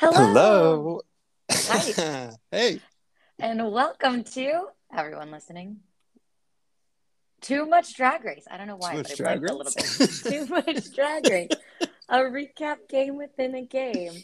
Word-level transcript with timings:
Hello. 0.00 1.00
Hi. 1.50 2.30
hey. 2.52 2.80
And 3.40 3.72
welcome 3.72 4.22
to 4.22 4.66
everyone 4.96 5.32
listening. 5.32 5.78
Too 7.40 7.66
much 7.66 7.96
drag 7.96 8.22
race. 8.24 8.44
I 8.48 8.58
don't 8.58 8.68
know 8.68 8.76
why, 8.76 8.94
but 8.94 9.10
it 9.10 9.16
Drag 9.16 9.38
a 9.38 9.52
little 9.52 9.64
bit. 9.64 10.10
Too 10.22 10.46
much 10.46 10.94
drag 10.94 11.28
race. 11.28 11.48
A 12.08 12.18
recap 12.20 12.88
game 12.88 13.16
within 13.16 13.56
a 13.56 13.66
game 13.66 14.22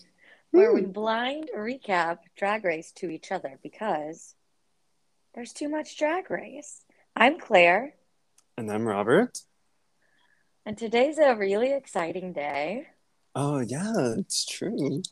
where 0.53 0.73
we 0.73 0.83
blind 0.83 1.51
recap 1.57 2.19
drag 2.37 2.65
race 2.65 2.93
to 2.99 3.11
each 3.11 3.33
other 3.33 3.59
because 3.61 4.37
there's 5.35 5.53
too 5.53 5.69
much 5.69 5.99
drag 5.99 6.31
race. 6.31 6.83
I'm 7.17 7.41
Claire, 7.41 7.95
And 8.57 8.71
I'm 8.71 8.87
Robert. 8.87 9.41
and 10.65 10.79
today's 10.79 11.19
a 11.19 11.35
really 11.35 11.73
exciting 11.73 12.33
day. 12.33 12.87
Oh, 13.35 13.59
yeah, 13.59 14.15
it's 14.19 14.47
true. 14.47 15.03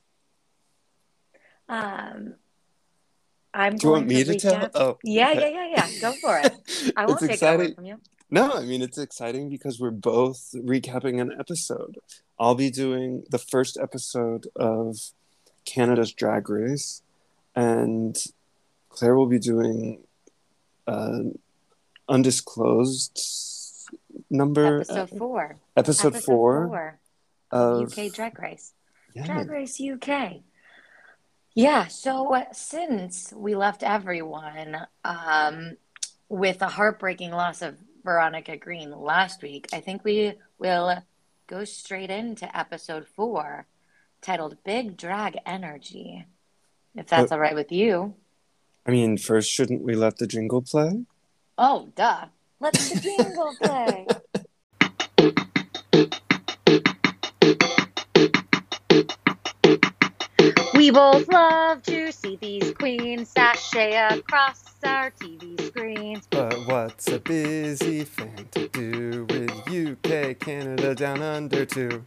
Um, 1.69 2.35
I'm 3.55 3.77
Do 3.77 3.87
you 3.89 3.93
want 3.93 4.07
me 4.07 4.25
to 4.25 4.39
tell? 4.39 4.55
recap- 4.55 4.71
Oh, 4.75 4.99
Yeah, 5.05 5.33
yeah, 5.33 5.49
yeah, 5.49 5.67
yeah. 5.77 6.01
Go 6.01 6.13
for 6.21 6.39
it. 6.39 6.93
I 6.97 7.07
won't 7.07 7.21
take 7.21 7.31
exciting. 7.33 7.75
from 7.75 7.85
you. 7.85 8.01
No, 8.31 8.51
I 8.53 8.63
mean, 8.65 8.81
it's 8.81 8.97
exciting 8.97 9.51
because 9.51 9.79
we're 9.79 9.91
both 9.91 10.55
recapping 10.57 11.21
an 11.21 11.33
episode. 11.39 11.99
I'll 12.39 12.55
be 12.55 12.71
doing 12.71 13.25
the 13.31 13.39
first 13.39 13.77
episode 13.81 14.47
of 14.57 14.97
Canada's 15.67 16.13
Drag 16.13 16.49
Race, 16.49 17.03
and 17.55 18.17
Claire 18.89 19.15
will 19.17 19.27
be 19.27 19.39
doing 19.39 19.99
an 20.87 21.39
undisclosed 22.09 23.21
number. 24.31 24.81
Episode 24.81 25.11
four. 25.11 25.57
episode, 25.77 26.07
Episode 26.09 26.25
four, 26.25 26.67
four. 26.69 26.99
of 27.51 27.93
UK 27.99 28.13
Drag 28.13 28.39
Race. 28.39 28.73
yeah. 29.15 29.27
Drag 29.27 29.51
Race 29.51 29.79
UK. 29.81 30.41
Yeah, 31.55 31.87
so 31.89 32.35
uh, 32.35 32.45
since 32.53 33.33
we 33.37 33.55
left 33.55 33.83
everyone 33.83 34.87
um, 35.05 35.77
with 36.29 36.63
a 36.63 36.69
heartbreaking 36.69 37.31
loss 37.31 37.61
of 37.61 37.77
Veronica 38.05 38.57
Green 38.57 38.91
last 38.91 39.43
week, 39.43 39.69
I 39.73 39.81
think 39.81 40.03
we 40.05 40.35
will 40.59 41.03
go 41.47 41.65
straight 41.65 42.11
into 42.11 42.57
episode 42.57 43.07
four 43.07 43.67
titled 44.23 44.57
Big 44.65 44.97
Drag 44.97 45.37
Energy. 45.45 46.25
If 46.95 47.07
that's 47.09 47.31
Uh, 47.31 47.35
all 47.35 47.41
right 47.41 47.55
with 47.55 47.71
you. 47.71 48.15
I 48.87 48.91
mean, 48.91 49.19
first, 49.19 49.51
shouldn't 49.51 49.83
we 49.83 49.95
let 49.95 50.17
the 50.19 50.27
jingle 50.27 50.63
play? 50.63 51.05
Oh, 51.59 51.89
duh. 51.95 52.27
Let 52.61 52.73
the 52.75 52.99
jingle 53.01 53.55
play. 53.61 54.07
both 60.93 61.29
love 61.29 61.83
to 61.83 62.13
see 62.13 62.37
these 62.37 62.73
queens 62.75 63.29
sashay 63.31 63.97
across 63.97 64.65
our 64.85 65.11
TV 65.13 65.61
screens. 65.67 66.27
But 66.31 66.55
what's 66.67 67.09
a 67.09 67.19
busy 67.19 68.05
fan 68.05 68.49
to 68.53 68.69
do 68.69 69.27
with 69.31 69.51
UK, 69.69 70.39
Canada 70.39 70.95
down 70.95 71.23
under 71.23 71.65
too? 71.65 72.05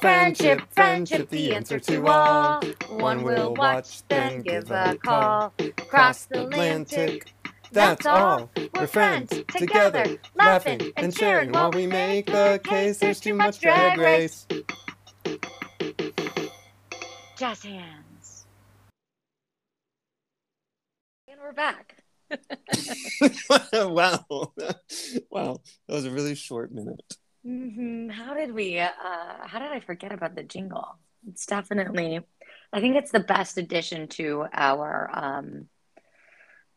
Friendship, 0.00 0.62
friendship, 0.70 1.28
the 1.30 1.54
answer 1.54 1.80
to 1.80 2.06
all. 2.06 2.62
One 2.90 3.22
will 3.22 3.54
watch, 3.54 4.06
then 4.08 4.42
give 4.42 4.70
a 4.70 4.96
call. 5.04 5.52
Cross 5.88 6.26
the 6.26 6.46
Atlantic, 6.46 7.32
That's 7.72 8.06
all. 8.06 8.50
We're 8.74 8.86
friends 8.86 9.42
together, 9.56 10.18
laughing 10.34 10.92
and 10.96 11.14
sharing 11.14 11.52
while 11.52 11.70
we 11.70 11.86
make 11.86 12.26
the 12.26 12.60
case. 12.64 12.98
There's 12.98 13.20
too 13.20 13.34
much 13.34 13.60
drag 13.60 13.98
race. 13.98 14.46
Jazz 17.36 17.62
hands. 17.62 18.46
And 21.28 21.29
we're 21.40 21.52
back. 21.52 21.96
wow. 23.72 24.24
wow. 25.30 25.60
That 25.88 25.94
was 25.94 26.04
a 26.04 26.10
really 26.10 26.34
short 26.34 26.72
minute. 26.72 27.16
hmm 27.44 28.08
How 28.08 28.34
did 28.34 28.52
we? 28.52 28.78
Uh, 28.78 28.88
how 29.42 29.58
did 29.58 29.70
I 29.72 29.80
forget 29.80 30.12
about 30.12 30.34
the 30.34 30.42
jingle? 30.42 30.98
It's 31.28 31.46
definitely. 31.46 32.20
I 32.72 32.80
think 32.80 32.96
it's 32.96 33.10
the 33.10 33.20
best 33.20 33.58
addition 33.58 34.08
to 34.08 34.46
our 34.52 35.10
um, 35.12 35.68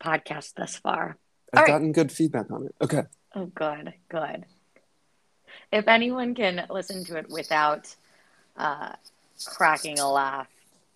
podcast 0.01 0.53
thus 0.55 0.75
far. 0.77 1.17
I've 1.53 1.59
All 1.59 1.63
right. 1.63 1.71
gotten 1.71 1.91
good 1.91 2.11
feedback 2.11 2.49
on 2.51 2.65
it. 2.65 2.75
Okay. 2.81 3.03
Oh, 3.35 3.45
good, 3.45 3.93
good. 4.09 4.45
If 5.71 5.87
anyone 5.87 6.33
can 6.35 6.65
listen 6.69 7.03
to 7.05 7.17
it 7.17 7.29
without 7.29 7.95
uh, 8.57 8.93
cracking 9.45 9.99
a 9.99 10.11
laugh 10.11 10.47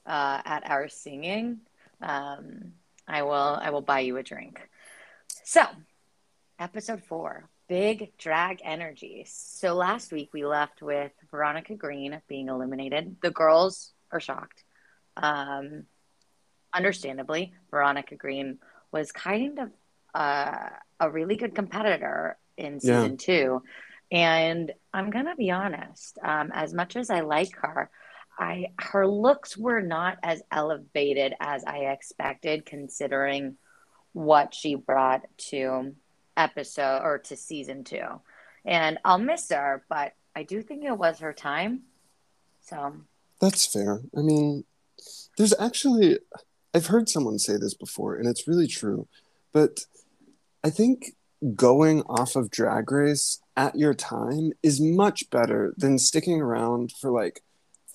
uh, 0.06 0.42
at 0.46 0.70
our 0.70 0.88
singing, 0.88 1.60
um, 2.02 2.74
I 3.08 3.24
will. 3.24 3.32
I 3.62 3.70
will 3.70 3.82
buy 3.82 4.02
you 4.02 4.18
a 4.18 4.24
drink. 4.24 4.60
So, 5.44 5.62
episode 6.60 7.04
four, 7.04 7.50
big 7.70 8.18
drag 8.18 8.60
energy. 8.64 9.26
So 9.28 9.74
last 9.76 10.12
week 10.12 10.30
we 10.34 10.46
left 10.46 10.82
with 10.82 11.12
Veronica 11.32 11.76
Green 11.76 12.22
being 12.28 12.50
eliminated. 12.50 13.18
The 13.22 13.32
girls 13.32 13.94
are 14.12 14.20
shocked. 14.20 14.64
Um, 15.16 15.84
understandably, 16.74 17.54
Veronica 17.72 18.16
Green 18.16 18.60
was 18.92 19.12
kind 19.12 19.60
of 19.60 19.70
uh, 20.14 20.70
a 21.00 21.10
really 21.10 21.36
good 21.36 21.56
competitor 21.56 22.38
in 22.58 22.74
Yeah. 22.74 23.02
season 23.02 23.18
two. 23.18 23.64
And 24.12 24.72
I'm 24.94 25.10
gonna 25.10 25.36
be 25.36 25.52
honest, 25.52 26.18
um, 26.24 26.52
as 26.54 26.74
much 26.74 26.96
as 26.96 27.10
I 27.10 27.22
like 27.22 27.56
her, 27.58 27.90
I 28.38 28.68
her 28.80 29.08
looks 29.08 29.58
were 29.58 29.82
not 29.82 30.18
as 30.24 30.42
elevated 30.52 31.34
as 31.40 31.64
I 31.64 31.92
expected, 31.92 32.66
considering 32.66 33.58
what 34.14 34.54
she 34.54 34.76
brought 34.76 35.24
to 35.50 35.94
episode 36.36 37.02
or 37.04 37.20
to 37.20 37.36
season 37.36 37.84
two. 37.84 38.22
And 38.66 39.00
I'll 39.06 39.18
miss 39.18 39.50
her, 39.50 39.84
but 39.90 40.14
I 40.36 40.44
do 40.44 40.62
think 40.62 40.84
it 40.84 40.98
was 40.98 41.20
her 41.20 41.34
time. 41.34 41.84
So 42.62 42.96
That's 43.40 43.66
fair. 43.66 44.02
I 44.16 44.22
mean, 44.22 44.66
there's 45.38 45.54
actually, 45.60 46.20
I've 46.74 46.88
heard 46.88 47.10
someone 47.10 47.40
say 47.40 47.58
this 47.58 47.74
before, 47.74 48.16
and 48.16 48.28
it's 48.28 48.48
really 48.48 48.68
true. 48.68 49.08
But 49.54 49.82
I 50.64 50.70
think 50.70 51.14
going 51.56 52.02
off 52.04 52.36
of 52.36 52.52
Drag 52.52 52.92
Race 52.92 53.40
at 53.56 53.76
your 53.76 53.94
time 53.94 54.52
is 54.62 54.82
much 54.82 55.30
better 55.30 55.74
than 55.78 55.98
sticking 56.00 56.42
around 56.42 56.92
for 56.92 57.12
like 57.12 57.42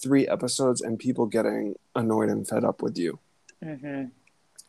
three 0.02 0.26
episodes 0.26 0.80
and 0.80 0.98
people 0.98 1.26
getting 1.26 1.74
annoyed 1.94 2.28
and 2.28 2.46
fed 2.46 2.64
up 2.64 2.82
with 2.82 2.98
you. 2.98 3.18
mhm. 3.62 4.10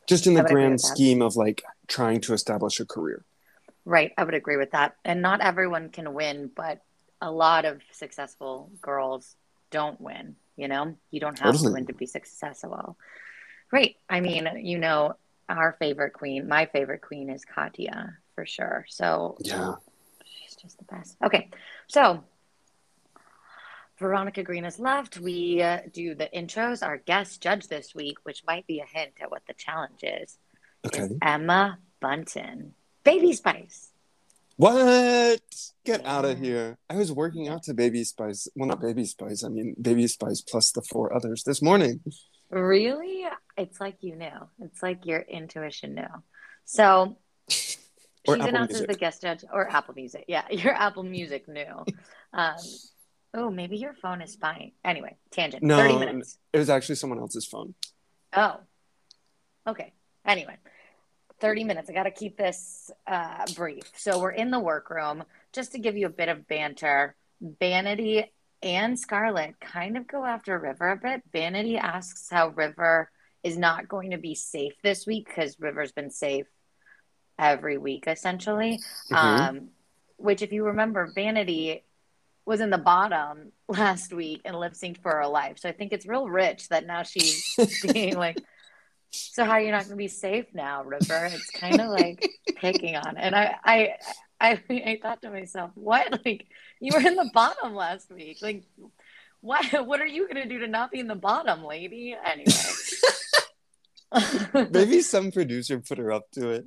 Just 0.05 0.27
in 0.27 0.33
the 0.33 0.43
grand 0.43 0.75
that. 0.79 0.85
scheme 0.85 1.21
of 1.21 1.35
like 1.37 1.63
trying 1.87 2.19
to 2.21 2.33
establish 2.33 2.79
a 2.79 2.85
career. 2.85 3.23
Right, 3.85 4.11
I 4.17 4.23
would 4.23 4.33
agree 4.33 4.57
with 4.57 4.71
that. 4.71 4.95
And 5.03 5.21
not 5.21 5.41
everyone 5.41 5.89
can 5.89 6.13
win, 6.13 6.51
but 6.53 6.81
a 7.21 7.31
lot 7.31 7.65
of 7.65 7.81
successful 7.91 8.69
girls 8.81 9.35
don't 9.71 9.99
win, 9.99 10.35
you 10.57 10.67
know? 10.67 10.95
You 11.09 11.19
don't 11.21 11.39
have 11.39 11.59
to 11.61 11.71
win 11.71 11.85
to 11.87 11.93
be 11.93 12.05
successful. 12.05 12.97
Right. 13.71 13.95
I 14.09 14.19
mean, 14.19 14.47
you 14.61 14.77
know, 14.77 15.15
our 15.49 15.75
favorite 15.79 16.11
queen, 16.13 16.47
my 16.47 16.65
favorite 16.67 17.01
queen 17.01 17.29
is 17.29 17.43
Katya 17.45 18.17
for 18.35 18.45
sure. 18.45 18.85
So 18.89 19.37
Yeah. 19.39 19.75
she's 20.25 20.55
just 20.55 20.77
the 20.77 20.85
best. 20.85 21.15
Okay. 21.23 21.49
So 21.87 22.23
Veronica 24.03 24.43
Green 24.43 24.65
is 24.65 24.79
left. 24.79 25.17
We 25.19 25.61
uh, 25.61 25.79
do 25.91 26.13
the 26.13 26.29
intros. 26.35 26.85
Our 26.85 26.97
guest 26.97 27.41
judge 27.41 27.67
this 27.67 27.95
week, 27.95 28.17
which 28.23 28.43
might 28.45 28.67
be 28.67 28.79
a 28.79 28.85
hint 28.85 29.13
at 29.21 29.31
what 29.31 29.41
the 29.47 29.53
challenge 29.53 30.03
is, 30.03 30.37
Okay. 30.85 31.03
is 31.03 31.17
Emma 31.21 31.79
Bunton. 32.01 32.73
Baby 33.05 33.31
Spice. 33.33 33.89
What? 34.57 35.41
Get 35.85 36.05
out 36.05 36.25
of 36.25 36.37
here. 36.39 36.77
I 36.89 36.95
was 36.95 37.11
working 37.11 37.47
out 37.47 37.63
to 37.63 37.73
Baby 37.73 38.03
Spice. 38.03 38.47
Well, 38.55 38.67
not 38.67 38.81
Baby 38.81 39.05
Spice. 39.05 39.43
I 39.43 39.47
mean, 39.49 39.75
Baby 39.81 40.07
Spice 40.07 40.41
plus 40.41 40.71
the 40.71 40.81
four 40.81 41.13
others 41.15 41.43
this 41.43 41.61
morning. 41.61 42.01
Really? 42.49 43.25
It's 43.57 43.79
like 43.81 43.97
you 44.01 44.15
knew. 44.15 44.29
It's 44.61 44.83
like 44.83 45.05
your 45.05 45.21
intuition 45.21 45.95
knew. 45.95 46.03
So 46.65 47.17
she 47.49 47.77
Or 48.27 48.35
Apple 48.35 48.47
announced 48.49 48.73
as 48.73 48.81
Music. 48.81 48.89
the 48.91 48.99
guest 48.99 49.21
judge 49.21 49.43
or 49.51 49.69
Apple 49.69 49.95
Music. 49.95 50.25
Yeah, 50.27 50.43
your 50.51 50.73
Apple 50.73 51.03
Music 51.03 51.47
knew. 51.47 51.85
Um, 52.33 52.55
oh, 53.33 53.49
maybe 53.49 53.77
your 53.77 53.93
phone 53.93 54.21
is 54.21 54.33
spying. 54.33 54.73
Anyway, 54.83 55.17
tangent. 55.31 55.63
No, 55.63 55.77
30 55.77 55.99
minutes. 55.99 56.37
It 56.51 56.57
was 56.57 56.69
actually 56.69 56.95
someone 56.95 57.19
else's 57.19 57.45
phone. 57.45 57.73
Oh, 58.35 58.59
okay. 59.67 59.93
Anyway, 60.25 60.57
30 61.39 61.63
minutes. 61.63 61.89
I 61.89 61.93
got 61.93 62.03
to 62.03 62.11
keep 62.11 62.37
this 62.37 62.91
uh, 63.07 63.45
brief. 63.55 63.83
So 63.95 64.19
we're 64.19 64.31
in 64.31 64.51
the 64.51 64.59
workroom. 64.59 65.23
Just 65.51 65.73
to 65.73 65.79
give 65.79 65.97
you 65.97 66.05
a 66.05 66.11
bit 66.11 66.29
of 66.29 66.47
banter, 66.47 67.15
Vanity 67.41 68.31
and 68.61 68.97
Scarlett 68.97 69.59
kind 69.59 69.97
of 69.97 70.07
go 70.07 70.23
after 70.23 70.57
River 70.57 70.91
a 70.91 70.97
bit. 70.97 71.21
Vanity 71.31 71.77
asks 71.77 72.29
how 72.29 72.49
River 72.49 73.11
is 73.43 73.57
not 73.57 73.89
going 73.89 74.11
to 74.11 74.17
be 74.17 74.35
safe 74.35 74.73
this 74.83 75.05
week 75.05 75.27
because 75.27 75.59
River's 75.59 75.91
been 75.91 76.09
safe 76.09 76.47
every 77.37 77.77
week, 77.77 78.05
essentially. 78.07 78.79
Mhm. 79.11 79.15
Um, 79.17 79.69
which, 80.15 80.41
if 80.41 80.53
you 80.53 80.65
remember, 80.65 81.11
Vanity 81.13 81.83
was 82.45 82.59
in 82.59 82.69
the 82.69 82.77
bottom 82.77 83.51
last 83.67 84.13
week 84.13 84.41
and 84.45 84.59
lip 84.59 84.73
synced 84.73 85.01
for 85.01 85.11
her 85.11 85.27
life. 85.27 85.59
So 85.59 85.69
I 85.69 85.71
think 85.71 85.93
it's 85.93 86.05
real 86.05 86.27
rich 86.27 86.69
that 86.69 86.85
now 86.85 87.03
she's 87.03 87.55
being 87.93 88.17
like, 88.17 88.41
so 89.11 89.45
how 89.45 89.51
are 89.51 89.61
you 89.61 89.71
not 89.71 89.81
going 89.81 89.91
to 89.91 89.95
be 89.95 90.07
safe 90.07 90.45
now, 90.53 90.83
River? 90.83 91.29
It's 91.31 91.49
kind 91.51 91.79
of 91.79 91.89
like 91.89 92.27
picking 92.55 92.95
on. 92.95 93.15
And 93.15 93.35
I, 93.35 93.55
I, 93.63 93.89
I, 94.41 94.59
I 94.69 94.99
thought 95.01 95.21
to 95.21 95.29
myself, 95.29 95.71
what? 95.75 96.21
Like 96.25 96.47
you 96.79 96.93
were 96.93 97.07
in 97.07 97.15
the 97.15 97.29
bottom 97.33 97.75
last 97.75 98.11
week. 98.11 98.39
Like 98.41 98.63
what? 99.41 99.85
What 99.85 100.01
are 100.01 100.07
you 100.07 100.27
going 100.27 100.41
to 100.41 100.47
do 100.47 100.59
to 100.59 100.67
not 100.67 100.91
be 100.91 100.99
in 100.99 101.07
the 101.07 101.15
bottom, 101.15 101.63
lady? 101.63 102.15
Anyway. 102.25 102.51
Maybe 104.71 105.01
some 105.01 105.31
producer 105.31 105.79
put 105.79 105.97
her 105.97 106.11
up 106.11 106.31
to 106.31 106.49
it. 106.49 106.65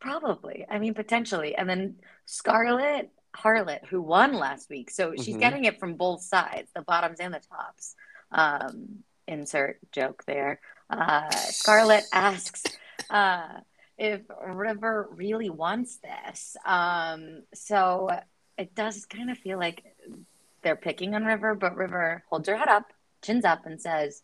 Probably. 0.00 0.66
I 0.68 0.78
mean, 0.78 0.94
potentially. 0.94 1.54
And 1.54 1.68
then 1.68 1.96
Scarlett 2.26 3.10
Harlot, 3.36 3.84
who 3.86 4.00
won 4.00 4.32
last 4.34 4.70
week. 4.70 4.90
So 4.90 5.14
she's 5.16 5.36
Mhm. 5.36 5.40
getting 5.40 5.64
it 5.64 5.78
from 5.78 5.94
both 5.94 6.22
sides, 6.22 6.70
the 6.72 6.82
bottoms 6.82 7.20
and 7.20 7.34
the 7.34 7.40
tops. 7.40 7.96
Um, 8.30 9.04
insert 9.26 9.78
joke 9.92 10.24
there. 10.24 10.60
Uh, 10.90 11.30
Scarlett 11.30 12.04
asks 12.12 12.62
uh, 13.10 13.60
if 13.98 14.22
River 14.46 15.08
really 15.12 15.50
wants 15.50 15.96
this. 15.98 16.56
Um, 16.64 17.42
so 17.54 18.10
it 18.56 18.74
does 18.74 19.06
kind 19.06 19.30
of 19.30 19.38
feel 19.38 19.58
like 19.58 19.84
they're 20.62 20.76
picking 20.76 21.14
on 21.14 21.24
River, 21.24 21.54
but 21.54 21.76
River 21.76 22.24
holds 22.28 22.48
her 22.48 22.56
head 22.56 22.68
up, 22.68 22.92
chins 23.22 23.44
up, 23.44 23.66
and 23.66 23.80
says 23.80 24.22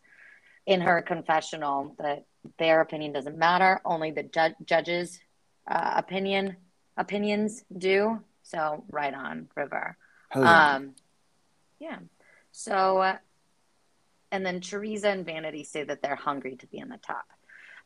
in 0.65 0.81
her 0.81 1.01
confessional 1.01 1.95
that 1.99 2.25
their 2.57 2.81
opinion 2.81 3.11
doesn't 3.11 3.37
matter, 3.37 3.81
only 3.85 4.11
the 4.11 4.23
ju- 4.23 4.55
judges' 4.65 5.19
uh, 5.67 5.93
opinion 5.95 6.57
opinions 6.97 7.63
do. 7.77 8.23
So 8.51 8.83
right 8.89 9.13
on, 9.13 9.47
River. 9.55 9.95
Hell 10.29 10.43
yeah. 10.43 10.75
Um, 10.75 10.91
yeah. 11.79 11.99
So, 12.51 12.97
uh, 12.97 13.17
and 14.31 14.45
then 14.45 14.59
Choriza 14.59 15.05
and 15.05 15.25
Vanity 15.25 15.63
say 15.63 15.83
that 15.83 16.01
they're 16.01 16.15
hungry 16.15 16.57
to 16.57 16.67
be 16.67 16.77
in 16.77 16.89
the 16.89 16.97
top. 16.97 17.25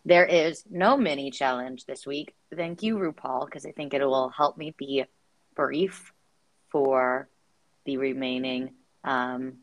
There 0.06 0.26
is 0.26 0.64
no 0.70 0.98
mini 0.98 1.32
challenge 1.32 1.86
this 1.86 2.06
week. 2.06 2.36
Thank 2.56 2.84
you, 2.84 2.98
RuPaul, 2.98 3.46
because 3.46 3.66
I 3.66 3.72
think 3.72 3.94
it 3.94 4.04
will 4.06 4.30
help 4.30 4.58
me 4.58 4.74
be 4.78 5.06
brief 5.56 6.14
for 6.70 7.28
the 7.86 7.98
remaining 7.98 8.74
um, 9.04 9.54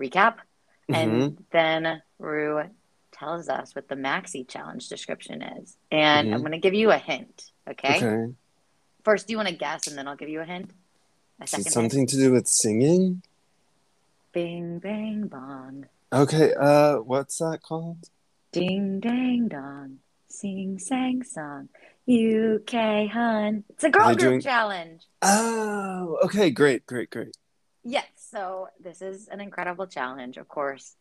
recap. 0.00 0.36
Mm-hmm. 0.90 0.94
And 0.94 1.44
then 1.50 2.02
Ru 2.18 2.62
tells 3.12 3.48
us 3.48 3.74
what 3.74 3.88
the 3.88 3.94
maxi 3.94 4.46
challenge 4.46 4.88
description 4.88 5.42
is. 5.42 5.76
And 5.90 6.32
I'm 6.32 6.40
Mhm. 6.40 6.42
going 6.44 6.52
to 6.52 6.58
give 6.58 6.74
you 6.74 6.90
a 6.90 6.98
hint. 6.98 7.52
Okay? 7.68 7.96
okay. 7.96 8.34
First, 9.04 9.26
do 9.26 9.32
you 9.32 9.36
want 9.36 9.48
to 9.48 9.54
guess, 9.54 9.86
and 9.86 9.96
then 9.98 10.06
I'll 10.08 10.16
give 10.16 10.28
you 10.28 10.40
a 10.40 10.44
hint? 10.44 10.70
A 11.40 11.44
Is 11.44 11.52
it 11.52 11.56
hint? 11.56 11.72
something 11.72 12.06
to 12.06 12.16
do 12.16 12.32
with 12.32 12.46
singing? 12.46 13.22
Bing, 14.32 14.78
bang, 14.78 15.26
bong. 15.26 15.86
Okay. 16.12 16.54
Uh, 16.54 16.96
what's 16.96 17.38
that 17.38 17.60
called? 17.62 18.08
Ding, 18.52 19.00
dang, 19.00 19.48
dong. 19.48 19.98
Sing, 20.28 20.78
sang, 20.78 21.22
song. 21.24 21.68
UK 22.08 23.08
hun. 23.10 23.64
It's 23.70 23.84
a 23.84 23.90
girl 23.90 24.06
group 24.08 24.18
doing- 24.18 24.40
challenge. 24.40 25.02
Oh, 25.20 26.18
okay. 26.24 26.50
Great, 26.50 26.86
great, 26.86 27.10
great. 27.10 27.36
Yes. 27.84 28.06
So 28.16 28.68
this 28.82 29.02
is 29.02 29.28
an 29.28 29.40
incredible 29.40 29.86
challenge. 29.86 30.36
Of 30.38 30.48
course, 30.48 30.94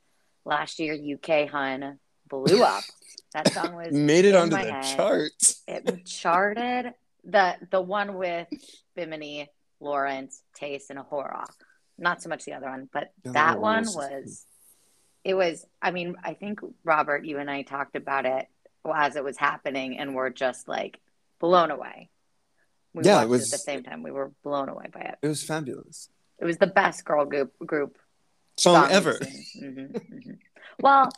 last 0.44 0.80
year 0.80 0.94
UK 0.94 1.50
hun 1.50 2.00
blew 2.27 2.63
up. 2.63 2.83
That 3.33 3.53
song 3.53 3.75
was 3.75 3.94
Made 3.94 4.25
it 4.25 4.36
onto 4.36 4.57
the 4.57 4.71
head. 4.74 4.98
charts. 4.98 5.62
It 5.65 6.06
charted 6.06 6.94
the 7.24 7.56
the 7.70 7.82
one 7.82 8.16
with 8.16 8.48
Bimini, 8.96 9.50
Lawrence, 9.80 10.42
Tayce, 10.60 10.90
and 10.90 11.00
A'Whora. 11.00 11.46
Not 11.98 12.22
so 12.22 12.30
much 12.30 12.46
the 12.46 12.54
other 12.54 12.68
one, 12.70 12.90
but 12.92 13.12
other 13.26 13.34
that 13.34 13.60
one 13.60 13.84
was- 13.84 13.96
was. 13.96 14.46
It 15.24 15.36
was. 15.36 15.66
I 15.82 15.92
mean, 15.92 16.16
I 16.24 16.34
think 16.34 16.62
Robert, 16.84 17.26
you 17.26 17.38
and 17.38 17.50
I 17.50 17.62
talked 17.62 17.96
about 17.96 18.26
it 18.26 18.48
as 18.92 19.16
it 19.16 19.24
was 19.24 19.38
happening, 19.38 20.00
and 20.00 20.16
we're 20.16 20.32
just 20.32 20.68
like 20.68 21.00
blown 21.40 21.70
away. 21.70 22.10
We 22.94 23.04
Yeah, 23.04 23.22
it 23.22 23.30
was- 23.30 23.54
at 23.54 23.58
the 23.60 23.64
same 23.64 23.84
time. 23.84 24.02
We 24.02 24.10
were 24.12 24.32
blown 24.44 24.68
away 24.68 24.88
by 24.92 25.02
it. 25.02 25.20
It 25.22 25.28
was 25.28 25.44
fabulous. 25.44 26.10
It 26.40 26.46
was 26.46 26.58
the 26.58 26.66
best 26.68 27.06
girl 27.06 27.26
group 27.26 27.54
group 27.60 28.00
Song 28.58 28.84
song 28.84 28.92
ever. 28.92 29.14
Mhm, 29.14 29.92
mhm. 29.92 30.38
Well, 30.80 31.10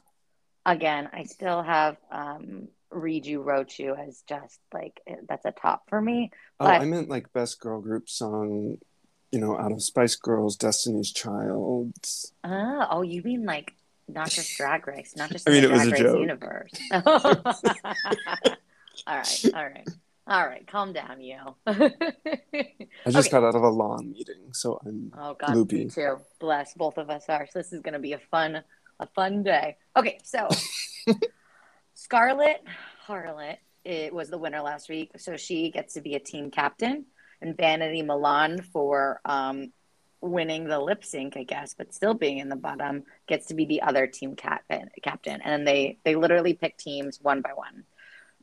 again, 0.65 1.09
I 1.13 1.23
still 1.23 1.61
have 1.63 1.95
um, 2.11 2.67
Read 2.93 3.25
You 3.25 3.41
Wrote 3.41 3.77
You 3.79 3.95
as 3.95 4.23
just 4.27 4.59
like 4.73 4.99
that's 5.27 5.45
a 5.45 5.51
top 5.51 5.83
for 5.89 6.01
me. 6.01 6.31
Oh, 6.59 6.65
But- 6.65 6.81
I 6.81 6.85
meant 6.85 7.09
like 7.09 7.31
best 7.33 7.59
girl 7.59 7.81
group 7.81 8.09
song, 8.09 8.77
you 9.31 9.39
know, 9.39 9.57
out 9.57 9.71
of 9.71 9.81
Spice 9.83 10.15
Girls, 10.15 10.55
Destiny's 10.55 11.11
Child. 11.11 11.93
Ah, 12.43 12.87
oh, 12.91 13.01
you 13.01 13.21
mean 13.23 13.45
like 13.45 13.73
not 14.07 14.29
just 14.29 14.55
Drag 14.57 14.87
Race, 14.87 15.15
not 15.15 15.31
just 15.31 15.47
I 15.47 15.51
mean, 15.53 15.63
the 15.63 15.69
it 15.69 15.71
was 15.71 15.81
Drag 15.83 15.87
a 15.89 15.91
Race 15.91 16.01
joke. 16.01 16.19
universe. 16.19 16.71
all 19.07 19.17
right, 19.17 19.45
all 19.53 19.63
right, 19.63 19.87
all 20.27 20.45
right. 20.47 20.67
Calm 20.67 20.93
down, 20.93 21.19
you. 21.21 21.37
I 21.67 21.91
just 23.09 23.27
Okay. 23.27 23.29
got 23.31 23.43
out 23.43 23.55
of 23.55 23.63
a 23.63 23.69
lawn 23.69 24.11
meeting, 24.11 24.51
so 24.53 24.79
I'm 24.85 25.11
Oh 25.17 25.33
God, 25.39 25.49
me 25.49 25.55
Loopy. 25.55 25.85
too. 25.89 26.17
Bless 26.39 26.73
both 26.75 26.97
of 26.97 27.09
us 27.09 27.25
are. 27.29 27.47
So 27.51 27.59
this 27.59 27.73
is 27.73 27.81
going 27.81 27.93
to 27.93 27.99
be 27.99 28.13
a 28.13 28.19
fun, 28.31 28.63
a 28.99 29.07
fun 29.07 29.43
day. 29.43 29.77
Okay, 29.97 30.19
so 30.23 30.47
Scarlett 32.13 32.63
Harlot 33.07 33.57
it 33.83 34.13
was 34.13 34.29
the 34.29 34.37
winner 34.37 34.61
last 34.61 34.87
week, 34.87 35.13
so 35.17 35.35
she 35.35 35.71
gets 35.71 35.95
to 35.95 36.01
be 36.01 36.13
a 36.13 36.19
team 36.19 36.51
captain, 36.51 37.05
and 37.41 37.57
Vanity 37.57 38.03
Milan 38.03 38.61
for 38.61 39.19
um, 39.25 39.73
winning 40.21 40.65
the 40.65 40.79
lip 40.79 41.03
sync, 41.03 41.35
I 41.35 41.43
guess, 41.43 41.73
but 41.73 41.91
still 41.91 42.13
being 42.13 42.37
in 42.37 42.49
the 42.49 42.55
bottom 42.55 43.03
gets 43.27 43.47
to 43.47 43.55
be 43.55 43.65
the 43.65 43.81
other 43.81 44.05
team 44.05 44.35
captain. 44.35 44.91
Captain, 45.01 45.41
and 45.41 45.65
they 45.67 45.97
they 46.03 46.15
literally 46.15 46.53
pick 46.53 46.77
teams 46.77 47.19
one 47.19 47.41
by 47.41 47.49
one. 47.55 47.83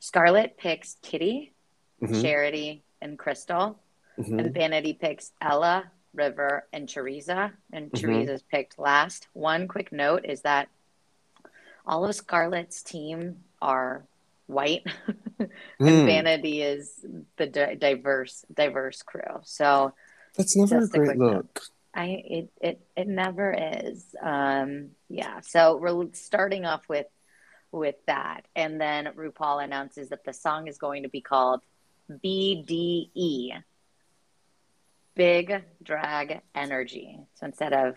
Scarlett 0.00 0.58
picks 0.58 0.96
Kitty, 1.00 1.52
Mhm, 2.02 2.23
Charity, 2.23 2.82
and 3.00 3.16
Krystal 3.16 3.76
mhm. 4.19 4.40
and 4.40 4.52
Vanity 4.52 4.94
picks 4.94 5.31
Ella, 5.40 5.93
River, 6.12 6.66
and 6.73 6.88
Choriza. 6.88 7.52
And 7.73 7.93
Mhm. 7.93 8.00
Choriza's 8.00 8.43
picked 8.43 8.81
last. 8.81 9.28
One 9.32 9.69
quick 9.69 9.93
note 9.93 10.25
is 10.25 10.43
that 10.43 10.69
all 11.87 12.05
of 12.05 12.16
Scarlett's 12.16 12.82
team 12.82 13.44
are 13.62 14.05
white, 14.47 14.85
and 15.39 15.49
Mm, 15.81 16.07
Vanity 16.07 16.62
is 16.62 17.05
the 17.37 17.47
di- 17.47 17.75
diverse 17.77 18.45
diverse 18.53 19.03
crew. 19.03 19.41
So 19.45 19.93
That's 20.37 20.57
never 20.57 20.85
a 20.85 20.89
great 20.89 21.07
quick 21.07 21.19
note. 21.19 21.35
look. 21.37 21.62
I 21.95 22.05
it 22.25 22.50
it 22.61 22.81
it 22.97 23.09
never 23.09 23.52
is. 23.52 24.05
Um, 24.23 24.90
yeah. 25.09 25.40
So 25.40 25.76
we're 25.76 26.07
starting 26.12 26.64
off 26.64 26.83
with 26.88 27.07
with 27.73 27.97
that, 28.07 28.47
and 28.57 28.81
then 28.81 29.07
RuPaul 29.17 29.62
announces 29.64 30.09
that 30.11 30.25
the 30.25 30.33
song 30.33 30.67
is 30.69 30.76
going 30.79 31.05
to 31.05 31.09
be 31.09 31.21
called 31.21 31.61
BDE, 32.11 33.62
Big 35.14 35.62
Drag 35.83 36.40
Energy. 36.55 37.19
So 37.35 37.47
instead 37.47 37.73
of 37.73 37.95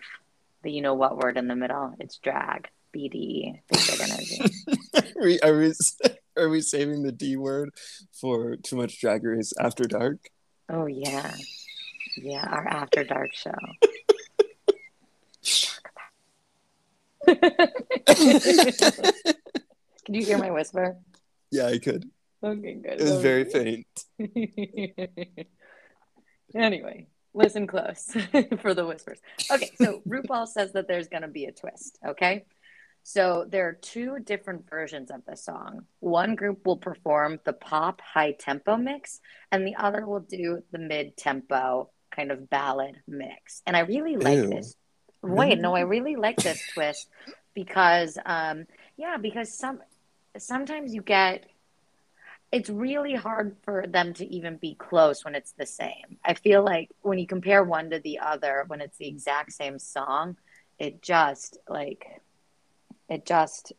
the 0.62 0.70
you 0.70 0.80
know 0.82 0.94
what 0.94 1.16
word 1.18 1.36
in 1.36 1.48
the 1.48 1.56
middle, 1.56 1.94
it's 2.00 2.18
drag. 2.18 2.68
BDE, 2.94 3.60
Big 3.68 3.80
Drag 3.80 4.00
Energy. 4.08 4.44
Are 5.16 5.24
we, 5.24 5.40
are, 5.40 5.58
we, 5.58 5.72
are 6.36 6.48
we 6.48 6.60
saving 6.60 7.02
the 7.02 7.10
D 7.12 7.36
word 7.36 7.70
for 8.12 8.56
Too 8.56 8.76
Much 8.76 9.00
Drag 9.00 9.24
Race 9.24 9.52
After 9.58 9.84
Dark? 9.84 10.18
oh 10.70 10.86
yeah, 10.86 11.34
yeah. 12.16 12.46
Our 12.48 12.66
after 12.68 13.04
dark 13.04 13.34
show. 13.34 13.52
Can 20.04 20.14
you 20.14 20.24
hear 20.24 20.38
my 20.38 20.50
whisper? 20.50 20.96
yeah, 21.50 21.66
I 21.66 21.78
could. 21.78 22.08
Okay, 22.42 22.74
good. 22.74 23.00
It 23.00 23.04
was 23.04 23.22
very 23.22 23.44
faint. 23.44 23.86
anyway, 26.54 27.06
listen 27.32 27.66
close 27.66 28.14
for 28.60 28.74
the 28.74 28.86
whispers. 28.86 29.18
Okay, 29.50 29.70
so 29.80 30.02
RuPaul 30.06 30.46
says 30.46 30.72
that 30.74 30.86
there's 30.86 31.08
going 31.08 31.22
to 31.22 31.28
be 31.28 31.46
a 31.46 31.52
twist. 31.52 31.98
Okay. 32.06 32.44
So 33.06 33.44
there 33.46 33.68
are 33.68 33.74
two 33.74 34.18
different 34.24 34.68
versions 34.68 35.10
of 35.10 35.20
the 35.26 35.36
song. 35.36 35.84
One 36.00 36.36
group 36.36 36.66
will 36.66 36.78
perform 36.78 37.38
the 37.44 37.52
pop 37.52 38.00
high 38.00 38.32
tempo 38.32 38.78
mix, 38.78 39.20
and 39.52 39.66
the 39.66 39.76
other 39.76 40.06
will 40.06 40.20
do 40.20 40.62
the 40.72 40.78
mid 40.78 41.14
tempo 41.14 41.90
kind 42.10 42.32
of 42.32 42.48
ballad 42.48 42.96
mix. 43.06 43.62
And 43.66 43.76
I 43.76 43.80
really 43.80 44.16
like 44.16 44.38
Ew. 44.38 44.48
this. 44.48 44.74
Wait, 45.20 45.60
no, 45.60 45.74
I 45.74 45.80
really 45.80 46.16
like 46.16 46.36
this 46.38 46.62
twist 46.72 47.08
because, 47.54 48.18
um, 48.24 48.64
yeah, 48.96 49.18
because 49.18 49.52
some 49.52 49.80
sometimes 50.38 50.94
you 50.94 51.02
get 51.02 51.44
it's 52.52 52.70
really 52.70 53.14
hard 53.14 53.56
for 53.64 53.84
them 53.86 54.14
to 54.14 54.26
even 54.32 54.56
be 54.56 54.76
close 54.76 55.24
when 55.24 55.34
it's 55.34 55.52
the 55.52 55.66
same. 55.66 56.18
I 56.24 56.34
feel 56.34 56.64
like 56.64 56.88
when 57.02 57.18
you 57.18 57.26
compare 57.26 57.64
one 57.64 57.90
to 57.90 57.98
the 57.98 58.20
other, 58.20 58.64
when 58.68 58.80
it's 58.80 58.96
the 58.96 59.08
exact 59.08 59.52
same 59.52 59.78
song, 59.78 60.36
it 60.78 61.02
just 61.02 61.58
like 61.68 62.22
it 63.08 63.26
just 63.26 63.72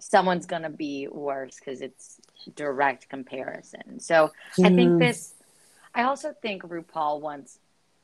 someone's 0.00 0.46
gonna 0.46 0.70
be 0.70 1.08
worse 1.08 1.58
because 1.58 1.80
it's 1.80 2.20
direct 2.54 3.08
comparison. 3.08 4.00
So 4.00 4.32
I 4.62 4.74
think 4.74 4.98
this. 4.98 5.34
I 5.94 6.02
also 6.04 6.32
think 6.42 6.62
RuPaul 6.62 7.20
wants 7.20 7.58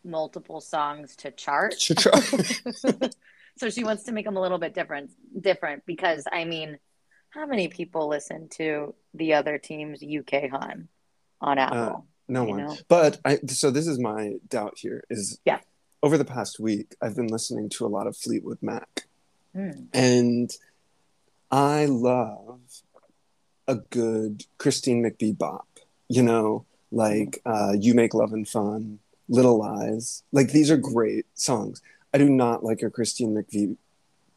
multiple 0.04 0.60
songs 0.60 1.16
to 1.16 1.30
chart. 1.30 1.78
To 1.78 1.94
chart. 1.94 2.24
so 3.56 3.70
she 3.70 3.84
wants 3.84 4.04
to 4.04 4.12
make 4.12 4.24
them 4.24 4.36
a 4.36 4.40
little 4.40 4.58
bit 4.58 4.74
different 4.74 5.10
different 5.40 5.84
because 5.86 6.26
I 6.30 6.44
mean, 6.44 6.78
how 7.30 7.46
many 7.46 7.68
people 7.68 8.08
listen 8.08 8.48
to 8.50 8.94
the 9.14 9.34
other 9.34 9.58
team's 9.58 10.02
UK 10.02 10.50
Hun 10.50 10.88
on 11.40 11.58
Apple? 11.58 11.78
Uh, 11.78 12.00
no 12.28 12.44
one. 12.44 12.58
know? 12.58 12.76
But 12.88 13.20
I 13.24 13.38
so 13.46 13.70
this 13.70 13.86
is 13.86 13.98
my 13.98 14.34
doubt 14.48 14.74
here 14.78 15.04
is 15.10 15.38
Yeah. 15.44 15.60
over 16.02 16.18
the 16.18 16.24
past 16.24 16.58
week 16.58 16.94
I've 17.00 17.16
been 17.16 17.28
listening 17.28 17.68
to 17.70 17.86
a 17.86 17.88
lot 17.88 18.06
of 18.06 18.16
Fleetwood 18.16 18.58
Mac 18.62 19.06
Hmm. 19.54 19.84
and 19.92 20.50
I 21.50 21.86
love 21.86 22.60
a 23.68 23.76
good 23.76 24.44
Christine 24.58 25.02
McVie 25.04 25.38
bop. 25.38 25.68
You 26.08 26.22
know, 26.22 26.66
like 26.90 27.40
uh, 27.46 27.74
"You 27.78 27.94
Make 27.94 28.14
Loving 28.14 28.44
Fun," 28.44 28.98
"Little 29.28 29.58
Lies." 29.58 30.22
Like 30.32 30.50
these 30.52 30.70
are 30.70 30.76
great 30.76 31.26
songs. 31.34 31.80
I 32.12 32.18
do 32.18 32.28
not 32.28 32.64
like 32.64 32.82
a 32.82 32.90
Christine 32.90 33.34
McVie 33.34 33.76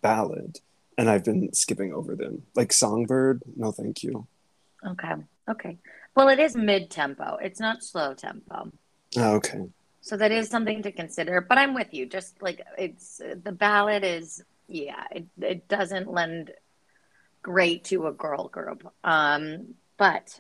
ballad, 0.02 0.60
and 0.98 1.10
I've 1.10 1.26
been 1.26 1.54
skipping 1.54 1.94
over 1.94 2.16
them. 2.16 2.44
Like 2.56 2.72
"Songbird," 2.72 3.42
no, 3.56 3.72
thank 3.72 4.04
you. 4.04 4.28
Okay. 4.86 5.14
Okay. 5.50 5.78
Well, 6.16 6.30
it 6.30 6.40
is 6.40 6.56
mid 6.56 6.90
tempo. 6.90 7.38
It's 7.42 7.60
not 7.60 7.84
slow 7.84 8.14
tempo. 8.14 8.72
Oh, 9.18 9.36
okay, 9.36 9.68
So 10.02 10.18
that 10.18 10.32
is 10.32 10.50
something 10.50 10.84
to 10.84 10.92
consider. 10.92 11.42
But 11.42 11.58
I'm 11.58 11.74
with 11.74 11.94
you. 11.94 12.06
Just 12.06 12.42
like 12.42 12.62
it's 12.78 13.20
the 13.44 13.52
ballad 13.52 14.04
is, 14.04 14.44
yeah, 14.68 15.04
it, 15.12 15.26
it 15.42 15.68
doesn't 15.68 16.12
lend 16.12 16.52
great 17.42 17.86
to 17.86 18.08
a 18.08 18.12
girl 18.12 18.48
group. 18.50 18.92
Um, 19.04 19.76
but 19.98 20.40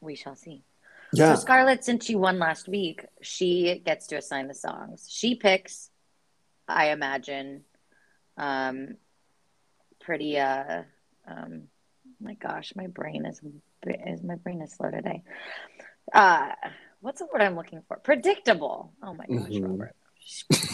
we 0.00 0.14
shall 0.14 0.36
see. 0.36 0.62
yeah, 1.12 1.34
So 1.34 1.40
Scarlett, 1.40 1.84
since 1.84 2.04
she 2.04 2.14
won 2.14 2.38
last 2.38 2.68
week, 2.68 3.06
she 3.20 3.80
gets 3.84 4.06
to 4.08 4.16
assign 4.16 4.48
the 4.48 4.54
songs. 4.54 5.06
She 5.10 5.34
picks, 5.34 5.90
I 6.68 6.90
imagine, 6.90 7.64
um, 8.36 8.96
pretty. 10.00 10.38
Uh, 10.38 10.82
um, 11.26 11.64
my 12.20 12.34
gosh, 12.34 12.72
my 12.76 12.86
brain 12.86 13.26
is 13.26 13.40
is 13.84 14.22
my 14.22 14.36
brain 14.36 14.62
is 14.62 14.72
slow 14.72 14.90
today. 14.90 15.22
Uh, 16.12 16.50
what's 17.00 17.20
the 17.20 17.26
word 17.32 17.42
I'm 17.42 17.56
looking 17.56 17.82
for? 17.88 17.96
Predictable. 17.98 18.92
Oh 19.02 19.14
my 19.14 19.26
gosh, 19.26 19.48
Mhm. 19.50 19.62
Robert. 19.62 19.96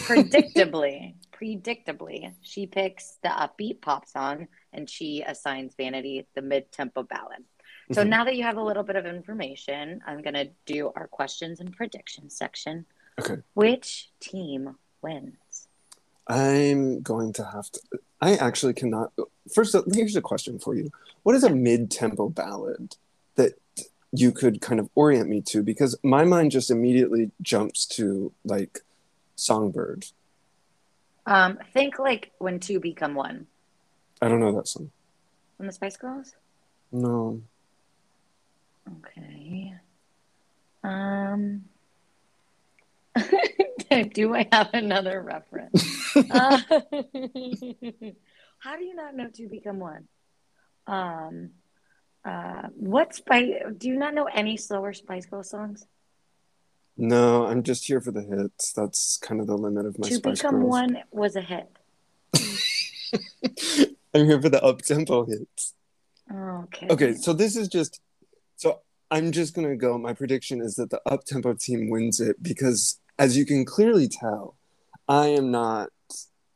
Predictably, 0.07 1.15
predictably, 1.39 2.33
she 2.41 2.65
picks 2.67 3.17
the 3.23 3.29
upbeat 3.29 3.81
pop 3.81 4.07
song 4.07 4.47
and 4.73 4.89
she 4.89 5.21
assigns 5.21 5.73
Vanity 5.75 6.25
the 6.35 6.41
mid-tempo 6.41 7.03
ballad. 7.03 7.43
So 7.91 8.03
Mhm. 8.03 8.09
now 8.09 8.23
that 8.25 8.35
you 8.35 8.43
have 8.43 8.57
a 8.57 8.63
little 8.63 8.83
bit 8.83 8.95
of 8.95 9.05
information, 9.05 10.01
I'm 10.05 10.21
going 10.21 10.35
to 10.35 10.49
do 10.65 10.91
our 10.95 11.07
questions 11.07 11.59
and 11.59 11.75
predictions 11.75 12.35
section. 12.35 12.85
Okay. 13.19 13.37
Which 13.53 14.11
team 14.19 14.77
wins? 15.01 15.67
I'm 16.27 17.01
going 17.01 17.33
to 17.33 17.43
have 17.43 17.71
to. 17.71 17.81
I 18.21 18.35
actually 18.35 18.73
cannot. 18.73 19.13
First, 19.51 19.75
here's 19.91 20.15
a 20.15 20.21
question 20.21 20.59
for 20.59 20.75
you: 20.75 20.91
What 21.23 21.35
is 21.35 21.43
a 21.43 21.49
mid-tempo 21.49 22.29
ballad 22.29 22.97
that 23.35 23.53
you 24.11 24.31
could 24.31 24.61
kind 24.61 24.79
of 24.79 24.89
orient 24.93 25.27
me 25.27 25.41
to? 25.41 25.63
Because 25.63 25.97
my 26.03 26.23
mind 26.23 26.51
just 26.51 26.69
immediately 26.69 27.31
jumps 27.41 27.87
to 27.87 28.31
like 28.43 28.81
"Songbird." 29.35 30.05
Um, 31.25 31.59
think 31.73 31.99
like 31.99 32.31
when 32.39 32.59
two 32.59 32.79
become 32.79 33.15
one. 33.15 33.47
I 34.21 34.27
don't 34.27 34.39
know 34.39 34.55
that 34.55 34.67
song. 34.67 34.91
From 35.57 35.67
the 35.67 35.73
Spice 35.73 35.97
Girls? 35.97 36.35
No. 36.91 37.41
Okay. 38.97 39.73
Um, 40.83 41.65
do 44.13 44.35
I 44.35 44.47
have 44.51 44.69
another 44.73 45.21
reference? 45.21 45.85
Uh, 46.15 46.59
how 48.59 48.75
do 48.75 48.83
you 48.83 48.95
not 48.95 49.15
know 49.15 49.27
two 49.31 49.47
become 49.47 49.79
one? 49.79 50.07
Um, 50.87 51.51
uh, 52.25 52.63
what 52.75 53.13
Spice? 53.13 53.53
Do 53.77 53.87
you 53.87 53.95
not 53.95 54.15
know 54.15 54.25
any 54.25 54.57
slower 54.57 54.91
Spice 54.91 55.27
Girl 55.27 55.43
songs? 55.43 55.85
No, 57.01 57.45
I'm 57.45 57.63
just 57.63 57.85
here 57.87 58.01
for 58.01 58.11
the 58.11 58.21
hits. 58.21 58.73
That's 58.73 59.15
kind 59.17 59.39
of 59.39 59.47
the 59.47 59.57
limit 59.57 59.85
of 59.85 59.97
my 59.97 60.09
Two 60.09 60.15
Spice 60.15 60.39
become 60.39 60.55
Girls. 60.55 60.69
one 60.69 60.97
was 61.11 61.37
a 61.37 61.41
hit. 61.41 61.69
I'm 64.13 64.25
here 64.25 64.41
for 64.41 64.49
the 64.49 64.61
up-tempo 64.61 65.23
hits. 65.25 65.75
Okay. 66.29 66.87
Okay, 66.89 67.13
so 67.13 67.31
this 67.31 67.55
is 67.55 67.69
just 67.69 68.01
so 68.57 68.81
I'm 69.09 69.31
just 69.31 69.53
gonna 69.53 69.77
go. 69.77 69.97
My 69.97 70.11
prediction 70.11 70.59
is 70.59 70.75
that 70.75 70.89
the 70.89 70.99
up 71.05 71.23
tempo 71.23 71.53
team 71.53 71.89
wins 71.89 72.19
it 72.19 72.43
because, 72.43 72.99
as 73.17 73.37
you 73.37 73.45
can 73.45 73.63
clearly 73.63 74.09
tell, 74.09 74.57
I 75.07 75.27
am 75.27 75.51
not 75.51 75.91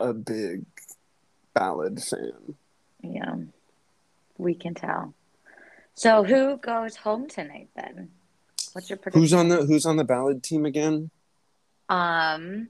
a 0.01 0.13
big 0.13 0.65
ballad 1.53 2.03
fan. 2.03 2.55
Yeah, 3.01 3.35
we 4.37 4.55
can 4.55 4.73
tell. 4.73 5.13
So 5.95 6.25
who 6.25 6.57
goes 6.57 6.97
home 6.97 7.29
tonight 7.29 7.69
then? 7.77 8.09
What's 8.73 8.89
your 8.89 8.97
prediction? 8.97 9.21
Who's 9.21 9.33
on 9.33 9.49
the 9.49 9.65
Who's 9.65 9.85
on 9.85 9.97
the 9.97 10.03
ballad 10.03 10.43
team 10.43 10.65
again? 10.65 11.11
Um, 11.89 12.69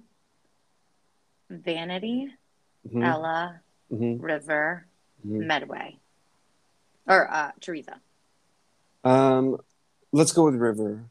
Vanity, 1.50 2.28
Mhm, 2.88 3.04
Ella, 3.06 3.62
mhm, 3.92 4.22
River, 4.22 4.86
mhm. 5.26 5.46
Medway, 5.48 5.98
or 7.08 7.32
uh, 7.32 7.52
Choriza. 7.62 8.00
Um, 9.04 9.58
let's 10.12 10.34
go 10.34 10.46
with 10.46 10.56
River. 10.56 11.10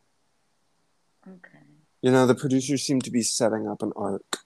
Okay. 1.27 1.59
You 2.03 2.11
know, 2.11 2.27
the 2.27 2.35
producers 2.35 2.83
seem 2.83 3.01
to 3.03 3.11
be 3.11 3.23
setting 3.23 3.69
up 3.69 3.83
an 3.83 3.93
arc. 3.97 4.39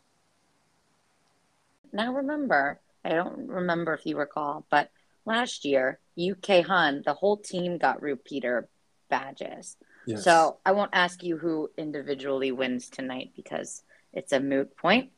Now 1.93 2.13
remember, 2.13 2.81
I 3.05 3.11
don't 3.11 3.49
remember 3.49 3.95
if 3.95 4.05
you 4.05 4.17
recall, 4.19 4.67
but 4.71 4.91
last 5.25 5.65
year 5.65 5.99
UK 6.19 6.61
Hun, 6.63 7.03
the 7.05 7.15
whole 7.15 7.39
team 7.39 7.79
got 7.79 8.03
repeater 8.03 8.69
badges. 9.09 9.77
Yes. 10.07 10.25
So 10.25 10.59
I 10.65 10.73
won't 10.73 10.91
ask 10.93 11.23
you 11.23 11.37
who 11.37 11.71
individually 11.77 12.53
wins 12.53 12.89
tonight 12.89 13.33
because 13.35 13.83
it's 14.13 14.33
a 14.33 14.41
moot 14.41 14.77
point. 14.77 15.11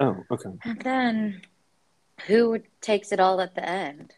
Oh, 0.00 0.24
okay. 0.30 0.50
And 0.64 0.80
then 0.80 1.42
who 2.26 2.60
takes 2.80 3.12
it 3.12 3.20
all 3.20 3.40
at 3.40 3.54
the 3.54 3.68
end? 3.68 4.14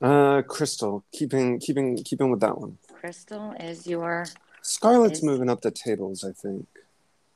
Uh, 0.00 0.42
Krystal, 0.42 1.02
keeping 1.12 1.58
keeping 1.60 1.96
keeping 2.04 2.30
with 2.30 2.40
that 2.40 2.58
one. 2.58 2.78
Krystal 3.02 3.54
is 3.62 3.86
your 3.86 4.26
Scarlett's 4.62 5.18
Is- 5.18 5.24
moving 5.24 5.48
up 5.50 5.60
the 5.62 5.70
tables, 5.70 6.24
I 6.24 6.32
think. 6.32 6.66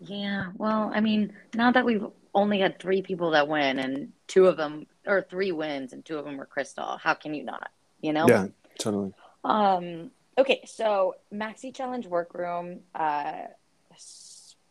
yeah. 0.00 0.47
Well, 0.56 0.90
I 0.94 1.00
mean, 1.00 1.32
now 1.54 1.71
that 1.73 1.85
we've 1.85 2.04
only 2.35 2.61
had 2.61 2.78
three 2.78 3.02
people 3.02 3.30
that 3.32 3.47
win, 3.49 3.78
and 3.78 4.12
two 4.26 4.47
of 4.47 4.56
them 4.56 4.87
or 5.06 5.23
three 5.28 5.52
wins, 5.52 5.92
and 5.92 6.04
two 6.04 6.18
of 6.18 6.25
them 6.25 6.37
were 6.37 6.47
Krystal, 6.47 6.99
how 7.00 7.14
can 7.14 7.35
you 7.35 7.44
not? 7.44 7.71
You 8.00 8.12
know. 8.12 8.26
Yeah, 8.28 8.47
totally. 8.78 9.12
Um. 9.44 10.11
Okay. 10.39 10.62
So 10.67 11.17
Maxi 11.33 11.75
Challenge 11.75 12.07
Workroom. 12.07 12.81
Uh, 12.95 13.45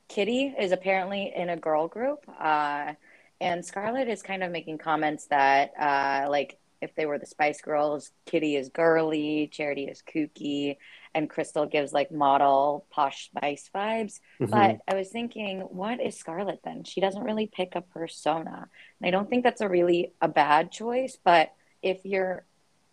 Kitty 0.08 0.53
is 0.60 0.74
apparently 0.74 1.32
in 1.34 1.50
a 1.50 1.56
girl 1.56 1.88
group. 1.88 2.25
Uh, 2.39 2.94
and 3.39 3.65
Scarlett 3.65 4.10
is 4.10 4.22
kind 4.22 4.44
of 4.44 4.51
making 4.51 4.77
comments 4.77 5.25
that, 5.27 5.72
uh, 5.80 6.30
like, 6.30 6.58
if 6.82 6.94
they 6.96 7.06
were 7.06 7.18
the 7.18 7.25
Spice 7.25 7.62
Girls, 7.62 8.12
Kitty 8.25 8.56
is 8.56 8.70
girly, 8.70 9.48
Charity 9.51 9.86
is 9.86 10.01
kooky, 10.01 10.77
and 11.13 11.30
Krystal 11.30 11.70
gives 11.70 11.94
like 11.94 12.12
model 12.12 12.86
posh 12.89 13.25
Spice 13.25 13.70
vibes. 13.74 14.20
Mhm. 14.39 14.50
But 14.50 14.80
I 14.88 14.96
was 14.96 15.10
thinking, 15.10 15.62
what 15.62 16.01
is 16.01 16.18
Scarlett 16.18 16.62
then? 16.63 16.84
She 16.84 17.00
doesn't 17.00 17.24
really 17.24 17.48
pick 17.48 17.75
a 17.75 17.82
persona. 17.82 18.68
And 19.00 19.08
I 19.08 19.12
don't 19.12 19.30
think 19.30 19.44
that's 19.44 19.62
a 19.62 19.70
really 19.70 20.12
a 20.22 20.27
bad 20.27 20.72
choice, 20.72 21.18
but 21.24 21.53
if 21.82 22.03
you're 22.03 22.46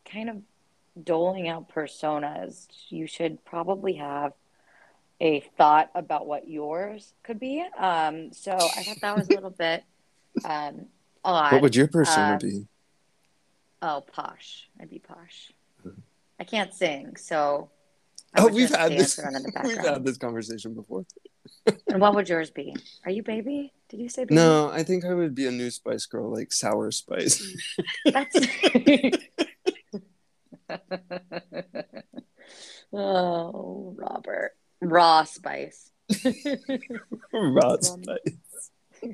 kind 0.04 0.28
of 0.30 0.42
doling 1.04 1.48
out 1.48 1.72
personas, 1.72 2.66
you 2.88 3.06
should 3.06 3.44
probably 3.44 3.94
have 3.94 4.32
a 5.20 5.40
thought 5.56 5.90
about 5.94 6.26
what 6.26 6.48
yours 6.48 7.12
could 7.22 7.40
be. 7.40 7.64
Um, 7.78 8.32
so 8.32 8.52
I 8.52 8.82
thought 8.82 9.00
that 9.00 9.16
was 9.16 9.28
a 9.28 9.34
little 9.34 9.50
bit 9.50 9.84
um, 10.44 10.86
odd. 11.24 11.52
what 11.52 11.62
would 11.62 11.76
your 11.76 11.88
persona 11.88 12.34
uh, 12.34 12.38
be? 12.38 12.66
oh, 13.82 14.04
posh. 14.12 14.68
I'd 14.80 14.90
be 14.90 14.98
posh. 14.98 15.52
I 16.40 16.44
can't 16.44 16.72
sing, 16.72 17.16
so. 17.16 17.70
I 18.34 18.42
Oh, 18.42 18.48
we've 18.52 18.70
had 18.70 18.92
this. 18.92 19.18
We've 19.64 19.76
had 19.78 20.04
this 20.04 20.18
conversation 20.18 20.74
before. 20.74 21.04
And 21.88 22.00
what 22.00 22.14
would 22.14 22.28
yours 22.28 22.50
be? 22.50 22.76
Are 23.04 23.10
you 23.10 23.22
baby? 23.22 23.72
Did 23.88 24.00
you 24.00 24.08
say 24.08 24.24
baby? 24.24 24.34
No, 24.34 24.70
I 24.70 24.82
think 24.82 25.04
I 25.04 25.12
would 25.12 25.34
be 25.34 25.46
a 25.46 25.50
new 25.50 25.70
Spice 25.70 26.06
Girl, 26.06 26.32
like 26.32 26.52
Sour 26.52 26.90
Spice. 26.90 27.42
That's. 28.04 28.36
oh, 32.92 33.94
Robert. 33.96 34.52
Raw 34.80 35.24
spice. 35.24 35.90
Raw 37.32 37.76
Spice. 37.80 38.70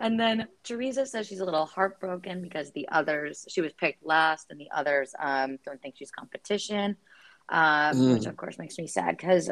and 0.00 0.20
then 0.20 0.46
Choriza 0.64 1.06
says 1.06 1.26
she's 1.26 1.40
a 1.40 1.44
little 1.44 1.66
heartbroken 1.66 2.42
because 2.42 2.72
the 2.72 2.88
others, 2.88 3.44
she 3.48 3.60
was 3.60 3.72
picked 3.72 4.04
last, 4.04 4.46
and 4.50 4.60
the 4.60 4.70
others 4.74 5.14
um, 5.18 5.58
don't 5.64 5.80
think 5.80 5.96
she's 5.96 6.10
competition, 6.10 6.96
um, 7.48 7.96
Mm. 7.96 8.14
which 8.14 8.26
of 8.26 8.36
course 8.36 8.58
makes 8.58 8.78
me 8.78 8.86
sad 8.86 9.16
because 9.16 9.50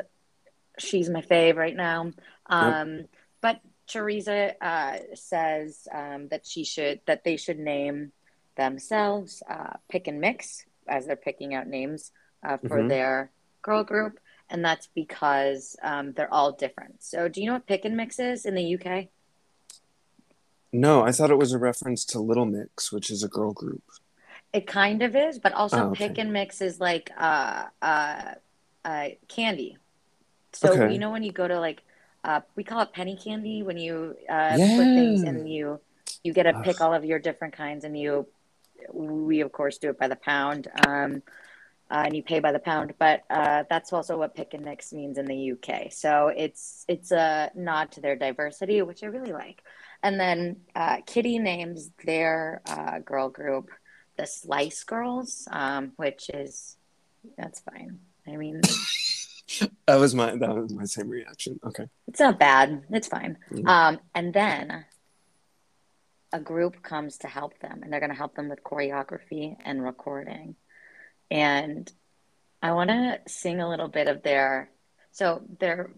she's 0.79 1.09
my 1.11 1.23
fave 1.23 1.57
right 1.57 1.77
now. 1.77 2.13
Um, 2.47 3.05
But 3.41 3.61
Choriza 3.89 4.55
uh, 4.61 4.99
says 5.15 5.87
um, 5.93 6.29
that 6.29 6.47
she 6.47 6.65
should 6.65 7.01
that 7.07 7.25
they 7.25 7.37
should 7.37 7.59
name 7.59 8.13
themselves 8.59 9.43
uh, 9.51 9.75
pick 9.91 10.07
and 10.09 10.21
mix 10.21 10.67
as 10.87 11.07
they're 11.07 11.17
picking 11.17 11.55
out 11.55 11.67
names 11.67 12.13
uh, 12.47 12.59
for 12.59 12.85
Mhm. 12.85 12.89
their 12.91 13.33
girl 13.63 13.85
group, 13.85 14.21
and 14.51 14.65
that's 14.65 14.89
because 14.95 15.77
um, 15.83 16.13
they're 16.13 16.33
all 16.33 16.53
different. 16.53 17.03
So, 17.03 17.29
do 17.29 17.41
you 17.41 17.47
know 17.47 17.55
what 17.55 17.67
pick 17.67 17.87
and 17.87 17.97
mix 17.97 18.19
is 18.19 18.45
in 18.45 18.55
the 18.55 18.77
UK? 18.77 19.09
No, 20.73 21.03
I 21.03 21.13
thought 21.13 21.31
it 21.31 21.39
was 21.39 21.53
a 21.53 21.59
reference 21.59 22.05
to 22.07 22.21
Little 22.21 22.45
Mix, 22.45 22.93
which 22.93 23.11
is 23.11 23.23
a 23.23 23.29
girl 23.29 23.53
group. 23.55 23.83
It 24.53 24.67
kind 24.67 25.03
of 25.03 25.17
is, 25.17 25.39
but 25.39 25.53
also 25.53 25.79
Oh, 25.79 25.91
okay. 25.91 26.09
pick 26.09 26.19
and 26.19 26.33
mix 26.33 26.61
is 26.61 26.81
like 26.81 27.11
uh, 27.17 27.67
uh, 27.83 28.35
uh, 28.85 29.09
candy. 29.29 29.79
So 30.53 30.73
Okay. 30.73 30.93
you 30.93 30.99
know 30.99 31.11
when 31.11 31.23
you 31.23 31.33
go 31.33 31.47
to 31.49 31.59
like 31.61 31.83
uh, 32.25 32.41
we 32.57 32.65
call 32.65 32.81
it 32.83 32.93
penny 32.93 33.17
candy 33.17 33.63
when 33.63 33.79
you 33.79 34.17
uh, 34.29 34.59
put 34.77 34.93
things 34.95 35.23
and 35.25 35.49
you 35.49 35.81
you 36.25 36.33
get 36.33 36.45
to 36.45 36.55
pick 36.55 36.81
all 36.81 36.95
of 36.95 37.05
your 37.05 37.19
different 37.19 37.55
kinds 37.55 37.85
and 37.85 37.99
you 37.99 38.27
we 38.93 39.41
of 39.41 39.53
course 39.53 39.79
do 39.79 39.91
it 39.91 39.99
by 39.99 40.09
the 40.09 40.17
pound 40.17 40.69
um, 40.87 41.23
uh, 41.91 42.03
and 42.05 42.15
you 42.15 42.23
pay 42.23 42.39
by 42.39 42.53
the 42.53 42.59
pound, 42.59 42.93
but 42.99 43.23
uh, 43.31 43.65
that's 43.71 43.95
also 43.95 44.19
what 44.19 44.35
pick 44.35 44.53
and 44.53 44.63
mix 44.65 44.93
means 44.93 45.17
in 45.17 45.25
the 45.25 45.53
UK. 45.53 45.91
So 45.91 46.29
it's 46.29 46.85
it's 46.87 47.13
a 47.13 47.51
nod 47.55 47.93
to 47.93 48.01
their 48.03 48.15
diversity, 48.15 48.83
which 48.83 49.03
I 49.03 49.07
really 49.07 49.33
like. 49.33 49.63
And 50.03 50.21
then 50.21 50.57
uh, 50.75 50.99
Kitty 51.07 51.39
names 51.39 51.91
their 52.05 52.61
uh, 52.67 52.99
girl 52.99 53.31
group 53.31 53.71
the 54.17 54.27
Slice 54.27 54.85
Girls, 54.85 55.49
um, 55.51 55.93
which 55.97 56.29
is 56.35 56.77
that's 57.39 57.61
fine. 57.61 58.01
I 58.27 58.37
mean, 58.37 58.61
That 59.87 59.97
was 59.97 60.15
my 60.15 60.37
that 60.37 60.55
was 60.55 60.73
my 60.75 60.85
same 60.85 61.09
reaction. 61.09 61.59
Okay. 61.65 61.89
it's 62.07 62.21
not 62.21 62.39
bad. 62.39 62.85
It's 62.91 63.09
fine. 63.09 63.39
Mm. 63.51 63.67
Um, 63.67 64.01
and 64.15 64.35
then 64.35 64.85
a 66.33 66.41
group 66.41 66.83
comes 66.83 67.19
to 67.19 67.29
help 67.29 67.59
them, 67.61 67.81
and 67.83 67.93
they're 67.93 68.01
going 68.01 68.11
to 68.11 68.17
help 68.17 68.35
them 68.35 68.49
with 68.49 68.63
choreography 68.63 69.57
and 69.65 69.83
recording. 69.83 70.57
And 71.31 71.91
I 72.63 72.73
want 72.73 72.91
to 72.91 73.21
sing 73.27 73.61
a 73.61 73.69
little 73.69 73.89
bit 73.89 74.09
of 74.09 74.23
their. 74.23 74.71
So 75.13 75.43
their 75.59 75.91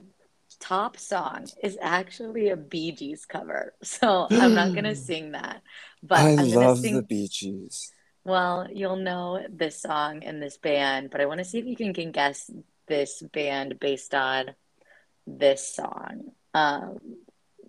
top 0.60 0.96
song 0.96 1.46
is 1.62 1.78
actually 1.80 2.50
a 2.50 2.56
Bee 2.56 2.92
Gees 2.92 3.24
cover. 3.26 3.74
So 3.82 4.26
I'm 4.30 4.54
not 4.54 4.72
going 4.72 4.84
to 4.84 4.94
sing 4.94 5.32
that, 5.32 5.62
but 6.02 6.18
I 6.18 6.30
I'm 6.30 6.36
going 6.36 6.50
to 6.50 6.58
love 6.58 6.78
sing. 6.80 6.96
the 6.96 7.02
Bee 7.02 7.28
Gees. 7.28 7.92
Well, 8.24 8.68
you'll 8.72 8.96
know 8.96 9.44
this 9.48 9.80
song 9.80 10.22
and 10.24 10.42
this 10.42 10.58
band, 10.58 11.10
but 11.10 11.20
I 11.20 11.26
want 11.26 11.38
to 11.38 11.44
see 11.44 11.58
if 11.58 11.64
you 11.64 11.76
can, 11.76 11.94
can 11.94 12.12
guess 12.12 12.50
this 12.86 13.22
band 13.32 13.80
based 13.80 14.14
on 14.14 14.54
this 15.26 15.74
song. 15.74 16.32
Um, 16.52 16.98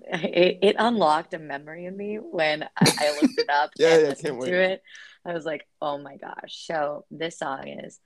it, 0.05 0.59
it 0.61 0.75
unlocked 0.79 1.33
a 1.33 1.39
memory 1.39 1.85
in 1.85 1.95
me 1.97 2.15
when 2.17 2.63
I, 2.63 2.93
I 2.99 3.11
looked 3.21 3.37
it 3.37 3.49
up 3.49 3.71
Yeah, 3.77 3.95
and 3.95 4.01
yeah, 4.03 4.07
listened 4.09 4.39
can't 4.39 4.41
to 4.45 4.51
wait. 4.51 4.53
it. 4.53 4.83
I 5.25 5.33
was 5.33 5.45
like, 5.45 5.67
oh 5.81 5.97
my 5.97 6.17
gosh. 6.17 6.65
So 6.65 7.05
this 7.11 7.39
song 7.39 7.67
is 7.67 7.99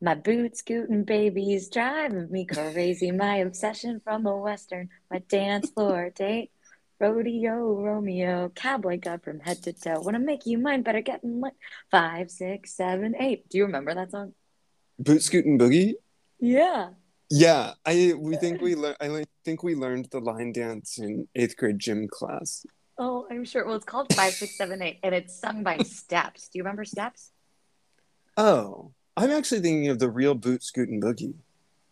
My 0.00 0.14
boots 0.14 0.60
scooting 0.60 1.04
babies 1.04 1.68
driving 1.68 2.30
me 2.30 2.46
crazy. 2.46 3.10
My 3.12 3.36
obsession 3.36 4.00
from 4.02 4.26
a 4.26 4.36
western, 4.36 4.88
my 5.10 5.18
dance 5.28 5.70
floor 5.70 6.10
date. 6.10 6.50
Rodeo 7.00 7.80
Romeo, 7.80 8.50
cowboy 8.54 8.98
got 9.00 9.24
from 9.24 9.40
head 9.40 9.62
to 9.62 9.72
toe. 9.72 10.00
Wanna 10.00 10.18
make 10.18 10.44
you 10.44 10.58
mine, 10.58 10.82
better 10.82 11.00
get 11.00 11.24
in 11.24 11.40
line. 11.40 11.52
Five, 11.90 12.30
six, 12.30 12.74
seven, 12.76 13.14
eight. 13.18 13.48
Do 13.48 13.56
you 13.58 13.64
remember 13.64 13.94
that 13.94 14.10
song? 14.10 14.34
Boot 14.98 15.22
Scootin' 15.22 15.58
Boogie? 15.58 15.94
Yeah. 16.38 16.90
Yeah, 17.30 17.74
I 17.86 18.14
we 18.18 18.36
think 18.36 18.60
we 18.60 18.74
learned. 18.74 18.96
I 19.00 19.24
think 19.44 19.62
we 19.62 19.76
learned 19.76 20.08
the 20.10 20.20
line 20.20 20.52
dance 20.52 20.98
in 20.98 21.28
eighth 21.36 21.56
grade 21.56 21.78
gym 21.78 22.08
class. 22.08 22.66
Oh, 22.98 23.26
I'm 23.30 23.44
sure. 23.44 23.64
Well, 23.64 23.76
it's 23.76 23.84
called 23.84 24.12
five, 24.14 24.32
six, 24.32 24.56
seven, 24.56 24.82
eight, 24.82 24.98
and 25.02 25.14
it's 25.14 25.38
sung 25.38 25.62
by 25.62 25.78
Steps. 25.78 26.48
Do 26.48 26.58
you 26.58 26.64
remember 26.64 26.84
Steps? 26.84 27.30
Oh, 28.36 28.92
I'm 29.16 29.30
actually 29.30 29.60
thinking 29.60 29.88
of 29.88 29.98
the 30.00 30.10
real 30.10 30.34
Boot 30.34 30.62
Scootin' 30.64 31.00
Boogie. 31.00 31.34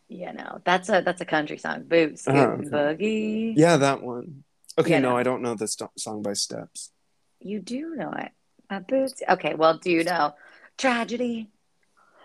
Yeah, 0.09 0.33
no, 0.33 0.61
that's 0.65 0.89
a 0.89 1.03
that's 1.05 1.21
a 1.21 1.25
country 1.27 1.59
song. 1.59 1.85
Boot 1.85 2.13
Oh, 2.13 2.17
scooting 2.17 2.41
okay. 2.41 2.69
boogie. 2.71 3.53
Yeah, 3.57 3.77
that 3.77 4.03
one. 4.03 4.45
Okay, 4.77 4.93
Yeah, 4.93 5.01
no, 5.01 5.11
no. 5.11 5.17
I 5.17 5.23
don't 5.23 5.43
know 5.43 5.55
the 5.55 5.69
st- 5.69 5.99
song 5.99 6.23
by 6.23 6.33
Steps. 6.33 6.91
You 7.41 7.61
do 7.61 7.95
know 7.95 8.11
it. 8.13 8.33
My 8.71 8.81
boots. 8.81 9.23
Okay, 9.29 9.55
well, 9.55 9.79
do 9.79 9.91
you 9.91 10.03
know 10.05 10.35
tragedy? 10.77 11.49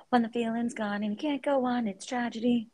When 0.09 0.21
the 0.21 0.29
feeling's 0.29 0.73
gone 0.73 1.03
and 1.03 1.11
you 1.13 1.17
can't 1.17 1.41
go 1.41 1.65
on, 1.65 1.87
it's 1.87 2.05
tragedy. 2.05 2.69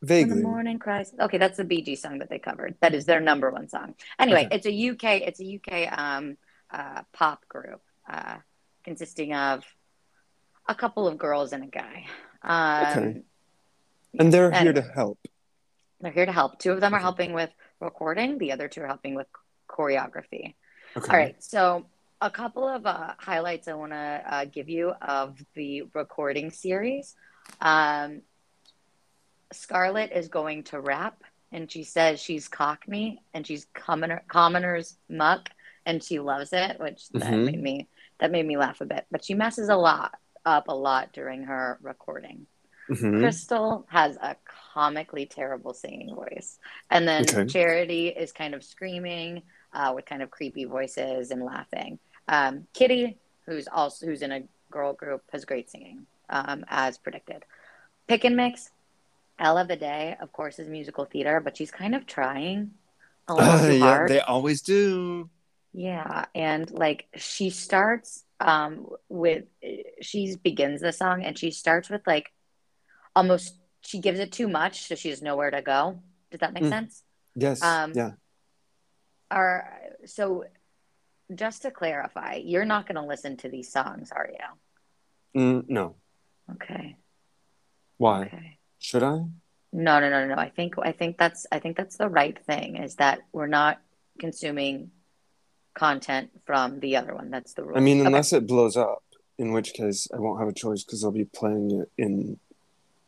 When 0.00 0.08
the 0.08 0.14
Vaguely. 0.26 0.42
morning 0.42 0.78
cries. 0.78 1.12
Okay, 1.18 1.38
that's 1.38 1.56
the 1.56 1.64
Bee 1.64 1.82
Gees 1.82 2.02
song 2.02 2.18
that 2.18 2.30
they 2.30 2.38
covered. 2.38 2.76
That 2.80 2.94
is 2.94 3.04
their 3.04 3.20
number 3.20 3.50
one 3.50 3.68
song. 3.68 3.94
Anyway, 4.18 4.46
Okay. 4.46 4.54
it's 4.56 4.66
a 4.66 4.90
UK. 4.90 5.22
It's 5.26 5.40
a 5.40 5.56
UK 5.56 5.98
um, 5.98 6.36
uh, 6.70 7.02
pop 7.12 7.46
group 7.48 7.80
uh, 8.08 8.36
consisting 8.84 9.34
of 9.34 9.64
a 10.68 10.74
couple 10.74 11.08
of 11.08 11.18
girls 11.18 11.52
and 11.52 11.64
a 11.64 11.66
guy. 11.66 12.06
Um, 12.42 12.86
Okay. 12.98 13.22
And 14.20 14.32
they're 14.32 14.50
here 14.52 14.72
to 14.72 14.82
help. 14.82 15.18
They're 16.00 16.12
here 16.12 16.26
to 16.26 16.32
help. 16.32 16.58
Two 16.60 16.72
of 16.72 16.80
them 16.80 16.94
are 16.94 17.00
helping 17.00 17.32
with 17.32 17.50
recording. 17.80 18.38
The 18.38 18.52
other 18.52 18.68
two 18.68 18.82
are 18.82 18.86
helping 18.86 19.14
with 19.16 19.26
choreography. 19.68 20.54
Okay. 20.96 21.10
All 21.12 21.16
right. 21.18 21.42
So 21.42 21.86
a 22.20 22.30
couple 22.30 22.66
of 22.66 22.86
uh, 22.86 23.14
highlights 23.18 23.66
I 23.68 23.74
want 23.74 23.92
to 23.92 24.22
uh, 24.26 24.44
give 24.46 24.68
you 24.68 24.90
of 25.02 25.36
the 25.54 25.82
recording 25.92 26.50
series. 26.50 27.16
Um, 27.60 28.22
Scarlett 29.52 30.12
is 30.12 30.28
going 30.28 30.64
to 30.64 30.80
rap, 30.80 31.22
and 31.52 31.70
she 31.70 31.84
says 31.84 32.20
she's 32.20 32.48
Cockney 32.48 33.22
and 33.32 33.46
she's 33.46 33.66
commoner, 33.74 34.22
commoner's 34.28 34.96
muck, 35.08 35.48
and 35.86 36.02
she 36.02 36.18
loves 36.18 36.52
it, 36.52 36.78
which 36.78 37.08
that 37.10 37.22
Mhm. 37.32 37.44
made 37.44 37.62
me 37.62 37.88
that 38.18 38.32
made 38.32 38.44
me 38.46 38.56
laugh 38.56 38.80
a 38.80 38.84
bit. 38.84 39.06
But 39.12 39.24
she 39.24 39.34
messes 39.34 39.68
a 39.68 39.76
lot 39.76 40.18
up 40.44 40.66
a 40.68 40.74
lot 40.74 41.12
during 41.12 41.44
her 41.44 41.78
recording. 41.82 42.46
Mhm. 42.88 43.20
Krystal 43.20 43.84
has 43.90 44.16
a 44.16 44.34
comically 44.44 45.24
terrible 45.26 45.72
singing 45.72 46.14
voice. 46.14 46.58
And 46.90 47.06
then 47.06 47.22
Okay. 47.28 47.46
Charity 47.46 48.08
is 48.08 48.32
kind 48.32 48.54
of 48.54 48.64
screaming 48.64 49.42
uh, 49.72 49.92
with 49.94 50.06
kind 50.06 50.22
of 50.22 50.30
creepy 50.30 50.64
voices 50.64 51.30
and 51.30 51.44
laughing. 51.44 51.98
Um, 52.26 52.66
Kitty, 52.72 53.18
who's 53.44 53.68
also 53.68 54.06
who's 54.06 54.22
in 54.22 54.32
a 54.32 54.48
girl 54.70 54.94
group, 54.94 55.22
has 55.30 55.44
great 55.44 55.70
singing, 55.70 56.06
um, 56.30 56.64
as 56.68 56.96
predicted. 56.98 57.44
Pick 58.06 58.24
and 58.24 58.34
mix. 58.36 58.70
Ella 59.38 59.64
Vaday, 59.64 60.20
of 60.20 60.32
course, 60.32 60.58
is 60.58 60.68
musical 60.68 61.04
theater, 61.04 61.40
but 61.40 61.56
she's 61.56 61.70
kind 61.70 61.94
of 61.94 62.06
trying 62.06 62.72
a 63.28 63.34
little 63.36 63.54
Uh, 63.54 63.68
yeah, 63.68 63.78
hard. 63.78 64.08
they 64.10 64.20
always 64.20 64.62
do. 64.62 65.30
Yeah, 65.72 66.24
and 66.34 66.70
like 66.70 67.06
she 67.16 67.50
starts 67.50 68.24
um 68.40 68.86
with 69.08 69.44
she 70.00 70.36
begins 70.42 70.80
the 70.80 70.92
song 70.92 71.24
and 71.24 71.38
she 71.38 71.50
starts 71.50 71.90
with 71.90 72.06
like 72.06 72.32
almost 73.14 73.54
she 73.82 74.00
gives 74.00 74.18
it 74.20 74.32
too 74.32 74.48
much 74.48 74.86
so 74.86 74.94
she 74.94 75.10
has 75.10 75.22
nowhere 75.22 75.50
to 75.50 75.62
go. 75.62 76.00
Does 76.30 76.40
that 76.40 76.52
make 76.52 76.64
Mm. 76.64 76.70
sense? 76.70 77.02
Yes. 77.36 77.62
Um, 77.62 77.92
yeah. 77.94 78.12
Are 79.30 79.68
so 80.06 80.44
just 81.34 81.62
to 81.62 81.70
clarify, 81.70 82.34
you're 82.36 82.64
not 82.64 82.86
going 82.86 82.96
to 82.96 83.06
listen 83.06 83.36
to 83.38 83.48
these 83.50 83.70
songs, 83.70 84.10
are 84.10 84.30
you? 84.32 85.40
Mm, 85.40 85.68
no. 85.68 85.96
Okay. 86.52 86.96
Why? 87.98 88.22
Okay. 88.22 88.57
Should 88.78 89.02
I? 89.02 89.18
No, 89.72 90.00
no, 90.00 90.08
no, 90.08 90.26
no. 90.26 90.34
I 90.36 90.48
think 90.50 90.74
I 90.82 90.92
think 90.92 91.18
that's 91.18 91.46
I 91.52 91.58
think 91.58 91.76
that's 91.76 91.96
the 91.96 92.08
right 92.08 92.38
thing 92.46 92.76
is 92.76 92.96
that 92.96 93.20
we're 93.32 93.46
not 93.48 93.80
consuming 94.18 94.90
content 95.74 96.30
from 96.46 96.80
the 96.80 96.96
other 96.96 97.14
one. 97.14 97.30
That's 97.30 97.52
the 97.54 97.64
rule. 97.64 97.76
I 97.76 97.80
mean, 97.80 97.98
Okay. 98.00 98.06
unless 98.06 98.32
it 98.32 98.46
blows 98.46 98.76
up, 98.76 99.02
in 99.38 99.52
which 99.52 99.72
case 99.74 100.08
I 100.14 100.18
won't 100.18 100.40
have 100.40 100.48
a 100.48 100.52
choice 100.54 100.82
because 100.84 101.04
I'll 101.04 101.10
be 101.12 101.24
playing 101.26 101.82
it 101.82 101.90
in. 102.02 102.38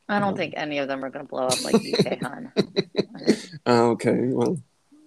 I 0.08 0.18
don't 0.18 0.30
Um, 0.30 0.36
think 0.36 0.54
any 0.56 0.78
of 0.78 0.88
them 0.88 1.04
are 1.04 1.10
going 1.10 1.24
to 1.24 1.28
blow 1.28 1.46
up 1.46 1.64
like 1.64 1.76
UK 1.76 2.20
Hun. 2.20 2.52
Uh, 3.66 3.90
okay. 3.90 4.18
Well. 4.28 4.58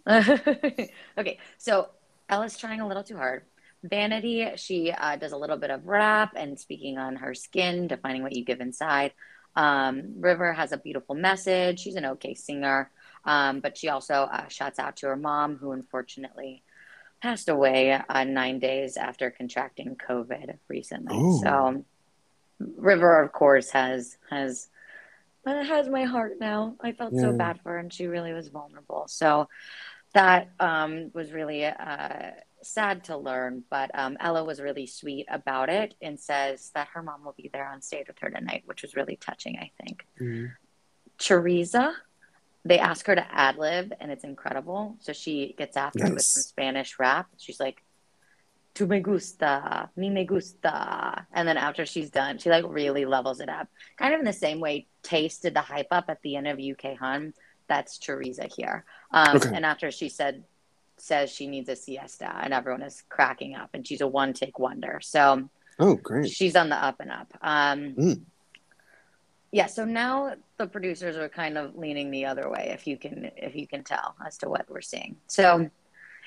okay, 0.08 1.39
so 1.58 1.89
Ella's 2.30 2.58
trying 2.58 2.82
a 2.82 2.88
little 2.88 3.04
too 3.04 3.17
hard. 3.17 3.43
Vanity, 3.84 4.49
she 4.56 4.91
uh, 4.91 5.15
does 5.17 5.34
a 5.34 5.38
little 5.38 5.58
bit 5.58 5.69
of 5.71 5.88
rap 5.88 6.34
and 6.38 6.58
speaking 6.60 6.97
on 6.97 7.17
her 7.17 7.34
skin, 7.34 7.88
defining 7.88 8.23
what 8.23 8.34
you 8.34 8.43
give 8.45 8.62
inside. 8.62 9.12
Um, 9.55 10.15
River 10.19 10.53
has 10.53 10.71
a 10.71 10.77
beautiful 10.77 11.15
message. 11.15 11.79
She's 11.79 11.95
an 11.95 12.05
okay 12.05 12.33
singer, 12.33 12.89
um, 13.25 13.59
but 13.59 13.77
she 13.77 13.89
also 13.89 14.13
uh, 14.31 14.47
shouts 14.47 14.79
out 14.79 14.97
to 14.97 15.07
her 15.07 15.15
mom, 15.15 15.57
who 15.57 15.71
unfortunately 15.71 16.63
passed 17.21 17.49
away 17.49 17.91
uh, 17.91 18.23
nine 18.23 18.59
days 18.59 18.97
after 18.97 19.31
contracting 19.31 19.95
COVID 19.95 20.57
recently. 20.67 21.17
Ooh. 21.17 21.39
So, 21.41 21.85
River, 22.59 23.21
of 23.21 23.31
course, 23.31 23.69
has 23.71 24.17
has 24.29 24.67
uh, 25.45 25.63
has 25.63 25.87
my 25.89 26.03
heart 26.03 26.33
now. 26.39 26.75
I 26.81 26.93
felt 26.93 27.13
so 27.15 27.33
bad 27.33 27.59
for 27.61 27.71
her, 27.71 27.77
and 27.77 27.93
she 27.93 28.07
really 28.07 28.33
was 28.33 28.47
vulnerable. 28.47 29.05
So 29.07 29.49
that 30.13 30.49
um, 30.59 31.11
was 31.13 31.31
really 31.31 31.65
uh, 31.65 32.31
sad 32.63 33.04
to 33.06 33.17
learn. 33.17 33.63
But 33.69 33.91
um, 33.93 34.17
Ella 34.19 34.43
was 34.43 34.60
really 34.62 34.88
sweet 34.88 35.26
about 35.30 35.69
it 35.69 35.95
and 36.02 36.19
says 36.19 36.71
that 36.76 36.89
her 36.93 37.04
mom 37.04 37.23
will 37.23 37.36
be 37.38 37.49
there 37.54 37.67
on 37.67 37.82
stage 37.82 38.08
with 38.08 38.19
her 38.19 38.30
tonight, 38.30 38.63
which 38.65 38.82
was 38.82 38.95
really 38.95 39.15
touching. 39.17 39.58
I 39.58 39.71
think. 39.84 40.06
mm, 40.19 40.52
Choriza, 41.19 41.93
they 42.65 42.80
ask 42.80 43.06
her 43.08 43.15
to 43.15 43.26
ad 43.32 43.58
lib, 43.58 43.93
and 43.99 44.12
it's 44.12 44.23
incredible. 44.23 44.95
So 44.99 45.13
she 45.13 45.54
gets 45.58 45.78
after 45.78 46.06
it 46.06 46.13
with 46.13 46.23
some 46.23 46.43
Spanish 46.43 46.97
rap. 46.99 47.28
She's 47.38 47.60
like, 47.60 47.84
"Tu 48.73 48.88
me 48.88 48.99
gusta, 48.99 49.89
mi 49.95 50.10
me 50.10 50.26
gusta," 50.26 51.28
and 51.34 51.47
then 51.47 51.58
after 51.58 51.86
she's 51.86 52.10
done, 52.10 52.38
she 52.38 52.49
like 52.49 52.65
really 52.67 53.06
levels 53.06 53.39
it 53.39 53.49
up, 53.49 53.67
kind 53.97 54.13
of 54.13 54.19
in 54.19 54.26
the 54.26 54.34
same 54.34 54.60
way 54.60 54.88
Tayce 55.04 55.39
did 55.41 55.54
the 55.54 55.62
hype 55.62 55.88
up 55.91 56.06
at 56.10 56.21
the 56.21 56.36
end 56.36 56.47
of 56.47 56.60
UK 56.60 56.97
Hun. 56.97 57.34
That's 57.67 57.97
Choriza 57.99 58.52
here. 58.54 58.86
Um, 59.12 59.38
Okay. 59.38 59.52
And 59.54 59.65
after 59.65 59.89
she 59.91 60.10
said 60.10 60.43
says 61.03 61.29
she 61.29 61.47
needs 61.47 61.67
a 61.67 61.75
siesta, 61.75 62.33
and 62.43 62.53
everyone 62.53 62.81
is 62.81 63.03
cracking 63.09 63.55
up, 63.55 63.69
and 63.73 63.85
she's 63.85 63.99
a 64.01 64.07
one 64.07 64.31
take 64.33 64.57
wonder. 64.57 64.99
So 65.01 65.49
Oh, 65.79 65.95
great. 65.95 66.29
she's 66.31 66.55
on 66.55 66.69
the 66.69 66.75
up 66.77 66.99
and 67.01 67.11
up. 67.11 67.33
Um, 67.41 67.93
Mm. 67.95 68.21
Yeah, 69.51 69.67
so 69.67 69.85
now 69.85 70.33
the 70.57 70.65
producers 70.65 71.15
are 71.15 71.29
kind 71.29 71.57
of 71.59 71.75
leaning 71.75 72.09
the 72.09 72.25
other 72.25 72.49
way, 72.49 72.71
if 72.73 72.87
you 72.87 72.97
can 72.97 73.29
if 73.37 73.53
you 73.55 73.67
can 73.67 73.83
tell 73.83 74.15
as 74.25 74.37
to 74.39 74.49
what 74.49 74.67
we're 74.69 74.81
seeing. 74.81 75.15
So 75.27 75.69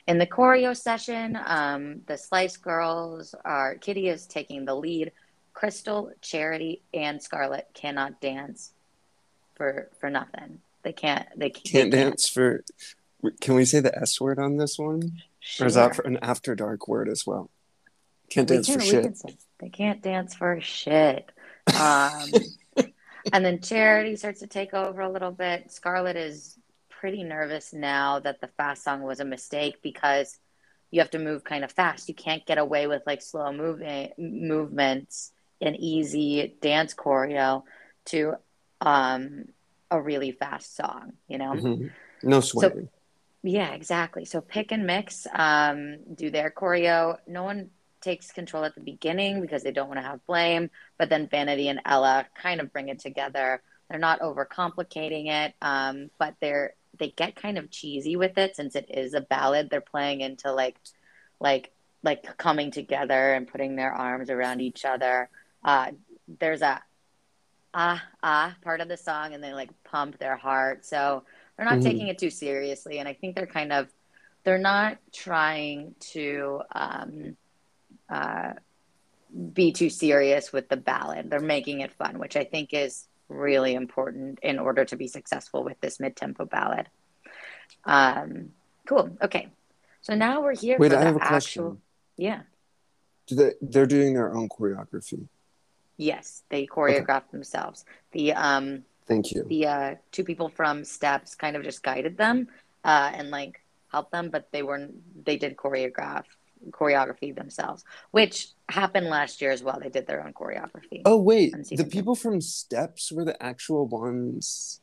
in 0.07 0.19
the 0.19 0.27
choreo 0.27 0.77
session, 0.77 1.37
um, 1.45 2.03
the 2.07 2.17
Slice 2.17 2.57
Girls 2.57 3.35
are 3.45 3.75
Kitty 3.77 4.09
is 4.09 4.27
taking 4.27 4.65
the 4.65 4.75
lead. 4.75 5.11
Krystal, 5.55 6.11
Charity, 6.21 6.83
and 6.93 7.21
Scarlett 7.21 7.67
cannot 7.75 8.21
dance 8.21 8.73
for 9.57 9.89
for 9.99 10.11
nothing. 10.11 10.61
They 10.83 10.93
can't. 10.93 11.27
They 11.35 11.51
Can't 11.51 11.91
they 11.91 11.99
dance 12.05 12.29
for. 12.29 12.63
Can 13.41 13.55
we 13.55 13.65
say 13.65 13.81
the 13.81 13.97
S 13.99 14.21
word 14.21 14.39
on 14.39 14.57
this 14.57 14.79
one? 14.79 15.23
Or 15.61 15.67
is 15.67 15.75
that 15.75 15.95
for 15.97 16.03
an 16.03 16.19
after 16.23 16.55
dark 16.55 16.87
word 16.89 17.09
as 17.09 17.27
well? 17.27 17.51
Can't 18.31 18.49
dance 18.49 18.67
can- 18.67 18.81
for 18.81 18.85
shit. 18.85 19.03
can 19.05 19.15
say 19.15 19.37
they 19.61 19.69
can't 19.69 20.03
dance 20.03 20.35
for 20.35 20.61
shit. 20.61 21.31
Um, 21.79 22.31
and 23.33 23.45
then 23.45 23.61
Charity 23.61 24.17
starts 24.17 24.41
to 24.41 24.47
take 24.47 24.75
over 24.75 25.01
a 25.01 25.11
little 25.11 25.31
bit. 25.31 25.73
Scarlett 25.73 26.17
is 26.17 26.59
pretty 26.91 27.23
nervous 27.23 27.73
now 27.73 28.19
that 28.21 28.41
the 28.41 28.49
fast 28.49 28.85
song 28.85 29.03
was 29.03 29.21
a 29.21 29.25
mistake 29.25 29.81
because 29.83 30.39
you 30.91 31.01
have 31.01 31.11
to 31.11 31.19
move 31.19 31.45
kind 31.45 31.65
of 31.65 31.73
fast. 31.73 32.09
You 32.09 32.15
can't 32.15 32.45
get 32.47 32.59
away 32.59 32.87
with 32.87 33.03
like 33.07 33.23
slow 33.23 33.53
moving 33.53 34.11
movements 34.19 35.33
and 35.61 35.77
easy 35.77 36.57
dance 36.61 36.95
choreo 36.95 37.63
to 38.07 38.35
um, 38.81 39.47
a 39.91 40.01
really 40.01 40.33
fast 40.33 40.77
song. 40.77 41.15
You 41.29 41.39
know. 41.39 41.53
Mhm. 41.53 41.91
No 42.23 42.41
swaying. 42.41 42.89
Yeah, 43.47 43.75
exactly. 43.75 44.25
So 44.25 44.41
pick 44.41 44.73
and 44.73 44.87
mix, 44.87 45.25
um, 45.33 45.99
do 46.15 46.31
their 46.31 46.51
choreo. 46.51 47.19
No 47.29 47.45
one 47.45 47.71
takes 48.01 48.33
control 48.33 48.65
at 48.65 48.75
the 48.75 48.81
beginning 48.81 49.41
because 49.41 49.63
they 49.63 49.71
don't 49.71 49.87
want 49.89 49.99
to 50.01 50.07
have 50.07 50.27
blame, 50.27 50.69
but 50.99 51.09
then 51.11 51.29
Vanity 51.29 51.69
and 51.69 51.81
Ella 51.85 52.27
kind 52.35 52.61
of 52.61 52.73
bring 52.73 52.89
it 52.89 52.99
together. 52.99 53.63
They're 53.89 54.01
not 54.01 54.21
overcomplicating 54.21 55.29
it, 55.29 55.55
um, 55.63 56.11
but 56.19 56.35
they're 56.41 56.75
they 56.99 57.11
get 57.11 57.37
kind 57.37 57.59
of 57.59 57.71
cheesy 57.71 58.17
with 58.17 58.37
it 58.39 58.57
since 58.57 58.75
it 58.75 58.87
is 58.91 59.15
a 59.15 59.21
ballad. 59.21 59.71
They're 59.71 59.81
playing 59.81 60.23
into 60.23 60.53
like 60.53 60.77
like 61.39 61.73
like 62.03 62.37
coming 62.39 62.73
together 62.73 63.33
and 63.35 63.47
putting 63.47 63.77
their 63.77 63.93
arms 63.93 64.29
around 64.29 64.61
each 64.61 64.85
other. 64.85 65.31
Uh, 65.63 65.93
there's 66.27 66.63
a 66.63 66.83
ah 67.75 68.03
ah 68.23 68.57
part 68.63 68.81
of 68.81 68.89
the 68.89 68.97
song, 68.97 69.35
and 69.35 69.43
they 69.45 69.53
like 69.53 69.71
pump 69.85 70.19
their 70.19 70.37
heart. 70.37 70.85
So 70.85 71.23
they're 71.57 71.67
not 71.67 71.79
Mhm. 71.79 71.83
taking 71.83 72.09
it 72.09 72.19
too 72.19 72.31
seriously, 72.31 72.99
and 72.99 73.09
I 73.09 73.15
think 73.15 73.35
they're 73.37 73.47
kind 73.47 73.73
of 73.73 73.89
they're 74.45 74.59
not 74.59 74.99
trying 75.13 75.97
to 75.99 76.63
um, 76.71 77.37
uh, 78.09 78.53
be 79.53 79.73
too 79.73 79.91
serious 79.91 80.53
with 80.53 80.69
the 80.69 80.77
ballad. 80.77 81.31
They're 81.31 81.41
making 81.41 81.81
it 81.81 81.93
fun, 81.93 82.21
which 82.21 82.37
I 82.37 82.45
think 82.45 82.73
is 82.73 83.09
really 83.29 83.75
important 83.75 84.39
in 84.43 84.61
order 84.61 84.85
to 84.85 84.97
be 84.97 85.09
successful 85.09 85.65
with 85.65 85.81
this 85.81 85.99
mid-tempo 85.99 86.45
ballad. 86.45 86.89
Um, 87.85 88.53
cool. 88.87 89.17
Okay, 89.21 89.49
so 90.01 90.15
now 90.15 90.43
we're 90.43 90.55
here 90.55 90.79
Wait, 90.79 90.91
for 90.93 90.97
I 90.97 91.01
the 91.01 91.07
have 91.07 91.17
a 91.17 91.23
actual. 91.23 91.31
question. 91.31 91.83
Yeah. 92.17 92.43
Do 93.27 93.35
they, 93.35 93.55
they're 93.61 93.87
doing 93.87 94.15
their 94.15 94.33
own 94.33 94.49
choreography. 94.49 95.27
Yes, 95.97 96.45
they 96.51 96.67
choreographed 96.69 97.31
themselves. 97.33 97.85
The 98.13 98.33
um, 98.35 98.85
Thank 99.07 99.33
you. 99.33 99.45
the 99.49 99.67
uh, 99.67 99.95
two 100.11 100.25
people 100.25 100.49
from 100.49 100.85
Steps 100.85 101.35
kind 101.35 101.57
of 101.57 101.63
just 101.63 101.83
guided 101.83 102.17
them 102.17 102.49
uh, 102.85 103.13
and 103.15 103.31
like 103.31 103.61
helped 103.93 104.13
them, 104.13 104.31
but 104.31 104.51
they 104.53 104.63
weren't. 104.63 105.25
They 105.25 105.37
did 105.37 105.57
choreograph 105.57 106.25
choreography 106.71 107.35
themselves, 107.35 107.85
which 108.11 108.49
happened 108.69 109.07
last 109.07 109.41
year 109.41 109.53
as 109.53 109.63
well. 109.63 109.79
They 109.81 109.91
did 109.91 110.07
their 110.07 110.25
own 110.25 110.33
choreography. 110.33 111.03
Oh 111.05 111.21
wait, 111.21 111.53
the 111.57 111.65
season 111.65 111.87
two. 111.87 111.91
people 111.91 112.15
from 112.15 112.41
Steps 112.41 113.13
were 113.13 113.25
the 113.25 113.41
actual 113.43 113.87
ones 113.87 114.81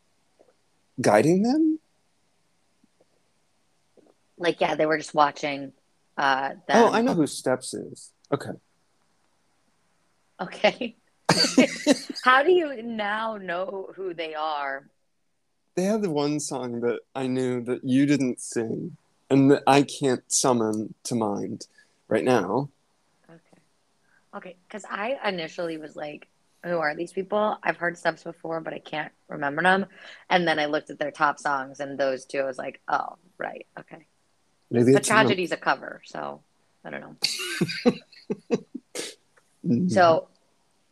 guiding 1.02 1.44
them. 1.44 1.80
Like 4.38 4.62
yeah, 4.62 4.76
they 4.76 4.86
were 4.86 4.98
just 4.98 5.14
watching. 5.14 5.74
Uh, 6.16 6.50
them. 6.68 6.78
Oh, 6.78 6.92
I 6.92 7.02
know 7.02 7.16
who 7.16 7.26
Steps 7.26 7.74
is. 7.74 8.12
Okay. 8.32 8.52
Okay. 10.40 10.96
How 12.24 12.44
do 12.44 12.52
you 12.52 12.82
now 12.84 13.38
know 13.38 13.92
who 13.96 14.14
they 14.14 14.36
are? 14.36 14.88
They 15.76 15.84
have 15.84 16.02
the 16.02 16.10
one 16.10 16.40
song 16.40 16.82
that 16.82 17.00
I 17.16 17.28
knew 17.28 17.62
that 17.64 17.84
you 17.84 18.06
didn't 18.06 18.40
sing 18.42 18.98
and 19.30 19.50
that 19.52 19.64
I 19.66 19.82
can't 19.84 20.24
summon 20.32 20.94
to 21.06 21.16
mind 21.16 21.68
right 22.08 22.24
now. 22.24 22.70
Okay. 23.30 23.62
Okay. 24.36 24.56
Because 24.68 24.86
I 24.90 25.18
initially 25.26 25.78
was 25.78 25.96
like, 25.96 26.28
who 26.64 26.78
are 26.78 26.96
these 26.96 27.12
people? 27.12 27.58
I've 27.62 27.78
heard 27.78 27.98
Steps 27.98 28.24
before, 28.24 28.62
but 28.62 28.74
I 28.74 28.80
can't 28.80 29.12
remember 29.28 29.62
them. 29.64 29.86
And 30.30 30.48
then 30.48 30.60
I 30.60 30.66
looked 30.68 30.90
at 30.90 31.00
their 31.00 31.12
top 31.12 31.40
songs, 31.40 31.80
and 31.82 31.98
those 31.98 32.26
two, 32.26 32.40
I 32.40 32.46
was 32.46 32.58
like, 32.58 32.80
oh, 32.88 33.18
right. 33.38 33.66
Okay. 33.80 34.06
Maybe 34.72 34.94
But 34.94 35.04
Tragedy's 35.04 35.52
a 35.52 35.58
cover, 35.58 36.02
so 36.06 36.42
I 36.86 36.90
don't 36.90 37.02
know. 37.02 37.16
Mhm. 39.66 39.90
So, 39.92 40.28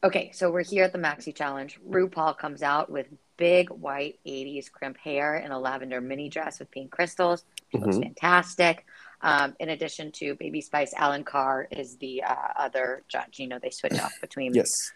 okay. 0.03 0.31
So 0.33 0.51
we're 0.51 0.63
here 0.63 0.83
at 0.83 0.93
the 0.93 0.99
Maxi 0.99 1.33
Challenge. 1.35 1.79
RuPaul 1.89 2.37
comes 2.37 2.63
out 2.63 2.89
with 2.89 3.07
big 3.37 3.69
white 3.69 4.19
80s 4.25 4.71
crimp 4.71 4.97
hair 4.97 5.35
and 5.35 5.51
a 5.51 5.57
lavender 5.57 5.99
mini 6.01 6.29
dress 6.29 6.59
with 6.59 6.69
pink 6.71 6.91
crystals. 6.91 7.43
She 7.71 7.77
looks 7.77 7.95
Mhm. 7.97 8.03
fantastic. 8.03 8.85
Um, 9.21 9.55
in 9.59 9.69
addition 9.69 10.11
to 10.13 10.35
Baby 10.35 10.61
Spice, 10.61 10.93
Alan 10.95 11.23
Carr 11.23 11.67
is 11.71 11.97
the 11.97 12.23
uh, 12.23 12.35
other 12.55 13.03
judge. 13.07 13.39
You 13.39 13.47
know, 13.47 13.59
they 13.59 13.69
switch 13.69 13.99
off 13.99 14.13
between 14.21 14.53
yes. 14.53 14.91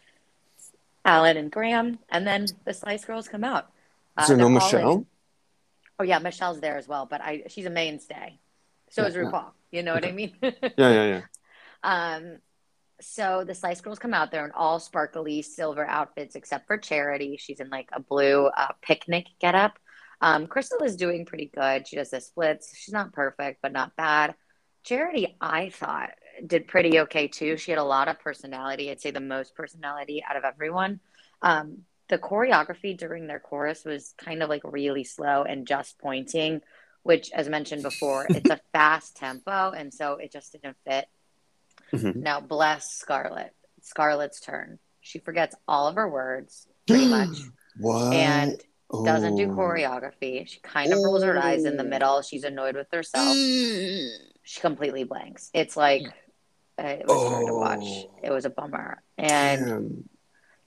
Alan 1.03 1.37
and 1.37 1.51
Graham, 1.51 1.99
and 2.09 2.25
then 2.25 2.47
the 2.65 2.73
Slice 2.73 3.05
Girls 3.05 3.27
come 3.27 3.43
out. 3.43 3.69
Is 4.19 4.27
there 4.27 4.37
no 4.37 4.47
in- 4.47 4.53
Michelle? 4.55 5.05
oh 5.99 6.03
yeah, 6.03 6.19
Michelle's 6.19 6.59
there 6.59 6.77
as 6.77 6.87
well, 6.87 7.05
but 7.05 7.21
I 7.21 7.43
she's 7.47 7.65
a 7.65 7.69
mainstay. 7.69 8.39
So 8.89 9.01
Yeah, 9.03 9.07
is 9.09 9.15
yeah. 9.15 9.21
RuPaul. 9.21 9.51
You 9.71 9.83
know 9.83 9.93
what 9.93 10.05
I 10.05 10.11
mean? 10.11 10.33
Yeah, 10.41 10.51
yeah, 10.77 11.05
yeah. 11.05 11.21
um, 11.83 12.37
so 13.01 13.43
the 13.45 13.55
Slice 13.55 13.81
Girls 13.81 13.99
come 13.99 14.13
out 14.13 14.31
there 14.31 14.45
in 14.45 14.51
all 14.51 14.79
sparkly 14.79 15.41
silver 15.41 15.85
outfits, 15.85 16.35
except 16.35 16.67
for 16.67 16.77
Charity. 16.77 17.37
She's 17.37 17.59
in 17.59 17.69
like 17.69 17.89
a 17.91 18.01
blue 18.01 18.45
uh, 18.45 18.73
picnic 18.81 19.27
getup. 19.39 19.77
Um, 20.21 20.47
Krystal 20.47 20.83
is 20.83 20.95
doing 20.95 21.25
pretty 21.25 21.51
good. 21.53 21.87
She 21.87 21.97
does 21.97 22.09
the 22.09 22.21
splits. 22.21 22.75
She's 22.75 22.93
not 22.93 23.13
perfect, 23.13 23.61
but 23.61 23.73
not 23.73 23.95
bad. 23.95 24.35
Charity, 24.83 25.35
I 25.41 25.69
thought, 25.69 26.11
did 26.45 26.67
pretty 26.67 26.99
okay 27.01 27.27
too. 27.27 27.57
She 27.57 27.71
had 27.71 27.79
a 27.79 27.83
lot 27.83 28.07
of 28.07 28.19
personality. 28.19 28.91
I'd 28.91 29.01
say 29.01 29.11
the 29.11 29.19
most 29.19 29.55
personality 29.55 30.23
out 30.27 30.37
of 30.37 30.43
everyone. 30.43 30.99
Um, 31.41 31.79
the 32.07 32.17
choreography 32.17 32.97
during 32.97 33.27
their 33.27 33.39
chorus 33.39 33.83
was 33.83 34.13
kind 34.17 34.43
of 34.43 34.49
like 34.49 34.61
really 34.63 35.03
slow 35.03 35.43
and 35.43 35.67
just 35.67 35.97
pointing, 35.97 36.61
which, 37.03 37.31
as 37.31 37.49
mentioned 37.49 37.83
before, 37.83 38.27
it's 38.29 38.49
a 38.49 38.59
fast 38.73 39.17
tempo, 39.17 39.71
and 39.71 39.93
so 39.93 40.13
it 40.13 40.31
just 40.31 40.51
didn't 40.51 40.77
fit. 40.85 41.07
Mhm. 41.93 42.15
Now, 42.17 42.39
bless 42.41 42.89
Scarlett. 42.91 43.53
Scarlett's 43.81 44.39
turn. 44.39 44.79
She 45.01 45.19
forgets 45.19 45.55
all 45.67 45.87
of 45.87 45.95
her 45.95 46.09
words 46.09 46.67
pretty 46.87 47.05
much 47.09 47.37
What? 47.79 48.13
and 48.13 48.59
doesn't 49.03 49.35
do 49.35 49.51
Oh. 49.51 49.55
choreography. 49.55 50.47
She 50.47 50.59
kind 50.61 50.91
of 50.93 50.99
rolls 50.99 51.23
her 51.23 51.37
eyes 51.37 51.65
in 51.65 51.77
the 51.77 51.83
Oh. 51.83 51.87
middle. 51.87 52.21
She's 52.21 52.43
annoyed 52.43 52.75
with 52.75 52.87
herself. 52.91 53.35
She 54.47 54.61
completely 54.61 55.03
blanks. 55.05 55.49
It's 55.55 55.75
like 55.75 56.03
uh, 56.77 56.83
it 56.83 57.07
was 57.07 57.29
hard 57.29 57.47
to 57.47 57.53
watch. 57.53 57.79
Oh. 57.83 58.11
It 58.21 58.29
was 58.31 58.45
a 58.45 58.49
bummer. 58.51 59.01
And 59.17 59.65
Damn. 59.65 60.09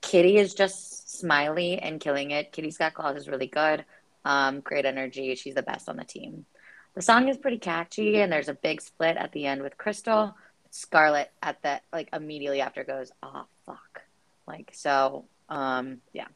Kitty 0.01 0.37
is 0.39 0.53
just 0.55 1.19
smiley 1.19 1.79
and 1.79 2.01
killing 2.01 2.31
it. 2.33 2.51
Kitty 2.51 2.71
Scott-Claus 2.73 3.17
is 3.17 3.29
really 3.29 3.47
good. 3.47 3.85
Um, 4.25 4.61
great 4.61 4.85
energy. 4.85 5.35
She's 5.37 5.55
the 5.55 5.63
best 5.63 5.89
on 5.89 5.97
the 5.97 6.05
team. 6.05 6.45
The 6.95 7.03
song 7.03 7.29
is 7.29 7.37
pretty 7.37 7.59
catchy, 7.59 8.21
and 8.21 8.33
there's 8.33 8.49
a 8.49 8.55
big 8.55 8.81
split 8.81 9.17
at 9.17 9.31
the 9.33 9.47
end 9.47 9.63
with 9.63 9.77
Krystal. 9.79 10.35
Scarlett 10.71 11.31
at 11.43 11.63
the 11.63 11.81
like 11.93 12.09
immediately 12.13 12.61
after 12.61 12.85
goes, 12.85 13.11
oh 13.23 13.47
fuck. 13.67 14.03
Like 14.47 14.71
so, 14.75 15.27
um, 15.49 15.99
yeah. 16.13 16.29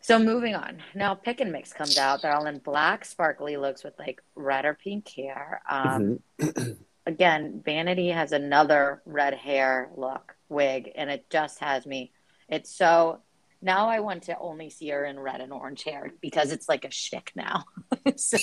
So 0.00 0.18
moving 0.18 0.54
on. 0.54 0.82
Now 0.94 1.14
pick 1.14 1.40
and 1.40 1.50
mix 1.52 1.72
comes 1.72 1.96
out. 1.96 2.22
They're 2.22 2.34
all 2.34 2.46
in 2.46 2.58
black 2.58 3.04
sparkly 3.04 3.56
looks 3.56 3.82
with 3.82 3.98
like 3.98 4.22
red 4.34 4.64
or 4.64 4.74
pink 4.74 5.08
hair. 5.08 5.62
Um, 5.68 6.18
Mhm. 6.38 6.78
again, 7.06 7.62
Vanity 7.64 8.08
has 8.10 8.32
another 8.32 9.02
red 9.04 9.34
hair 9.34 9.90
look 9.96 10.36
wig, 10.48 10.90
and 10.94 11.10
it 11.10 11.28
just 11.30 11.58
has 11.60 11.86
me. 11.86 12.12
It's 12.48 12.70
so 12.74 13.20
now 13.62 13.88
I 13.88 14.00
want 14.00 14.24
to 14.24 14.38
only 14.38 14.68
see 14.68 14.90
her 14.90 15.04
in 15.06 15.18
red 15.18 15.40
and 15.40 15.52
orange 15.52 15.84
hair 15.84 16.12
because 16.20 16.52
it's 16.52 16.68
like 16.68 16.84
a 16.84 16.90
shtick 16.90 17.32
now. 17.34 17.64
so, 18.16 18.38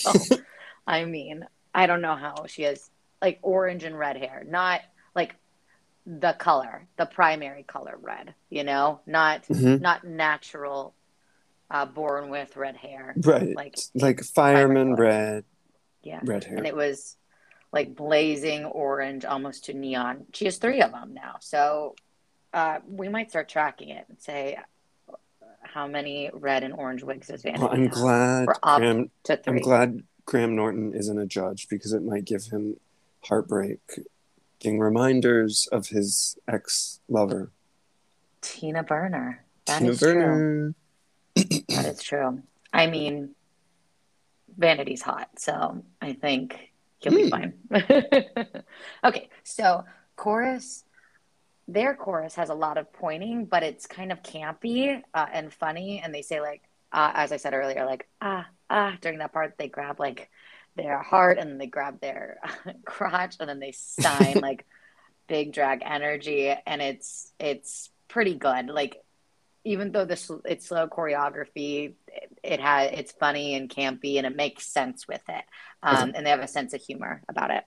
I 0.87 1.05
mean, 1.05 1.45
I 1.73 1.85
don't 1.85 2.01
know 2.01 2.15
how 2.15 2.45
she 2.47 2.63
has 2.63 2.89
like 3.21 3.39
orange 3.41 3.84
and 3.84 3.97
red 3.97 4.17
hair, 4.17 4.43
not 4.47 4.81
like 5.15 5.36
the 6.05 6.34
color, 6.34 6.88
the 6.97 7.05
primary 7.05 7.63
color 7.63 7.95
red, 8.01 8.34
you 8.49 8.63
know, 8.63 8.99
not 9.05 9.43
Mhm. 9.43 9.79
not 9.81 10.03
natural 10.03 10.93
uh 11.69 11.86
born 11.86 12.29
with 12.29 12.57
red 12.57 12.75
hair. 12.75 13.13
Right. 13.17 13.55
Like 13.55 13.75
Like 13.93 14.21
fireman 14.23 14.95
red, 14.95 15.45
yeah. 16.03 16.19
red 16.23 16.43
hair. 16.43 16.57
And 16.57 16.65
it 16.67 16.75
was 16.75 17.15
like 17.71 17.95
blazing 17.95 18.65
orange 18.65 19.23
almost 19.23 19.65
to 19.65 19.73
neon. 19.73 20.25
She 20.34 20.45
has 20.45 20.57
3 20.57 20.81
of 20.81 20.91
them 20.91 21.13
now. 21.13 21.38
So 21.39 21.95
uh 22.53 22.79
we 22.88 23.07
might 23.07 23.29
start 23.29 23.47
tracking 23.47 23.89
it 23.89 24.05
and 24.10 24.19
say 24.19 24.57
how 25.62 25.88
many 25.88 26.29
red 26.34 26.63
and 26.63 26.73
orange 26.73 27.03
wigs 27.03 27.29
is 27.29 27.43
Vanity 27.43 27.62
Well, 27.63 27.71
I'm 27.73 27.88
glad 27.88 28.47
Graham, 28.47 29.12
to 29.23 29.38
3. 29.38 29.53
I'm 29.53 29.62
glad 29.62 30.03
Graham 30.25 30.55
Norton 30.55 30.93
isn't 30.93 31.17
a 31.17 31.25
judge 31.25 31.69
because 31.69 31.93
it 31.93 32.03
might 32.03 32.25
give 32.25 32.43
him 32.45 32.77
heartbreaking 33.23 34.79
reminders 34.79 35.67
of 35.71 35.88
his 35.88 36.38
ex 36.47 36.99
lover. 37.07 37.51
Tina 38.41 38.84
Burner. 38.84 39.43
That 39.65 39.79
Tina 39.79 39.91
is 39.91 39.99
true. 39.99 40.73
That 41.69 41.86
is 41.86 42.01
true. 42.01 42.41
I 42.73 42.88
mean, 42.88 43.36
Vanity's 44.57 45.01
hot, 45.01 45.29
so 45.38 45.84
I 46.01 46.13
think 46.13 46.71
he'll 46.99 47.13
be 47.13 47.23
Hmm. 47.23 47.29
fine. 47.29 47.53
okay, 49.03 49.29
so 49.43 49.86
chorus, 50.15 50.84
their 51.67 51.95
chorus 51.95 52.36
has 52.36 52.49
a 52.49 52.53
lot 52.53 52.77
of 52.77 52.91
pointing, 52.91 53.45
but 53.45 53.63
it's 53.63 53.88
kind 53.88 54.12
of 54.12 54.21
campy 54.23 55.01
uh, 55.13 55.25
and 55.31 55.53
funny. 55.53 56.01
And 56.03 56.13
they 56.13 56.21
say 56.21 56.41
like, 56.41 56.63
uh, 56.91 57.12
as 57.13 57.31
I 57.31 57.38
said 57.38 57.53
earlier, 57.53 57.86
like 57.86 58.07
ah 58.21 58.47
ah. 58.69 58.97
During 59.01 59.19
that 59.19 59.31
part, 59.34 59.55
they 59.57 59.67
grab 59.69 59.99
like 59.99 60.29
their 60.75 61.01
heart 61.01 61.38
and 61.38 61.60
they 61.60 61.67
grab 61.67 61.99
their 61.99 62.38
crotch 62.86 63.36
and 63.39 63.49
then 63.49 63.60
they 63.60 63.71
sign 63.71 64.39
like 64.41 64.65
big 65.27 65.53
drag 65.53 65.81
energy, 65.86 66.53
and 66.65 66.81
it's 66.81 67.31
it's 67.39 67.89
pretty 68.10 68.36
good. 68.36 68.67
Like 68.67 69.01
even 69.63 69.91
though 69.91 70.05
this 70.05 70.29
it's 70.45 70.67
slow 70.67 70.88
choreography, 70.88 71.93
it, 72.07 72.38
it 72.43 72.60
has 72.60 72.91
it's 72.93 73.12
funny 73.13 73.55
and 73.55 73.69
campy 73.69 74.17
and 74.17 74.25
it 74.25 74.36
makes 74.36 74.65
sense 74.65 75.07
with 75.07 75.21
it, 75.29 75.43
um, 75.84 76.12
and 76.15 76.25
they 76.25 76.31
have 76.31 76.41
a 76.41 76.47
sense 76.47 76.73
of 76.73 76.81
humor 76.81 77.23
about 77.29 77.51
it. 77.51 77.63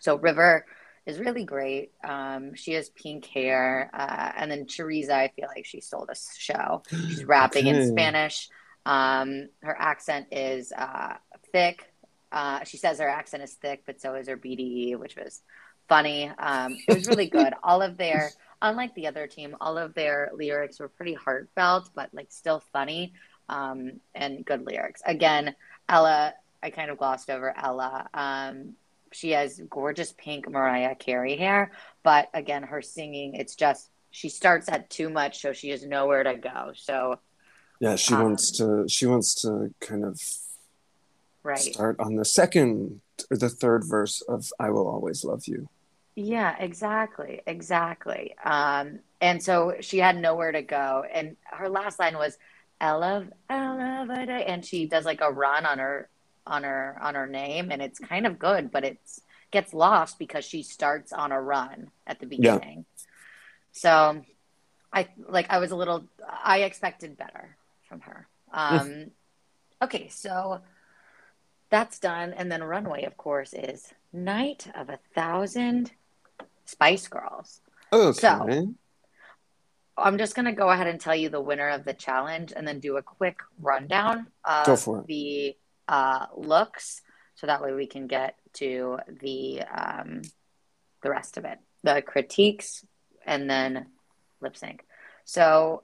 So 0.00 0.16
River 0.16 0.66
is 1.06 1.18
really 1.18 1.44
great. 1.44 1.92
Um, 2.04 2.54
she 2.54 2.72
has 2.72 2.90
pink 2.90 3.24
hair, 3.24 3.90
uh, 3.94 4.32
and 4.36 4.50
then 4.50 4.66
Choriza, 4.66 5.12
I 5.12 5.28
feel 5.28 5.48
like 5.48 5.64
she 5.64 5.80
stole 5.80 6.04
this 6.06 6.34
show. 6.36 6.82
She's 6.90 7.24
rapping 7.24 7.66
in 7.66 7.88
Spanish. 7.88 8.50
Um, 8.84 9.48
her 9.62 9.76
accent 9.78 10.28
is 10.32 10.72
uh, 10.72 11.14
thick. 11.52 11.90
Uh, 12.30 12.64
she 12.64 12.76
says 12.76 12.98
her 12.98 13.08
accent 13.08 13.42
is 13.42 13.54
thick, 13.54 13.82
but 13.86 14.00
so 14.00 14.14
is 14.14 14.28
her 14.28 14.36
BDE, 14.36 14.96
which 14.96 15.16
was 15.16 15.42
funny. 15.88 16.30
Um, 16.38 16.76
it 16.88 16.94
was 16.94 17.06
really 17.08 17.28
good. 17.28 17.54
all 17.62 17.82
of 17.82 17.96
their, 17.96 18.30
unlike 18.60 18.94
the 18.94 19.06
other 19.06 19.26
team, 19.26 19.56
all 19.60 19.78
of 19.78 19.94
their 19.94 20.30
lyrics 20.34 20.80
were 20.80 20.88
pretty 20.88 21.14
heartfelt, 21.14 21.90
but 21.94 22.10
like 22.12 22.28
still 22.30 22.62
funny 22.72 23.14
um, 23.48 24.00
and 24.14 24.44
good 24.44 24.66
lyrics. 24.66 25.00
Again, 25.06 25.54
Ella, 25.88 26.34
I 26.62 26.70
kind 26.70 26.90
of 26.90 26.98
glossed 26.98 27.30
over 27.30 27.56
Ella. 27.56 28.08
Um, 28.12 28.74
she 29.12 29.30
has 29.30 29.60
gorgeous 29.70 30.12
pink 30.12 30.48
Mariah 30.50 30.94
Carey 30.94 31.36
hair, 31.36 31.72
but 32.02 32.28
again, 32.34 32.62
her 32.64 32.82
singing, 32.82 33.34
it's 33.34 33.54
just 33.54 33.88
she 34.10 34.28
starts 34.28 34.68
at 34.68 34.90
too 34.90 35.08
much, 35.08 35.40
so 35.40 35.52
she 35.52 35.70
has 35.70 35.84
nowhere 35.84 36.22
to 36.24 36.34
go. 36.34 36.72
So 36.74 37.18
Yeah, 37.80 37.96
she 37.96 38.14
Um, 38.14 38.22
wants 38.24 38.50
to. 38.58 38.84
She 38.88 39.06
wants 39.06 39.34
to 39.42 39.72
kind 39.80 40.04
of 40.04 40.20
right. 41.48 41.58
start 41.74 41.98
on 41.98 42.16
the 42.16 42.24
second 42.24 43.00
or 43.30 43.36
the 43.36 43.48
third 43.48 43.84
verse 43.84 44.20
of 44.22 44.52
"I 44.58 44.70
Will 44.70 44.86
Always 44.86 45.24
Love 45.24 45.46
You." 45.46 45.68
Yeah, 46.14 46.56
exactly, 46.58 47.42
exactly. 47.46 48.34
Um, 48.44 49.00
and 49.20 49.42
so 49.42 49.76
she 49.80 49.98
had 49.98 50.16
nowhere 50.20 50.52
to 50.52 50.62
go, 50.62 51.04
and 51.12 51.36
her 51.44 51.68
last 51.68 51.98
line 51.98 52.16
was 52.16 52.38
"Ella, 52.80 53.26
Ella, 53.48 54.06
and 54.46 54.64
she 54.64 54.86
does 54.86 55.04
like 55.04 55.20
a 55.20 55.30
run 55.30 55.64
on 55.66 55.78
her 55.78 56.08
on 56.46 56.64
her 56.64 56.96
on 57.00 57.14
her 57.14 57.26
name, 57.26 57.70
and 57.70 57.82
it's 57.82 57.98
kind 57.98 58.26
of 58.26 58.38
good, 58.38 58.70
but 58.70 58.84
it's 58.84 59.20
gets 59.50 59.72
lost 59.72 60.18
because 60.18 60.44
she 60.44 60.62
starts 60.62 61.12
on 61.12 61.32
a 61.32 61.40
run 61.40 61.90
at 62.06 62.20
the 62.20 62.26
Yeah. 62.26 62.58
beginning. 62.58 62.84
So, 63.72 64.24
I 64.92 65.08
like 65.28 65.46
I 65.50 65.58
was 65.58 65.70
a 65.70 65.76
little 65.76 66.04
I 66.44 66.60
expected 66.62 67.16
better 67.16 67.56
from 67.88 68.00
her. 68.00 68.26
Um, 68.52 69.10
okay, 69.82 70.08
so 70.08 70.60
that's 71.70 71.98
done, 71.98 72.32
and 72.32 72.50
then 72.50 72.62
runway, 72.62 73.04
of 73.04 73.16
course, 73.16 73.52
is 73.52 73.92
Night 74.12 74.66
of 74.74 74.88
a 74.88 74.98
Thousand 75.14 75.92
Spice 76.64 77.08
Girls. 77.08 77.60
Okay. 77.92 78.18
So- 78.18 78.46
I'm 79.96 80.16
just 80.16 80.36
going 80.36 80.46
to 80.46 80.52
go 80.52 80.70
ahead 80.70 80.86
and 80.86 81.00
tell 81.00 81.16
you 81.16 81.28
the 81.28 81.40
winner 81.40 81.68
of 81.70 81.84
the 81.84 81.92
challenge 81.92 82.52
and 82.54 82.66
then 82.68 82.78
do 82.78 82.98
a 82.98 83.02
quick 83.02 83.40
rundown 83.60 84.28
of 84.44 84.64
the 85.08 85.56
uh, 85.88 86.26
looks 86.36 87.02
so 87.34 87.48
that 87.48 87.60
way 87.60 87.72
we 87.72 87.88
can 87.88 88.06
get 88.06 88.36
to 88.52 88.98
the 89.20 89.62
um, 89.62 90.22
the 91.02 91.10
rest 91.10 91.36
of 91.36 91.44
it 91.44 91.58
the 91.82 92.00
critiques 92.00 92.84
and 93.26 93.50
then 93.50 93.86
lip 94.40 94.56
sync 94.56 94.84
so 95.24 95.82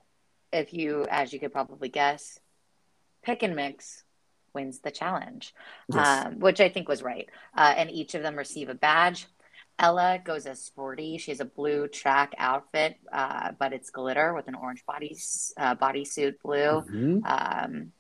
if 0.53 0.73
you 0.73 1.07
as 1.11 1.33
you 1.33 1.41
could 1.41 1.53
probably 1.53 1.89
guess 1.89 2.39
pick 3.25 3.43
and 3.43 3.57
mix 3.57 4.04
wins 4.55 4.81
the 4.81 4.91
challenge 4.91 5.55
Yes. 5.93 6.27
um, 6.27 6.39
which 6.39 6.61
I 6.61 6.69
think 6.69 6.89
was 6.89 7.03
right. 7.03 7.29
Uh, 7.57 7.75
and 7.77 7.91
each 7.91 8.15
of 8.15 8.23
them 8.23 8.37
receive 8.37 8.69
a 8.69 8.75
badge. 8.75 9.27
Ella 9.79 10.21
goes 10.25 10.47
as 10.47 10.63
sporty. 10.63 11.19
She 11.19 11.33
has 11.33 11.41
a 11.41 11.45
blue 11.45 11.89
track 11.89 12.33
outfit, 12.39 12.97
uh, 13.13 13.53
but 13.59 13.73
it's 13.73 13.91
glitter 13.91 14.33
with 14.33 14.47
an 14.47 14.55
orange 14.55 14.87
body 14.87 15.17
uh, 15.57 15.75
bodysuit 15.75 16.41
blue. 16.43 16.83
Mhm. 16.89 17.23
Um, 17.27 17.93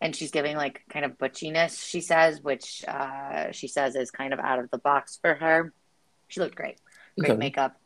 and 0.00 0.16
she's 0.16 0.32
giving 0.32 0.56
like 0.56 0.82
kind 0.90 1.04
of 1.04 1.18
butchiness, 1.18 1.80
she 1.84 2.00
says, 2.00 2.42
which 2.42 2.84
uh, 2.88 3.52
she 3.52 3.68
says 3.68 3.94
is 3.94 4.10
kind 4.10 4.32
of 4.32 4.40
out 4.40 4.58
of 4.58 4.70
the 4.70 4.78
box 4.78 5.18
for 5.22 5.34
her. 5.34 5.72
She 6.28 6.40
looked 6.40 6.56
great. 6.56 6.78
Great 7.18 7.30
Okay. 7.32 7.38
makeup. 7.38 7.79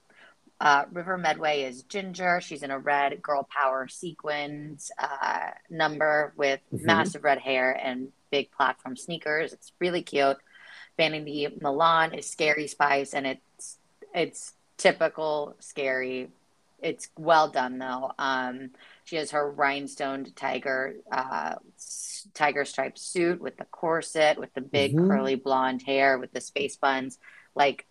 Uh, 0.61 0.85
River 0.93 1.19
Medway 1.19 1.63
is 1.63 1.83
Ginger. 1.83 2.41
She's 2.41 2.63
in 2.63 2.71
a 2.71 2.79
red 2.79 3.21
girl 3.21 3.47
power 3.51 3.89
sequins 3.89 4.91
uh, 4.99 5.51
number 5.69 6.33
with 6.37 6.61
Mhm. 6.73 6.83
massive 6.85 7.25
red 7.25 7.39
hair 7.39 7.73
and 7.73 8.13
big 8.31 8.51
platform 8.51 8.97
sneakers. 8.97 9.53
It's 9.53 9.73
really 9.79 10.03
cute. 10.03 10.39
Vanity 10.97 11.49
Milan 11.61 12.15
is 12.15 12.31
Scary 12.31 12.69
Spice, 12.69 13.15
and 13.15 13.27
it's 13.27 13.79
it's 14.15 14.53
typical 14.77 15.57
scary. 15.59 16.31
It's 16.81 17.09
well 17.19 17.49
done 17.49 17.79
though. 17.79 18.13
Um, 18.19 18.71
she 19.05 19.17
has 19.17 19.33
her 19.33 19.51
rhinestoned 19.51 20.37
tiger 20.37 20.95
uh, 21.11 21.57
tiger 22.33 22.65
striped 22.65 22.99
suit 22.99 23.41
with 23.41 23.57
the 23.57 23.65
corset, 23.67 24.39
with 24.39 24.55
the 24.55 24.61
big 24.61 24.95
Mhm. 24.95 25.09
curly 25.09 25.35
blonde 25.35 25.83
hair, 25.83 26.17
with 26.19 26.33
the 26.33 26.41
space 26.41 26.77
buns, 26.77 27.19
like 27.55 27.87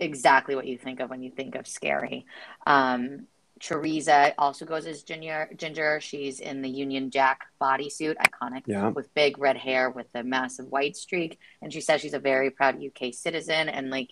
exactly 0.00 0.54
what 0.54 0.66
you 0.66 0.78
think 0.78 1.00
of 1.00 1.10
when 1.10 1.22
you 1.22 1.30
think 1.30 1.54
of 1.54 1.66
scary. 1.66 2.26
Um, 2.66 3.26
Choriza 3.60 4.32
also 4.38 4.64
goes 4.64 4.86
as 4.86 5.02
Ginger. 5.02 5.50
Ginger. 5.56 6.00
She's 6.00 6.40
in 6.40 6.62
the 6.62 6.68
Union 6.70 7.10
Jack 7.10 7.42
bodysuit, 7.60 8.16
iconic, 8.16 8.62
Yeah. 8.66 8.88
with 8.88 9.12
big 9.14 9.38
red 9.38 9.58
hair 9.58 9.90
with 9.90 10.06
a 10.14 10.22
massive 10.22 10.66
white 10.66 10.96
streak. 10.96 11.38
And 11.60 11.70
she 11.72 11.82
says 11.82 12.00
she's 12.00 12.14
a 12.14 12.18
very 12.18 12.50
proud 12.50 12.82
UK 12.82 13.12
citizen, 13.12 13.68
and 13.68 13.90
like 13.90 14.10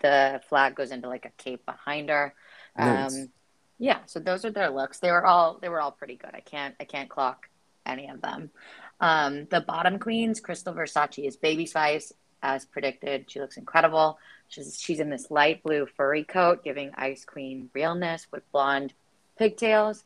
the 0.00 0.40
flag 0.48 0.74
goes 0.74 0.90
into 0.92 1.08
like 1.08 1.26
a 1.26 1.30
cape 1.42 1.64
behind 1.66 2.08
her. 2.08 2.34
Nice. 2.78 3.14
Um, 3.14 3.28
yeah, 3.78 3.98
so 4.06 4.18
those 4.18 4.46
are 4.46 4.50
their 4.50 4.70
looks. 4.70 4.98
They 5.00 5.10
were 5.10 5.26
all 5.26 5.58
they 5.60 5.68
were 5.68 5.80
all 5.80 5.92
pretty 5.92 6.16
good. 6.16 6.30
I 6.32 6.40
can't 6.40 6.74
I 6.80 6.84
can't 6.84 7.10
clock 7.10 7.48
any 7.84 8.08
of 8.08 8.22
them. 8.22 8.50
Um, 8.98 9.44
the 9.50 9.60
bottom 9.60 9.98
queens, 9.98 10.40
Krystal 10.40 10.74
Versace 10.74 11.26
is 11.26 11.36
Baby 11.36 11.66
Spice, 11.66 12.14
as 12.42 12.64
predicted. 12.64 13.30
She 13.30 13.40
looks 13.40 13.56
incredible. 13.56 14.18
She's 14.48 14.78
she's 14.80 15.00
in 15.00 15.10
this 15.10 15.30
light 15.30 15.62
blue 15.62 15.86
furry 15.86 16.24
coat, 16.24 16.62
giving 16.62 16.92
Ice 16.96 17.24
Queen 17.24 17.70
realness 17.74 18.26
with 18.30 18.50
blonde 18.52 18.92
pigtails. 19.38 20.04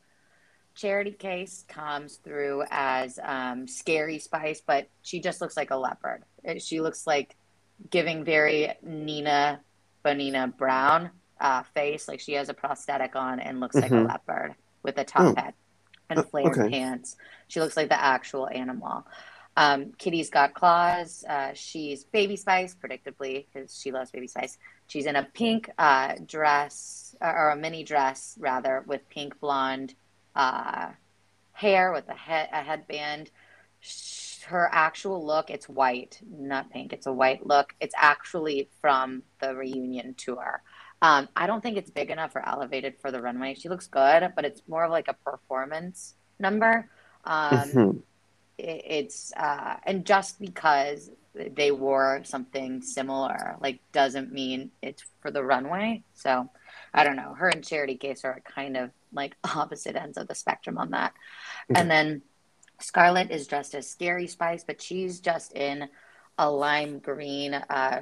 Charity 0.75 1.11
Kase 1.13 1.65
comes 1.69 2.17
through 2.17 2.65
as 2.71 3.19
um, 3.23 3.67
Scary 3.67 4.19
Spice, 4.19 4.63
but 4.65 4.89
she 5.03 5.21
just 5.21 5.41
looks 5.41 5.57
like 5.57 5.71
a 5.73 5.77
leopard. 5.77 6.23
She 6.59 6.81
looks 6.81 7.07
like 7.07 7.37
giving 7.91 8.25
very 8.25 8.73
Nina 8.83 9.61
Bonina 10.05 10.57
Brown 10.57 11.11
uh, 11.41 11.63
face, 11.75 12.07
like 12.09 12.21
she 12.21 12.35
has 12.35 12.49
a 12.49 12.55
prosthetic 12.55 13.17
on 13.17 13.41
and 13.41 13.61
looks 13.61 13.75
like 13.77 13.91
a 13.91 13.95
Mhm. 13.95 14.09
leopard 14.09 14.55
with 14.83 14.97
a 14.99 15.05
top 15.05 15.23
Oh. 15.23 15.35
hat 15.35 15.55
and 16.09 16.21
Uh, 16.21 16.23
flared 16.23 16.57
okay. 16.59 16.71
pants. 16.71 17.17
She 17.49 17.61
looks 17.61 17.77
like 17.77 17.89
the 17.89 18.01
actual 18.01 18.49
animal. 18.49 19.07
Um, 19.57 19.93
Kitty 19.99 20.23
Scott-Claus. 20.23 21.25
Uh, 21.29 21.53
she's 21.55 22.05
Baby 22.05 22.37
Spice, 22.37 22.75
predictably, 22.75 23.47
because 23.53 23.79
she 23.79 23.93
loves 23.93 24.11
Baby 24.11 24.29
Spice. 24.29 24.59
She's 24.87 25.07
in 25.07 25.17
a 25.17 25.25
pink 25.25 25.71
uh, 25.79 26.15
dress, 26.25 27.15
or 27.21 27.51
a 27.51 27.57
mini 27.57 27.85
dress, 27.85 28.37
rather, 28.39 28.85
with 28.87 29.09
pink 29.11 29.39
blonde 29.41 29.95
uh, 30.35 30.91
hair 31.53 31.93
with 31.93 32.09
a 32.09 32.15
head 32.15 32.49
a 32.53 32.63
headband. 32.63 33.31
Her 34.47 34.69
actual 34.73 35.25
look, 35.25 35.51
it's 35.51 35.69
white, 35.69 36.19
not 36.29 36.71
pink. 36.71 36.93
It's 36.93 37.07
a 37.07 37.13
white 37.13 37.47
look. 37.47 37.75
It's 37.81 37.95
actually 37.97 38.69
from 38.81 39.23
the 39.41 39.55
reunion 39.55 40.15
tour. 40.15 40.63
Um, 41.03 41.29
I 41.37 41.47
don't 41.47 41.63
think 41.63 41.77
it's 41.77 41.91
big 41.91 42.11
enough 42.11 42.35
or 42.35 42.47
elevated 42.47 42.95
for 43.01 43.11
the 43.11 43.21
runway. 43.23 43.55
She 43.55 43.69
looks 43.69 43.87
good, 43.87 44.33
but 44.35 44.45
it's 44.45 44.63
more 44.69 44.85
of 44.85 44.91
like 44.91 45.09
a 45.09 45.15
performance 45.15 46.15
number. 46.39 46.89
Um, 47.25 47.51
mm-hmm. 47.53 47.99
It, 48.61 48.85
it's 48.87 49.33
uh, 49.37 49.77
and 49.85 50.05
just 50.05 50.41
because 50.41 51.11
they 51.35 51.71
wore 51.71 52.23
something 52.25 52.83
similar, 52.83 53.57
like 53.61 53.81
doesn't 53.93 54.33
mean 54.33 54.71
it's 54.83 55.05
for 55.21 55.31
the 55.31 55.45
runway. 55.45 56.03
So 56.15 56.49
I 56.93 57.05
don't 57.05 57.17
know. 57.17 57.35
Her 57.35 57.49
and 57.49 57.65
Charity 57.65 57.97
Kase 57.97 58.25
are 58.25 58.41
kind 58.45 58.77
of 58.77 58.91
like 59.13 59.37
opposite 59.45 59.97
ends 59.97 60.19
of 60.19 60.29
the 60.29 60.35
spectrum 60.35 60.79
on 60.79 60.91
that. 60.91 61.15
Okay. 61.71 61.81
And 61.81 61.91
then 61.91 62.23
Scarlett 62.81 63.31
is 63.31 63.47
dressed 63.47 63.75
as 63.75 63.89
Scary 63.89 64.27
Spice, 64.27 64.65
but 64.65 64.81
she's 64.81 65.21
just 65.21 65.53
in 65.53 65.89
a 66.39 66.51
lime 66.51 66.99
green 66.99 67.55
uh, 67.55 68.01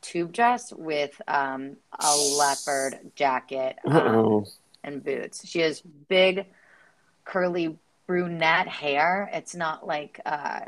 tube 0.00 0.32
dress 0.32 0.72
with 0.72 1.20
um, 1.28 1.76
a 1.98 2.16
leopard 2.16 3.10
jacket 3.14 3.76
um, 3.86 4.44
and 4.84 5.04
boots. 5.04 5.46
She 5.46 5.60
has 5.60 5.80
big, 5.80 6.46
curly 7.24 7.78
brunette 8.10 8.66
hair. 8.66 9.30
It's 9.32 9.54
not 9.54 9.86
like 9.86 10.20
uh, 10.26 10.62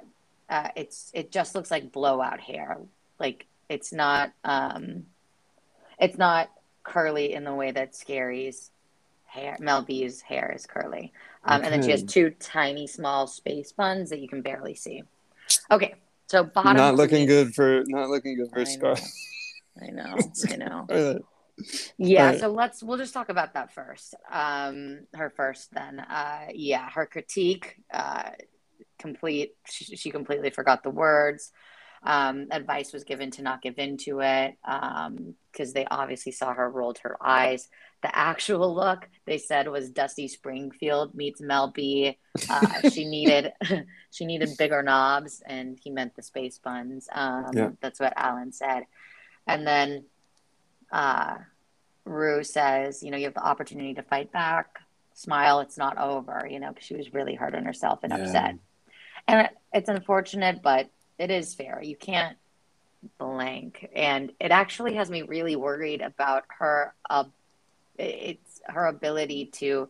uh, 0.49 0.69
it's 0.77 1.11
it 1.13 1.33
just 1.33 1.57
looks 1.57 1.73
like 1.73 1.91
blowout 1.91 2.39
hair. 2.39 2.79
Like 3.19 3.47
it's 3.69 3.93
not 3.93 4.31
um, 4.45 5.07
it's 5.99 6.17
not 6.17 6.51
curly 6.85 7.35
in 7.35 7.43
the 7.43 7.53
way 7.53 7.73
that 7.73 7.97
Scary's 7.97 8.71
hair, 9.25 9.57
Mel 9.59 9.83
B's 9.83 10.21
hair 10.21 10.53
is 10.55 10.67
curly. 10.67 11.13
Um, 11.45 11.57
okay. 11.57 11.67
And 11.67 11.75
then 11.75 11.83
she 11.83 11.91
has 11.91 12.05
two 12.05 12.31
tiny, 12.39 12.87
small 12.87 13.27
space 13.27 13.73
buns 13.73 14.11
that 14.11 14.21
you 14.21 14.29
can 14.29 14.43
barely 14.43 14.77
see. 14.77 15.03
Okay, 15.69 15.97
so 16.29 16.45
bottom. 16.45 16.77
Not 16.77 16.95
looking 16.95 17.27
good 17.27 17.57
for 17.57 17.83
not 17.89 18.09
looking 18.09 18.37
good 18.37 18.53
for 18.53 18.65
Scar. 18.65 18.95
I 19.83 19.87
know, 19.91 20.17
I 20.49 20.57
know. 20.57 21.21
yeah, 21.99 22.31
right. 22.31 22.41
so 22.41 22.49
let's 22.49 22.83
we'll 22.83 22.99
just 22.99 23.15
talk 23.15 23.29
about 23.29 23.55
that 23.55 23.73
first. 23.73 24.15
Um, 24.31 25.01
her 25.15 25.31
first, 25.31 25.73
then. 25.73 26.01
Uh, 26.01 26.47
yeah, 26.53 26.89
her 26.91 27.07
critique. 27.07 27.77
Uh, 27.93 28.31
complete. 28.99 29.55
She, 29.69 29.97
she 29.97 30.11
completely 30.11 30.51
forgot 30.51 30.83
the 30.83 30.91
words. 30.91 31.53
Um, 32.05 32.49
advice 32.51 32.93
was 32.93 33.05
given 33.05 33.31
to 33.33 33.43
not 33.43 33.63
give 33.63 33.79
into 33.79 34.23
it 34.23 34.57
um 34.65 35.37
because 35.53 35.73
they 35.73 35.85
obviously 35.85 36.33
saw 36.33 36.53
her 36.53 36.69
rolled 36.69 36.99
her 36.99 37.17
eyes. 37.25 37.69
The 38.03 38.17
actual 38.17 38.75
look 38.75 39.09
they 39.27 39.39
said 39.39 39.69
was 39.69 39.91
Dusty 39.91 40.27
Springfield 40.27 41.15
meets 41.15 41.41
Mel 41.41 41.71
B. 41.71 42.19
Uh, 42.51 42.89
she 42.91 43.05
needed 43.09 43.53
she 44.11 44.27
needed 44.27 44.57
bigger 44.59 44.83
knobs, 44.83 45.43
and 45.47 45.79
he 45.81 45.91
meant 45.91 46.17
the 46.17 46.23
space 46.23 46.59
buns. 46.59 47.09
Um, 47.13 47.51
yeah. 47.55 47.71
That's 47.81 48.01
what 48.01 48.15
Alan 48.17 48.53
said. 48.53 48.85
And 49.47 49.67
then 49.67 50.05
uh, 50.91 51.37
Rue 52.05 52.43
says, 52.45 53.03
you 53.03 53.11
know, 53.11 53.17
you 53.17 53.25
have 53.25 53.35
the 53.35 53.45
opportunity 53.45 53.95
to 53.95 54.03
fight 54.03 54.33
back. 54.33 54.79
Smile, 55.15 55.61
it's 55.61 55.77
not 55.77 55.99
over. 55.99 56.47
You 56.51 56.61
know, 56.61 56.71
because 56.71 56.85
she 56.85 56.97
was 56.97 57.13
really 57.13 57.35
hard 57.35 57.55
on 57.55 57.65
herself 57.65 58.01
and 58.03 58.13
yeah. 58.13 58.19
upset. 58.19 58.55
And 59.29 59.49
it's 59.73 59.89
unfortunate, 59.89 60.63
but 60.63 60.89
it 61.19 61.31
is 61.31 61.55
fair. 61.55 61.81
You 61.83 61.97
can't 61.97 62.37
blank, 63.19 63.89
and 63.95 64.33
it 64.41 64.51
actually 64.51 64.95
has 64.95 65.11
me 65.11 65.23
really 65.23 65.57
worried 65.57 66.01
about 66.01 66.45
her. 66.59 66.95
Uh, 67.09 67.25
it's 67.99 68.61
her 68.67 68.87
ability 68.87 69.47
to 69.47 69.89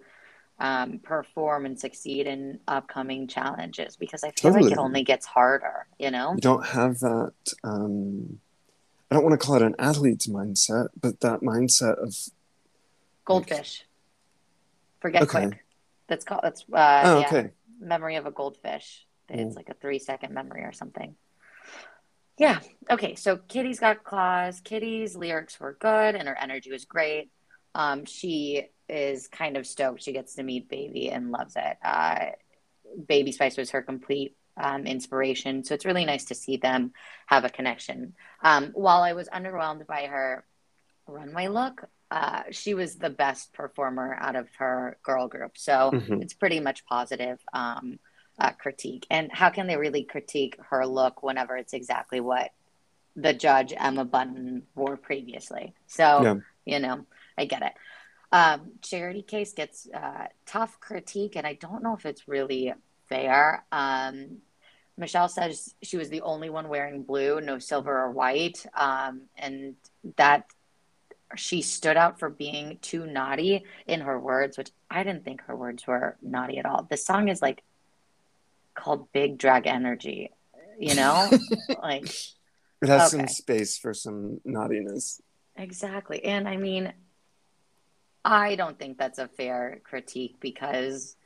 um, 0.59 0.99
perform 0.99 1.67
and 1.67 1.79
succeed 1.79 2.27
in 2.27 2.61
upcoming 2.69 3.27
challenges 3.27 3.97
because 3.97 4.23
I 4.23 4.29
feel 4.31 4.53
totally. 4.53 4.71
like 4.71 4.73
it 4.73 4.79
only 4.79 5.03
gets 5.03 5.27
harder. 5.27 5.87
You 5.99 6.11
know, 6.11 6.33
you 6.35 6.41
don't 6.41 6.67
have 6.67 7.01
that. 7.01 7.33
Um, 7.65 8.39
I 9.13 9.15
don't 9.15 9.25
want 9.25 9.39
to 9.39 9.47
call 9.47 9.57
it 9.57 9.63
an 9.63 9.75
athlete's 9.79 10.27
mindset, 10.27 10.89
but 10.99 11.21
that 11.21 11.41
mindset 11.41 12.03
of 12.03 12.17
goldfish. 13.27 13.85
Like, 13.85 15.03
Forget 15.03 15.23
okay. 15.25 15.47
quick. 15.49 15.65
That's 16.09 16.25
called. 16.25 16.41
That's 16.43 16.65
uh, 16.73 17.03
oh, 17.05 17.19
okay. 17.27 17.43
Yeah, 17.43 17.87
memory 17.87 18.17
of 18.17 18.25
a 18.25 18.31
goldfish. 18.31 19.07
It's 19.29 19.53
mm. 19.53 19.55
like 19.55 19.69
a 19.69 19.75
three 19.75 19.99
second 19.99 20.33
memory 20.33 20.63
or 20.63 20.73
something. 20.73 21.15
Yeah. 22.39 22.61
Okay. 22.91 23.15
So 23.15 23.37
Kitty's 23.37 23.81
got 23.81 24.03
claws. 24.03 24.61
Kitty's 24.61 25.15
lyrics 25.15 25.61
were 25.61 25.77
good 25.79 26.15
and 26.15 26.27
her 26.27 26.39
energy 26.41 26.73
was 26.73 26.87
great. 26.87 27.31
Um, 27.75 28.07
she 28.07 28.69
is 28.89 29.29
kind 29.29 29.59
of 29.59 29.67
stoked. 29.67 30.03
She 30.03 30.13
gets 30.13 30.37
to 30.37 30.43
meet 30.43 30.71
Baby 30.71 31.11
and 31.11 31.31
loves 31.31 31.55
it. 31.57 31.77
Uh, 31.85 32.31
Baby 33.07 33.33
Spice 33.33 33.59
was 33.59 33.73
her 33.73 33.83
complete 33.83 34.37
um, 34.57 34.87
inspiration. 34.87 35.65
So 35.65 35.75
it's 35.75 35.85
really 35.85 36.05
nice 36.05 36.27
to 36.27 36.35
see 36.35 36.57
them 36.57 36.93
have 37.27 37.45
a 37.45 37.51
connection. 37.51 38.15
Um, 38.43 38.71
while 38.75 39.03
I 39.03 39.13
was 39.13 39.29
underwhelmed 39.29 39.87
by 39.87 40.07
her 40.07 40.45
runway 41.07 41.49
look, 41.49 41.85
uh, 42.11 42.43
she 42.51 42.75
was 42.75 42.97
the 42.97 43.11
best 43.11 43.53
performer 43.53 44.17
out 44.21 44.37
of 44.37 44.49
her 44.59 44.99
girl 45.03 45.29
group. 45.29 45.57
So 45.57 45.91
mm-hmm. 45.93 46.21
it's 46.23 46.35
pretty 46.35 46.61
much 46.61 46.85
positive. 46.85 47.39
Um, 47.53 47.99
uh, 48.39 48.51
critique 48.53 49.07
and 49.11 49.31
how 49.33 49.51
can 49.51 49.67
they 49.67 49.77
really 49.77 50.05
critique 50.05 50.57
her 50.71 50.87
look 50.87 51.23
whenever 51.23 51.57
it's 51.57 51.75
exactly 51.75 52.21
what 52.21 52.51
the 53.15 53.35
judge 53.35 53.75
emma 53.77 54.05
bunton 54.05 54.63
wore 54.75 54.97
previously 54.97 55.75
so 55.87 56.23
yeah. 56.23 56.35
you 56.65 56.79
know 56.81 57.05
i 57.37 57.45
get 57.45 57.63
it 57.63 57.73
um, 58.35 58.73
charity 58.81 59.21
Kase 59.21 59.53
gets 59.53 59.87
uh, 59.93 60.27
tough 60.47 60.81
critique 60.81 61.37
and 61.37 61.47
i 61.47 61.53
don't 61.53 61.83
know 61.83 61.95
if 61.95 62.07
it's 62.07 62.27
really 62.27 62.73
fair 63.15 63.65
um, 63.73 64.39
michelle 64.97 65.29
says 65.29 65.75
she 65.83 65.97
was 65.97 66.09
the 66.09 66.23
only 66.23 66.51
one 66.51 66.69
wearing 66.69 67.03
blue 67.03 67.41
no 67.41 67.59
silver 67.59 68.05
or 68.05 68.11
white 68.11 68.65
um, 68.75 69.23
and 69.37 69.75
that 70.17 70.47
she 71.35 71.63
stood 71.63 71.97
out 71.97 72.19
for 72.19 72.29
being 72.29 72.79
too 72.83 73.07
naughty 73.07 73.65
in 73.87 74.01
her 74.01 74.19
words 74.19 74.59
which 74.59 74.71
i 74.91 75.03
didn't 75.03 75.25
think 75.25 75.41
her 75.43 75.57
words 75.57 75.87
were 75.87 76.17
naughty 76.21 76.59
at 76.59 76.67
all 76.67 76.87
the 76.91 76.97
song 76.97 77.29
is 77.29 77.41
like 77.41 77.63
called 78.75 79.11
Big 79.13 79.39
Drag 79.39 79.67
Energy. 79.67 80.31
You 80.79 80.95
know, 80.95 81.31
like 81.83 82.07
it 82.07 82.89
has 82.89 83.15
okay. 83.15 83.23
some 83.23 83.29
space 83.29 83.79
for 83.79 83.95
some 83.95 84.41
naughtiness. 84.45 85.21
Exactly, 85.57 86.25
and 86.25 86.49
I 86.49 86.57
mean, 86.57 86.93
I 88.25 88.57
don't 88.57 88.79
think 88.79 88.99
that's 88.99 89.19
a 89.19 89.29
fair 89.29 89.81
critique 89.85 90.37
because, 90.41 91.17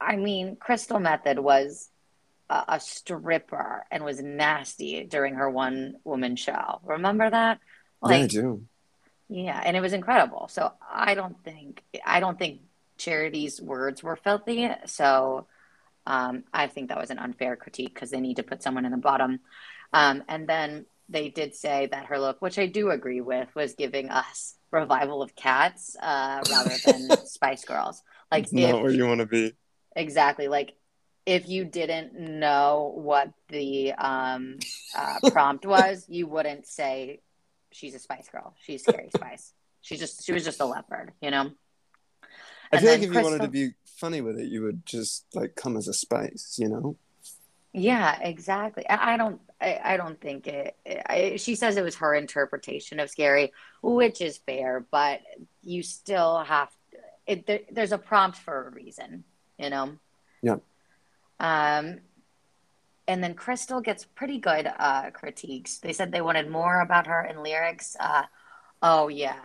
I 0.00 0.16
mean, 0.16 0.56
Crystal 0.56 1.00
Method 1.00 1.38
was 1.38 1.90
a, 2.50 2.64
a 2.68 2.80
stripper 2.80 3.84
and 3.90 4.04
was 4.04 4.20
nasty 4.20 5.04
during 5.04 5.34
her 5.34 5.48
one 5.48 5.96
woman 6.04 6.36
show. 6.36 6.80
Remember 6.84 7.28
that? 7.28 7.60
Like, 8.00 8.18
yeah, 8.18 8.24
I 8.24 8.26
do. 8.26 8.66
Yeah, 9.28 9.62
and 9.64 9.76
it 9.76 9.80
was 9.80 9.92
incredible. 9.92 10.48
So 10.48 10.72
I 10.92 11.14
don't 11.14 11.42
think 11.42 11.82
I 12.04 12.20
don't 12.20 12.38
think 12.38 12.60
Charity's 12.98 13.60
words 13.60 14.02
were 14.02 14.16
filthy. 14.16 14.68
So 14.86 15.46
um, 16.06 16.44
I 16.52 16.66
think 16.66 16.88
that 16.88 17.00
was 17.00 17.10
an 17.10 17.18
unfair 17.18 17.56
critique 17.56 17.94
because 17.94 18.10
they 18.10 18.20
need 18.20 18.36
to 18.36 18.42
put 18.42 18.62
someone 18.62 18.84
in 18.84 18.92
the 18.92 18.98
bottom. 18.98 19.40
Um, 19.92 20.22
and 20.28 20.46
then 20.46 20.86
they 21.08 21.28
did 21.28 21.54
say 21.54 21.86
that 21.90 22.06
her 22.06 22.18
look, 22.18 22.42
which 22.42 22.58
I 22.58 22.66
do 22.66 22.90
agree 22.90 23.20
with, 23.20 23.54
was 23.54 23.74
giving 23.74 24.10
us 24.10 24.54
revival 24.70 25.22
of 25.22 25.34
cats 25.34 25.96
uh, 26.00 26.42
rather 26.50 26.74
than 26.84 27.10
Spice 27.26 27.64
Girls. 27.64 28.02
Like, 28.30 28.44
it's 28.44 28.52
not 28.52 28.82
where 28.82 28.90
you 28.90 29.06
want 29.06 29.20
to 29.20 29.26
be. 29.26 29.54
Exactly. 29.96 30.48
Like, 30.48 30.74
if 31.26 31.48
you 31.48 31.64
didn't 31.64 32.18
know 32.18 32.92
what 32.94 33.32
the 33.48 33.92
um, 33.92 34.58
uh, 34.96 35.30
prompt 35.30 35.64
was, 35.64 36.04
you 36.08 36.26
wouldn't 36.26 36.66
say 36.66 37.20
she's 37.72 37.94
a 37.94 37.98
Spice 37.98 38.28
Girl. 38.28 38.54
She's 38.60 38.82
Scary 38.82 39.10
Spice. 39.14 39.52
She 39.80 39.96
just 39.96 40.24
she 40.24 40.32
was 40.32 40.44
just 40.44 40.60
a 40.60 40.64
leopard, 40.64 41.12
you 41.20 41.30
know. 41.30 41.50
I 42.72 42.78
feel 42.78 42.90
like 42.90 43.02
if 43.02 43.10
Krystal... 43.10 43.14
you 43.14 43.22
wanted 43.22 43.42
to 43.42 43.48
be 43.48 43.70
funny 43.84 44.20
with 44.20 44.38
it, 44.38 44.48
you 44.48 44.62
would 44.62 44.84
just 44.84 45.26
like 45.34 45.54
come 45.54 45.76
as 45.76 45.88
a 45.88 45.94
spice, 45.94 46.56
you 46.58 46.68
know? 46.68 46.96
Yeah, 47.76 48.18
exactly. 48.20 48.88
I, 48.88 49.16
don't. 49.16 49.40
I, 49.60 49.80
I, 49.82 49.96
don't 49.96 50.20
think 50.20 50.46
it. 50.46 50.76
I, 51.06 51.36
she 51.36 51.56
says 51.56 51.76
it 51.76 51.82
was 51.82 51.96
her 51.96 52.14
interpretation 52.14 53.00
of 53.00 53.10
scary, 53.10 53.52
which 53.82 54.20
is 54.20 54.38
fair, 54.38 54.86
but 54.92 55.20
you 55.62 55.82
still 55.82 56.44
have. 56.44 56.68
It, 57.26 57.46
there, 57.46 57.60
there's 57.72 57.90
a 57.90 57.98
prompt 57.98 58.38
for 58.38 58.68
a 58.68 58.70
reason, 58.70 59.24
you 59.58 59.70
know. 59.70 59.96
Yeah. 60.42 60.56
Um, 61.40 62.00
and 63.06 63.22
then 63.22 63.34
Krystal 63.34 63.84
gets 63.84 64.04
pretty 64.04 64.38
good 64.38 64.70
uh, 64.78 65.10
critiques. 65.10 65.78
They 65.78 65.92
said 65.92 66.10
they 66.10 66.20
wanted 66.20 66.50
more 66.50 66.80
about 66.80 67.06
her 67.06 67.24
in 67.24 67.42
lyrics. 67.42 67.96
Uh, 68.00 68.24
oh 68.82 69.08
yeah. 69.08 69.40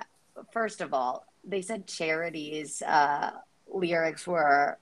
First 0.52 0.82
of 0.82 0.94
all, 0.94 1.26
they 1.44 1.62
said 1.62 1.88
charities 1.88 2.82
uh, 2.82 3.32
lyrics 3.68 4.26
were 4.26 4.78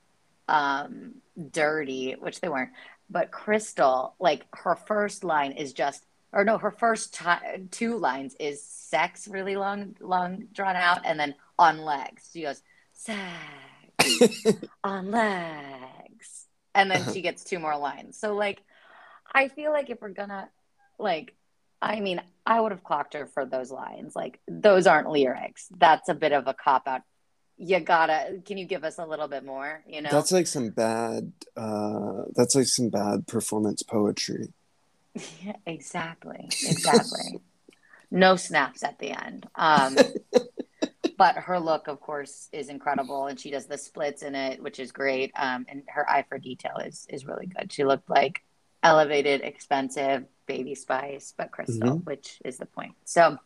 um, 0.48 1.14
dirty, 1.50 2.12
which 2.12 2.40
they 2.40 2.48
weren't. 2.48 2.70
But 3.10 3.30
Krystal, 3.30 4.12
like 4.20 4.46
her 4.54 4.76
first 4.76 5.24
line 5.24 5.52
is 5.52 5.72
just, 5.72 6.04
or 6.32 6.44
no, 6.44 6.58
her 6.58 6.70
first 6.70 7.14
t- 7.14 7.66
two 7.70 7.96
lines 7.96 8.36
is 8.38 8.62
sex, 8.62 9.26
really 9.26 9.56
long, 9.56 9.96
long 10.00 10.46
drawn 10.52 10.76
out, 10.76 11.00
and 11.04 11.18
then 11.18 11.34
on 11.58 11.78
legs. 11.78 12.30
She 12.32 12.42
goes, 12.42 12.62
sex 12.92 13.18
on 14.84 15.10
legs. 15.10 16.46
and 16.74 16.90
then 16.90 17.12
she 17.12 17.20
gets 17.20 17.44
two 17.44 17.58
more 17.58 17.76
lines. 17.76 18.18
So 18.18 18.34
like, 18.34 18.62
I 19.32 19.48
feel 19.48 19.72
like 19.72 19.90
if 19.90 20.00
we're 20.00 20.10
gonna 20.10 20.48
like, 20.98 21.34
I 21.80 22.00
mean, 22.00 22.20
I 22.44 22.60
would 22.60 22.72
have 22.72 22.82
clocked 22.82 23.14
her 23.14 23.26
for 23.26 23.44
those 23.44 23.70
lines. 23.70 24.16
Like, 24.16 24.40
those 24.48 24.86
aren't 24.86 25.10
lyrics. 25.10 25.68
That's 25.76 26.08
a 26.08 26.14
bit 26.14 26.32
of 26.32 26.46
a 26.46 26.54
cop 26.54 26.88
out. 26.88 27.02
You 27.56 27.80
gotta. 27.80 28.40
Can 28.44 28.56
you 28.56 28.64
give 28.66 28.84
us 28.84 28.98
a 28.98 29.06
little 29.06 29.28
bit 29.28 29.44
more? 29.44 29.82
You 29.86 30.02
know. 30.02 30.10
That's 30.10 30.30
like 30.30 30.46
some 30.46 30.70
bad. 30.70 31.32
Uh, 31.56 32.22
that's 32.34 32.54
like 32.54 32.66
some 32.66 32.88
bad 32.88 33.26
performance 33.26 33.82
poetry. 33.82 34.52
Yeah, 35.42 35.56
exactly. 35.66 36.46
Exactly. 36.46 37.40
no 38.10 38.36
snaps 38.36 38.84
at 38.84 38.98
the 39.00 39.10
end. 39.10 39.48
Um, 39.56 39.96
but 41.18 41.34
her 41.36 41.58
look, 41.60 41.88
of 41.88 42.00
course, 42.00 42.48
is 42.52 42.68
incredible, 42.70 43.26
and 43.26 43.38
she 43.38 43.50
does 43.50 43.66
the 43.66 43.76
splits 43.76 44.22
in 44.22 44.34
it, 44.34 44.62
which 44.62 44.78
is 44.80 44.92
great. 44.92 45.32
Um, 45.36 45.66
and 45.68 45.82
her 45.88 46.08
eye 46.08 46.24
for 46.28 46.38
detail 46.38 46.76
is 46.78 47.06
is 47.10 47.26
really 47.26 47.46
good. 47.46 47.70
She 47.72 47.84
looked 47.84 48.08
like 48.08 48.42
elevated, 48.82 49.42
expensive 49.42 50.24
baby 50.46 50.74
spice, 50.74 51.34
but 51.36 51.50
crystal, 51.50 51.96
which 51.98 52.38
is 52.44 52.56
the 52.58 52.66
point. 52.66 52.94
So 53.04 53.36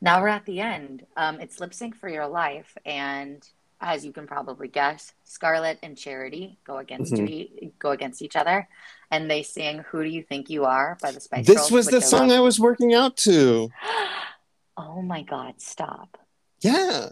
now 0.00 0.20
we're 0.20 0.28
at 0.28 0.44
the 0.44 0.60
end. 0.60 1.04
Um, 1.16 1.40
it's 1.40 1.58
lip 1.58 1.74
sync 1.74 1.96
for 1.96 2.08
your 2.08 2.28
life, 2.28 2.76
and 2.84 3.42
as 3.80 4.04
you 4.04 4.12
can 4.12 4.26
probably 4.26 4.68
guess, 4.68 5.12
Scarlett 5.24 5.78
and 5.82 5.96
Charity 5.96 6.58
go 6.64 6.78
against 6.78 7.14
Mhm. 7.14 7.28
e- 7.28 7.72
go 7.78 7.90
against 7.92 8.20
each 8.22 8.36
other, 8.36 8.68
and 9.10 9.30
they 9.30 9.42
sing 9.42 9.78
"Who 9.88 10.02
Do 10.02 10.08
You 10.08 10.22
Think 10.22 10.50
You 10.50 10.64
Are" 10.66 10.98
by 11.00 11.12
the 11.12 11.20
Spice 11.20 11.46
This 11.46 11.56
Girls. 11.56 11.70
was 11.72 11.86
the 11.86 12.00
song. 12.02 12.30
I 12.30 12.40
was 12.40 12.60
working 12.60 12.92
out 12.92 13.16
to. 13.18 13.70
oh 14.76 15.00
my 15.02 15.22
God! 15.22 15.60
Stop! 15.60 16.18
Yeah. 16.60 17.10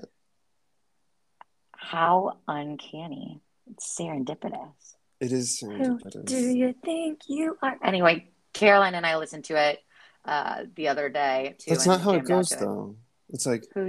How 1.76 2.38
uncanny! 2.48 3.40
It's 3.70 3.96
serendipitous. 3.98 4.94
It 5.20 5.32
is 5.32 5.60
Who 5.60 5.98
do 6.24 6.36
you 6.36 6.74
think 6.84 7.20
you 7.28 7.56
are? 7.62 7.76
Anyway, 7.82 8.28
Caroline 8.52 8.94
and 8.94 9.06
I 9.06 9.16
listened 9.16 9.44
to 9.44 9.54
it 9.56 9.78
uh, 10.24 10.64
the 10.74 10.88
other 10.88 11.08
day 11.08 11.54
too. 11.58 11.70
That's 11.70 11.86
not 11.86 12.00
how 12.00 12.12
it 12.12 12.24
goes, 12.24 12.48
to 12.50 12.56
though. 12.58 12.96
It's 13.30 13.46
like, 13.46 13.64
Who 13.74 13.88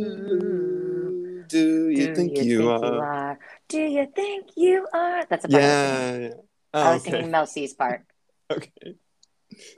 "Ooh, 0.00 1.44
do 1.48 1.88
you 1.88 2.14
think 2.14 2.36
you 2.36 2.42
you 2.44 2.58
think 2.58 2.82
are? 2.84 2.94
you 2.94 3.00
are? 3.00 3.38
Do 3.68 3.78
you 3.80 4.06
think 4.14 4.50
you 4.56 4.86
are? 4.92 5.26
That's 5.26 5.44
a 5.44 5.48
part 5.48 5.62
I 5.62 5.66
was. 5.66 5.72
Yeah. 5.72 6.18
yeah. 6.18 6.28
I 6.72 6.90
Oh, 6.90 6.92
was 6.94 7.02
okay. 7.02 7.10
singing 7.10 7.30
Mel 7.30 7.46
C's 7.46 7.74
part. 7.74 8.04
Okay. 8.52 8.96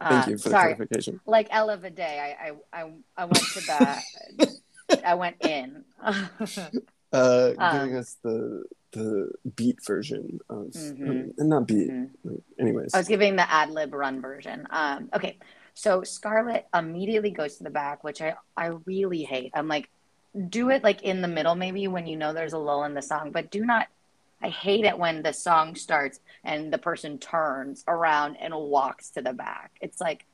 Thank 0.00 0.26
Uh, 0.26 0.30
you 0.30 0.38
for 0.38 0.48
the 0.48 0.50
sorry, 0.50 0.74
clarification. 0.74 1.20
like 1.26 1.48
Ella 1.50 1.78
Vaday, 1.78 2.00
I, 2.20 2.52
I, 2.72 2.82
I, 2.82 2.92
I 3.16 3.24
went 3.24 3.44
to 3.44 3.60
the, 3.60 4.56
I 5.06 5.14
went 5.14 5.36
in. 5.40 5.84
Uh, 6.00 7.52
Um, 7.58 7.72
giving 7.72 7.96
us 7.96 8.16
the 8.22 8.64
the 8.92 9.30
beat 9.56 9.78
version 9.86 10.38
of, 10.50 10.66
Mhm. 10.68 11.32
and 11.38 11.48
not 11.48 11.66
beat. 11.66 11.90
Mhm. 11.90 12.10
like, 12.24 12.40
anyways. 12.58 12.94
I 12.94 12.98
was 12.98 13.08
giving 13.08 13.36
the 13.36 13.50
ad 13.50 13.70
lib 13.70 13.92
run 13.94 14.20
version. 14.20 14.66
Um, 14.70 15.08
okay, 15.14 15.38
so 15.74 16.02
Scarlett 16.02 16.66
immediately 16.74 17.30
goes 17.30 17.56
to 17.56 17.64
the 17.64 17.70
back, 17.70 18.04
which 18.04 18.20
I, 18.20 18.34
I 18.56 18.66
really 18.86 19.22
hate. 19.24 19.50
I'm 19.54 19.66
like, 19.68 19.88
do 20.48 20.68
it 20.70 20.82
like 20.82 21.02
in 21.02 21.20
the 21.22 21.28
middle, 21.28 21.54
maybe 21.54 21.86
when 21.88 22.06
you 22.06 22.16
know 22.16 22.32
there's 22.34 22.52
a 22.54 22.58
lull 22.58 22.84
in 22.84 22.92
the 22.94 23.02
song, 23.02 23.30
but 23.30 23.50
do 23.50 23.64
not. 23.64 23.88
I 24.42 24.48
hate 24.48 24.84
it 24.84 24.98
when 24.98 25.22
the 25.22 25.32
song 25.32 25.76
starts 25.76 26.20
and 26.44 26.72
the 26.72 26.78
person 26.78 27.18
turns 27.18 27.84
around 27.86 28.36
and 28.36 28.54
walks 28.54 29.10
to 29.10 29.22
the 29.22 29.32
back. 29.32 29.72
It's 29.80 30.00
like, 30.00 30.26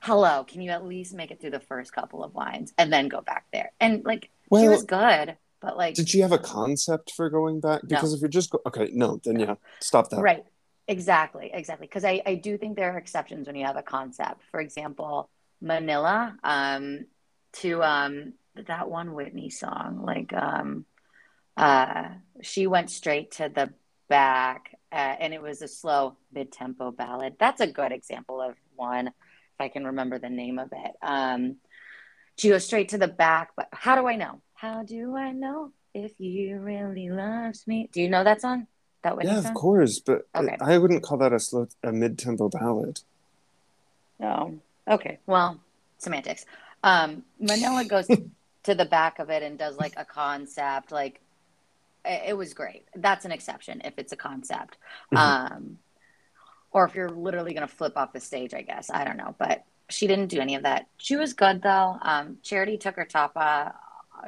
hello, 0.00 0.44
can 0.44 0.60
you 0.60 0.70
at 0.70 0.84
least 0.84 1.14
make 1.14 1.30
it 1.30 1.40
through 1.40 1.50
the 1.50 1.60
first 1.60 1.92
couple 1.92 2.24
of 2.24 2.34
lines 2.34 2.72
and 2.76 2.92
then 2.92 3.08
go 3.08 3.20
back 3.20 3.46
there? 3.52 3.70
And 3.80 4.04
like, 4.04 4.30
she 4.54 4.68
was 4.68 4.82
good, 4.82 5.36
but 5.60 5.76
like, 5.76 5.94
Did 5.94 6.12
you 6.12 6.22
have 6.22 6.32
a 6.32 6.38
concept 6.38 7.12
for 7.12 7.30
going 7.30 7.60
back? 7.60 7.82
Because 7.86 8.12
if 8.12 8.20
you're 8.20 8.28
just 8.28 8.50
go- 8.50 8.62
okay, 8.66 8.90
no, 8.92 9.20
then 9.24 9.38
yeah, 9.38 9.54
stop 9.80 10.10
that. 10.10 10.20
Right. 10.20 10.44
Exactly. 10.86 11.50
Exactly. 11.52 11.86
Because 11.86 12.04
I, 12.04 12.20
I 12.26 12.34
do 12.34 12.58
think 12.58 12.76
there 12.76 12.92
are 12.92 12.98
exceptions 12.98 13.46
when 13.46 13.56
you 13.56 13.64
have 13.64 13.76
a 13.76 13.82
concept. 13.82 14.42
For 14.50 14.60
example, 14.60 15.30
Manila, 15.62 16.36
um, 16.44 17.06
to 17.54 17.82
um 17.82 18.34
that 18.66 18.90
one 18.90 19.14
Whitney 19.14 19.48
song, 19.48 20.02
like 20.04 20.32
um 20.32 20.84
uh 21.56 22.08
she 22.42 22.66
went 22.66 22.90
straight 22.90 23.30
to 23.32 23.48
the 23.48 23.72
back 24.08 24.76
uh, 24.92 25.16
and 25.20 25.32
it 25.32 25.40
was 25.42 25.62
a 25.62 25.68
slow 25.68 26.16
mid-tempo 26.32 26.90
ballad. 26.92 27.34
That's 27.38 27.60
a 27.60 27.66
good 27.66 27.90
example 27.90 28.40
of 28.40 28.54
one, 28.76 29.08
if 29.08 29.12
I 29.60 29.68
can 29.68 29.86
remember 29.86 30.18
the 30.18 30.30
name 30.30 30.58
of 30.58 30.68
it. 30.72 30.92
Um 31.02 31.56
she 32.36 32.48
goes 32.48 32.64
straight 32.64 32.88
to 32.90 32.98
the 32.98 33.08
back, 33.08 33.50
but 33.56 33.68
how 33.72 33.94
do 33.94 34.08
I 34.08 34.16
know? 34.16 34.40
How 34.54 34.82
do 34.82 35.16
I 35.16 35.30
know 35.32 35.72
if 35.94 36.18
you 36.18 36.58
really 36.58 37.08
loves 37.08 37.66
me? 37.66 37.88
Do 37.92 38.00
you 38.02 38.08
know 38.08 38.24
that 38.24 38.40
song? 38.40 38.66
That 39.02 39.16
Whitney 39.16 39.32
Yeah, 39.32 39.40
song? 39.42 39.52
of 39.52 39.54
course, 39.54 40.00
but 40.00 40.26
Okay. 40.34 40.56
I 40.60 40.78
wouldn't 40.78 41.02
call 41.02 41.18
that 41.18 41.32
a 41.32 41.38
slow, 41.38 41.68
a 41.82 41.92
mid-tempo 41.92 42.48
ballad. 42.48 43.00
No. 44.18 44.58
Okay. 44.88 45.18
Well, 45.26 45.60
semantics. 45.98 46.44
Um, 46.82 47.24
Manila 47.38 47.84
goes 47.84 48.08
to 48.64 48.74
the 48.74 48.84
back 48.84 49.18
of 49.18 49.30
it 49.30 49.42
and 49.42 49.58
does 49.58 49.76
like 49.76 49.94
a 49.96 50.04
concept. 50.04 50.90
Like 50.90 51.20
it, 52.04 52.36
was 52.36 52.54
great. 52.54 52.86
That's 52.94 53.24
an 53.24 53.32
exception 53.32 53.82
if 53.84 53.94
it's 53.98 54.12
a 54.12 54.16
concept. 54.16 54.78
Mhm. 55.12 55.18
Um, 55.18 55.78
or 56.70 56.84
if 56.84 56.94
you're 56.94 57.10
literally 57.10 57.54
going 57.54 57.66
to 57.66 57.72
flip 57.72 57.96
off 57.96 58.12
the 58.12 58.20
stage, 58.20 58.52
I 58.52 58.62
guess. 58.62 58.90
I 58.90 59.04
don't 59.04 59.16
know. 59.16 59.34
But 59.38 59.64
she 59.88 60.06
didn't 60.06 60.28
do 60.28 60.40
any 60.40 60.54
of 60.56 60.64
that. 60.64 60.86
She 60.96 61.16
was 61.16 61.32
good 61.32 61.62
though. 61.62 61.98
Um, 62.02 62.38
Charity 62.42 62.78
took 62.78 62.96
her 62.96 63.04
top, 63.04 63.32
uh, 63.36 63.70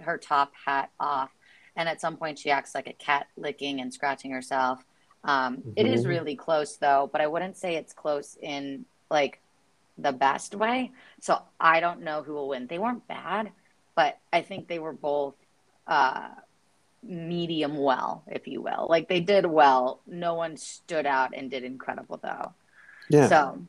her 0.03 0.19
top 0.19 0.53
hat 0.65 0.91
off, 1.01 1.31
and 1.75 1.89
at 1.89 2.01
some 2.01 2.17
point 2.17 2.39
she 2.39 2.51
acts 2.51 2.75
like 2.75 2.87
a 2.87 2.93
cat 2.93 3.27
licking 3.37 3.81
and 3.81 3.93
scratching 3.93 4.31
herself. 4.31 4.85
Um, 5.25 5.63
It 5.75 5.87
is 5.87 6.05
Mhm. 6.05 6.09
really 6.09 6.37
close 6.37 6.77
though, 6.77 7.09
but 7.11 7.21
I 7.21 7.27
wouldn't 7.27 7.57
say 7.57 7.75
it's 7.75 7.93
close 7.93 8.37
in 8.41 8.85
like 9.11 9.41
the 9.99 10.13
best 10.13 10.55
way. 10.55 10.93
So 11.21 11.43
I 11.59 11.81
don't 11.81 12.03
know 12.03 12.23
who 12.23 12.35
will 12.35 12.49
win. 12.49 12.67
They 12.67 12.79
weren't 12.79 13.07
bad, 13.09 13.51
but 13.95 14.19
I 14.33 14.43
think 14.43 14.69
they 14.69 14.79
were 14.79 14.93
both 14.93 15.35
uh, 15.89 16.31
medium 17.03 17.79
well, 17.79 18.23
if 18.27 18.47
you 18.49 18.61
will. 18.61 18.87
Like 18.89 19.09
they 19.09 19.21
did 19.21 19.47
well. 19.47 20.01
No 20.07 20.35
one 20.35 20.57
stood 20.57 21.07
out 21.07 21.33
and 21.37 21.51
did 21.51 21.65
incredible 21.65 22.19
though. 22.23 22.53
Yeah. 23.09 23.29
So 23.29 23.63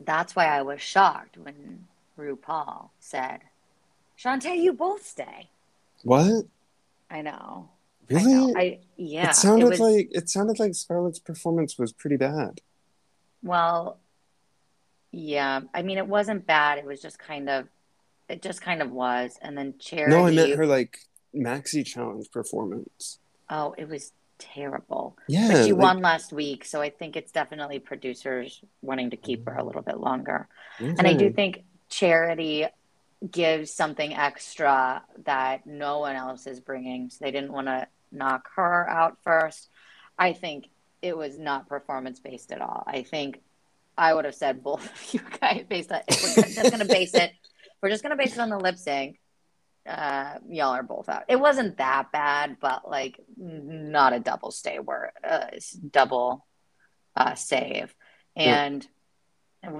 that's 0.00 0.34
why 0.34 0.46
I 0.46 0.62
was 0.62 0.80
shocked 0.80 1.36
when 1.36 1.86
RuPaul 2.18 2.90
said, 3.00 3.40
Shantay, 4.18 4.58
you 4.62 4.72
both 4.72 5.04
stay. 5.06 5.50
what? 6.02 6.44
I 7.10 7.22
know. 7.22 7.68
Really? 8.08 8.32
I 8.32 8.36
know. 8.36 8.54
I 8.56 8.78
yeah. 8.96 9.30
it 9.30 9.34
sounded 9.34 9.70
was- 9.70 9.80
like 9.80 10.08
it 10.12 10.28
sounded 10.28 10.58
like 10.58 10.74
Scarlett's 10.74 11.18
performance 11.18 11.78
was 11.78 11.92
pretty 11.92 12.16
bad. 12.16 12.60
Well, 13.42 13.98
yeah. 15.10 15.60
I 15.72 15.82
mean, 15.82 15.98
it 15.98 16.06
wasn't 16.06 16.46
bad. 16.46 16.78
It 16.78 16.84
was 16.84 17.00
just 17.00 17.18
kind 17.18 17.48
of, 17.50 17.68
it 18.28 18.40
just 18.42 18.62
kind 18.62 18.80
of 18.82 18.90
was. 18.90 19.38
And 19.42 19.56
then 19.56 19.74
Charity. 19.78 20.16
No, 20.16 20.26
I 20.26 20.30
meant 20.30 20.56
her 20.56 20.66
like 20.66 20.98
maxi 21.34 21.84
challenge 21.84 22.30
performance. 22.30 23.18
Oh, 23.50 23.74
it 23.76 23.88
was 23.88 24.12
terrible. 24.38 25.16
Yeah, 25.28 25.48
But 25.52 25.64
she 25.64 25.72
like- 25.72 25.82
won 25.82 26.02
last 26.02 26.32
week, 26.32 26.64
so 26.64 26.80
I 26.80 26.90
think 26.90 27.16
it's 27.16 27.32
definitely 27.32 27.78
producers 27.78 28.60
wanting 28.82 29.10
to 29.10 29.16
keep 29.16 29.46
her 29.46 29.54
a 29.54 29.64
little 29.64 29.82
bit 29.82 29.98
longer. 29.98 30.48
Mm-hmm. 30.78 30.94
And 30.98 31.06
I 31.06 31.14
do 31.14 31.30
think 31.32 31.64
Charity 31.88 32.66
gives 33.30 33.72
something 33.72 34.14
extra 34.14 35.02
that 35.24 35.66
no 35.66 36.00
one 36.00 36.16
else 36.16 36.46
is 36.46 36.60
bringing. 36.60 37.10
So 37.10 37.24
they 37.24 37.30
didn't 37.30 37.52
want 37.52 37.68
to 37.68 37.86
knock 38.12 38.48
her 38.56 38.88
out 38.88 39.18
first. 39.24 39.68
I 40.18 40.32
think 40.32 40.68
it 41.02 41.16
was 41.16 41.38
not 41.38 41.68
performance 41.68 42.20
based 42.20 42.52
at 42.52 42.60
all. 42.60 42.84
I 42.86 43.02
think 43.02 43.40
I 43.96 44.12
would 44.14 44.24
have 44.24 44.34
said 44.34 44.62
both 44.62 44.84
of 44.84 45.14
you 45.14 45.20
guys 45.40 45.64
based 45.68 45.92
on 45.92 46.00
if 46.08 46.36
we're 46.36 46.42
just 46.42 46.70
going 46.70 46.78
to 46.80 46.84
base 46.92 47.14
it. 47.14 47.32
We're 47.80 47.90
just 47.90 48.02
going 48.02 48.16
to 48.16 48.22
base 48.22 48.34
it 48.34 48.40
on 48.40 48.48
the 48.48 48.58
lip 48.58 48.78
sync. 48.78 49.18
Uh, 49.86 50.38
y'all 50.48 50.70
are 50.74 50.82
both 50.82 51.08
out. 51.08 51.24
It 51.28 51.38
wasn't 51.38 51.76
that 51.76 52.10
bad, 52.10 52.56
but 52.60 52.90
like 52.90 53.20
not 53.36 54.14
a 54.14 54.20
double 54.20 54.50
stay 54.50 54.78
where 54.78 55.12
uh, 55.22 55.46
double 55.90 56.46
uh, 57.14 57.34
save. 57.34 57.94
Yeah. 58.34 58.64
And 58.64 58.86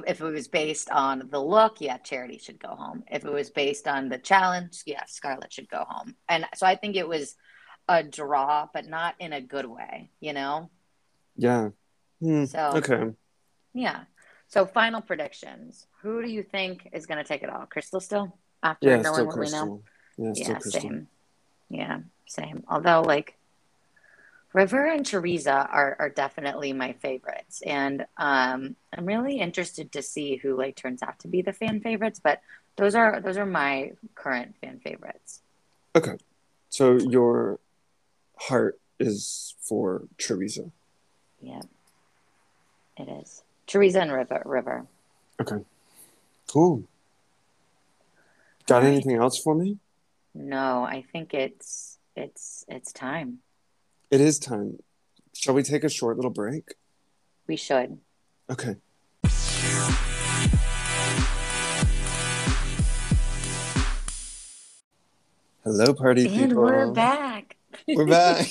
if 0.07 0.21
it 0.21 0.25
was 0.25 0.49
based 0.49 0.91
on 0.91 1.29
the 1.31 1.41
look, 1.41 1.81
yeah, 1.81 1.99
Charity 1.99 2.39
should 2.39 2.61
go 2.61 2.69
home. 2.69 3.05
If 3.11 3.25
it 3.25 3.33
was 3.33 3.51
based 3.51 3.87
on 3.89 4.09
the 4.09 4.19
challenge, 4.19 4.83
yeah, 4.87 5.05
Scarlett 5.07 5.53
should 5.53 5.69
go 5.69 5.85
home. 5.87 6.15
And 6.29 6.47
so 6.55 6.67
I 6.67 6.77
think 6.77 6.97
it 6.97 7.09
was 7.09 7.35
a 7.89 8.03
draw, 8.03 8.69
but 8.73 8.87
not 8.87 9.15
in 9.19 9.33
a 9.33 9.41
good 9.41 9.67
way, 9.67 10.11
you 10.21 10.33
know? 10.33 10.71
Yeah. 11.37 11.71
Hmm, 12.21 12.45
So 12.45 12.73
Okay. 12.77 13.15
yeah. 13.73 14.05
So 14.49 14.67
final 14.67 15.01
predictions. 15.01 15.87
Who 16.03 16.23
do 16.23 16.29
you 16.29 16.43
think 16.43 16.89
is 16.93 17.07
going 17.07 17.19
to 17.19 17.25
take 17.25 17.43
it 17.43 17.51
all? 17.51 17.67
Crystal 17.67 18.01
still? 18.01 18.39
After 18.63 18.89
Yeah, 18.89 19.03
knowing 19.03 19.27
what 19.27 19.39
we 19.39 19.51
know? 19.51 19.83
Yeah, 20.17 20.59
same. 20.59 21.09
Yeah, 21.69 22.01
same. 22.27 22.65
Although, 22.69 23.03
like, 23.03 23.37
River 24.55 24.87
and 24.87 25.05
Teresa 25.05 25.69
are, 25.71 25.97
are 25.99 26.09
definitely 26.09 26.73
my 26.73 26.93
favorites, 26.93 27.61
and 27.67 28.07
um, 28.17 28.77
I'm 28.97 29.05
really 29.05 29.41
interested 29.41 29.91
to 29.93 30.03
see 30.03 30.37
who 30.37 30.57
like 30.57 30.77
turns 30.77 31.03
out 31.03 31.19
to 31.21 31.29
be 31.29 31.43
the 31.43 31.53
fan 31.53 31.81
favorites. 31.81 32.21
But 32.23 32.41
those 32.77 32.95
are 32.95 33.21
those 33.21 33.37
are 33.37 33.47
my 33.47 33.93
current 34.15 34.55
fan 34.61 34.79
favorites. 34.79 35.41
Okay. 35.97 36.17
So 36.69 36.95
your 36.95 37.59
heart 38.37 38.79
is 39.01 39.57
for 39.61 40.05
Teresa. 40.19 40.71
Yeah, 41.41 41.63
it 42.97 43.09
is. 43.09 43.43
Teresa 43.67 44.03
and 44.03 44.13
River. 44.13 44.41
River. 44.45 44.87
Okay. 45.41 45.65
Cool. 46.47 46.85
Got 48.67 48.85
anything 48.85 49.17
else 49.17 49.37
for 49.43 49.57
me? 49.57 49.79
No, 50.35 50.83
I 50.83 51.05
think 51.13 51.33
it's 51.35 51.99
it's 52.17 52.65
it's 52.69 52.93
time. 52.93 53.39
It 54.11 54.21
is 54.21 54.39
time. 54.39 54.79
Shall 55.35 55.55
we 55.55 55.63
take 55.63 55.85
a 55.85 55.89
short 55.89 56.17
little 56.17 56.31
break? 56.31 56.75
We 57.47 57.57
should. 57.57 57.99
Okay. 58.51 58.77
Hello, 65.63 65.95
party 65.95 66.27
And 66.27 66.35
people. 66.35 66.63
we're 66.63 66.91
back. 66.93 67.57
We're 67.89 68.07
back. 68.07 68.47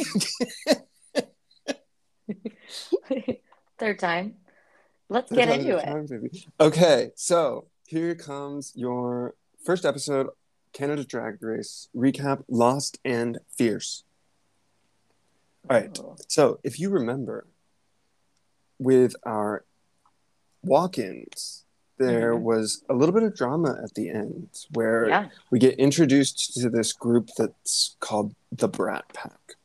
Third 3.79 3.99
time. 3.99 4.36
Let's 5.09 5.31
get 5.31 5.47
Third 5.49 5.59
into 5.59 5.77
it. 5.77 6.09
baby. 6.09 6.47
Okay, 6.59 7.11
so 7.15 7.67
here 7.86 8.15
comes 8.15 8.71
your 8.75 9.36
first 9.63 9.86
episode, 9.86 10.27
Canada 10.74 11.03
Drag 11.05 11.41
Race 11.41 11.88
recap, 11.95 12.43
Lost 12.49 12.99
and 13.05 13.39
Fierce. 13.47 14.03
All 15.69 15.78
right. 15.80 15.97
Ooh. 15.99 16.15
So 16.28 16.59
if 16.63 16.80
you 16.80 16.89
remember, 16.89 17.45
with 18.80 19.15
our 19.24 19.63
walk-ins, 20.63 21.63
there 21.97 22.34
Mhm. 22.34 22.41
was 22.41 22.84
a 22.89 22.93
little 22.93 23.13
bit 23.13 23.24
of 23.24 23.36
drama 23.36 23.80
at 23.82 23.93
the 23.93 24.09
end 24.09 24.49
where 24.74 25.07
Yeah. 25.07 25.30
we 25.51 25.59
get 25.59 25.78
introduced 25.80 26.53
to 26.55 26.69
this 26.69 26.91
group 26.91 27.30
that's 27.38 27.95
called 27.99 28.36
the 28.51 28.67
Brat 28.67 29.05
Pack. 29.13 29.55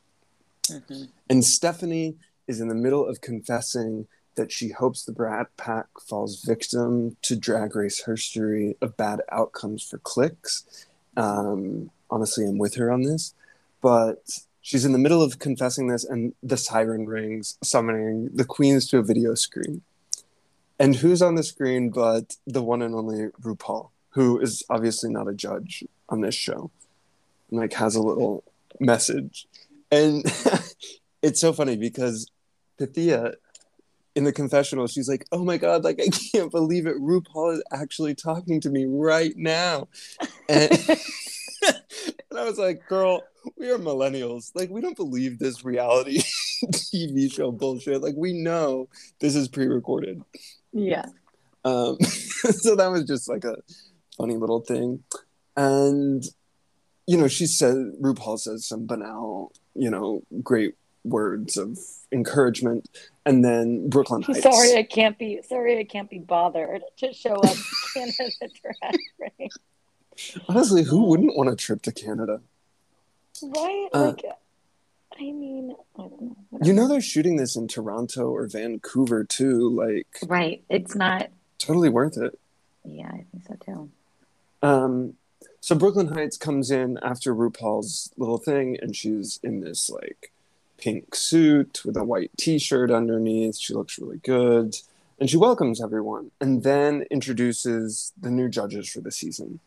hmm 0.68 1.04
And 1.30 1.44
Stephanie 1.44 2.18
is 2.46 2.60
in 2.60 2.68
the 2.68 2.74
middle 2.74 3.06
of 3.06 3.20
confessing 3.20 4.06
that 4.34 4.52
she 4.52 4.68
hopes 4.68 5.04
the 5.04 5.12
Brat 5.12 5.56
Pack 5.56 5.86
falls 6.00 6.42
victim 6.42 7.16
to 7.22 7.34
Drag 7.34 7.74
Race 7.74 8.04
history 8.04 8.76
of 8.80 8.96
bad 8.96 9.22
outcomes 9.30 9.82
for 9.82 9.98
clicks. 9.98 10.86
Um, 11.18 11.90
honestly, 12.10 12.46
I'm 12.46 12.58
with 12.58 12.76
her 12.76 12.90
on 12.90 13.02
this. 13.02 13.34
But 13.82 14.24
she's 14.62 14.84
in 14.84 14.92
the 14.92 14.98
middle 14.98 15.22
of 15.22 15.38
confessing 15.38 15.88
this, 15.88 16.04
and 16.04 16.34
the 16.42 16.56
siren 16.56 17.06
rings, 17.06 17.58
summoning 17.62 18.30
the 18.32 18.44
queens 18.44 18.88
to 18.88 18.98
a 18.98 19.02
video 19.02 19.34
screen. 19.34 19.82
And 20.78 20.96
who's 20.96 21.22
on 21.22 21.34
the 21.34 21.42
screen 21.42 21.90
but 21.90 22.36
the 22.46 22.62
one 22.62 22.82
and 22.82 22.94
only 22.94 23.28
RuPaul, 23.42 23.90
who 24.10 24.38
is 24.38 24.62
obviously 24.70 25.10
not 25.10 25.28
a 25.28 25.34
judge 25.34 25.84
on 26.08 26.20
this 26.20 26.34
show, 26.34 26.70
and 27.50 27.60
like 27.60 27.72
has 27.74 27.96
a 27.96 28.02
little 28.02 28.44
message. 28.78 29.46
And 29.90 30.24
it's 31.22 31.40
so 31.40 31.52
funny 31.52 31.76
because 31.76 32.30
Pythia 32.78 33.34
in 34.18 34.24
the 34.24 34.32
confessional, 34.32 34.88
she's 34.88 35.08
like, 35.08 35.24
"Oh 35.30 35.44
my 35.44 35.58
god, 35.58 35.84
like 35.84 36.00
I 36.00 36.08
can't 36.08 36.50
believe 36.50 36.88
it. 36.88 36.96
RuPaul 36.96 37.54
is 37.54 37.62
actually 37.72 38.16
talking 38.16 38.60
to 38.62 38.68
me 38.68 38.84
right 38.84 39.32
now." 39.36 39.86
And, 40.48 40.72
and 41.62 42.36
I 42.36 42.44
was 42.44 42.58
like, 42.58 42.84
"Girl, 42.88 43.22
we 43.56 43.70
are 43.70 43.78
millennials. 43.78 44.50
Like 44.56 44.70
we 44.70 44.80
don't 44.80 44.96
believe 44.96 45.38
this 45.38 45.64
reality 45.64 46.18
TV 46.66 47.32
show 47.32 47.52
bullshit. 47.52 48.02
Like 48.02 48.16
we 48.16 48.32
know 48.32 48.88
this 49.20 49.36
is 49.36 49.46
pre-recorded." 49.46 50.20
Yeah. 50.72 51.06
Um, 51.64 52.00
so 52.02 52.74
that 52.74 52.90
was 52.90 53.04
just 53.04 53.28
like 53.28 53.44
a 53.44 53.54
funny 54.16 54.36
little 54.36 54.62
thing. 54.62 55.04
And, 55.56 56.24
you 57.06 57.16
know, 57.16 57.28
she 57.28 57.46
said, 57.46 57.76
RuPaul 58.00 58.40
says 58.40 58.66
some 58.66 58.84
banal, 58.86 59.52
you 59.74 59.90
know, 59.90 60.22
great 60.42 60.74
words 61.04 61.56
of 61.56 61.78
encouragement. 62.12 62.88
And 63.26 63.44
then 63.44 63.88
Brooklyn 63.88 64.22
Heights. 64.26 64.42
Sorry, 64.42 64.76
I 64.76 64.82
can't 64.82 65.18
be. 65.18 65.40
Sorry, 65.46 65.78
I 65.78 65.84
can't 65.84 66.08
be 66.10 66.18
bothered 66.18 66.82
to 66.98 67.12
show 67.12 67.34
up 67.34 67.56
Canada 67.94 68.30
Drag 68.40 68.98
Race. 69.38 69.56
Honestly, 70.48 70.82
who 70.82 71.04
wouldn't 71.04 71.36
want 71.36 71.48
a 71.48 71.56
trip 71.56 71.82
to 71.82 71.92
Canada? 71.92 72.40
Right? 73.42 73.88
Uh, 73.92 74.06
like, 74.06 74.24
I 75.16 75.22
mean, 75.22 75.74
I 75.96 76.02
don't 76.02 76.22
know. 76.22 76.36
You 76.62 76.72
know, 76.72 76.88
they're 76.88 77.00
shooting 77.00 77.36
this 77.36 77.54
in 77.56 77.68
Toronto 77.68 78.28
or 78.30 78.46
Vancouver 78.48 79.24
too. 79.24 79.70
Like, 79.70 80.06
right? 80.26 80.62
It's 80.68 80.94
not. 80.96 81.28
totally 81.58 81.88
worth 81.88 82.16
it. 82.16 82.38
Yeah, 82.84 83.08
I 83.08 83.24
think 83.30 83.44
so 83.46 83.56
too. 83.64 83.90
Um, 84.62 85.14
so 85.60 85.74
Brooklyn 85.76 86.08
Heights 86.08 86.36
comes 86.36 86.70
in 86.70 86.98
after 87.02 87.34
RuPaul's 87.34 88.12
little 88.16 88.38
thing, 88.38 88.76
and 88.80 88.96
she's 88.96 89.38
in 89.42 89.60
this 89.60 89.90
like 89.90 90.32
pink 90.78 91.14
suit 91.14 91.82
with 91.84 91.96
a 91.96 92.04
white 92.04 92.30
T-shirt 92.38 92.90
underneath. 92.90 93.58
She 93.58 93.74
looks 93.74 93.98
really 93.98 94.18
good, 94.18 94.76
and 95.18 95.28
she 95.28 95.36
welcomes 95.36 95.82
everyone, 95.82 96.30
and 96.40 96.62
then 96.62 97.04
introduces 97.10 98.12
the 98.20 98.30
new 98.30 98.48
judges 98.48 98.88
for 98.88 99.00
the 99.00 99.10
season. 99.12 99.60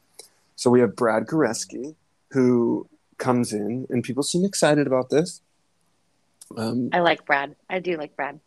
So 0.56 0.70
we 0.70 0.80
have 0.80 0.96
Brad 0.96 1.26
Goreski, 1.28 1.96
who 2.32 2.88
comes 3.18 3.52
in, 3.54 3.88
and 3.90 4.04
people 4.04 4.24
seem 4.24 4.46
excited 4.46 4.88
about 4.88 5.10
this. 5.10 5.42
Um, 6.58 6.90
I 6.92 7.00
like 7.00 7.26
Brad. 7.26 7.56
I 7.70 7.80
do 7.80 7.98
like 7.98 8.16
Brad. 8.16 8.40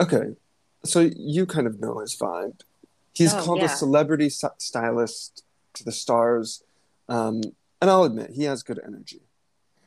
Okay, 0.00 0.36
so 0.84 1.00
you 1.16 1.46
kind 1.46 1.66
of 1.66 1.80
know 1.80 1.98
his 2.00 2.16
vibe. 2.16 2.60
He's 3.12 3.34
Oh, 3.34 3.42
called 3.42 3.58
yeah. 3.58 3.64
a 3.66 3.68
celebrity 3.68 4.28
st- 4.28 4.60
stylist 4.62 5.42
to 5.74 5.84
the 5.84 5.92
stars, 5.92 6.62
um, 7.08 7.40
and 7.80 7.90
I'll 7.90 8.04
admit 8.04 8.30
he 8.30 8.44
has 8.44 8.62
good 8.62 8.80
energy. 8.84 9.20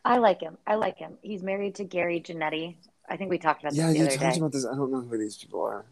I 0.03 0.17
like 0.17 0.41
him. 0.41 0.57
I 0.65 0.75
like 0.75 0.97
him. 0.97 1.17
He's 1.21 1.43
married 1.43 1.75
to 1.75 1.83
Gary 1.83 2.19
Janetti. 2.21 2.75
I 3.07 3.17
think 3.17 3.29
we 3.29 3.37
talked 3.37 3.61
about 3.61 3.73
Yeah, 3.73 3.87
this 3.87 3.93
the 3.93 3.99
you 3.99 4.05
other 4.07 4.17
talked 4.17 4.33
day. 4.35 4.39
about 4.39 4.51
this. 4.51 4.65
I 4.65 4.75
don't 4.75 4.91
know 4.91 5.01
who 5.01 5.17
these 5.17 5.37
people 5.37 5.61
are. 5.61 5.85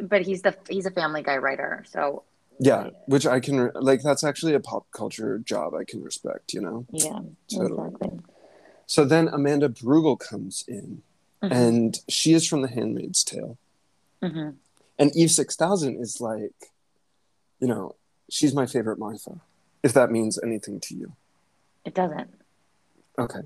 But 0.00 0.22
he's 0.22 0.42
the 0.42 0.56
he's 0.68 0.86
a 0.86 0.90
Family 0.90 1.22
Guy 1.22 1.36
writer. 1.38 1.84
So 1.88 2.22
Yeah, 2.58 2.90
which 3.06 3.26
I 3.26 3.40
can 3.40 3.70
like. 3.74 4.02
That's 4.02 4.24
actually 4.24 4.54
a 4.54 4.60
pop 4.60 4.86
culture 4.92 5.38
job 5.38 5.74
I 5.74 5.84
can 5.84 6.02
respect. 6.02 6.52
You 6.54 6.60
know. 6.62 6.86
yeah, 6.90 7.20
Totally. 7.52 7.88
exactly. 7.88 8.20
So 8.86 9.04
then 9.04 9.28
Amanda 9.28 9.68
Brugel 9.68 10.18
comes 10.18 10.64
in, 10.66 11.02
Mhm. 11.42 11.52
and 11.52 11.98
she 12.08 12.32
is 12.34 12.46
from 12.46 12.62
The 12.62 12.68
Handmaid's 12.68 13.22
Tale, 13.24 13.56
Mhm. 14.22 14.56
and 14.98 15.16
Eve 15.16 15.30
Six 15.30 15.54
Thousand 15.56 15.96
is 16.00 16.20
like, 16.20 16.72
you 17.60 17.68
know, 17.68 17.94
she's 18.30 18.54
my 18.54 18.66
favorite 18.66 18.98
Martha. 18.98 19.40
If 19.82 19.92
that 19.94 20.10
means 20.10 20.38
anything 20.42 20.80
to 20.80 20.94
you. 20.94 21.12
It 21.84 21.94
doesn't. 21.94 22.30
Okay. 23.18 23.40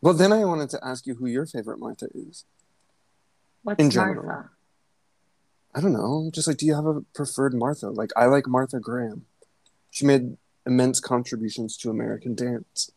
Well, 0.00 0.14
then 0.14 0.32
I 0.32 0.44
wanted 0.44 0.70
to 0.70 0.84
ask 0.84 1.06
you 1.06 1.14
who 1.14 1.26
your 1.26 1.46
favorite 1.46 1.78
Martha 1.78 2.08
is. 2.14 2.44
What's 3.62 3.80
In 3.82 3.90
general. 3.90 4.24
Martha? 4.26 4.50
I 5.74 5.80
don't 5.80 5.92
know. 5.92 6.30
Just 6.32 6.46
like, 6.46 6.58
do 6.58 6.66
you 6.66 6.74
have 6.74 6.86
a 6.86 7.00
preferred 7.14 7.54
Martha? 7.54 7.88
Like, 7.90 8.10
I 8.16 8.26
like 8.26 8.46
Martha 8.46 8.78
Graham. 8.78 9.24
She 9.90 10.04
made 10.06 10.36
immense 10.66 11.00
contributions 11.00 11.76
to 11.78 11.90
American 11.90 12.34
dance 12.34 12.90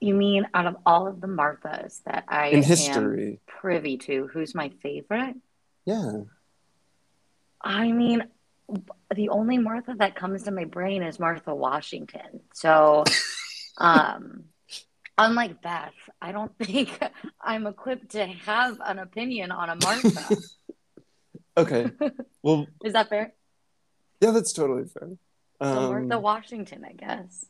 You 0.00 0.14
mean 0.14 0.46
out 0.52 0.66
of 0.66 0.76
all 0.84 1.06
of 1.06 1.20
the 1.20 1.26
Marthas 1.26 2.02
that 2.04 2.24
I 2.28 2.48
in 2.48 2.58
am 2.58 2.62
history. 2.64 3.40
privy 3.46 3.96
to, 3.98 4.26
who's 4.32 4.54
my 4.54 4.70
favorite? 4.82 5.36
Yeah. 5.84 6.22
I 7.62 7.92
mean, 7.92 8.24
the 9.14 9.28
only 9.30 9.58
Martha 9.58 9.94
that 9.98 10.14
comes 10.16 10.44
to 10.44 10.50
my 10.50 10.64
brain 10.64 11.02
is 11.02 11.18
Martha 11.18 11.54
Washington. 11.54 12.40
So, 12.52 13.04
um, 13.78 14.44
unlike 15.18 15.62
Beth, 15.62 15.94
I 16.20 16.32
don't 16.32 16.52
think 16.62 16.98
I'm 17.40 17.66
equipped 17.66 18.10
to 18.12 18.26
have 18.26 18.78
an 18.84 18.98
opinion 18.98 19.50
on 19.52 19.70
a 19.70 19.76
Martha. 19.76 20.36
Okay. 21.58 21.90
Well, 22.42 22.66
is 22.84 22.92
that 22.92 23.08
fair? 23.08 23.32
yeah, 24.20 24.30
that's 24.32 24.52
totally 24.52 24.84
fair. 24.84 25.08
So 25.62 25.88
Martha 25.90 26.16
Um, 26.16 26.22
Washington, 26.22 26.84
I 26.84 26.92
guess. 26.92 27.46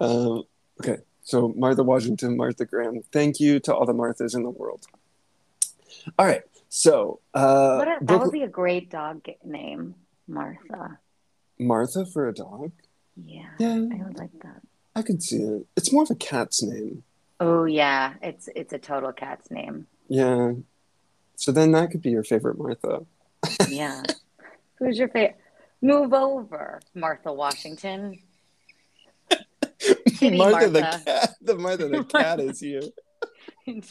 um, 0.00 0.44
okay. 0.80 1.02
So 1.22 1.52
Martha 1.54 1.82
Washington, 1.82 2.34
Martha 2.38 2.64
Graham. 2.64 3.02
Thank 3.12 3.40
you 3.40 3.60
to 3.60 3.74
all 3.74 3.84
the 3.84 3.92
Marthas 3.92 4.34
in 4.34 4.42
the 4.42 4.48
world. 4.48 4.86
All 6.18 6.24
right. 6.24 6.42
So 6.70 7.20
uh, 7.34 7.84
a, 8.00 8.04
that 8.06 8.20
would 8.20 8.32
be 8.32 8.42
a 8.42 8.48
great 8.48 8.90
dog 8.90 9.26
name, 9.44 9.96
Martha. 10.26 10.98
Martha 11.58 12.06
for 12.06 12.26
a 12.28 12.32
dog. 12.34 12.72
Yeah, 13.22 13.50
Yeah, 13.58 13.74
I 13.92 14.02
would 14.04 14.16
like 14.18 14.32
that. 14.42 14.62
I 14.96 15.02
could 15.02 15.22
see 15.22 15.42
it. 15.42 15.66
It's 15.76 15.92
more 15.92 16.04
of 16.04 16.10
a 16.10 16.14
cat's 16.14 16.62
name. 16.62 17.02
Oh 17.38 17.66
yeah, 17.66 18.14
it's 18.22 18.48
it's 18.56 18.72
a 18.72 18.78
total 18.78 19.12
cat's 19.12 19.50
name. 19.50 19.86
Yeah. 20.08 20.52
So 21.36 21.52
then 21.52 21.72
that 21.72 21.90
could 21.90 22.00
be 22.00 22.08
your 22.10 22.24
favorite 22.24 22.58
Martha. 22.58 23.04
Yeah. 23.68 24.02
Who's 24.78 24.98
your 24.98 25.08
favorite? 25.08 25.36
Move 25.82 26.14
over, 26.14 26.80
Martha 26.94 27.30
Washington. 27.32 28.18
Kitty 30.18 30.38
Martha, 30.38 30.70
the 30.70 30.80
cat. 30.80 31.34
The 31.42 31.56
Martha 31.56 31.88
the 31.88 32.04
cat 32.04 32.40
is 32.40 32.60
here. 32.60 32.80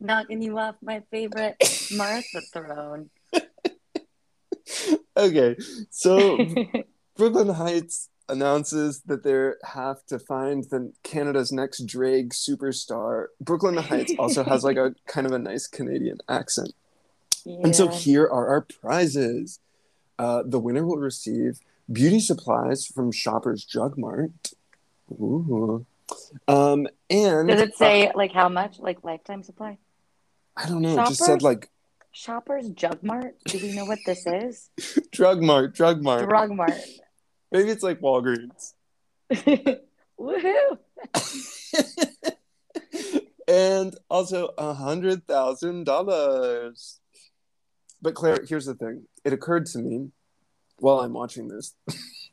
Knocking 0.00 0.42
you 0.42 0.58
off 0.58 0.76
my 0.82 1.02
favorite 1.10 1.56
Martha 1.94 2.40
throne. 2.52 3.10
Okay. 5.16 5.56
So 5.90 6.38
Brooklyn 7.16 7.48
Heights 7.50 8.08
announces 8.28 9.00
that 9.02 9.22
they 9.22 9.52
have 9.68 10.04
to 10.06 10.18
find 10.18 10.64
the 10.64 10.92
Canada's 11.02 11.52
next 11.52 11.86
drag 11.86 12.30
superstar. 12.30 13.26
Brooklyn 13.40 13.76
Heights 13.76 14.12
also 14.18 14.44
has 14.44 14.64
like 14.64 14.76
a 14.76 14.94
kind 15.06 15.26
of 15.26 15.32
a 15.32 15.38
nice 15.38 15.66
Canadian 15.66 16.18
accent. 16.28 16.72
Yeah. 17.44 17.58
And 17.64 17.74
so 17.74 17.88
here 17.88 18.24
are 18.24 18.48
our 18.48 18.60
prizes. 18.60 19.60
Uh, 20.18 20.42
the 20.44 20.58
winner 20.58 20.84
will 20.84 20.98
receive 20.98 21.60
beauty 21.90 22.20
supplies 22.20 22.86
from 22.86 23.12
Shoppers 23.12 23.64
Drug 23.64 23.96
Mart. 23.96 24.52
Ooh. 25.12 25.86
Um, 26.46 26.86
and 27.08 27.48
Does 27.48 27.60
it 27.60 27.76
say 27.76 28.12
like 28.14 28.32
how 28.32 28.48
much? 28.48 28.78
Like 28.78 29.04
lifetime 29.04 29.42
supply? 29.42 29.78
I 30.56 30.68
don't 30.68 30.82
know. 30.82 31.00
It 31.00 31.08
just 31.08 31.24
said 31.24 31.42
like 31.42 31.70
Shoppers 32.12 32.68
Drug 32.70 33.02
Mart? 33.02 33.36
Do 33.44 33.58
we 33.58 33.74
know 33.74 33.84
what 33.84 34.00
this 34.04 34.26
is? 34.26 34.70
Drug 35.12 35.40
Mart, 35.42 35.74
Drug 35.74 36.02
Mart. 36.02 36.28
Drug 36.28 36.50
Mart. 36.50 36.72
Maybe 37.50 37.70
it's 37.70 37.82
like 37.82 38.00
Walgreens. 38.00 38.74
Woohoo! 40.20 40.78
and 43.48 43.96
also 44.10 44.50
a 44.58 44.74
hundred 44.74 45.26
thousand 45.26 45.84
dollars. 45.84 47.00
But 48.02 48.14
Claire, 48.14 48.44
here's 48.46 48.66
the 48.66 48.74
thing. 48.74 49.04
It 49.24 49.32
occurred 49.32 49.66
to 49.66 49.78
me 49.78 50.10
while 50.78 51.00
I'm 51.00 51.12
watching 51.12 51.48
this 51.48 51.74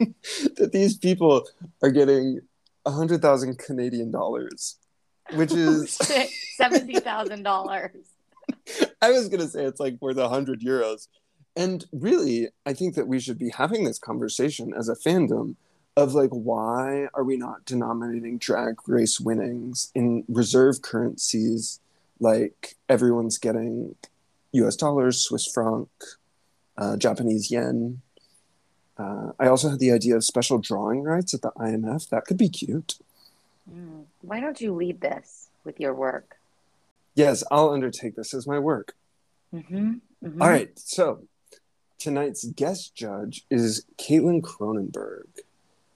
that 0.57 0.71
these 0.71 0.97
people 0.97 1.47
are 1.81 1.89
getting 1.89 2.41
a 2.85 2.91
hundred 2.91 3.21
thousand 3.21 3.57
Canadian 3.57 4.11
dollars, 4.11 4.77
which 5.33 5.51
oh, 5.53 5.55
is 5.55 5.97
seventy 6.55 6.99
thousand 6.99 7.43
dollars. 7.43 8.05
I 9.01 9.11
was 9.11 9.29
gonna 9.29 9.47
say 9.47 9.63
it's 9.65 9.79
like 9.79 9.97
worth 10.01 10.17
a 10.17 10.29
hundred 10.29 10.61
euros. 10.61 11.07
And 11.55 11.85
really, 11.91 12.49
I 12.65 12.73
think 12.73 12.95
that 12.95 13.07
we 13.07 13.19
should 13.19 13.37
be 13.37 13.49
having 13.49 13.83
this 13.83 13.99
conversation 13.99 14.73
as 14.73 14.89
a 14.89 14.95
fandom 14.95 15.55
of 15.97 16.13
like 16.13 16.31
why 16.31 17.07
are 17.13 17.23
we 17.23 17.37
not 17.37 17.63
denominating 17.65 18.37
drag 18.37 18.75
race 18.87 19.19
winnings 19.19 19.91
in 19.95 20.25
reserve 20.27 20.81
currencies 20.81 21.79
like 22.19 22.75
everyone's 22.89 23.37
getting 23.37 23.95
US 24.51 24.75
dollars, 24.75 25.21
Swiss 25.21 25.45
franc, 25.47 25.87
uh, 26.77 26.97
Japanese 26.97 27.51
yen. 27.51 28.01
Uh, 28.97 29.31
I 29.39 29.47
also 29.47 29.69
had 29.69 29.79
the 29.79 29.91
idea 29.91 30.15
of 30.15 30.23
special 30.23 30.57
drawing 30.57 31.03
rights 31.03 31.33
at 31.33 31.41
the 31.41 31.51
IMF. 31.51 32.09
That 32.09 32.25
could 32.25 32.37
be 32.37 32.49
cute. 32.49 32.95
Mm. 33.71 34.05
Why 34.21 34.39
don't 34.39 34.59
you 34.59 34.73
lead 34.73 35.01
this 35.01 35.49
with 35.63 35.79
your 35.79 35.93
work? 35.93 36.37
Yes, 37.15 37.43
I'll 37.51 37.69
undertake 37.69 38.15
this 38.15 38.33
as 38.33 38.47
my 38.47 38.59
work. 38.59 38.93
Mm-hmm. 39.53 39.95
Mm-hmm. 40.23 40.41
All 40.41 40.49
right, 40.49 40.77
so 40.77 41.23
tonight's 42.05 42.45
guest 42.45 42.93
judge 42.93 43.43
is 43.49 43.83
Caitlin 43.97 44.41
Cronenberg. 44.41 45.25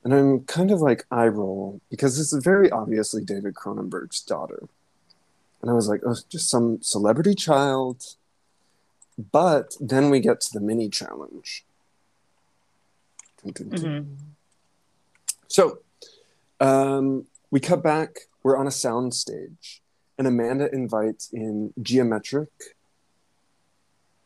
And 0.03 0.11
I'm 0.11 0.39
kind 0.45 0.71
of 0.71 0.81
like 0.81 1.05
eye 1.11 1.27
roll 1.27 1.81
because 1.91 2.17
this 2.17 2.33
is 2.33 2.43
very 2.43 2.71
obviously 2.71 3.23
David 3.23 3.53
Cronenberg's 3.53 4.21
daughter. 4.21 4.63
And 5.61 5.69
I 5.69 5.73
was 5.73 5.87
like, 5.87 6.01
oh, 6.03 6.15
just 6.27 6.49
some 6.49 6.81
celebrity 6.81 7.35
child. 7.35 8.15
But 9.31 9.77
then 9.79 10.09
we 10.09 10.19
get 10.19 10.41
to 10.41 10.53
the 10.53 10.61
mini 10.61 10.89
challenge. 10.89 11.63
Dun, 13.43 13.53
dun, 13.53 13.69
dun. 13.69 13.79
Mhm. 13.79 14.15
So 15.47 15.79
um, 16.59 17.27
we 17.51 17.59
cut 17.59 17.83
back. 17.83 18.21
We're 18.41 18.57
on 18.57 18.65
a 18.65 18.71
sound 18.71 19.13
stage, 19.13 19.81
and 20.17 20.25
Amanda 20.25 20.73
invites 20.73 21.29
in 21.31 21.73
Gia 21.81 22.05
Metric. 22.05 22.49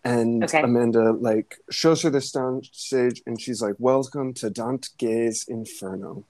And 0.06 0.44
Okay. 0.44 0.62
Amanda 0.62 1.14
like 1.14 1.58
shows 1.70 2.02
her 2.02 2.10
the 2.10 2.20
stage, 2.22 3.22
and 3.26 3.40
she's 3.40 3.62
like, 3.62 3.76
"Welcome 3.80 4.34
to 4.36 4.50
Dante 4.50 4.90
Gay's 4.98 5.46
Inferno." 5.48 6.26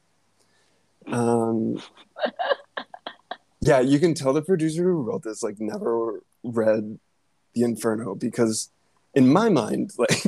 Um, 1.08 1.82
yeah, 3.62 3.80
you 3.80 4.00
can 4.00 4.14
tell 4.14 4.34
the 4.34 4.42
producer 4.42 4.84
who 4.84 5.02
wrote 5.02 5.24
this 5.24 5.42
like 5.42 5.60
never 5.60 6.22
read 6.44 7.00
the 7.56 7.64
Inferno 7.64 8.14
because, 8.16 8.70
in 9.16 9.28
my 9.32 9.50
mind, 9.50 9.92
like 9.98 10.22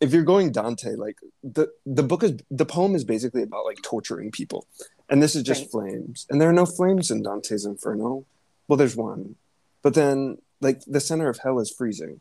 if 0.00 0.12
you're 0.12 0.22
going 0.22 0.50
Dante, 0.50 0.94
like 0.94 1.18
the 1.42 1.68
the 1.84 2.02
book 2.02 2.22
is 2.22 2.38
the 2.50 2.66
poem 2.66 2.94
is 2.94 3.04
basically 3.04 3.42
about 3.42 3.66
like 3.66 3.82
torturing 3.82 4.30
people, 4.30 4.66
and 5.10 5.22
this 5.22 5.36
is 5.36 5.42
just 5.42 5.62
Right. 5.64 5.70
flames, 5.70 6.26
and 6.30 6.40
there 6.40 6.48
are 6.48 6.54
no 6.54 6.66
flames 6.66 7.10
in 7.10 7.22
Dante's 7.22 7.66
Inferno. 7.66 8.24
Well, 8.68 8.76
there's 8.78 8.96
one, 8.96 9.36
but 9.82 9.92
then 9.94 10.38
like 10.60 10.80
the 10.86 11.00
center 11.00 11.28
of 11.28 11.38
hell 11.38 11.58
is 11.60 11.70
freezing, 11.70 12.20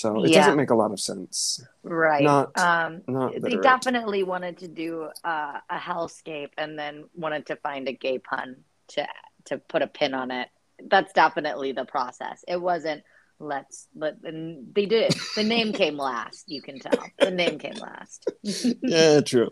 so 0.00 0.24
it 0.24 0.30
Yeah. 0.30 0.38
doesn't 0.38 0.56
make 0.56 0.70
a 0.70 0.74
lot 0.74 0.92
of 0.92 1.00
sense. 1.00 1.62
Right. 1.82 2.22
Not- 2.22 2.58
um, 2.58 3.02
Not 3.06 3.38
they 3.38 3.56
definitely 3.56 4.22
wanted 4.22 4.56
to 4.58 4.68
do 4.68 5.10
uh, 5.22 5.60
a 5.68 5.76
hellscape 5.76 6.52
and 6.56 6.78
then 6.78 7.04
wanted 7.14 7.44
to 7.46 7.56
find 7.56 7.86
a 7.86 7.92
gay 7.92 8.18
pun 8.18 8.64
to 8.88 9.06
to 9.44 9.58
put 9.58 9.82
a 9.82 9.86
pin 9.86 10.14
on 10.14 10.30
it. 10.30 10.48
That's 10.88 11.12
definitely 11.12 11.72
the 11.72 11.84
process. 11.84 12.42
It 12.48 12.60
wasn't 12.60 13.02
let's 13.38 13.88
let 13.94 14.16
and 14.24 14.74
they 14.74 14.86
did 14.86 15.14
the 15.36 15.44
name 15.44 15.72
came 15.74 15.98
last, 15.98 16.44
you 16.48 16.62
can 16.62 16.78
tell. 16.78 16.98
The 17.18 17.30
name 17.30 17.58
came 17.58 17.74
last. 17.74 18.30
yeah, 18.82 19.20
true. 19.20 19.50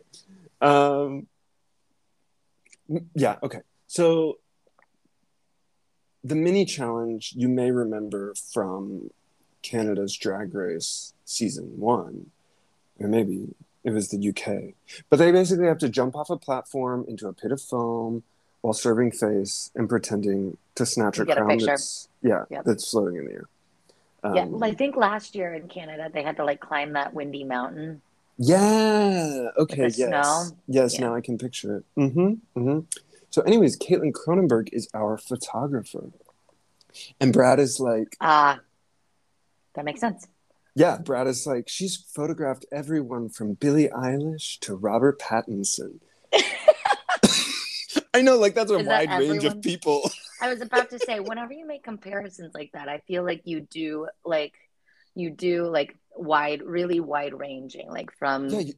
Um, 0.62 1.26
yeah, 3.14 3.36
okay. 3.42 3.60
So 3.86 4.38
the 6.24 6.34
mini 6.34 6.64
challenge 6.64 7.34
you 7.36 7.48
may 7.48 7.70
remember 7.70 8.34
from 8.52 9.10
Canada's 9.62 10.16
Drag 10.16 10.54
Race 10.54 11.12
season 11.24 11.78
one, 11.78 12.30
or 12.98 13.08
maybe 13.08 13.54
it 13.84 13.90
was 13.90 14.08
the 14.08 14.28
UK. 14.28 14.74
But 15.10 15.18
they 15.18 15.32
basically 15.32 15.66
have 15.66 15.78
to 15.78 15.88
jump 15.88 16.16
off 16.16 16.30
a 16.30 16.36
platform 16.36 17.04
into 17.08 17.28
a 17.28 17.32
pit 17.32 17.52
of 17.52 17.60
foam 17.60 18.22
while 18.60 18.72
serving 18.74 19.12
face 19.12 19.70
and 19.74 19.88
pretending 19.88 20.56
to 20.74 20.84
snatch 20.86 21.18
a 21.18 21.24
Get 21.24 21.38
a 21.38 21.40
crown 21.42 21.50
picture. 21.50 21.66
that's 21.66 22.08
yeah 22.22 22.44
Yep. 22.50 22.64
that's 22.64 22.90
floating 22.90 23.16
in 23.18 23.24
the 23.26 23.32
air. 23.32 23.48
Um, 24.24 24.34
yeah, 24.34 24.44
well, 24.46 24.64
I 24.64 24.74
think 24.74 24.96
last 24.96 25.34
year 25.36 25.54
in 25.54 25.68
Canada 25.68 26.10
they 26.12 26.22
had 26.22 26.36
to 26.38 26.44
like 26.44 26.60
climb 26.60 26.94
that 26.94 27.14
windy 27.14 27.44
mountain. 27.44 28.02
Yeah. 28.36 29.48
Okay. 29.56 29.82
Yes. 29.82 29.96
snow? 29.96 30.44
Yes. 30.66 30.94
Yeah. 30.94 31.00
Now 31.06 31.14
I 31.14 31.20
can 31.20 31.38
picture 31.38 31.78
it. 31.78 31.84
Mm-hmm. 31.96 32.60
Mm-hmm. 32.60 32.80
So, 33.30 33.42
anyways, 33.42 33.76
Caitlin 33.78 34.12
Cronenberg 34.12 34.70
is 34.72 34.88
our 34.94 35.18
photographer, 35.18 36.10
and 37.20 37.32
Brad 37.32 37.58
is 37.60 37.78
like, 37.78 38.16
Ah, 38.20 38.60
that 39.74 39.84
makes 39.84 40.00
sense. 40.00 40.26
yeah. 40.74 40.98
Brad 40.98 41.26
is 41.26 41.46
like, 41.46 41.68
she's 41.68 41.96
photographed 41.96 42.66
everyone 42.72 43.28
from 43.28 43.54
Billie 43.54 43.88
Eilish 43.88 44.58
to 44.60 44.74
Robert 44.74 45.20
Pattinson. 45.20 46.00
I 48.14 48.22
know, 48.22 48.36
like 48.36 48.54
that's 48.54 48.70
a 48.70 48.78
Is 48.78 48.86
that 48.86 49.08
wide 49.08 49.20
range 49.20 49.44
of 49.44 49.62
people. 49.62 50.10
I 50.40 50.50
was 50.50 50.60
about 50.60 50.90
to 50.90 50.98
say, 50.98 51.20
whenever 51.20 51.52
you 51.52 51.66
make 51.66 51.84
comparisons 51.84 52.52
like 52.54 52.72
that, 52.72 52.88
I 52.88 52.98
feel 53.06 53.24
like 53.24 53.42
you 53.44 53.60
do 53.60 54.08
like 54.24 54.54
you 55.14 55.30
do 55.30 55.66
like 55.66 55.96
wide, 56.16 56.62
really 56.62 57.00
wide 57.00 57.34
ranging, 57.34 57.90
like 57.90 58.12
from 58.18 58.48
yeah. 58.48 58.60
You, 58.60 58.74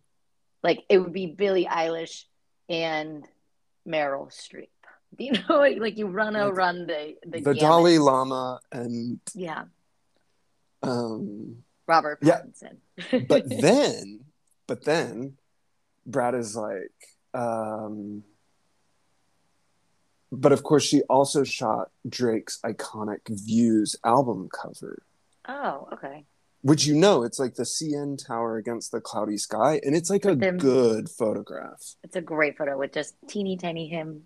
like 0.62 0.84
it 0.88 0.98
would 0.98 1.12
be 1.12 1.26
Billie 1.26 1.66
Eilish 1.70 2.24
and 2.68 3.24
Meryl 3.86 4.28
Streep. 4.28 4.68
Do 5.16 5.24
you 5.24 5.32
know 5.48 5.60
like 5.60 5.96
you 5.96 6.06
run 6.06 6.36
a 6.36 6.46
Like 6.46 6.56
run 6.56 6.86
the 6.86 7.14
the, 7.26 7.40
the. 7.40 7.54
Dalai 7.54 7.98
Lama 7.98 8.60
and 8.72 9.20
Yeah, 9.34 9.64
um, 10.82 11.56
Robert 11.86 12.18
Yeah. 12.22 12.42
Pattinson. 13.00 13.26
but 13.28 13.48
then 13.48 14.20
but 14.66 14.84
then 14.84 15.36
brad 16.06 16.34
is 16.34 16.54
like 16.56 16.92
um 17.34 18.22
but 20.32 20.52
of 20.52 20.62
course 20.62 20.84
she 20.84 21.02
also 21.02 21.44
shot 21.44 21.90
drake's 22.08 22.60
iconic 22.64 23.20
views 23.28 23.96
album 24.04 24.48
cover 24.50 25.02
oh, 25.48 25.88
okay. 25.92 26.24
which 26.62 26.86
you 26.86 26.94
know 26.94 27.22
it's 27.22 27.38
like 27.38 27.54
the 27.54 27.64
cn 27.64 28.16
tower 28.24 28.56
against 28.56 28.92
the 28.92 29.00
cloudy 29.00 29.36
sky 29.36 29.80
and 29.84 29.96
it's 29.96 30.10
like 30.10 30.24
a 30.24 30.34
them- 30.34 30.58
good 30.58 31.08
photograph 31.08 31.94
It's 32.04 32.16
a 32.16 32.20
great 32.20 32.56
photo 32.56 32.78
with 32.78 32.92
just 32.92 33.14
teeny 33.28 33.56
tiny 33.56 33.88
him. 33.88 34.24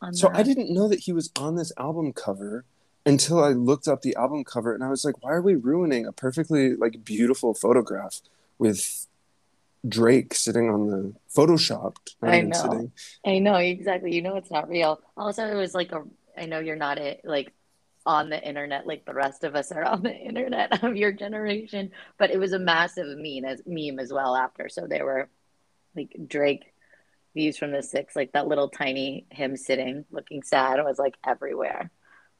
On 0.00 0.14
so 0.14 0.28
the- 0.28 0.38
i 0.38 0.42
didn't 0.42 0.72
know 0.72 0.88
that 0.88 1.00
he 1.00 1.12
was 1.12 1.30
on 1.38 1.56
this 1.56 1.72
album 1.78 2.12
cover 2.12 2.64
until 3.06 3.42
i 3.42 3.48
looked 3.48 3.88
up 3.88 4.02
the 4.02 4.14
album 4.16 4.44
cover 4.44 4.74
and 4.74 4.84
i 4.84 4.88
was 4.88 5.04
like 5.04 5.22
why 5.22 5.32
are 5.32 5.42
we 5.42 5.54
ruining 5.54 6.06
a 6.06 6.12
perfectly 6.12 6.74
like 6.76 7.04
beautiful 7.04 7.54
photograph 7.54 8.20
with 8.58 9.06
drake 9.88 10.34
sitting 10.34 10.68
on 10.68 10.88
the 10.88 11.14
photoshopped 11.34 12.14
I 12.22 12.42
know. 12.42 12.56
sitting 12.56 12.92
I 13.24 13.38
know 13.38 13.56
exactly. 13.56 14.14
You 14.14 14.22
know 14.22 14.36
it's 14.36 14.50
not 14.50 14.68
real. 14.68 15.00
Also, 15.16 15.44
it 15.46 15.54
was 15.54 15.74
like 15.74 15.92
a. 15.92 16.04
I 16.36 16.46
know 16.46 16.58
you're 16.58 16.76
not 16.76 16.98
it 16.98 17.20
like 17.24 17.52
on 18.06 18.30
the 18.30 18.42
internet 18.42 18.86
like 18.86 19.04
the 19.04 19.12
rest 19.12 19.44
of 19.44 19.54
us 19.54 19.70
are 19.72 19.84
on 19.84 20.02
the 20.02 20.14
internet 20.14 20.82
of 20.84 20.96
your 20.96 21.12
generation, 21.12 21.90
but 22.18 22.30
it 22.30 22.38
was 22.38 22.52
a 22.52 22.58
massive 22.58 23.06
meme 23.06 23.44
as 23.44 23.62
meme 23.66 23.98
as 23.98 24.12
well 24.12 24.34
after. 24.34 24.68
So 24.68 24.86
there 24.86 25.04
were 25.04 25.28
like 25.94 26.16
Drake 26.26 26.72
views 27.34 27.58
from 27.58 27.72
the 27.72 27.82
six, 27.82 28.16
like 28.16 28.32
that 28.32 28.48
little 28.48 28.68
tiny 28.68 29.26
him 29.30 29.56
sitting 29.56 30.04
looking 30.10 30.42
sad 30.42 30.80
was 30.82 30.98
like 30.98 31.16
everywhere 31.26 31.90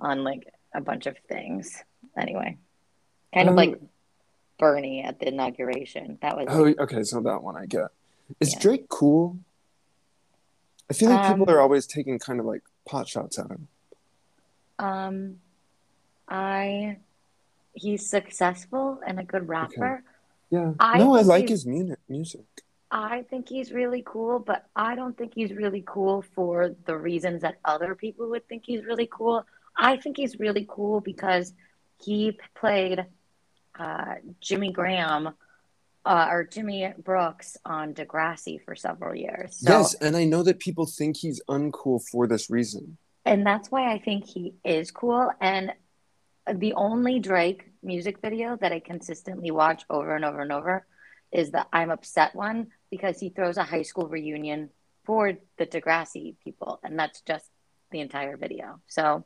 on 0.01 0.25
like 0.25 0.53
a 0.75 0.81
bunch 0.81 1.07
of 1.07 1.17
things. 1.29 1.83
Anyway, 2.17 2.59
kind 3.35 3.49
of 3.49 3.53
Um, 3.53 3.57
like 3.57 3.81
Bernie 4.59 5.03
at 5.03 5.19
the 5.21 5.29
inauguration. 5.29 6.19
That 6.23 6.37
was 6.37 6.47
Oh, 6.51 6.67
okay. 6.85 7.03
So 7.05 7.21
that 7.21 7.43
one 7.43 7.57
I 7.57 7.67
get. 7.67 7.89
Is 8.41 8.53
Yeah. 8.55 8.61
Drake 8.61 8.89
cool? 8.89 9.39
I 10.89 10.93
feel 10.93 11.11
like 11.11 11.27
people 11.29 11.49
Um, 11.49 11.55
are 11.57 11.61
always 11.61 11.87
taking 11.87 12.19
kind 12.19 12.41
of 12.41 12.47
like 12.47 12.63
pot 12.85 13.09
shots 13.09 13.39
at 13.39 13.49
him. 13.51 13.69
Um, 14.79 15.41
I 16.29 16.99
he's 17.73 18.09
successful 18.09 19.01
and 19.07 19.21
a 19.21 19.25
good 19.25 19.49
rapper. 19.49 20.03
Yeah. 20.51 20.73
I 20.81 20.99
no, 20.99 21.15
I 21.15 21.23
like 21.23 21.49
his 21.49 21.65
mu- 21.67 21.95
music. 22.09 22.45
I 22.91 23.23
think 23.31 23.49
he's 23.49 23.71
really 23.71 24.03
cool, 24.05 24.41
but 24.41 24.67
I 24.75 24.97
don't 24.97 25.17
think 25.17 25.33
he's 25.35 25.53
really 25.53 25.85
cool 25.87 26.23
for 26.23 26.75
the 26.87 26.97
reasons 26.99 27.43
that 27.43 27.59
other 27.65 27.95
people 27.95 28.29
would 28.31 28.49
think 28.49 28.65
he's 28.67 28.85
really 28.85 29.07
cool. 29.11 29.47
I 29.81 29.97
think 29.97 30.17
he's 30.19 30.39
really 30.39 30.67
cool 30.69 31.01
because 31.01 31.53
he 32.03 32.39
played 32.55 33.05
uh, 33.79 34.15
Jimmy 34.41 34.73
Graham 34.73 35.31
uh, 36.05 36.29
or 36.31 36.45
Jimmy 36.45 36.93
Brooks 37.03 37.57
on 37.65 37.95
Degrassi 37.95 38.63
for 38.65 38.77
several 38.77 39.15
years. 39.15 39.57
So, 39.57 39.79
yes, 39.79 39.95
and 39.95 40.17
I 40.17 40.25
know 40.25 40.43
that 40.43 40.59
people 40.59 40.87
think 40.87 41.17
he's 41.17 41.41
uncool 41.49 42.01
for 42.11 42.27
this 42.27 42.51
reason. 42.51 42.99
and 43.25 43.47
that's 43.47 43.71
why 43.71 43.93
I 43.93 43.99
think 43.99 44.27
he 44.27 44.55
is 44.65 44.91
cool. 44.91 45.31
And 45.41 45.73
the 46.53 46.75
only 46.75 47.19
Drake 47.21 47.65
music 47.83 48.21
video 48.21 48.57
that 48.57 48.73
I 48.73 48.81
consistently 48.81 49.51
watch 49.51 49.85
over 49.89 50.15
and 50.15 50.25
over 50.25 50.41
and 50.41 50.53
over 50.53 50.87
is 51.33 51.51
the 51.51 51.67
I'm 51.73 51.91
Upset 51.91 52.35
one 52.35 52.69
because 52.91 53.21
he 53.21 53.29
throws 53.31 53.57
a 53.57 53.63
high 53.63 53.83
school 53.83 54.09
reunion 54.09 54.71
for 55.05 55.35
the 55.59 55.67
Degrassi 55.67 56.37
people, 56.45 56.81
and 56.83 56.99
that's 56.99 57.21
just 57.23 57.47
the 57.93 58.01
entire 58.01 58.37
video. 58.37 58.81
So 58.89 59.25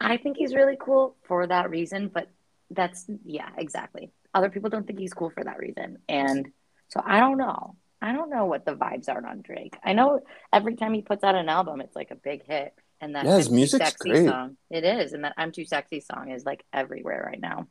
I 0.00 0.16
think 0.16 0.36
he's 0.36 0.54
really 0.54 0.76
cool 0.78 1.16
for 1.24 1.46
that 1.46 1.70
reason, 1.70 2.08
but 2.08 2.28
that's, 2.70 3.06
yeah, 3.24 3.48
exactly. 3.56 4.10
Other 4.34 4.50
people 4.50 4.70
don't 4.70 4.86
think 4.86 4.98
he's 4.98 5.14
cool 5.14 5.30
for 5.30 5.42
that 5.42 5.58
reason. 5.58 5.98
And 6.08 6.52
so 6.88 7.02
I 7.04 7.18
don't 7.20 7.38
know. 7.38 7.76
I 8.00 8.12
don't 8.12 8.30
know 8.30 8.44
what 8.44 8.64
the 8.64 8.74
vibes 8.74 9.08
are 9.08 9.26
on 9.26 9.40
Drake. 9.42 9.76
I 9.82 9.92
know 9.92 10.20
every 10.52 10.76
time 10.76 10.94
he 10.94 11.02
puts 11.02 11.24
out 11.24 11.34
an 11.34 11.48
album, 11.48 11.80
it's 11.80 11.96
like 11.96 12.10
a 12.12 12.14
big 12.14 12.44
hit. 12.44 12.74
And 13.00 13.14
that 13.16 13.24
Yeah, 13.26 13.36
his 13.36 13.50
music's 13.50 13.84
sexy 13.84 14.10
great. 14.10 14.26
song, 14.28 14.56
it 14.70 14.84
is, 14.84 15.12
and 15.12 15.24
that 15.24 15.34
I'm 15.36 15.52
Too 15.52 15.64
Sexy 15.64 16.00
song 16.00 16.30
is 16.30 16.44
like 16.44 16.64
everywhere 16.72 17.24
right 17.26 17.40
now. 17.40 17.68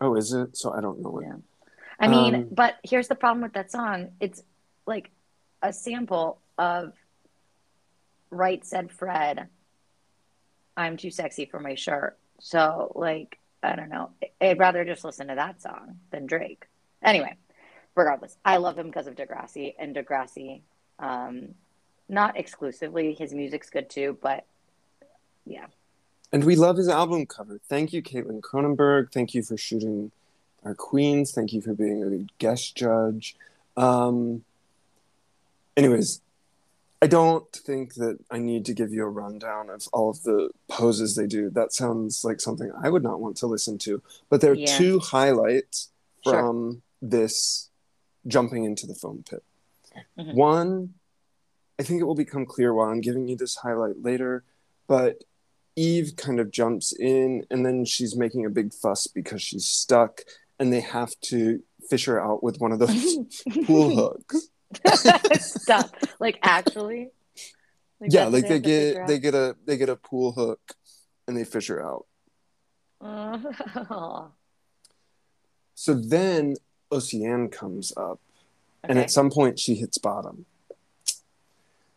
Oh, 0.00 0.16
is 0.16 0.32
it? 0.32 0.56
So 0.56 0.72
I 0.72 0.80
don't 0.80 1.00
know 1.00 1.18
it. 1.20 1.26
Yeah. 1.26 1.36
I 2.00 2.08
mean, 2.08 2.34
Um, 2.34 2.48
but 2.50 2.74
here's 2.82 3.06
the 3.06 3.14
problem 3.14 3.42
with 3.42 3.52
that 3.52 3.70
song. 3.70 4.10
It's 4.20 4.42
like 4.84 5.10
a 5.62 5.72
sample 5.72 6.40
of 6.58 6.92
Right 8.30 8.64
Said 8.64 8.90
Fred, 8.90 9.48
I'm 10.76 10.96
too 10.96 11.10
sexy 11.10 11.46
for 11.46 11.60
my 11.60 11.74
shirt. 11.74 12.16
So, 12.40 12.92
like, 12.94 13.38
I 13.62 13.76
don't 13.76 13.88
know. 13.88 14.10
I'd 14.40 14.58
rather 14.58 14.84
just 14.84 15.04
listen 15.04 15.28
to 15.28 15.34
that 15.34 15.62
song 15.62 15.98
than 16.10 16.26
Drake. 16.26 16.66
Anyway, 17.02 17.36
regardless, 17.94 18.36
I 18.44 18.58
love 18.58 18.78
him 18.78 18.86
because 18.86 19.06
of 19.06 19.14
Degrassi 19.14 19.74
and 19.78 19.94
Degrassi. 19.94 20.62
Um, 20.98 21.54
not 22.08 22.36
exclusively, 22.36 23.14
his 23.14 23.32
music's 23.32 23.70
good 23.70 23.88
too, 23.88 24.18
but 24.20 24.44
yeah. 25.46 25.66
And 26.32 26.44
we 26.44 26.56
love 26.56 26.76
his 26.76 26.88
album 26.88 27.26
cover. 27.26 27.60
Thank 27.68 27.92
you, 27.92 28.02
Caitlin 28.02 28.40
Cronenberg. 28.40 29.12
Thank 29.12 29.34
you 29.34 29.42
for 29.42 29.56
shooting 29.56 30.10
our 30.64 30.74
queens. 30.74 31.32
Thank 31.32 31.52
you 31.52 31.60
for 31.60 31.74
being 31.74 32.02
a 32.02 32.42
guest 32.42 32.74
judge. 32.76 33.36
Um, 33.76 34.44
anyways, 35.76 36.20
I 37.02 37.06
don't 37.06 37.50
think 37.52 37.94
that 37.94 38.18
I 38.30 38.38
need 38.38 38.64
to 38.66 38.72
give 38.74 38.92
you 38.92 39.04
a 39.04 39.08
rundown 39.08 39.68
of 39.68 39.86
all 39.92 40.10
of 40.10 40.22
the 40.22 40.50
poses 40.68 41.16
they 41.16 41.26
do. 41.26 41.50
That 41.50 41.72
sounds 41.72 42.24
like 42.24 42.40
something 42.40 42.70
I 42.82 42.88
would 42.88 43.02
not 43.02 43.20
want 43.20 43.36
to 43.38 43.46
listen 43.46 43.76
to. 43.78 44.02
But 44.30 44.40
there 44.40 44.52
are 44.52 44.54
Yeah. 44.54 44.78
two 44.78 44.98
highlights 45.00 45.90
Sure. 46.24 46.32
from 46.32 46.82
this 47.02 47.68
jumping 48.26 48.64
into 48.64 48.86
the 48.86 48.94
foam 48.94 49.22
pit. 49.28 49.42
Mhm. 50.18 50.34
One, 50.34 50.94
I 51.78 51.82
think 51.82 52.00
it 52.00 52.04
will 52.04 52.14
become 52.14 52.46
clear 52.46 52.72
why 52.72 52.90
I'm 52.90 53.02
giving 53.02 53.28
you 53.28 53.36
this 53.36 53.56
highlight 53.56 54.02
later, 54.02 54.44
but 54.86 55.24
Eve 55.76 56.14
kind 56.16 56.40
of 56.40 56.50
jumps 56.50 56.92
in 56.92 57.44
and 57.50 57.66
then 57.66 57.84
she's 57.84 58.16
making 58.16 58.46
a 58.46 58.50
big 58.50 58.72
fuss 58.72 59.06
because 59.08 59.42
she's 59.42 59.66
stuck 59.66 60.22
and 60.58 60.72
they 60.72 60.80
have 60.80 61.18
to 61.22 61.62
fish 61.90 62.06
her 62.06 62.18
out 62.24 62.42
with 62.42 62.60
one 62.60 62.72
of 62.72 62.78
those 62.78 63.16
pool 63.66 63.94
hooks. 63.94 64.48
Stop. 65.40 65.90
Like 66.20 66.38
actually? 66.42 67.10
Like, 68.00 68.12
yeah, 68.12 68.24
like 68.26 68.42
they 68.42 68.60
figure 68.60 68.94
get 68.94 69.06
they 69.06 69.18
get 69.18 69.34
a 69.34 69.56
they 69.64 69.76
get 69.76 69.88
a 69.88 69.96
pool 69.96 70.32
hook 70.32 70.74
and 71.26 71.36
they 71.36 71.44
fish 71.44 71.68
her 71.68 71.84
out. 71.84 72.06
Oh, 73.00 74.30
So 75.74 75.94
then 75.94 76.54
Oceane 76.90 77.50
comes 77.50 77.92
up 77.96 78.20
and 78.82 78.98
at 78.98 79.10
some 79.10 79.30
point 79.30 79.58
she 79.58 79.74
hits 79.74 79.98
bottom. 79.98 80.46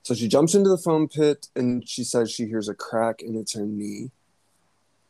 So 0.04 0.14
she 0.14 0.28
jumps 0.28 0.56
into 0.56 0.70
the 0.70 0.78
foam 0.78 1.08
pit 1.08 1.48
and 1.56 1.88
she 1.88 2.04
says 2.04 2.32
she 2.32 2.46
hears 2.46 2.70
a 2.70 2.74
crack 2.74 3.22
and 3.22 3.36
it's 3.36 3.54
her 3.54 3.66
knee. 3.66 4.12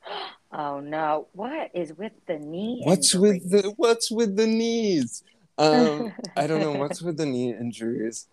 Oh 0.49 0.79
no! 0.79 1.27
What 1.33 1.71
is 1.73 1.91
with 1.97 2.13
the 2.25 2.39
knee? 2.39 2.81
What's 2.85 3.13
with 3.13 3.51
the 3.51 3.73
what's 3.75 4.09
with 4.09 4.37
the 4.37 4.47
knees? 4.47 5.21
Um, 5.57 6.13
I 6.35 6.47
don't 6.47 6.61
know 6.61 6.73
what's 6.79 7.01
with 7.01 7.17
the 7.17 7.25
knee 7.25 7.51
injuries, 7.51 8.27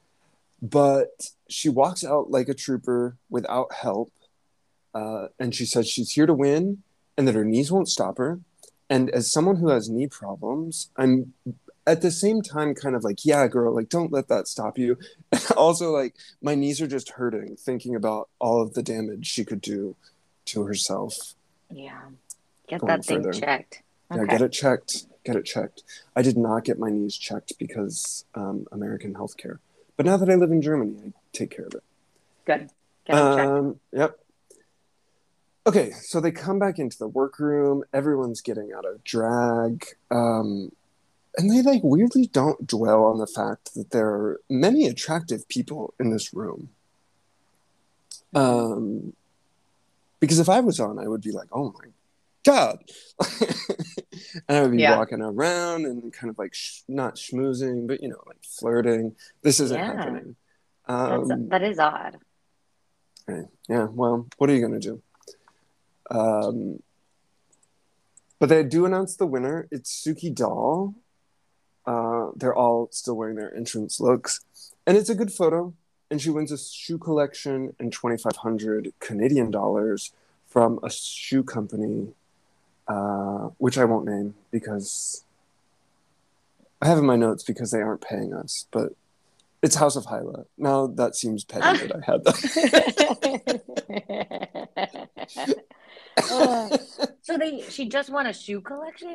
but 0.60 1.30
she 1.48 1.68
walks 1.68 2.04
out 2.04 2.30
like 2.30 2.48
a 2.48 2.54
trooper 2.54 3.16
without 3.30 3.72
help, 3.72 4.12
uh, 4.94 5.28
and 5.38 5.54
she 5.54 5.66
says 5.66 5.88
she's 5.88 6.12
here 6.12 6.26
to 6.26 6.34
win 6.34 6.82
and 7.16 7.28
that 7.28 7.34
her 7.34 7.44
knees 7.44 7.70
won't 7.70 7.88
stop 7.88 8.18
her. 8.18 8.40
And 8.90 9.10
as 9.10 9.32
someone 9.32 9.56
who 9.56 9.68
has 9.68 9.88
knee 9.88 10.06
problems, 10.06 10.90
I'm 10.96 11.32
at 11.86 12.02
the 12.02 12.10
same 12.10 12.42
time 12.42 12.74
kind 12.74 12.94
of 12.94 13.04
like, 13.04 13.24
yeah, 13.24 13.46
girl, 13.46 13.74
like 13.74 13.88
don't 13.88 14.12
let 14.12 14.28
that 14.28 14.48
stop 14.48 14.78
you. 14.78 14.98
also, 15.56 15.90
like 15.90 16.14
my 16.42 16.54
knees 16.54 16.80
are 16.80 16.86
just 16.86 17.10
hurting 17.10 17.56
thinking 17.56 17.94
about 17.94 18.28
all 18.38 18.62
of 18.62 18.74
the 18.74 18.82
damage 18.82 19.26
she 19.26 19.44
could 19.44 19.60
do 19.60 19.96
to 20.46 20.64
herself. 20.64 21.34
Yeah, 21.70 22.00
get 22.68 22.84
that 22.86 23.04
thing 23.04 23.22
further. 23.22 23.38
checked. 23.38 23.82
Yeah, 24.14 24.24
get 24.24 24.42
it 24.42 24.52
checked. 24.52 25.06
Get 25.24 25.36
it 25.36 25.44
checked. 25.44 25.82
I 26.14 26.22
did 26.22 26.36
not 26.36 26.64
get 26.64 26.78
my 26.78 26.90
knees 26.90 27.16
checked 27.16 27.54
because 27.58 28.24
um, 28.34 28.66
American 28.72 29.14
healthcare. 29.14 29.58
But 29.96 30.06
now 30.06 30.16
that 30.16 30.28
I 30.28 30.34
live 30.34 30.50
in 30.50 30.60
Germany, 30.60 30.96
I 31.06 31.12
take 31.32 31.50
care 31.50 31.66
of 31.66 31.74
it. 31.74 31.82
Good. 32.44 32.70
Get 33.06 33.16
it 33.16 33.36
checked. 33.36 33.48
Um, 33.48 33.80
yep. 33.92 34.18
Okay, 35.66 35.92
so 35.92 36.20
they 36.20 36.30
come 36.30 36.58
back 36.58 36.78
into 36.78 36.98
the 36.98 37.08
workroom. 37.08 37.84
Everyone's 37.92 38.42
getting 38.42 38.72
out 38.76 38.84
of 38.84 39.02
drag. 39.02 39.86
Um, 40.10 40.72
and 41.38 41.50
they 41.50 41.62
like 41.62 41.80
weirdly 41.82 42.26
don't 42.26 42.66
dwell 42.66 43.04
on 43.04 43.18
the 43.18 43.26
fact 43.26 43.74
that 43.74 43.90
there 43.90 44.08
are 44.08 44.40
many 44.50 44.86
attractive 44.86 45.48
people 45.48 45.94
in 45.98 46.10
this 46.10 46.34
room. 46.34 46.68
Um, 48.34 49.14
because 50.20 50.38
if 50.38 50.48
I 50.48 50.60
was 50.60 50.80
on, 50.80 50.98
I 50.98 51.08
would 51.08 51.22
be 51.22 51.32
like, 51.32 51.48
oh 51.50 51.72
my 51.72 51.88
God. 52.44 52.78
and 54.48 54.58
I 54.58 54.62
would 54.62 54.72
be 54.72 54.78
Yeah. 54.82 54.96
walking 54.98 55.20
around 55.20 55.86
and 55.86 56.12
kind 56.12 56.30
of 56.30 56.38
like 56.38 56.54
sh- 56.54 56.82
not 56.88 57.16
schmoozing, 57.16 57.86
but 57.86 58.02
you 58.02 58.08
know, 58.08 58.22
like 58.26 58.42
flirting. 58.44 59.16
This 59.42 59.60
isn't 59.60 59.76
Yeah. 59.78 59.86
happening. 59.96 60.36
That's, 60.86 61.30
Um, 61.30 61.48
that 61.48 61.62
is 61.62 61.78
odd. 61.78 62.18
Okay. 63.28 63.48
Yeah. 63.68 63.86
Well, 63.90 64.26
what 64.36 64.50
are 64.50 64.54
you 64.54 64.60
going 64.60 64.78
to 64.80 64.86
do? 64.90 65.02
Um, 66.10 66.82
but 68.38 68.48
they 68.48 68.62
do 68.62 68.84
announce 68.84 69.16
the 69.16 69.26
winner. 69.26 69.66
It's 69.70 69.90
Suki 70.04 70.34
Doll. 70.34 70.94
Uh, 71.86 72.30
they're 72.36 72.54
all 72.54 72.88
still 72.92 73.14
wearing 73.14 73.36
their 73.36 73.54
entrance 73.54 74.00
looks, 74.00 74.40
and 74.86 74.96
it's 74.96 75.08
a 75.10 75.14
good 75.14 75.32
photo. 75.32 75.74
And 76.10 76.20
she 76.20 76.30
wins 76.30 76.52
a 76.52 76.58
shoe 76.58 76.98
collection 76.98 77.74
and 77.78 77.92
twenty 77.92 78.16
five 78.18 78.36
hundred 78.36 78.92
Canadian 79.00 79.50
dollars 79.50 80.12
from 80.46 80.78
a 80.82 80.90
shoe 80.90 81.42
company, 81.42 82.12
uh, 82.88 83.48
which 83.58 83.78
I 83.78 83.84
won't 83.84 84.06
name 84.06 84.34
because 84.50 85.24
I 86.82 86.86
have 86.86 86.98
in 86.98 87.06
my 87.06 87.16
notes 87.16 87.42
because 87.42 87.70
they 87.70 87.80
aren't 87.80 88.00
paying 88.02 88.34
us. 88.34 88.66
But 88.70 88.92
it's 89.62 89.76
House 89.76 89.96
of 89.96 90.04
Hyla. 90.04 90.44
Now 90.58 90.86
that 90.86 91.16
seems 91.16 91.44
petty 91.44 91.86
that 91.86 91.96
I 91.96 92.00
had 92.04 92.24
that. 92.24 93.60
Uh, 96.16 96.76
so 97.22 97.38
they 97.38 97.62
she 97.70 97.88
just 97.88 98.10
won 98.10 98.26
a 98.26 98.32
shoe 98.32 98.60
collection? 98.60 99.14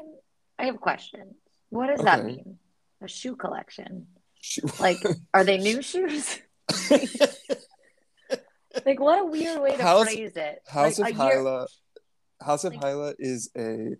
I 0.57 0.65
have 0.65 0.79
questions. 0.81 1.35
What 1.69 1.87
does 1.95 2.03
that 2.03 2.25
mean? 2.25 2.57
A 3.01 3.07
shoe 3.07 3.35
collection. 3.35 4.07
She- 4.41 4.61
Like 4.79 4.97
are 5.33 5.43
they 5.43 5.57
new 5.57 5.81
shoes? 5.81 6.39
Like 8.85 8.99
what 8.99 9.19
a 9.19 9.25
weird 9.25 9.61
way 9.61 9.75
to 9.75 9.81
House- 9.81 10.05
phrase 10.05 10.37
it. 10.37 10.61
House 10.67 10.99
like, 10.99 11.13
of 11.15 11.19
a 11.19 11.23
year- 11.25 11.33
Hyla. 11.43 11.67
House 12.41 12.63
of 12.63 12.73
Like- 12.73 12.83
Hyla 12.83 13.13
is 13.19 13.49
a 13.57 13.95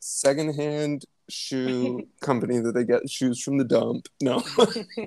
secondhand 0.00 1.04
shoe 1.28 2.06
company 2.20 2.58
that 2.58 2.72
they 2.72 2.84
get 2.84 3.08
shoes 3.10 3.40
from 3.42 3.58
the 3.58 3.64
dump. 3.64 4.08
No, 4.20 4.36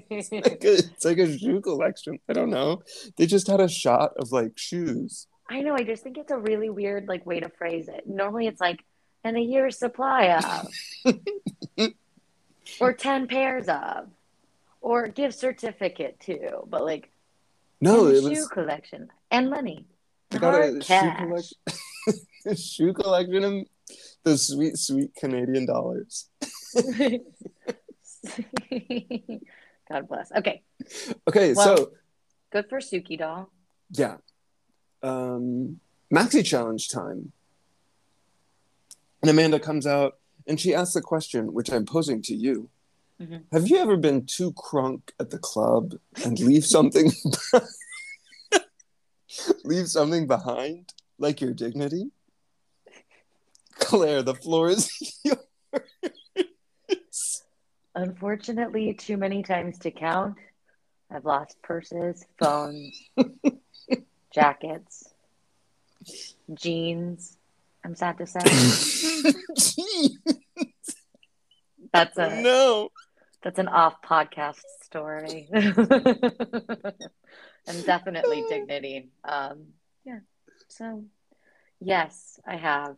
it's, 0.10 0.32
like 0.32 0.64
a, 0.64 0.74
it's 0.74 1.06
like 1.06 1.18
a 1.18 1.38
shoe 1.38 1.62
collection. 1.62 2.20
I 2.30 2.34
don't 2.34 2.50
know. 2.50 2.82
They 3.18 3.26
just 3.26 3.48
had 3.48 3.60
a 3.60 3.68
shot 3.70 4.14
of 4.18 4.32
like 4.32 4.58
shoes. 4.58 5.28
I 5.50 5.62
know, 5.62 5.74
I 5.76 5.84
just 5.84 6.04
think 6.04 6.18
it's 6.18 6.32
a 6.32 6.38
really 6.38 6.70
weird 6.70 7.08
like 7.08 7.26
way 7.26 7.40
to 7.42 7.50
phrase 7.50 7.88
it. 7.90 8.08
Normally 8.08 8.48
it's 8.48 8.62
like 8.62 8.84
and 9.24 9.38
a 9.38 9.42
year's 9.42 9.78
supply 9.78 10.28
of 11.06 11.16
or 12.80 12.94
10 12.94 13.28
pairs 13.28 13.68
of 13.68 14.08
or 14.80 15.08
gift 15.08 15.38
certificate 15.38 16.20
to, 16.22 16.62
but 16.68 16.84
like 16.86 17.12
No, 17.82 18.12
shoe 18.14 18.30
was. 18.30 18.48
collection 18.48 19.10
and 19.30 19.50
money. 19.50 19.86
I 20.32 20.38
got 20.38 20.60
a 20.62 20.72
shoe 20.74 20.80
cash. 20.82 21.54
Shoe 22.56 22.94
collection 22.94 23.44
and 23.44 23.68
those 24.24 24.48
sweet, 24.48 24.78
sweet 24.78 25.14
Canadian 25.16 25.66
dollars. 25.66 26.30
God 29.90 30.08
bless. 30.08 30.32
Okay, 30.32 30.62
Okay, 31.28 31.54
Well- 31.54 31.78
so 31.78 31.92
good 32.52 32.68
for 32.70 32.80
Suki 32.80 33.18
doll. 33.18 33.50
yeah, 33.92 34.18
um, 35.04 35.80
maxi 36.14 36.46
challenge 36.46 36.90
time. 36.90 37.32
And 39.22 39.30
Amanda 39.30 39.60
comes 39.60 39.86
out 39.86 40.18
and 40.48 40.60
she 40.60 40.74
asks 40.74 40.94
the 40.96 41.02
question, 41.02 41.54
which 41.54 41.72
I'm 41.72 41.86
posing 41.86 42.22
to 42.24 42.34
you. 42.36 42.70
Mhm. 43.20 43.44
Have 43.52 43.68
you 43.68 43.78
ever 43.78 43.98
been 43.98 44.26
too 44.26 44.52
crunk 44.54 45.12
at 45.20 45.30
the 45.30 45.38
club 45.38 45.94
and 46.26 46.40
leave 46.40 46.66
something 46.66 47.12
leave 49.64 49.88
something 49.88 50.26
behind, 50.28 50.94
like 51.20 51.40
your 51.42 51.54
dignity? 51.54 52.10
Claire, 53.92 54.24
the 54.24 54.36
floor 54.36 54.70
is 54.70 54.90
yours. 55.26 55.44
Unfortunately, 57.94 58.94
too 58.94 59.18
many 59.18 59.44
times 59.44 59.80
to 59.80 59.92
count. 59.92 60.38
I've 61.14 61.26
lost 61.26 61.62
purses, 61.62 62.26
phones, 62.40 63.10
jackets, 64.34 65.10
jeans. 66.54 67.36
I'm 67.84 67.96
sad 67.96 68.18
to 68.20 68.28
say. 68.28 68.40
That's 71.94 72.18
a 72.18 72.42
no. 72.42 72.92
that's 73.44 73.60
an 73.60 73.68
off 73.68 74.02
podcast 74.02 74.62
story. 74.84 75.50
and 75.52 75.76
definitely 77.86 78.46
dignity. 78.48 79.10
Um 79.26 79.74
yeah. 80.06 80.20
So 80.70 81.04
yes, 81.82 82.40
I 82.48 82.56
have 82.56 82.96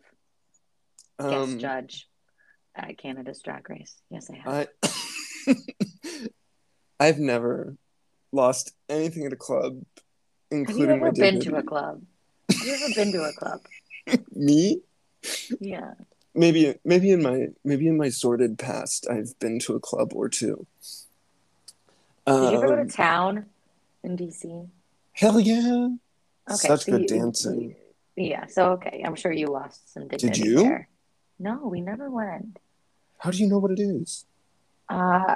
guest 1.30 1.52
Um, 1.52 1.60
judge 1.60 2.08
at 2.76 2.98
Canada's 2.98 3.42
Drag 3.42 3.70
Race. 3.70 3.96
Yes, 4.10 4.30
I 4.30 4.36
have. 4.38 4.68
I 5.48 5.56
I've 7.00 7.20
never 7.20 7.76
lost 8.32 8.74
anything 8.90 9.26
at 9.26 9.34
a 9.34 9.38
club, 9.38 9.74
have 9.74 9.84
you 10.52 10.60
including 10.60 11.00
my 11.00 11.08
ever 11.08 11.12
been 11.12 11.34
dignity. 11.40 11.50
to 11.50 11.56
a 11.58 11.64
club? 11.64 12.02
Have 12.52 12.68
you 12.68 12.74
ever 12.74 12.94
been 12.94 13.12
to 13.14 13.24
a 13.24 13.34
club? 13.34 13.62
Me? 14.36 14.82
Yeah. 15.60 15.94
Maybe 16.36 16.76
maybe 16.84 17.12
in 17.12 17.22
my 17.24 17.48
maybe 17.64 17.88
in 17.88 17.98
my 17.98 18.10
sordid 18.10 18.58
past 18.60 19.08
I've 19.10 19.38
been 19.40 19.60
to 19.60 19.76
a 19.76 19.80
club 19.80 20.14
or 20.14 20.30
two. 20.30 20.66
Did 22.26 22.36
you 22.36 22.58
ever 22.58 22.68
go 22.68 22.82
Um, 22.82 22.88
to 22.88 22.94
town 22.94 23.46
in 24.04 24.18
DC? 24.18 24.68
hell 25.14 25.40
yeah. 25.40 25.90
Okay, 26.50 26.68
Such 26.68 26.84
so 26.86 26.92
good 26.92 27.02
you- 27.02 27.08
dancing. 27.08 27.76
Yeah, 28.16 28.46
so 28.48 28.74
okay, 28.74 29.02
I'm 29.06 29.16
sure 29.16 29.32
you 29.32 29.48
lost 29.48 29.92
some 29.94 30.08
dignity 30.08 30.40
Did 30.42 30.46
you? 30.46 30.56
there. 30.64 30.88
No, 31.44 31.68
we 31.68 31.82
never 31.82 32.10
went. 32.10 32.58
How 33.18 33.32
do 33.32 33.38
you 33.38 33.50
know 33.50 33.60
what 33.60 33.72
it 33.72 33.80
is? 33.82 34.26
Uh, 34.88 35.36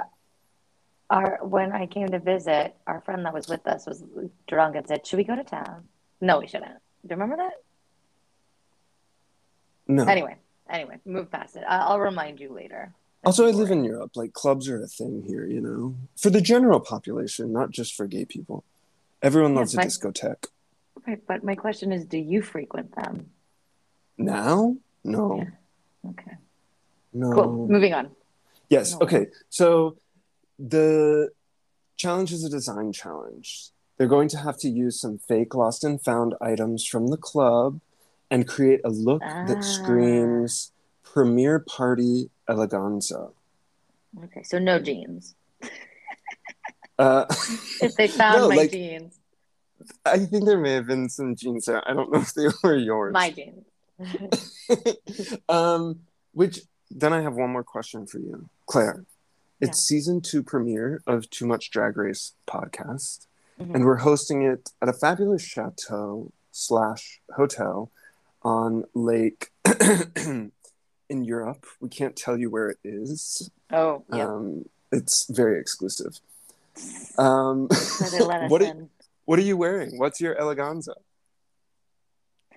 our 1.10 1.38
when 1.42 1.70
I 1.72 1.84
came 1.86 2.08
to 2.08 2.18
visit, 2.18 2.74
our 2.86 3.02
friend 3.02 3.26
that 3.26 3.34
was 3.34 3.46
with 3.46 3.66
us 3.66 3.84
was 3.86 4.02
drunk 4.46 4.74
and 4.76 4.86
said, 4.88 5.06
"Should 5.06 5.18
we 5.18 5.24
go 5.24 5.36
to 5.36 5.44
town?" 5.44 5.86
No, 6.22 6.40
we 6.40 6.46
shouldn't. 6.46 6.72
Do 6.72 7.10
you 7.10 7.16
remember 7.16 7.36
that? 7.36 7.52
No. 9.86 10.04
Anyway, 10.06 10.36
anyway, 10.70 10.98
move 11.04 11.30
past 11.30 11.56
it. 11.56 11.64
I- 11.68 11.80
I'll 11.88 12.00
remind 12.00 12.40
you 12.40 12.52
later. 12.54 12.94
Also, 13.24 13.46
I 13.46 13.50
live 13.50 13.70
in 13.70 13.84
Europe. 13.84 14.12
Like 14.16 14.32
clubs 14.32 14.66
are 14.70 14.82
a 14.82 14.86
thing 14.86 15.22
here, 15.26 15.46
you 15.46 15.60
know, 15.60 15.94
for 16.16 16.30
the 16.30 16.40
general 16.40 16.80
population, 16.80 17.52
not 17.52 17.70
just 17.70 17.94
for 17.94 18.06
gay 18.06 18.24
people. 18.24 18.64
Everyone 19.20 19.52
Yeah, 19.52 19.58
loves 19.58 19.74
a 19.74 19.78
discotheque. 19.78 20.46
Right, 21.06 21.20
but 21.26 21.44
my 21.44 21.54
question 21.54 21.92
is, 21.92 22.06
do 22.06 22.16
you 22.16 22.40
frequent 22.40 22.94
them? 22.96 23.30
Now? 24.16 24.76
No. 25.04 25.36
Yeah. 25.38 25.50
Okay, 26.06 26.32
No. 27.12 27.32
cool. 27.32 27.68
Moving 27.68 27.94
on. 27.94 28.10
Yes. 28.70 28.92
No. 28.92 29.00
Okay. 29.00 29.26
So 29.48 29.96
the 30.58 31.30
challenge 31.96 32.32
is 32.32 32.44
a 32.44 32.50
design 32.50 32.92
challenge. 32.92 33.70
They're 33.96 34.06
going 34.08 34.28
to 34.28 34.38
have 34.38 34.58
to 34.58 34.68
use 34.68 35.00
some 35.00 35.18
fake 35.18 35.54
lost 35.54 35.82
and 35.84 36.00
found 36.00 36.34
items 36.40 36.84
from 36.86 37.08
the 37.08 37.16
club 37.16 37.80
and 38.30 38.46
create 38.46 38.80
a 38.84 38.90
look 38.90 39.22
Ah. 39.24 39.44
that 39.46 39.64
screams 39.64 40.70
premiere 41.02 41.58
party 41.58 42.30
eleganza. 42.48 43.32
Okay, 44.24 44.42
so 44.42 44.58
no 44.58 44.78
jeans. 44.78 45.34
Uh, 46.98 47.24
If 47.82 47.94
they 47.96 48.08
found 48.20 48.38
No, 48.42 48.48
my 48.48 48.54
like- 48.56 48.70
jeans, 48.72 49.18
I 50.04 50.18
think 50.18 50.44
there 50.44 50.58
may 50.58 50.72
have 50.74 50.86
been 50.86 51.08
some 51.08 51.34
jeans 51.36 51.64
there. 51.66 51.82
I 51.88 51.94
don't 51.94 52.12
know 52.12 52.20
if 52.20 52.34
they 52.34 52.46
were 52.62 52.76
yours. 52.76 53.12
my 53.12 53.30
jeans. 53.30 53.64
um, 55.48 56.00
which 56.32 56.60
then 56.90 57.12
I 57.12 57.20
have 57.20 57.34
one 57.34 57.50
more 57.50 57.64
question 57.64 58.06
for 58.06 58.18
you, 58.18 58.48
Claire. 58.66 59.04
It's 59.60 59.78
Yeah. 59.78 59.96
season 59.96 60.20
two 60.20 60.42
premiere 60.42 61.02
of 61.06 61.28
Too 61.30 61.46
Much 61.46 61.70
Drag 61.70 61.96
Race 61.96 62.32
podcast, 62.46 63.26
Mhm. 63.60 63.74
and 63.74 63.84
we're 63.84 63.96
hosting 63.96 64.42
it 64.42 64.70
at 64.80 64.88
a 64.88 64.92
fabulous 64.92 65.42
chateau 65.42 66.30
slash 66.52 67.20
hotel 67.36 67.90
on 68.42 68.84
Lake 68.94 69.50
in 70.16 70.52
Europe. 71.24 71.66
We 71.80 71.88
can't 71.88 72.14
tell 72.16 72.38
you 72.38 72.50
where 72.50 72.68
it 72.70 72.78
is. 72.84 73.50
Oh, 73.72 74.04
yeah. 74.12 74.26
Um, 74.28 74.68
it's 74.92 75.26
very 75.28 75.60
exclusive. 75.60 76.20
Um, 77.18 77.68
so 77.72 78.04
they 78.16 78.24
let 78.24 78.42
us 78.44 78.50
what, 78.50 78.62
are, 78.62 78.86
what 79.24 79.38
are 79.40 79.42
you 79.42 79.56
wearing? 79.56 79.98
What's 79.98 80.20
your 80.20 80.36
eleganza? 80.36 80.94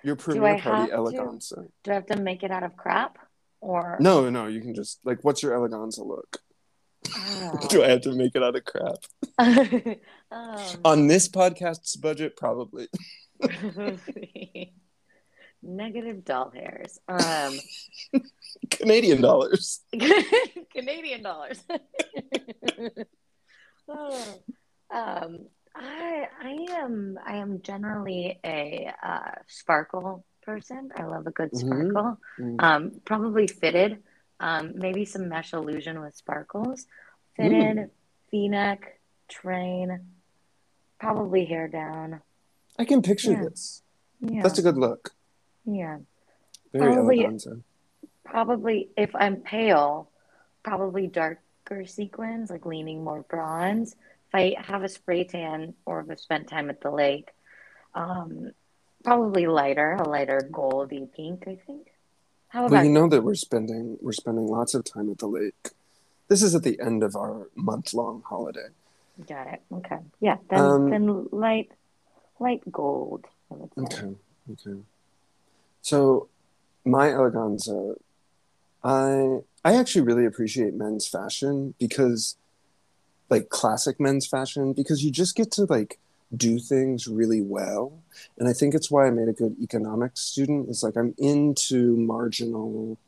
Your 0.04 0.16
premiere 0.16 0.60
party 0.60 0.92
to? 0.92 0.98
eleganza. 0.98 1.68
Do 1.84 1.92
I 1.92 1.94
have 1.96 2.06
to 2.08 2.18
make 2.18 2.44
it 2.44 2.52
out 2.52 2.64
of 2.64 2.76
crap? 2.76 3.18
Or 3.60 3.98
No, 4.00 4.30
no, 4.30 4.48
you 4.48 4.62
can 4.62 4.74
just 4.74 5.00
like, 5.06 5.24
what's 5.24 5.44
your 5.44 5.54
eleganza 5.54 6.06
look? 6.06 6.40
Oh. 7.16 7.60
Do 7.70 7.84
I 7.84 7.90
have 7.90 8.02
to 8.02 8.16
make 8.16 8.36
it 8.36 8.44
out 8.44 8.56
of 8.56 8.64
crap? 8.66 8.98
um, 10.32 10.58
On 10.84 11.08
this 11.08 11.28
podcast's 11.28 11.96
budget, 11.96 12.36
probably. 12.36 12.88
negative 15.64 16.24
doll 16.26 16.52
hairs. 16.52 17.00
Um, 17.08 17.60
Canadian 18.70 19.22
dollars. 19.22 19.82
Canadian 20.72 21.22
dollars. 21.24 21.64
Oh, 23.88 24.40
um, 24.92 25.48
I 25.76 26.28
I 26.42 26.50
am 26.82 27.20
I 27.26 27.38
am 27.38 27.62
generally 27.62 28.40
a 28.44 28.92
uh, 29.02 29.32
sparkle 29.48 30.26
person. 30.44 30.92
I 30.96 31.04
love 31.04 31.28
a 31.28 31.32
good 31.32 31.52
Mhm. 31.52 31.58
sparkle. 31.60 32.18
Mm. 32.40 32.62
Um, 32.62 33.02
probably 33.06 33.48
fitted. 33.48 34.04
Um, 34.40 34.74
maybe 34.76 35.06
some 35.06 35.30
mesh 35.30 35.54
illusion 35.54 36.02
with 36.02 36.16
sparkles. 36.16 36.88
Fitted, 37.36 37.92
V-neck, 38.32 39.00
train, 39.28 40.00
probably 41.00 41.46
hair 41.46 41.68
down. 41.68 42.22
I 42.80 42.86
can 42.86 43.02
picture 43.04 43.32
Yeah. 43.34 43.44
this. 43.44 43.84
Yeah, 44.20 44.42
That's 44.42 44.58
a 44.60 44.64
good 44.64 44.78
look. 44.78 45.14
yeah. 45.66 46.00
Very 46.74 46.94
Probably- 46.94 47.40
Probably 48.24 48.90
if 48.98 49.14
I'm 49.16 49.38
pale, 49.42 50.10
probably 50.64 51.08
darker 51.08 51.86
sequins, 51.86 52.50
like 52.50 52.66
leaning 52.66 53.04
more 53.04 53.24
bronze. 53.24 53.96
If 54.34 54.36
I 54.36 54.62
have 54.62 54.84
a 54.84 54.90
spray 54.90 55.26
tan 55.26 55.74
or 55.86 56.00
if 56.02 56.10
I've 56.10 56.20
spent 56.20 56.48
time 56.48 56.70
at 56.70 56.80
the 56.80 56.90
lake, 56.90 57.30
um, 57.94 58.52
probably 59.04 59.46
lighter, 59.48 59.94
a 59.94 60.08
lighter 60.08 60.48
goldy 60.52 61.08
pink, 61.14 61.44
I 61.48 61.58
think. 61.68 61.88
How 62.48 62.66
about 62.66 62.72
Well, 62.72 62.86
you 62.86 62.92
know 62.92 63.10
that 63.10 63.24
we're 63.24 63.36
spending 63.36 63.98
we're 64.02 64.12
spending 64.14 64.48
lots 64.48 64.74
of 64.74 64.86
time 64.86 65.10
at 65.12 65.18
the 65.18 65.28
lake. 65.28 65.72
This 66.30 66.42
is 66.42 66.56
at 66.56 66.64
the 66.64 66.80
end 66.80 67.04
of 67.04 67.16
our 67.16 67.48
month 67.56 67.94
long 67.94 68.24
holiday. 68.26 68.68
Got 69.28 69.48
it. 69.48 69.62
Okay. 69.74 70.00
Yeah. 70.22 70.38
Then 70.50 70.60
Um, 70.60 70.90
then 70.90 71.28
light 71.32 71.72
light 72.40 72.62
gold. 72.72 73.26
I 73.52 73.56
would 73.56 73.74
say. 73.76 73.82
Okay. 73.82 74.16
Okay. 74.54 74.80
So 75.82 76.30
my 76.86 77.10
eleganza, 77.10 77.96
I 78.82 79.42
I 79.66 79.76
actually 79.76 80.04
really 80.04 80.26
appreciate 80.26 80.74
men's 80.74 81.08
fashion 81.08 81.74
because 81.80 82.38
like 83.32 83.50
classic 83.50 84.00
men's 84.00 84.28
fashion 84.28 84.74
because 84.74 85.04
you 85.06 85.12
just 85.12 85.36
get 85.36 85.52
to 85.54 85.66
like 85.66 86.00
do 86.38 86.60
things 86.60 87.08
really 87.08 87.42
well. 87.42 88.04
And 88.40 88.48
I 88.50 88.54
think 88.54 88.76
it's 88.76 88.92
why 88.92 89.08
I 89.08 89.12
made 89.12 89.30
a 89.30 89.34
good 89.34 89.58
economics 89.62 90.22
student. 90.22 90.70
Is 90.70 90.84
like 90.84 90.98
I'm 90.98 91.16
into 91.20 91.98
marginal 91.98 93.00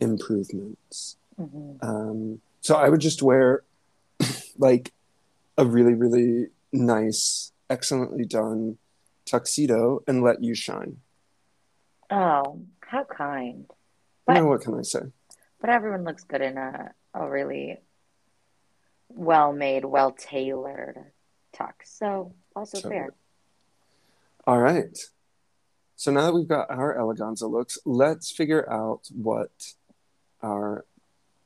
improvements. 0.00 1.16
Mhm. 1.38 1.78
Um, 1.82 2.42
so 2.62 2.76
I 2.76 2.88
would 2.90 3.00
just 3.00 3.22
wear 3.22 3.64
like 4.58 4.92
a 5.58 5.66
really, 5.66 5.94
really 5.94 6.48
nice, 6.72 7.52
excellently 7.70 8.24
done 8.26 8.78
tuxedo 9.26 10.02
and 10.08 10.22
let 10.22 10.42
you 10.44 10.54
shine. 10.54 10.98
Oh, 12.10 12.66
how 12.80 13.04
kind. 13.04 13.66
You 14.28 14.34
But 14.34 14.34
know, 14.34 14.46
what 14.46 14.60
can 14.62 14.74
I 14.78 14.82
say? 14.82 15.00
but 15.60 15.70
everyone 15.70 16.04
looks 16.04 16.24
good 16.24 16.42
in 16.42 16.58
a 16.58 16.92
a 17.14 17.28
really 17.28 17.78
well 19.10 19.52
made, 19.52 19.84
well 19.84 20.12
tailored 20.12 20.98
tux. 21.54 21.72
So 21.84 22.34
also 22.54 22.78
Totally. 22.78 22.94
fair. 22.94 23.14
All 24.46 24.58
right. 24.58 24.98
So 25.96 26.10
now 26.10 26.22
that 26.22 26.34
we've 26.34 26.48
got 26.48 26.70
our 26.70 26.96
eleganza 26.96 27.50
looks, 27.50 27.78
let's 27.84 28.30
figure 28.30 28.70
out 28.72 29.10
what 29.14 29.74
our 30.42 30.86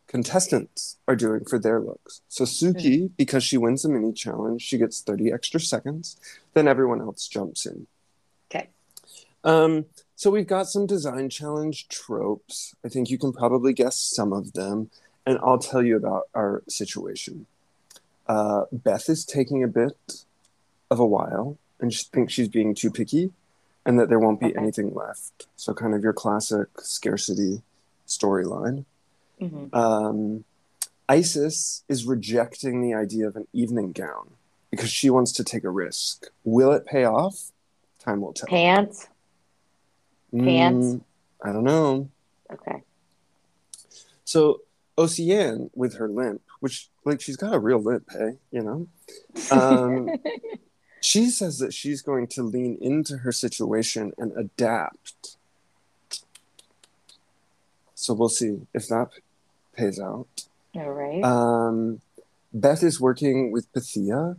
contestants 0.06 0.98
are 1.08 1.16
doing 1.16 1.44
for 1.44 1.58
their 1.58 1.80
looks. 1.80 2.20
So 2.28 2.44
Suki, 2.44 3.10
because 3.16 3.42
she 3.42 3.56
wins 3.56 3.82
the 3.82 3.88
mini 3.88 4.12
challenge, 4.12 4.62
she 4.62 4.78
gets 4.78 5.00
30 5.00 5.32
extra 5.32 5.58
seconds. 5.58 6.16
Then 6.52 6.68
everyone 6.68 7.00
else 7.00 7.26
jumps 7.26 7.66
in. 7.66 7.88
Okay. 8.48 8.68
Um, 9.42 9.86
so 10.14 10.30
we've 10.30 10.46
got 10.46 10.68
some 10.68 10.86
design 10.86 11.30
challenge 11.30 11.88
tropes. 11.88 12.76
I 12.84 12.88
think 12.88 13.10
you 13.10 13.18
can 13.18 13.32
probably 13.32 13.72
guess 13.72 13.96
some 13.96 14.32
of 14.32 14.52
them, 14.52 14.90
and 15.26 15.38
I'll 15.42 15.58
tell 15.58 15.82
you 15.82 15.96
about 15.96 16.28
our 16.32 16.62
situation. 16.68 17.46
Uh, 18.26 18.64
Beth 18.72 19.08
is 19.08 19.24
taking 19.24 19.62
a 19.62 19.68
bit 19.68 20.24
of 20.90 20.98
a 20.98 21.06
while, 21.06 21.58
and 21.80 21.92
she 21.92 22.04
thinks 22.04 22.32
she's 22.32 22.48
being 22.48 22.74
too 22.74 22.90
picky, 22.90 23.32
and 23.84 23.98
that 23.98 24.08
there 24.08 24.18
won't 24.18 24.40
be 24.40 24.46
Okay. 24.46 24.58
anything 24.58 24.94
left. 24.94 25.46
So 25.56 25.74
kind 25.74 25.94
of 25.94 26.02
your 26.02 26.12
classic 26.12 26.68
scarcity 26.80 27.62
storyline. 28.06 28.84
Mhm. 29.40 29.74
Um, 29.74 30.44
Icesis 31.08 31.82
is 31.88 32.06
rejecting 32.06 32.80
the 32.80 32.94
idea 32.94 33.26
of 33.28 33.36
an 33.36 33.46
evening 33.52 33.92
gown 33.92 34.30
because 34.70 34.88
she 34.90 35.10
wants 35.10 35.32
to 35.32 35.44
take 35.44 35.64
a 35.64 35.70
risk. 35.70 36.26
Will 36.44 36.72
it 36.72 36.86
pay 36.86 37.04
off? 37.04 37.50
Time 37.98 38.22
will 38.22 38.32
tell. 38.32 38.48
Pants. 38.48 39.08
Pants. 40.36 40.86
Mm, 40.86 41.00
I 41.42 41.52
don't 41.52 41.64
know. 41.64 42.08
Okay. 42.50 42.82
So 44.24 44.62
Oceane 44.96 45.70
with 45.74 45.94
her 45.96 46.08
limp, 46.08 46.42
which 46.64 46.88
like 47.04 47.20
she's 47.20 47.36
got 47.36 47.52
a 47.52 47.58
real 47.58 47.78
limp, 47.78 48.08
hey, 48.10 48.38
you 48.50 48.62
know. 48.62 48.88
Um, 49.50 50.08
she 51.02 51.28
says 51.28 51.58
that 51.58 51.74
she's 51.74 52.00
going 52.00 52.26
to 52.28 52.42
lean 52.42 52.78
into 52.80 53.18
her 53.18 53.32
situation 53.32 54.14
and 54.16 54.32
adapt. 54.34 55.36
So 57.94 58.14
we'll 58.14 58.30
see 58.30 58.62
if 58.72 58.88
that 58.88 59.10
pays 59.76 60.00
out. 60.00 60.26
All 60.74 60.90
right. 60.90 61.22
Um, 61.22 62.00
Beth 62.54 62.82
is 62.82 62.98
working 62.98 63.52
with 63.52 63.70
Pythia, 63.74 64.38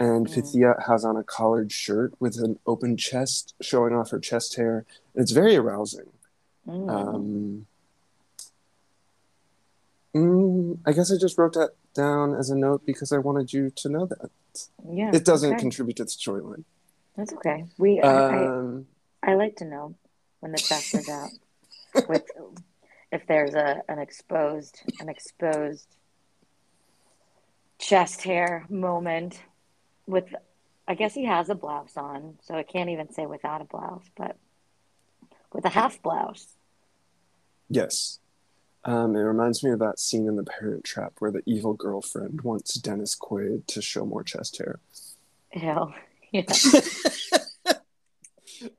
and 0.00 0.26
Mm. 0.26 0.34
Pythia 0.34 0.74
has 0.88 1.04
on 1.04 1.16
a 1.16 1.22
collared 1.22 1.70
shirt 1.70 2.14
with 2.18 2.36
an 2.40 2.58
open 2.66 2.96
chest, 2.96 3.54
showing 3.60 3.94
off 3.94 4.10
her 4.10 4.18
chest 4.18 4.56
hair. 4.56 4.86
It's 5.14 5.30
very 5.30 5.54
arousing. 5.54 6.10
Mm. 6.66 6.90
Um, 6.90 7.66
mm, 10.14 10.78
I 10.86 10.92
guess 10.92 11.12
I 11.12 11.18
just 11.18 11.38
wrote 11.38 11.54
that 11.54 11.70
down 11.94 12.34
as 12.34 12.50
a 12.50 12.56
note 12.56 12.84
because 12.86 13.12
I 13.12 13.18
wanted 13.18 13.52
you 13.52 13.70
to 13.76 13.88
know 13.88 14.06
that. 14.06 14.30
yeah. 14.88 15.10
It 15.12 15.24
doesn't 15.24 15.54
okay. 15.54 15.60
contribute 15.60 15.96
to 15.96 16.04
the 16.04 16.10
storyline. 16.10 16.64
That's 17.16 17.32
okay. 17.34 17.64
We. 17.78 18.00
I, 18.00 18.46
Um, 18.46 18.86
I, 19.22 19.32
I 19.32 19.34
like 19.34 19.56
to 19.56 19.64
know 19.64 19.94
when 20.40 20.52
the 20.52 20.58
chest 20.58 20.94
is 20.94 21.08
out. 21.08 21.30
With 22.08 22.24
if 23.12 23.24
there's 23.28 23.54
a 23.54 23.82
an 23.88 24.00
exposed 24.00 24.82
an 24.98 25.08
exposed 25.08 25.86
chest 27.78 28.22
hair 28.22 28.66
moment 28.68 29.40
with 30.06 30.24
I 30.86 30.94
guess 30.94 31.14
he 31.14 31.24
has 31.24 31.48
a 31.48 31.54
blouse 31.54 31.96
on, 31.96 32.34
so 32.42 32.54
I 32.54 32.62
can't 32.62 32.90
even 32.90 33.12
say 33.12 33.26
without 33.26 33.60
a 33.60 33.64
blouse, 33.64 34.04
but 34.16 34.36
with 35.52 35.64
a 35.64 35.70
half 35.70 36.02
blouse. 36.02 36.46
yes. 37.70 38.18
Um, 38.86 39.16
it 39.16 39.20
reminds 39.20 39.64
me 39.64 39.70
of 39.70 39.78
that 39.78 39.98
scene 39.98 40.26
in 40.28 40.36
The 40.36 40.44
Parent 40.44 40.84
Trap 40.84 41.14
where 41.18 41.30
the 41.30 41.42
evil 41.46 41.72
girlfriend 41.72 42.42
wants 42.42 42.74
Dennis 42.74 43.16
Quaid 43.16 43.66
to 43.68 43.80
show 43.80 44.04
more 44.04 44.22
chest 44.22 44.58
hair. 44.58 44.80
Ew. 45.54 45.92
Yeah. 46.32 46.42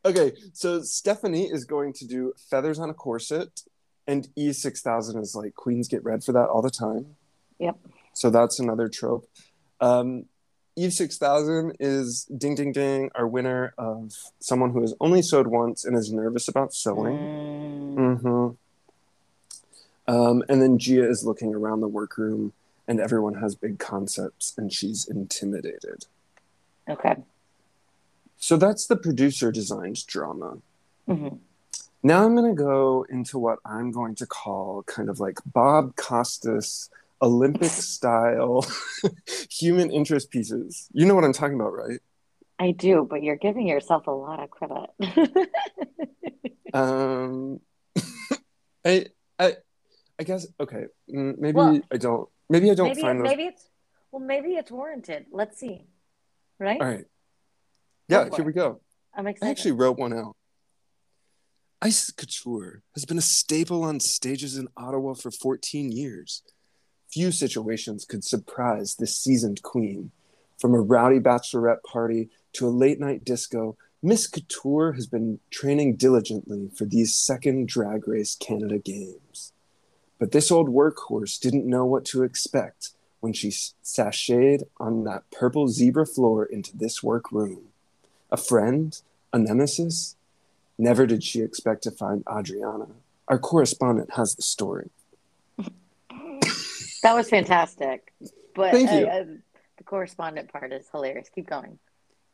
Okay, 0.03 0.33
so 0.53 0.81
Stephanie 0.81 1.49
is 1.51 1.65
going 1.65 1.93
to 1.93 2.07
do 2.07 2.33
feathers 2.49 2.79
on 2.79 2.89
a 2.89 2.93
corset, 2.93 3.61
and 4.07 4.27
E6000 4.37 5.21
is 5.21 5.35
like 5.35 5.55
queens 5.55 5.87
get 5.87 6.03
red 6.03 6.23
for 6.23 6.31
that 6.31 6.47
all 6.47 6.61
the 6.61 6.69
time. 6.69 7.15
Yep. 7.59 7.77
So 8.13 8.29
that's 8.29 8.59
another 8.59 8.87
trope. 8.87 9.27
Um, 9.81 10.25
Eve 10.75 10.91
6000 10.91 11.77
is 11.79 12.25
ding 12.37 12.55
ding 12.55 12.71
ding, 12.71 13.09
our 13.15 13.27
winner 13.27 13.73
of 13.77 14.11
someone 14.39 14.71
who 14.71 14.81
has 14.81 14.93
only 14.99 15.21
sewed 15.21 15.47
once 15.47 15.85
and 15.85 15.97
is 15.97 16.11
nervous 16.11 16.47
about 16.47 16.73
sewing. 16.73 17.15
Mm, 17.97 18.21
hmm 18.21 18.64
Um, 20.07 20.43
and 20.49 20.61
then 20.61 20.77
Gia 20.77 21.07
is 21.07 21.25
looking 21.25 21.53
around 21.55 21.81
the 21.81 21.87
workroom, 21.87 22.53
and 22.87 22.99
everyone 22.99 23.35
has 23.35 23.55
big 23.55 23.79
concepts, 23.79 24.53
and 24.57 24.71
she's 24.71 25.07
intimidated. 25.07 26.05
okay. 26.89 27.15
So 28.37 28.57
that's 28.57 28.85
the 28.85 28.95
producer 28.97 29.51
designed 29.51 30.05
drama. 30.05 30.57
hmm 31.07 31.29
Now 32.03 32.23
I'm 32.25 32.35
going 32.35 32.55
to 32.55 32.61
go 32.61 33.05
into 33.09 33.39
what 33.39 33.59
I'm 33.65 33.91
going 33.91 34.13
to 34.15 34.27
call 34.27 34.83
kind 34.83 35.09
of 35.09 35.19
like 35.19 35.39
Bob 35.51 35.95
Costas 35.95 36.89
Olympic 37.21 37.71
style 37.95 38.63
human 39.49 39.89
interest 39.89 40.29
pieces. 40.29 40.87
You 40.91 41.05
know 41.07 41.15
what 41.15 41.23
I'm 41.23 41.33
talking 41.33 41.55
about, 41.55 41.73
right? 41.73 41.99
I 42.59 42.71
do, 42.71 43.07
but 43.09 43.23
you're 43.23 43.35
giving 43.37 43.67
yourself 43.67 44.05
a 44.07 44.11
lot 44.11 44.41
of 44.43 44.49
credit. 44.51 44.89
Um, 46.73 47.61
I, 48.83 49.05
I, 49.39 49.55
I 50.19 50.23
guess 50.23 50.47
okay. 50.59 50.85
mm, 51.13 51.37
Maybe 51.37 51.55
Well, 51.55 51.81
I 51.91 51.97
don't. 51.97 52.29
Maybe 52.49 52.71
I 52.71 52.75
don't 52.75 52.89
maybe 52.89 53.01
find 53.01 53.19
those. 53.19 53.27
maybe 53.27 53.43
it's 53.43 53.69
well 54.11 54.21
maybe 54.21 54.55
it's 54.55 54.71
warranted. 54.71 55.25
Let's 55.31 55.57
see. 55.57 55.85
Right? 56.59 56.79
All 56.79 56.87
right. 56.87 57.05
Yeah, 58.07 58.29
for 58.29 58.37
here 58.37 58.45
we 58.45 58.53
go. 58.53 58.81
I'm 59.13 59.27
excited. 59.27 59.47
I 59.47 59.51
actually 59.51 59.71
wrote 59.73 59.97
one 59.97 60.13
out. 60.13 60.35
Icesis 61.81 62.15
Couture 62.15 62.83
has 62.93 63.05
been 63.05 63.17
a 63.17 63.21
staple 63.21 63.83
on 63.83 63.99
stages 63.99 64.57
in 64.57 64.67
Ottawa 64.77 65.13
for 65.13 65.31
14 65.31 65.91
years. 65.91 66.41
Few 67.11 67.31
situations 67.31 68.05
could 68.05 68.23
surprise 68.23 68.95
this 68.95 69.17
seasoned 69.17 69.61
queen. 69.61 70.11
From 70.59 70.73
a 70.73 70.79
rowdy 70.79 71.19
bachelorette 71.19 71.83
party 71.83 72.29
to 72.53 72.67
a 72.67 72.69
late 72.69 72.99
night 72.99 73.25
disco, 73.25 73.77
Miss 74.01 74.27
Couture 74.27 74.93
has 74.93 75.07
been 75.07 75.39
training 75.49 75.95
diligently 75.95 76.69
for 76.75 76.85
these 76.85 77.15
second 77.15 77.67
Drag 77.67 78.07
Race 78.07 78.35
Canada 78.35 78.77
Games. 78.77 79.51
But 80.19 80.31
this 80.31 80.51
old 80.51 80.69
workhorse 80.69 81.39
didn't 81.39 81.65
know 81.65 81.85
what 81.85 82.05
to 82.05 82.23
expect 82.23 82.91
when 83.19 83.33
she 83.33 83.49
sashayed 83.49 84.63
on 84.79 85.03
that 85.03 85.23
purple 85.31 85.67
zebra 85.67 86.05
floor 86.05 86.45
into 86.45 86.77
this 86.77 87.01
workroom. 87.03 87.69
A 88.31 88.37
friend? 88.37 88.99
A 89.33 89.39
nemesis? 89.39 90.15
Never 90.77 91.05
did 91.05 91.23
she 91.23 91.41
expect 91.41 91.83
to 91.83 91.91
find 91.91 92.23
Adriana. 92.31 92.87
Our 93.27 93.39
correspondent 93.39 94.11
has 94.13 94.35
the 94.35 94.41
story. 94.41 94.89
That 97.01 97.15
was 97.15 97.29
fantastic. 97.29 98.13
But 98.55 98.71
Thank 98.71 98.91
you. 98.91 99.07
uh, 99.07 99.11
uh, 99.11 99.23
the 99.77 99.83
correspondent 99.83 100.51
part 100.51 100.71
is 100.73 100.87
hilarious. 100.91 101.29
Keep 101.33 101.47
going. 101.47 101.77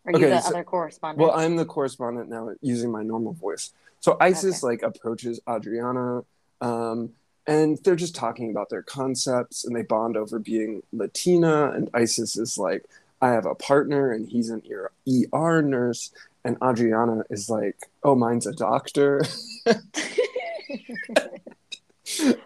Are 0.06 0.14
you 0.14 0.30
the 0.30 0.40
so- 0.42 0.50
other 0.50 0.64
correspondent? 0.64 1.20
Well, 1.20 1.38
I'm 1.38 1.56
the 1.56 1.66
correspondent 1.66 2.30
now 2.30 2.52
using 2.62 2.92
my 2.92 3.04
normal 3.04 3.34
voice. 3.34 3.74
So 4.00 4.18
Icesis 4.20 4.64
like 4.64 4.82
approaches 4.82 5.40
Adriana, 5.48 6.24
um, 6.60 7.12
and 7.48 7.78
they're 7.80 7.96
just 7.96 8.16
talking 8.16 8.52
about 8.52 8.70
their 8.70 8.84
concepts, 8.84 9.66
and 9.66 9.76
they 9.76 9.82
bond 9.84 10.18
over 10.18 10.40
being 10.40 10.84
Latina. 10.94 11.72
And 11.72 11.90
Icesis 11.94 12.38
is 12.38 12.58
like, 12.58 12.86
"I 13.22 13.30
have 13.30 13.46
a 13.46 13.56
partner, 13.56 14.12
and 14.12 14.28
he's 14.30 14.50
an 14.50 14.62
ER 14.72 14.92
ER 15.34 15.62
nurse." 15.62 16.12
And 16.44 16.58
Adriana 16.64 17.24
is 17.30 17.50
like, 17.50 17.78
"Oh, 18.04 18.16
mine's 18.16 18.48
a 18.48 18.54
doctor." 18.54 19.22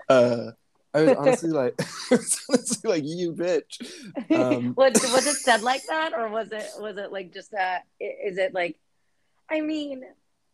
uh, 0.09 0.51
I 0.93 1.01
was 1.01 1.15
honestly 1.17 1.49
like, 1.51 1.77
was 2.11 2.41
honestly 2.49 2.89
like, 2.89 3.03
"You 3.05 3.33
bitch." 3.33 3.85
Um, 4.31 4.73
was, 4.75 4.93
was 4.93 5.27
it 5.27 5.35
said 5.35 5.61
like 5.61 5.85
that, 5.87 6.13
or 6.13 6.29
was 6.29 6.51
it 6.51 6.69
was 6.79 6.97
it 6.97 7.11
like 7.11 7.33
just 7.33 7.53
a? 7.53 7.81
Is 7.99 8.37
it 8.37 8.53
like? 8.53 8.77
I 9.49 9.61
mean, 9.61 10.03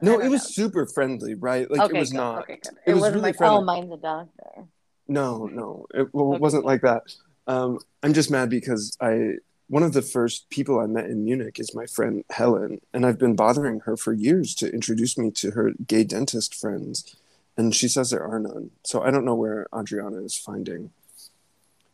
No, 0.01 0.19
it 0.19 0.29
was 0.29 0.41
know. 0.43 0.65
super 0.65 0.85
friendly, 0.85 1.35
right? 1.35 1.69
Like 1.69 1.81
okay, 1.81 1.97
it 1.97 1.99
was 1.99 2.11
good, 2.11 2.17
not. 2.17 2.39
Okay, 2.43 2.59
good. 2.63 2.73
it 2.85 2.91
It, 2.91 2.93
was 2.93 3.01
wasn't 3.01 3.15
really 3.17 3.29
like, 3.29 3.37
friendly. 3.37 3.57
oh, 3.57 3.61
mine's 3.63 3.91
a 3.93 3.97
doctor. 3.97 4.65
No, 5.07 5.45
no, 5.47 5.85
it, 5.93 6.13
well, 6.13 6.29
Okay. 6.31 6.39
wasn't 6.39 6.65
like 6.65 6.81
that. 6.81 7.03
Um, 7.47 7.79
I'm 8.03 8.13
just 8.13 8.31
mad 8.31 8.49
because 8.49 8.95
I 9.01 9.35
one 9.67 9.83
of 9.83 9.93
the 9.93 10.01
first 10.01 10.49
people 10.49 10.79
I 10.79 10.85
met 10.85 11.05
in 11.05 11.23
Munich 11.23 11.59
is 11.59 11.73
my 11.73 11.85
friend 11.85 12.23
Helen, 12.29 12.81
and 12.93 13.05
I've 13.05 13.17
been 13.17 13.35
bothering 13.35 13.81
her 13.81 13.95
for 13.95 14.11
years 14.13 14.53
to 14.55 14.71
introduce 14.73 15.17
me 15.17 15.31
to 15.31 15.51
her 15.51 15.71
gay 15.87 16.03
dentist 16.03 16.53
friends, 16.55 17.15
and 17.57 17.73
she 17.75 17.87
says 17.87 18.09
there 18.09 18.23
are 18.23 18.39
none. 18.39 18.71
So 18.83 19.01
I 19.01 19.11
don't 19.11 19.25
know 19.25 19.35
where 19.35 19.67
Adriana 19.75 20.17
is 20.23 20.35
finding 20.37 20.91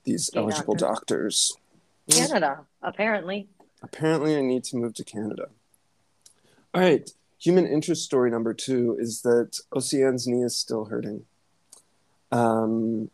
these 0.05 0.29
Gay 0.29 0.39
eligible 0.39 0.73
doctors. 0.75 1.53
Canada, 2.09 2.65
apparently. 2.81 3.47
Apparently, 3.83 4.35
I 4.37 4.41
need 4.41 4.63
to 4.65 4.77
move 4.77 4.93
to 4.95 5.03
Canada. 5.03 5.49
All 6.73 6.81
right, 6.81 7.09
human 7.39 7.65
interest 7.67 8.03
story 8.03 8.29
number 8.31 8.53
two 8.53 8.95
is 8.99 9.21
that 9.21 9.59
Oceane's 9.73 10.27
knee 10.27 10.43
is 10.43 10.57
still 10.57 10.85
hurting. 10.85 11.25
Um, 12.31 13.09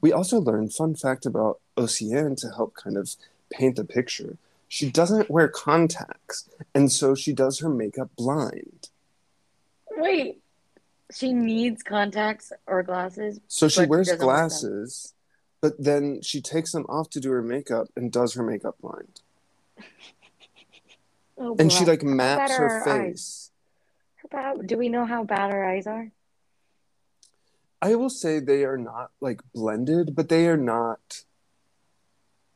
we 0.00 0.12
also 0.12 0.38
learned 0.40 0.72
fun 0.74 0.94
fact 0.94 1.26
about 1.26 1.60
Oceane 1.76 2.36
to 2.40 2.48
help 2.50 2.74
kind 2.74 2.96
of 2.96 3.10
paint 3.50 3.76
the 3.76 3.84
picture. 3.84 4.36
she 4.70 4.90
doesn't 4.90 5.30
wear 5.30 5.48
contacts, 5.48 6.48
and 6.74 6.92
so 6.92 7.14
she 7.14 7.32
does 7.32 7.60
her 7.60 7.68
makeup 7.70 8.10
blind. 8.16 8.88
Wait, 9.96 10.40
she 11.12 11.32
needs 11.32 11.82
contacts 11.82 12.52
or 12.66 12.82
glasses. 12.82 13.40
So 13.48 13.66
she 13.68 13.86
wears 13.86 14.08
them. 14.08 14.18
glasses, 14.18 15.14
but 15.62 15.72
then 15.82 16.20
she 16.22 16.40
takes 16.42 16.72
them 16.72 16.84
off 16.88 17.08
to 17.10 17.20
do 17.20 17.30
her 17.30 17.42
makeup 17.42 17.88
and 17.96 18.12
does 18.12 18.34
her 18.34 18.42
makeup 18.42 18.76
blind. 18.80 19.20
Oh, 21.40 21.54
And 21.56 21.72
she 21.72 21.84
like 21.84 22.02
maps 22.02 22.56
her 22.56 22.82
face. 22.84 22.88
eyes? 22.88 23.47
Bad, 24.30 24.66
do 24.66 24.76
we 24.78 24.88
know 24.88 25.04
how 25.04 25.24
bad 25.24 25.52
her 25.52 25.64
eyes 25.64 25.86
are? 25.86 26.10
I 27.80 27.94
will 27.94 28.10
say 28.10 28.40
they 28.40 28.64
are 28.64 28.78
not 28.78 29.10
like 29.20 29.40
blended, 29.54 30.14
but 30.14 30.28
they 30.28 30.48
are 30.48 30.56
not. 30.56 31.24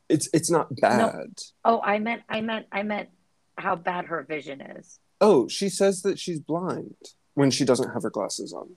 It's 0.09 0.29
it's 0.33 0.51
not 0.51 0.75
bad. 0.77 1.39
Oh, 1.65 1.81
I 1.81 1.99
meant, 1.99 2.23
I 2.29 2.41
meant, 2.41 2.67
I 2.73 2.83
meant 2.83 3.09
how 3.57 3.77
bad 3.77 4.07
her 4.07 4.23
vision 4.25 4.61
is. 4.61 4.99
Oh, 5.21 5.47
she 5.49 5.69
says 5.69 6.03
that 6.03 6.19
she's 6.19 6.41
blind 6.41 6.97
when 7.35 7.51
she 7.51 7.65
doesn't 7.65 7.93
have 7.93 8.03
her 8.03 8.11
glasses 8.11 8.53
on. 8.53 8.71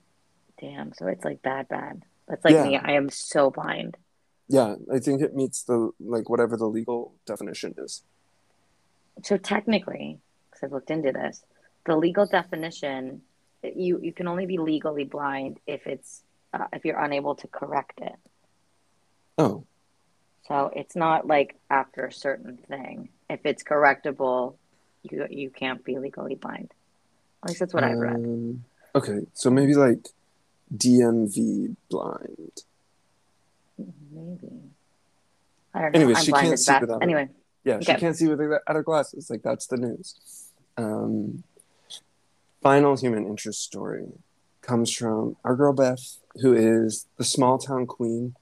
Damn, 0.62 0.94
so 0.94 1.08
it's 1.08 1.26
like 1.26 1.42
bad, 1.42 1.68
bad. 1.68 2.04
That's 2.28 2.46
like 2.46 2.54
Yeah. 2.54 2.64
me. 2.64 2.78
I 2.78 2.92
am 2.92 3.10
so 3.10 3.50
blind. 3.50 3.98
Yeah, 4.48 4.76
I 4.94 5.00
think 5.00 5.22
it 5.22 5.36
meets 5.36 5.64
the 5.64 5.92
like 6.00 6.30
whatever 6.30 6.56
the 6.56 6.68
legal 6.68 7.16
definition 7.26 7.74
is. 7.80 8.04
So 9.24 9.38
technically, 9.38 10.20
because 10.50 10.64
I've 10.64 10.72
looked 10.72 10.92
into 10.92 11.12
this, 11.12 11.44
the 11.86 11.96
legal 11.96 12.26
definition, 12.26 13.22
you 13.64 14.00
you 14.02 14.12
can 14.14 14.28
only 14.28 14.46
be 14.46 14.58
legally 14.58 15.04
blind 15.06 15.60
if 15.66 15.88
it's 15.88 16.22
uh, 16.54 16.68
if 16.74 16.86
you're 16.86 17.00
unable 17.00 17.36
to 17.36 17.48
correct 17.48 18.00
it. 18.02 18.16
Oh, 19.38 19.66
So 20.48 20.72
it's 20.76 20.96
not 20.96 21.28
like 21.28 21.56
after 21.70 22.06
a 22.06 22.12
certain 22.12 22.58
thing. 22.58 23.10
If 23.30 23.42
it's 23.46 23.64
correctable, 23.64 24.56
you 25.04 25.28
you 25.30 25.50
can't 25.50 25.84
be 25.84 25.98
legally 26.00 26.36
blind. 26.36 26.74
At 27.44 27.50
least 27.50 27.60
that's 27.60 27.74
what 27.74 27.84
I've 27.84 27.98
read. 27.98 28.16
um, 28.16 28.64
Okay, 28.96 29.20
so 29.34 29.50
maybe 29.50 29.76
like 29.76 30.08
DMV 30.76 31.76
blind. 31.90 32.64
Maybe. 33.78 34.48
I 35.74 35.82
don't 35.82 35.92
know. 35.92 36.00
Anyways, 36.00 36.18
I'm 36.18 36.24
she 36.24 36.32
can't 36.32 36.60
see 36.60 36.74
without 36.80 37.02
it. 37.02 37.04
Anyway, 37.04 37.30
Yeah, 37.66 37.80
she 37.82 37.94
can't 37.96 38.16
see 38.16 38.28
with 38.28 38.40
her, 38.40 38.62
out 38.68 38.76
her 38.76 38.84
glasses. 38.84 39.30
Like 39.30 39.44
that's 39.44 39.68
the 39.68 39.78
news. 39.78 40.16
Um, 40.78 41.44
final 42.66 42.98
human 42.98 43.28
interest 43.28 43.62
story 43.62 44.08
comes 44.64 44.92
from 44.92 45.38
our 45.44 45.56
girl 45.56 45.72
Beth, 45.72 46.18
who 46.42 46.52
is 46.52 47.06
the 47.18 47.24
small 47.24 47.60
town 47.60 47.86
queen, 47.86 48.34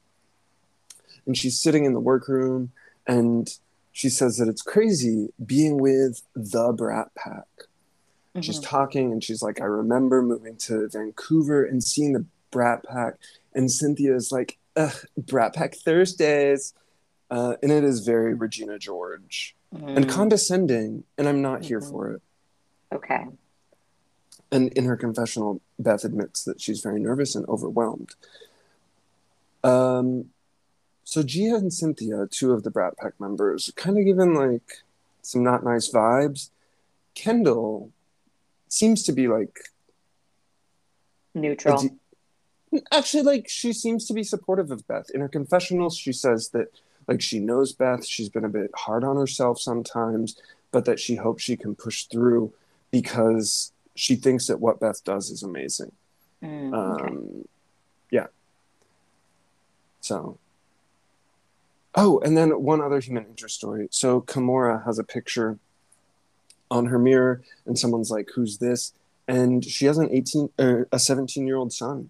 and 1.25 1.37
she's 1.37 1.59
sitting 1.59 1.83
in 1.83 1.91
the 1.91 1.99
workroom, 1.99 2.71
and 3.05 3.57
she 3.91 4.07
says 4.07 4.37
that 4.37 4.47
it's 4.47 4.61
crazy 4.61 5.33
being 5.45 5.77
with 5.77 6.21
the 6.33 6.71
Brat 6.71 7.13
Pack. 7.15 7.47
She's 8.39 8.61
mhm. 8.61 8.65
talking, 8.65 9.11
and 9.11 9.21
she's 9.21 9.43
like, 9.43 9.59
"I 9.59 9.65
remember 9.65 10.21
moving 10.21 10.55
to 10.67 10.87
Vancouver 10.87 11.65
and 11.65 11.83
seeing 11.83 12.13
the 12.13 12.25
Brat 12.49 12.85
Pack," 12.85 13.15
and 13.53 13.69
Synthia's 13.69 14.31
like, 14.31 14.57
Ugh, 14.77 14.95
"Brat 15.17 15.53
Pack 15.53 15.75
Thursdays." 15.75 16.73
Uh, 17.29 17.57
and 17.61 17.73
it 17.73 17.83
is 17.83 18.05
very 18.05 18.33
Regina 18.33 18.79
George 18.79 19.53
and 19.73 20.05
Mm, 20.05 20.09
condescending, 20.09 21.03
and 21.17 21.27
I'm 21.27 21.41
not 21.41 21.65
here 21.65 21.81
Mhm. 21.81 21.89
for 21.91 22.11
it. 22.11 22.21
okay. 22.93 23.27
And 24.53 24.71
in 24.73 24.85
her 24.85 24.95
confessional, 24.95 25.61
Beth 25.79 26.05
admits 26.05 26.43
that 26.43 26.61
she's 26.61 26.79
very 26.79 26.99
nervous 26.99 27.33
and 27.33 27.43
overwhelmed. 27.47 28.11
Um, 29.63 30.25
so 31.03 31.23
Gia 31.23 31.55
and 31.55 31.71
Synthia, 31.71 32.29
two 32.29 32.53
of 32.53 32.61
the 32.61 32.69
Brat 32.69 32.95
Pack 32.97 33.19
members, 33.19 33.73
kind 33.75 33.97
of 33.97 34.05
given 34.05 34.35
like 34.35 34.83
some 35.23 35.43
not 35.43 35.63
nice 35.63 35.91
vibes. 35.91 36.51
Kendall 37.15 37.91
seems 38.67 39.03
to 39.03 39.11
be 39.11 39.27
like 39.27 39.59
Neutral. 41.33 41.81
de- 42.71 42.83
actually 42.91 43.23
like 43.23 43.49
she 43.49 43.73
seems 43.73 44.05
to 44.05 44.13
be 44.13 44.23
supportive 44.23 44.69
of 44.69 44.87
Beth. 44.87 45.09
In 45.15 45.21
her 45.21 45.27
confessionals, 45.27 45.97
she 45.97 46.13
says 46.13 46.49
that 46.49 46.67
like 47.07 47.21
she 47.21 47.39
knows 47.39 47.73
Beth, 47.73 48.05
she's 48.05 48.29
been 48.29 48.45
a 48.45 48.49
bit 48.49 48.69
hard 48.75 49.03
on 49.03 49.17
herself 49.17 49.59
sometimes, 49.59 50.39
but 50.71 50.85
that 50.85 50.99
she 50.99 51.15
hopes 51.15 51.43
she 51.43 51.57
can 51.57 51.73
push 51.73 52.05
through 52.05 52.53
because 52.91 53.72
she 53.95 54.15
thinks 54.15 54.47
that 54.47 54.59
what 54.59 54.79
Beth 54.79 55.03
does 55.03 55.29
is 55.29 55.43
amazing. 55.43 55.91
Mm, 56.41 56.73
okay. 56.73 57.07
Um, 57.07 57.47
yeah. 58.11 58.27
So. 60.01 60.37
Oh, 61.95 62.19
and 62.19 62.35
then 62.35 62.49
one 62.63 62.81
other 62.81 62.99
human 62.99 63.25
interest 63.25 63.55
story. 63.55 63.87
So 63.91 64.21
Kimora 64.21 64.83
has 64.85 64.97
a 64.97 65.03
picture 65.03 65.59
on 66.71 66.87
her 66.87 66.97
mirror, 66.97 67.41
and 67.65 67.77
someone's 67.77 68.09
like, 68.09 68.29
"Who's 68.35 68.57
this?" 68.57 68.93
And 69.27 69.63
she 69.63 69.85
has 69.85 69.97
an 69.99 70.09
eighteen, 70.11 70.49
or 70.57 70.87
a 70.91 70.97
seventeen-year-old 70.99 71.71
son. 71.71 72.09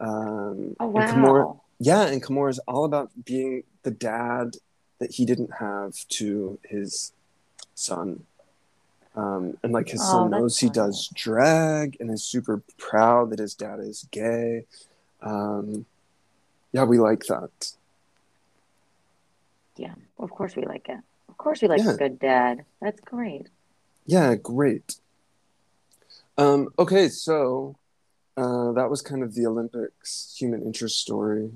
Um, 0.00 0.74
Oh 0.80 0.92
and 0.96 1.10
Kimora, 1.10 1.46
wow. 1.46 1.60
yeah, 1.78 2.06
and 2.06 2.22
Kimora 2.22 2.50
is 2.50 2.58
all 2.60 2.84
about 2.84 3.10
being 3.24 3.62
the 3.82 3.90
dad 3.90 4.56
that 4.98 5.12
he 5.12 5.24
didn't 5.26 5.52
have 5.60 6.08
to 6.08 6.58
his 6.64 7.12
son. 7.74 8.24
Um, 9.14 9.58
and 9.62 9.72
like 9.72 9.88
his 9.90 10.00
Oh, 10.02 10.12
son 10.12 10.30
knows 10.30 10.58
he 10.58 10.70
does 10.70 11.08
drag 11.14 11.98
and 12.00 12.10
is 12.10 12.24
super 12.24 12.62
proud 12.78 13.30
that 13.30 13.38
his 13.38 13.54
dad 13.54 13.78
is 13.80 14.06
gay. 14.10 14.64
Um, 15.20 15.84
yeah, 16.72 16.84
we 16.84 16.98
like 16.98 17.24
that. 17.26 17.72
Yeah. 19.76 19.94
Of 20.18 20.30
course 20.30 20.56
we 20.56 20.64
like 20.64 20.88
it. 20.88 20.98
Of 21.28 21.36
course 21.36 21.60
we 21.62 21.68
like 21.68 21.82
Yeah. 21.82 21.92
a 21.92 21.96
good 21.96 22.18
dad. 22.18 22.64
That's 22.80 23.00
great. 23.00 23.48
Yeah, 24.06 24.34
great. 24.34 24.96
Um, 26.38 26.68
okay, 26.78 27.08
so 27.08 27.76
uh, 28.36 28.72
that 28.72 28.88
was 28.88 29.02
kind 29.02 29.22
of 29.22 29.34
the 29.34 29.46
Olympics 29.46 30.34
human 30.38 30.62
interest 30.62 30.98
story. 30.98 31.50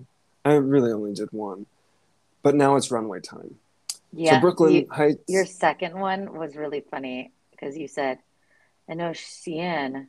I 0.44 0.54
really 0.54 0.92
only 0.92 1.14
did 1.14 1.32
one, 1.32 1.66
but 2.42 2.54
now 2.54 2.76
it's 2.76 2.90
runway 2.90 3.20
time. 3.20 3.58
Yeah. 4.12 4.34
so 4.36 4.40
Brooke 4.40 4.60
Lynn 4.60 4.72
you- 4.74 4.88
Hytes. 4.90 5.22
your 5.28 5.44
second 5.46 5.98
one 5.98 6.34
was 6.38 6.54
really 6.56 6.80
funny 6.90 7.32
because 7.58 7.76
you 7.76 7.88
said, 7.88 8.18
I 8.88 8.94
know 8.94 9.10
Shein. 9.10 10.06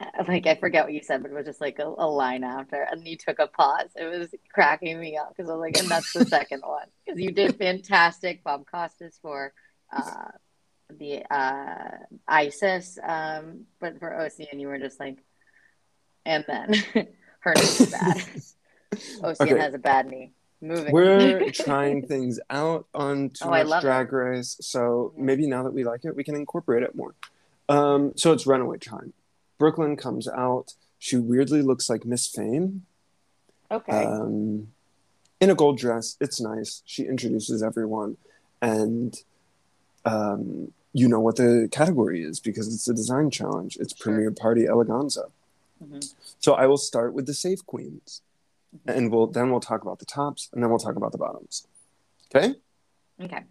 Uh, 0.00 0.24
Like 0.28 0.46
I 0.46 0.54
forget 0.56 0.84
what 0.84 0.92
you 0.92 1.02
said, 1.02 1.22
but 1.22 1.30
it 1.30 1.34
was 1.34 1.46
just 1.46 1.60
like 1.60 1.78
a, 1.78 1.86
a 1.86 2.06
line 2.06 2.44
after, 2.44 2.82
and 2.82 3.06
you 3.06 3.16
took 3.16 3.38
a 3.38 3.46
pause. 3.46 3.90
It 3.96 4.04
was 4.06 4.34
cracking 4.52 4.98
me 4.98 5.16
up 5.16 5.34
because 5.36 5.48
I 5.50 5.54
was 5.54 5.60
like, 5.60 5.78
and 5.78 5.88
that's 5.88 6.12
the 6.12 6.24
second 6.36 6.62
one 6.64 6.86
because 7.04 7.20
you 7.20 7.30
did 7.32 7.56
fantastic 7.56 8.42
Bob 8.44 8.64
Costas 8.70 9.18
for 9.22 9.52
uh, 9.92 10.30
the 10.90 11.22
uh, 11.30 11.96
Icesis, 12.28 12.98
um, 13.02 13.66
but 13.80 13.98
for 13.98 14.18
Ocean 14.20 14.58
you 14.58 14.68
were 14.68 14.78
just 14.78 14.98
like, 15.00 15.18
and 16.26 16.44
then 16.46 16.74
her 17.40 17.54
knee's 17.54 17.90
bad. 17.90 18.16
Ocean 19.22 19.48
Okay. 19.48 19.58
has 19.58 19.74
a 19.74 19.78
bad 19.78 20.06
knee. 20.06 20.32
Moving. 20.64 20.92
We're 20.92 21.50
trying 21.52 22.06
things 22.06 22.40
out 22.50 22.86
on 22.94 23.30
Too 23.30 23.44
Oh, 23.44 23.50
Much 23.50 23.66
love 23.66 23.82
it. 23.82 23.86
Drag 23.86 24.12
Race, 24.12 24.56
so 24.60 25.12
Yeah. 25.16 25.22
maybe 25.24 25.46
now 25.46 25.62
that 25.62 25.72
we 25.72 25.84
like 25.84 26.04
it, 26.04 26.16
we 26.16 26.24
can 26.24 26.34
incorporate 26.34 26.82
it 26.82 26.94
more. 26.94 27.14
Um, 27.68 28.12
so 28.16 28.32
it's 28.32 28.46
runaway 28.46 28.78
time. 28.78 29.12
Brooke 29.58 29.78
Lynn 29.78 29.96
comes 29.96 30.26
out. 30.28 30.74
She 30.98 31.16
weirdly 31.16 31.60
looks 31.62 31.88
like 31.90 32.04
Miss 32.04 32.26
Fame. 32.26 32.86
okay. 33.70 34.04
um, 34.04 34.68
in 35.40 35.50
a 35.50 35.54
gold 35.54 35.76
dress. 35.78 36.16
It's 36.20 36.40
nice. 36.40 36.82
She 36.86 37.02
introduces 37.04 37.62
everyone, 37.62 38.16
and 38.62 39.14
um, 40.06 40.72
you 40.92 41.08
know 41.08 41.20
what 41.20 41.36
the 41.36 41.68
category 41.70 42.22
is 42.22 42.40
because 42.40 42.72
it's 42.72 42.88
a 42.88 42.94
design 42.94 43.30
challenge. 43.30 43.76
It's 43.78 43.94
Sure. 43.96 44.04
Premier 44.14 44.30
Party 44.30 44.64
Eleganza. 44.64 45.30
Mhm. 45.84 46.14
So 46.38 46.54
I 46.54 46.66
will 46.66 46.78
start 46.78 47.12
with 47.14 47.26
the 47.26 47.34
safe 47.34 47.64
queens. 47.66 48.22
And 48.86 49.10
we'll 49.10 49.26
then 49.28 49.50
we'll 49.50 49.60
talk 49.60 49.82
about 49.82 49.98
the 49.98 50.04
tops, 50.06 50.48
and 50.52 50.62
then 50.62 50.70
we'll 50.70 50.78
talk 50.78 50.96
about 50.96 51.12
the 51.12 51.18
bottoms. 51.18 51.66
Okay. 52.34 52.54
Okay. 53.22 53.42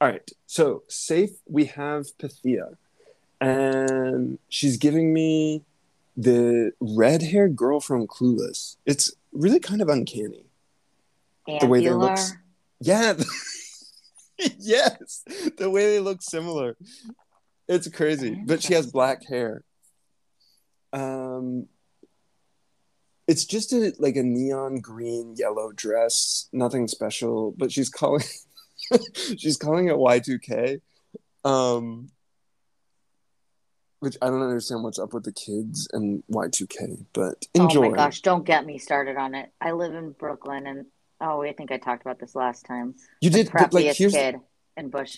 All 0.00 0.08
right. 0.08 0.28
So 0.46 0.82
safe, 0.88 1.30
we 1.48 1.66
have 1.66 2.06
Pythia, 2.18 2.76
and 3.40 4.38
she's 4.48 4.76
giving 4.76 5.12
me 5.12 5.62
the 6.16 6.72
red-haired 6.80 7.56
girl 7.56 7.80
from 7.80 8.06
Clueless. 8.06 8.76
It's 8.86 9.12
really 9.32 9.58
kind 9.60 9.82
of 9.82 9.88
uncanny. 9.88 10.46
The 11.60 11.66
way 11.66 11.80
they 11.80 11.90
look- 11.90 12.18
Yeah. 12.80 13.14
yes. 14.58 15.24
The 15.58 15.68
way 15.70 15.86
they 15.86 16.00
look 16.00 16.22
similar. 16.22 16.76
It's 17.68 17.88
crazy. 17.88 18.40
But 18.46 18.62
she 18.62 18.74
has 18.74 18.86
black 18.90 19.26
hair. 19.26 19.62
Um 20.92 21.66
it's 23.26 23.44
just 23.44 23.72
a 23.72 23.92
like 23.98 24.16
a 24.16 24.22
neon 24.22 24.80
green 24.80 25.34
yellow 25.36 25.72
dress, 25.72 26.48
nothing 26.52 26.88
special, 26.88 27.54
but 27.56 27.72
she's 27.72 27.88
calling 27.88 28.24
she's 29.38 29.56
calling 29.56 29.88
it 29.88 29.94
Y2K. 29.94 30.80
Um 31.44 32.08
which 34.00 34.18
I 34.20 34.26
don't 34.26 34.42
understand 34.42 34.82
what's 34.82 34.98
up 34.98 35.14
with 35.14 35.24
the 35.24 35.32
kids 35.32 35.88
and 35.92 36.22
Y2K, 36.30 37.06
but 37.14 37.46
enjoy. 37.54 37.86
Oh 37.86 37.90
my 37.90 37.96
gosh, 37.96 38.20
don't 38.20 38.44
get 38.44 38.66
me 38.66 38.76
started 38.76 39.16
on 39.16 39.34
it. 39.34 39.50
I 39.62 39.72
live 39.72 39.94
in 39.94 40.10
Brooklyn 40.12 40.66
and 40.66 40.86
Oh, 41.20 41.42
I 41.42 41.52
think 41.52 41.72
I 41.72 41.78
talked 41.78 42.02
about 42.02 42.18
this 42.18 42.34
last 42.34 42.66
time. 42.66 42.94
You 43.20 43.30
The 43.30 43.44
did, 43.44 43.52
but 43.52 43.72
like 43.72 43.96
here's 43.96 44.12
kid 44.12 44.36
in 44.76 44.90
Bush 44.90 45.16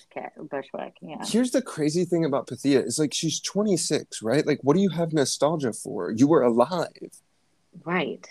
Bushwick. 0.51 0.97
Yeah. 1.01 1.25
here's 1.25 1.51
the 1.51 1.63
crazy 1.63 2.05
thing 2.05 2.25
about 2.25 2.47
Pythia 2.47 2.81
is 2.81 2.99
like 2.99 3.15
she's 3.15 3.41
26, 3.41 4.23
right? 4.23 4.47
Like, 4.47 4.61
what 4.63 4.77
do 4.77 4.83
you 4.83 4.91
have 4.91 5.13
nostalgia 5.13 5.73
for? 5.73 6.13
You 6.13 6.29
were 6.29 6.43
alive. 6.43 7.21
Right. 7.85 8.27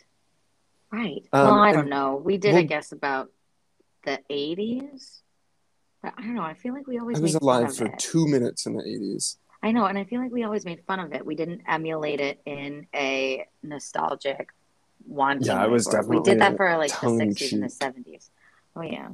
Right. 0.92 1.26
Um, 1.34 1.46
well, 1.46 1.60
I 1.60 1.72
don't 1.72 1.90
know. 1.90 2.16
We 2.16 2.38
did, 2.38 2.56
I 2.56 2.64
guess, 2.64 2.92
about 2.92 3.32
the 4.06 4.20
80s. 4.30 5.22
But 6.02 6.14
I 6.18 6.22
don't 6.22 6.36
know. 6.36 6.44
I 6.44 6.54
feel 6.54 6.74
like 6.74 6.88
we 6.88 7.00
always 7.00 7.18
I 7.18 7.22
was 7.22 7.36
alive 7.36 7.76
for 7.76 7.88
it. 7.88 7.98
two 7.98 8.28
minutes 8.28 8.66
in 8.66 8.76
the 8.76 8.84
80s. 8.84 9.38
I 9.64 9.72
know, 9.72 9.86
and 9.86 9.98
I 9.98 10.04
feel 10.04 10.22
like 10.22 10.32
we 10.32 10.44
always 10.44 10.64
made 10.64 10.84
fun 10.86 11.00
of 11.00 11.12
it. 11.14 11.26
We 11.26 11.34
didn't 11.34 11.64
emulate 11.68 12.22
it 12.22 12.40
in 12.46 12.86
a 12.94 13.48
nostalgic, 13.64 14.50
wanting. 15.08 15.48
Yeah, 15.48 15.60
I 15.62 15.66
was 15.66 15.88
way. 15.88 16.02
We 16.08 16.22
did 16.22 16.40
that 16.40 16.56
for 16.56 16.78
like 16.78 16.92
the 16.92 16.98
tongue 16.98 17.20
60s 17.20 17.54
and 17.54 17.64
the 17.64 17.68
70s. 17.68 18.30
Oh, 18.76 18.84
yeah. 18.84 19.10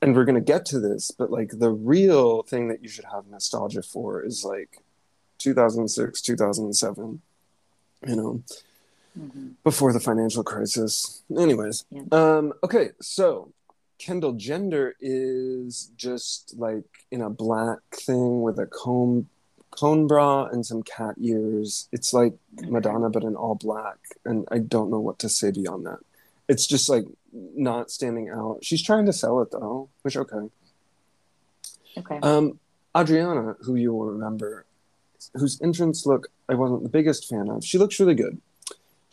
And 0.00 0.14
we're 0.14 0.24
gonna 0.24 0.40
get 0.40 0.64
to 0.66 0.80
this, 0.80 1.10
but 1.10 1.30
like 1.30 1.58
the 1.58 1.70
real 1.70 2.42
thing 2.42 2.68
that 2.68 2.82
you 2.82 2.88
should 2.88 3.04
have 3.12 3.26
nostalgia 3.26 3.82
for 3.82 4.22
is 4.22 4.44
like 4.44 4.82
2006, 5.38 6.20
2007. 6.20 7.20
You 8.06 8.16
know, 8.16 8.42
hmm 9.14 9.48
before 9.62 9.92
the 9.92 10.00
financial 10.00 10.42
crisis. 10.44 11.22
Anyways, 11.38 11.84
Yeah. 11.90 12.02
um, 12.12 12.52
okay, 12.62 12.90
so 13.00 13.50
Kendall 13.98 14.32
Gender 14.34 14.94
is 15.00 15.90
just 15.96 16.54
like 16.58 16.84
in 17.10 17.22
a 17.22 17.30
black 17.30 17.78
thing 17.94 18.42
with 18.42 18.58
a 18.58 18.66
comb 18.66 19.28
cone 19.70 20.06
bra 20.06 20.44
and 20.46 20.66
some 20.66 20.82
cat 20.82 21.14
ears. 21.20 21.88
It's 21.92 22.12
like 22.12 22.34
Madonna, 22.68 23.08
but 23.10 23.24
in 23.24 23.36
all 23.36 23.54
black, 23.54 23.96
and 24.24 24.46
I 24.50 24.58
don't 24.58 24.90
know 24.90 25.00
what 25.00 25.18
to 25.20 25.28
say 25.28 25.50
beyond 25.50 25.86
that. 25.86 26.00
It's 26.48 26.66
just 26.66 26.88
like 26.88 27.06
not 27.32 27.90
standing 27.90 28.28
out. 28.28 28.58
She's 28.62 28.82
trying 28.82 29.06
to 29.06 29.12
sell 29.12 29.40
it 29.42 29.50
though, 29.50 29.88
which 30.02 30.16
okay. 30.16 30.50
Okay. 31.96 32.18
Um, 32.22 32.58
Adriana, 32.96 33.56
who 33.62 33.76
you 33.76 33.92
will 33.94 34.06
remember, 34.06 34.66
whose 35.34 35.60
entrance 35.62 36.04
look 36.06 36.28
I 36.48 36.54
wasn't 36.54 36.82
the 36.82 36.88
biggest 36.90 37.28
fan 37.28 37.48
of. 37.48 37.64
She 37.64 37.78
looks 37.78 37.98
really 37.98 38.14
good. 38.14 38.40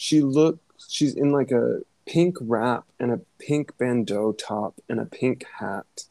She 0.01 0.21
looks. 0.21 0.59
She's 0.89 1.13
in 1.13 1.31
like 1.31 1.51
a 1.51 1.81
pink 2.07 2.35
wrap 2.41 2.85
and 2.99 3.11
a 3.11 3.19
pink 3.37 3.77
bandeau 3.77 4.31
top 4.31 4.73
and 4.89 4.99
a 4.99 5.05
pink 5.05 5.45
hat. 5.59 6.05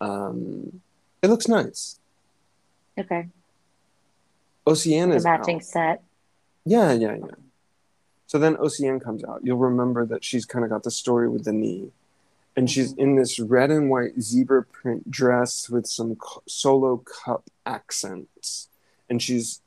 Um, 0.00 0.80
it 1.20 1.28
looks 1.28 1.46
nice. 1.46 1.98
okay. 2.98 3.28
Oceana 4.66 5.12
The 5.12 5.16
is 5.16 5.24
matching 5.24 5.56
out. 5.56 5.64
set. 5.64 6.02
Yeah, 6.64 6.92
yeah, 6.94 7.16
yeah. 7.16 7.34
So 8.26 8.38
then 8.38 8.56
Oceane 8.56 9.00
comes 9.02 9.22
out. 9.22 9.40
You'll 9.44 9.58
remember 9.58 10.06
that 10.06 10.24
she's 10.24 10.46
kind 10.46 10.64
of 10.64 10.70
got 10.70 10.82
the 10.84 10.90
story 10.90 11.28
with 11.28 11.44
the 11.44 11.52
knee. 11.52 11.92
And 12.56 12.70
she's 12.70 12.94
Mhm. 12.94 12.98
in 12.98 13.16
this 13.16 13.38
red 13.38 13.70
and 13.70 13.90
white 13.90 14.18
zebra 14.20 14.64
print 14.64 15.10
dress 15.10 15.68
with 15.68 15.86
some 15.86 16.16
solo 16.46 16.96
cup 16.96 17.50
accents. 17.66 18.68
And 19.10 19.20
she's, 19.20 19.60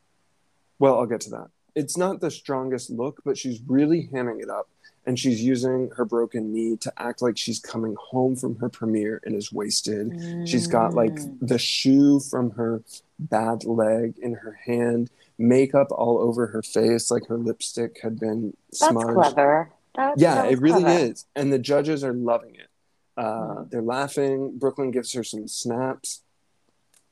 well, 0.79 0.97
I'll 0.97 1.05
get 1.05 1.21
to 1.21 1.29
that. 1.31 1.49
It's 1.75 1.97
not 1.97 2.19
the 2.21 2.29
strongest 2.31 2.89
look, 2.89 3.21
but 3.25 3.37
she's 3.37 3.61
really 3.67 4.09
hamming 4.13 4.41
it 4.41 4.49
up. 4.49 4.69
And 5.05 5.19
she's 5.19 5.41
using 5.41 5.89
her 5.97 6.05
broken 6.05 6.53
knee 6.53 6.77
to 6.77 6.93
act 6.97 7.21
like 7.21 7.37
she's 7.37 7.59
coming 7.59 7.95
home 7.99 8.37
from 8.37 8.55
her 8.59 8.69
premiere 8.69 9.19
and 9.25 9.35
is 9.35 9.51
wasted. 9.51 10.47
She's 10.47 10.65
got 10.67 10.93
like 10.93 11.11
Mm. 11.15 11.37
the 11.41 11.57
shoe 11.57 12.21
from 12.21 12.51
her 12.51 12.83
bad 13.19 13.65
leg 13.65 14.17
in 14.19 14.35
her 14.35 14.53
hand, 14.65 15.09
makeup 15.37 15.87
all 15.91 16.19
over 16.19 16.47
her 16.47 16.61
face, 16.61 17.11
like 17.11 17.25
her 17.27 17.37
lipstick 17.37 17.99
had 18.01 18.17
been 18.17 18.55
That's 18.69 18.87
smudged. 18.87 19.13
clever. 19.13 19.71
That, 19.95 20.17
Yeah, 20.17 20.35
that 20.35 20.51
it 20.53 20.61
really 20.61 20.83
clever. 20.83 21.05
is. 21.11 21.25
And 21.35 21.51
the 21.51 21.59
judges 21.59 22.01
are 22.05 22.13
loving 22.13 22.55
it. 22.55 22.69
Uh, 23.17 23.55
Mhm. 23.65 23.69
They're 23.71 23.81
laughing. 23.81 24.57
Brooke 24.57 24.77
Lynn 24.77 24.91
gives 24.91 25.11
her 25.13 25.23
some 25.23 25.49
snaps. 25.49 26.21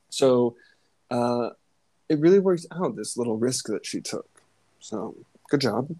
So 0.09 0.55
uh, 1.09 1.49
it 2.07 2.19
really 2.19 2.39
works 2.39 2.65
out, 2.71 2.95
this 2.95 3.17
little 3.17 3.35
risk 3.37 3.67
that 3.67 3.85
she 3.85 3.99
took. 3.99 4.30
So 4.81 5.15
good 5.49 5.61
job. 5.61 5.95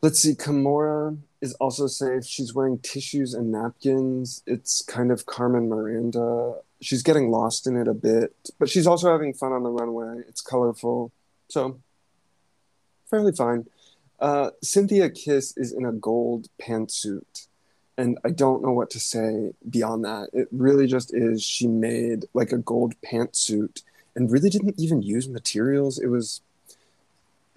Let's 0.00 0.20
see. 0.20 0.34
Kimora 0.34 1.18
is 1.40 1.54
also 1.54 1.88
safe. 1.88 2.24
She's 2.24 2.54
wearing 2.54 2.78
tissues 2.78 3.34
and 3.34 3.50
napkins. 3.50 4.42
It's 4.46 4.82
kind 4.82 5.10
of 5.10 5.26
Carmen 5.26 5.68
Miranda. 5.68 6.54
She's 6.80 7.02
getting 7.02 7.30
lost 7.30 7.66
in 7.66 7.76
it 7.76 7.88
a 7.88 7.94
bit, 7.94 8.32
but 8.60 8.68
she's 8.68 8.86
also 8.86 9.10
having 9.10 9.34
fun 9.34 9.52
on 9.52 9.64
the 9.64 9.70
runway. 9.70 10.22
It's 10.28 10.40
colorful. 10.40 11.10
So 11.48 11.80
fairly 13.10 13.32
fine. 13.32 13.66
Uh, 14.20 14.50
Synthia 14.64 15.12
Kiss 15.12 15.56
is 15.56 15.72
in 15.72 15.84
a 15.84 15.92
gold 15.92 16.48
pantsuit. 16.62 17.48
And 17.96 18.16
I 18.24 18.30
don't 18.30 18.62
know 18.62 18.72
what 18.72 18.90
to 18.90 19.00
say 19.00 19.50
beyond 19.68 20.04
that. 20.04 20.28
It 20.32 20.46
really 20.52 20.86
just 20.86 21.12
is. 21.12 21.42
She 21.42 21.66
made 21.66 22.26
like 22.32 22.52
a 22.52 22.58
gold 22.58 22.94
pantsuit 23.00 23.82
and 24.14 24.30
really 24.30 24.50
didn't 24.50 24.78
even 24.78 25.02
use 25.02 25.28
materials. 25.28 25.98
It 25.98 26.06
was 26.06 26.40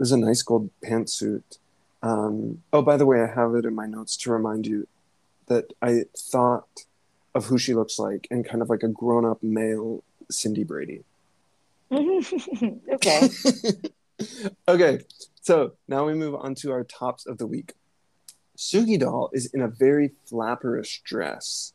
it 0.02 0.06
was 0.06 0.12
a 0.12 0.18
nice 0.18 0.42
gold 0.42 0.72
pantsuit. 0.84 1.60
Um, 2.02 2.64
oh, 2.74 2.82
by 2.82 2.98
the 2.98 3.06
way, 3.06 3.22
I 3.22 3.28
have 3.28 3.54
it 3.54 3.66
in 3.66 3.76
my 3.76 3.86
notes 3.86 4.18
to 4.18 4.32
remind 4.32 4.66
you 4.66 4.88
that 5.46 5.74
I 5.80 6.06
thought 6.18 6.86
of 7.36 7.46
who 7.46 7.60
she 7.60 7.76
looks 7.76 8.00
like 8.00 8.28
and 8.32 8.44
kind 8.44 8.64
of 8.64 8.70
like 8.72 8.82
a 8.82 8.88
grown 8.88 9.26
up 9.26 9.44
male 9.44 10.04
Cindy 10.32 10.64
Brady. 10.64 11.04
okay. 11.92 13.30
okay, 14.68 15.02
so 15.40 15.74
now 15.88 16.08
we 16.08 16.16
move 16.16 16.34
on 16.34 16.56
to 16.56 16.72
our 16.72 16.84
tops 16.84 17.28
of 17.28 17.38
the 17.38 17.46
week. 17.46 17.74
Suki 18.58 19.00
Doll 19.00 19.30
is 19.34 19.54
in 19.54 19.62
a 19.62 19.68
very 19.68 20.14
flapperish 20.28 21.04
dress. 21.04 21.74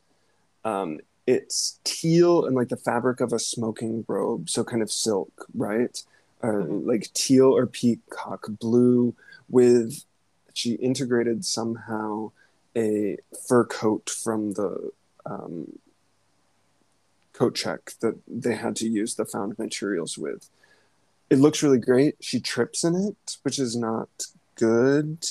Um, 0.65 0.99
it's 1.29 1.79
teal 1.85 2.45
and 2.45 2.57
like 2.57 2.71
the 2.71 2.77
fabric 2.77 3.21
of 3.21 3.33
a 3.33 3.39
smoking 3.39 4.05
robe, 4.09 4.51
so 4.51 4.65
kind 4.65 4.83
of 4.83 4.91
silk, 4.91 5.47
right? 5.55 6.03
Mhm. 6.43 6.87
like 6.87 7.13
teal 7.15 7.55
or 7.55 7.67
peacock 7.67 8.47
blue 8.49 9.15
with 9.49 10.05
she 10.53 10.73
integrated 10.73 11.45
somehow 11.45 12.31
a 12.77 13.19
fur 13.47 13.65
coat 13.65 14.09
from 14.09 14.53
the 14.53 14.91
um, 15.25 15.79
coat 17.33 17.55
check 17.55 17.93
that 18.01 18.19
they 18.27 18.55
had 18.55 18.77
to 18.77 18.89
use 18.89 19.15
the 19.15 19.25
found 19.25 19.59
materials 19.59 20.17
with. 20.17 20.49
It 21.29 21.39
looks 21.39 21.63
really 21.63 21.79
great. 21.79 22.17
She 22.21 22.41
trips 22.41 22.85
in 22.85 22.95
it, 22.95 23.37
which 23.43 23.59
is 23.59 23.77
not 23.77 24.09
good. 24.55 25.27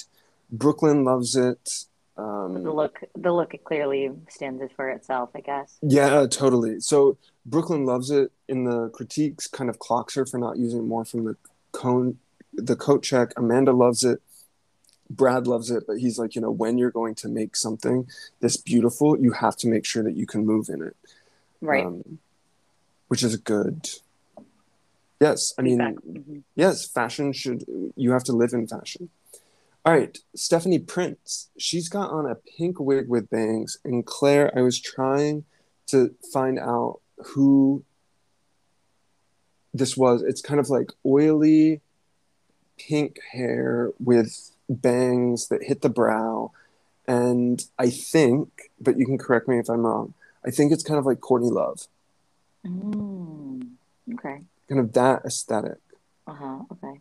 Brooke 0.51 0.83
Lynn 0.83 1.03
loves 1.03 1.35
it. 1.35 1.85
The 2.15 2.21
Um, 2.21 2.63
look, 2.63 2.99
the 3.15 3.31
look 3.33 3.53
clearly 3.65 4.11
stands 4.29 4.61
it 4.61 4.71
for 4.75 4.89
itself, 4.89 5.29
I 5.35 5.41
guess. 5.41 5.77
yeah, 5.81 6.25
totally. 6.29 6.79
So 6.79 7.17
Brooke 7.45 7.69
Lynn 7.69 7.85
loves 7.85 8.09
it. 8.11 8.31
In 8.47 8.63
the 8.63 8.89
critiques, 8.89 9.47
kind 9.47 9.69
of 9.69 9.79
clocks 9.79 10.15
her 10.15 10.25
for 10.25 10.37
not 10.37 10.57
using 10.57 10.87
more 10.87 11.03
from 11.03 11.25
the 11.25 11.35
cone, 11.71 12.17
the 12.53 12.75
coat 12.75 13.03
check. 13.03 13.33
Amanda 13.35 13.73
loves 13.73 14.03
it. 14.03 14.21
Brad 15.09 15.45
loves 15.45 15.69
it, 15.69 15.83
but 15.87 15.97
he's 15.99 16.17
like, 16.17 16.35
you 16.35 16.41
know, 16.41 16.49
when 16.51 16.77
you're 16.77 16.89
going 16.91 17.15
to 17.15 17.27
make 17.27 17.55
something 17.55 18.07
this 18.39 18.57
beautiful, 18.57 19.19
you 19.19 19.31
have 19.33 19.55
to 19.57 19.67
make 19.67 19.85
sure 19.85 20.01
that 20.03 20.15
you 20.15 20.25
can 20.25 20.45
move 20.45 20.69
in 20.69 20.81
it. 20.81 20.95
Right. 21.61 21.85
Um, 21.85 22.19
which 23.07 23.21
is 23.23 23.35
good. 23.37 23.87
Yes, 25.19 25.53
I 25.57 25.61
mean. 25.61 25.79
Mhm. 25.79 26.43
yes, 26.55 26.85
fashion 26.87 27.33
should, 27.33 27.65
you 27.95 28.11
have 28.11 28.23
to 28.25 28.33
live 28.33 28.53
in 28.53 28.67
fashion. 28.67 29.09
All 29.85 29.93
right, 29.93 30.17
Stephanie 30.35 30.79
Prince. 30.79 31.49
She's 31.59 31.89
got 31.89 32.09
on 32.09 32.25
a 32.25 32.35
pink 32.35 32.79
wig 32.79 33.07
with 33.07 33.29
bangs. 33.29 33.77
And 33.85 34.03
Claire, 34.05 34.51
I 34.57 34.61
was 34.61 34.79
trying 34.79 35.45
to 35.87 36.15
find 36.33 36.57
out 36.57 37.01
who 37.17 37.83
this 39.75 39.95
was. 39.95 40.23
It's 40.23 40.41
kind 40.41 40.59
of 40.59 40.69
like 40.71 40.91
oily 41.05 41.81
pink 42.79 43.19
hair 43.31 43.91
with 43.99 44.51
bangs 44.67 45.49
that 45.49 45.63
hit 45.63 45.81
the 45.81 45.89
brow. 45.89 46.51
And 47.07 47.63
I 47.77 47.91
think, 47.91 48.49
but 48.81 48.97
you 48.97 49.05
can 49.05 49.19
correct 49.19 49.47
me 49.47 49.59
if 49.59 49.69
I'm 49.69 49.85
wrong, 49.85 50.15
I 50.43 50.49
think 50.49 50.71
it's 50.71 50.83
kind 50.83 50.97
of 50.97 51.05
like 51.05 51.21
Courtney 51.21 51.49
Love, 51.49 51.87
Mm. 52.65 53.69
Okay. 54.15 54.41
kind 54.67 54.79
of 54.79 54.93
that 54.93 55.21
aesthetic. 55.23 55.77
Uh 56.25 56.33
huh. 56.33 56.59
Okay. 56.71 56.99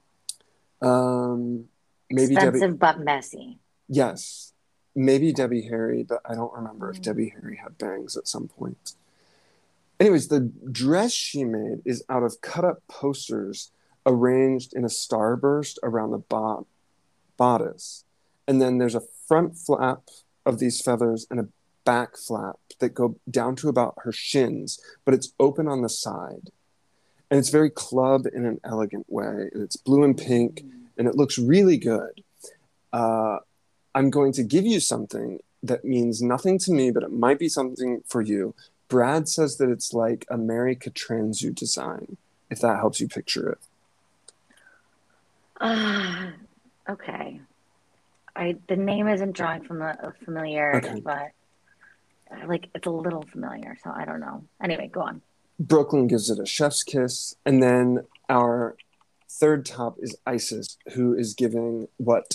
Um, 0.82 1.68
maybe 2.14 2.34
Expensive 2.34 2.60
Debbie. 2.60 2.76
but 2.78 3.00
messy. 3.00 3.58
Yes, 3.88 4.52
maybe 4.94 5.32
Debbie 5.32 5.62
Harry, 5.62 6.02
but 6.02 6.20
I 6.24 6.34
don't 6.34 6.52
remember 6.54 6.90
if 6.90 6.98
Mm. 6.98 7.02
Debbie 7.02 7.34
Harry 7.40 7.56
had 7.56 7.76
bangs 7.78 8.16
at 8.16 8.28
some 8.28 8.48
point. 8.48 8.94
Anyways, 10.00 10.28
the 10.28 10.40
dress 10.70 11.12
she 11.12 11.44
made 11.44 11.80
is 11.84 12.04
out 12.08 12.22
of 12.22 12.40
cut 12.40 12.64
up 12.64 12.82
posters 12.88 13.70
arranged 14.06 14.74
in 14.74 14.84
a 14.84 14.88
starburst 14.88 15.78
around 15.82 16.10
the 16.10 16.18
bo- 16.18 16.66
bodice. 17.36 18.04
And 18.46 18.60
then 18.60 18.78
there's 18.78 18.94
a 18.94 19.00
front 19.00 19.56
flap 19.56 20.02
of 20.44 20.58
these 20.58 20.80
feathers 20.80 21.26
and 21.30 21.40
a 21.40 21.48
back 21.84 22.16
flap 22.16 22.56
that 22.80 22.90
go 22.90 23.16
down 23.30 23.56
to 23.56 23.68
about 23.68 23.94
her 24.02 24.12
shins, 24.12 24.78
but 25.04 25.14
it's 25.14 25.32
open 25.38 25.68
on 25.68 25.82
the 25.82 25.88
side. 25.88 26.50
And 27.30 27.38
it's 27.38 27.48
very 27.50 27.70
club 27.70 28.26
in 28.32 28.44
an 28.44 28.60
elegant 28.64 29.06
way. 29.10 29.48
And 29.52 29.62
it's 29.62 29.76
blue 29.76 30.02
and 30.02 30.16
pink 30.16 30.62
Mm. 30.62 30.83
And 30.96 31.08
it 31.08 31.16
looks 31.16 31.38
really 31.38 31.76
good. 31.76 32.22
Uh, 32.92 33.38
I'm 33.94 34.10
going 34.10 34.32
to 34.32 34.42
give 34.42 34.64
you 34.66 34.80
something 34.80 35.40
that 35.62 35.84
means 35.84 36.22
nothing 36.22 36.58
to 36.60 36.72
me, 36.72 36.90
but 36.90 37.02
it 37.02 37.12
might 37.12 37.38
be 37.38 37.48
something 37.48 38.02
for 38.06 38.20
you. 38.22 38.54
Brad 38.88 39.28
says 39.28 39.56
that 39.56 39.70
it's 39.70 39.92
like 39.92 40.26
a 40.30 40.36
Mary 40.36 40.76
Katrantzou 40.76 41.54
design, 41.54 42.16
if 42.50 42.60
that 42.60 42.76
helps 42.78 43.00
you 43.00 43.08
picture 43.08 43.50
it. 43.50 43.58
Uh, 45.60 46.30
okay. 46.88 47.40
I 48.36 48.56
the 48.68 48.76
name 48.76 49.08
isn't 49.08 49.32
drawing 49.32 49.62
from 49.64 49.80
a 49.80 50.12
familiar, 50.24 50.76
Okay. 50.76 51.00
but 51.00 51.30
uh, 52.30 52.46
like 52.46 52.68
it's 52.74 52.86
a 52.86 52.90
little 52.90 53.22
familiar, 53.22 53.76
so 53.82 53.90
I 53.94 54.04
don't 54.04 54.20
know. 54.20 54.44
Anyway, 54.62 54.90
go 54.92 55.02
on. 55.02 55.22
Brooke 55.58 55.92
Lynn 55.92 56.08
gives 56.08 56.30
it 56.30 56.38
a 56.40 56.46
chef's 56.46 56.82
kiss. 56.82 57.36
And 57.46 57.62
then 57.62 58.04
our 58.28 58.76
third 59.40 59.66
top 59.66 59.96
is 59.98 60.16
Icesis, 60.26 60.76
who 60.94 61.14
is 61.14 61.34
giving 61.34 61.88
what 61.96 62.34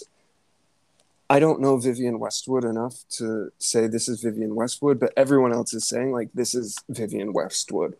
I 1.29 1.39
don't 1.39 1.61
know 1.61 1.77
Vivienne 1.77 2.19
Westwood 2.19 2.65
enough 2.65 3.03
to 3.17 3.51
say 3.59 3.87
this 3.87 4.09
is 4.09 4.21
Vivienne 4.21 4.55
Westwood, 4.55 4.99
but 4.99 5.13
everyone 5.15 5.53
else 5.53 5.73
is 5.73 5.87
saying 5.87 6.11
like 6.11 6.29
this 6.33 6.55
is 6.55 6.75
Vivienne 6.89 7.33
Westwood. 7.33 7.97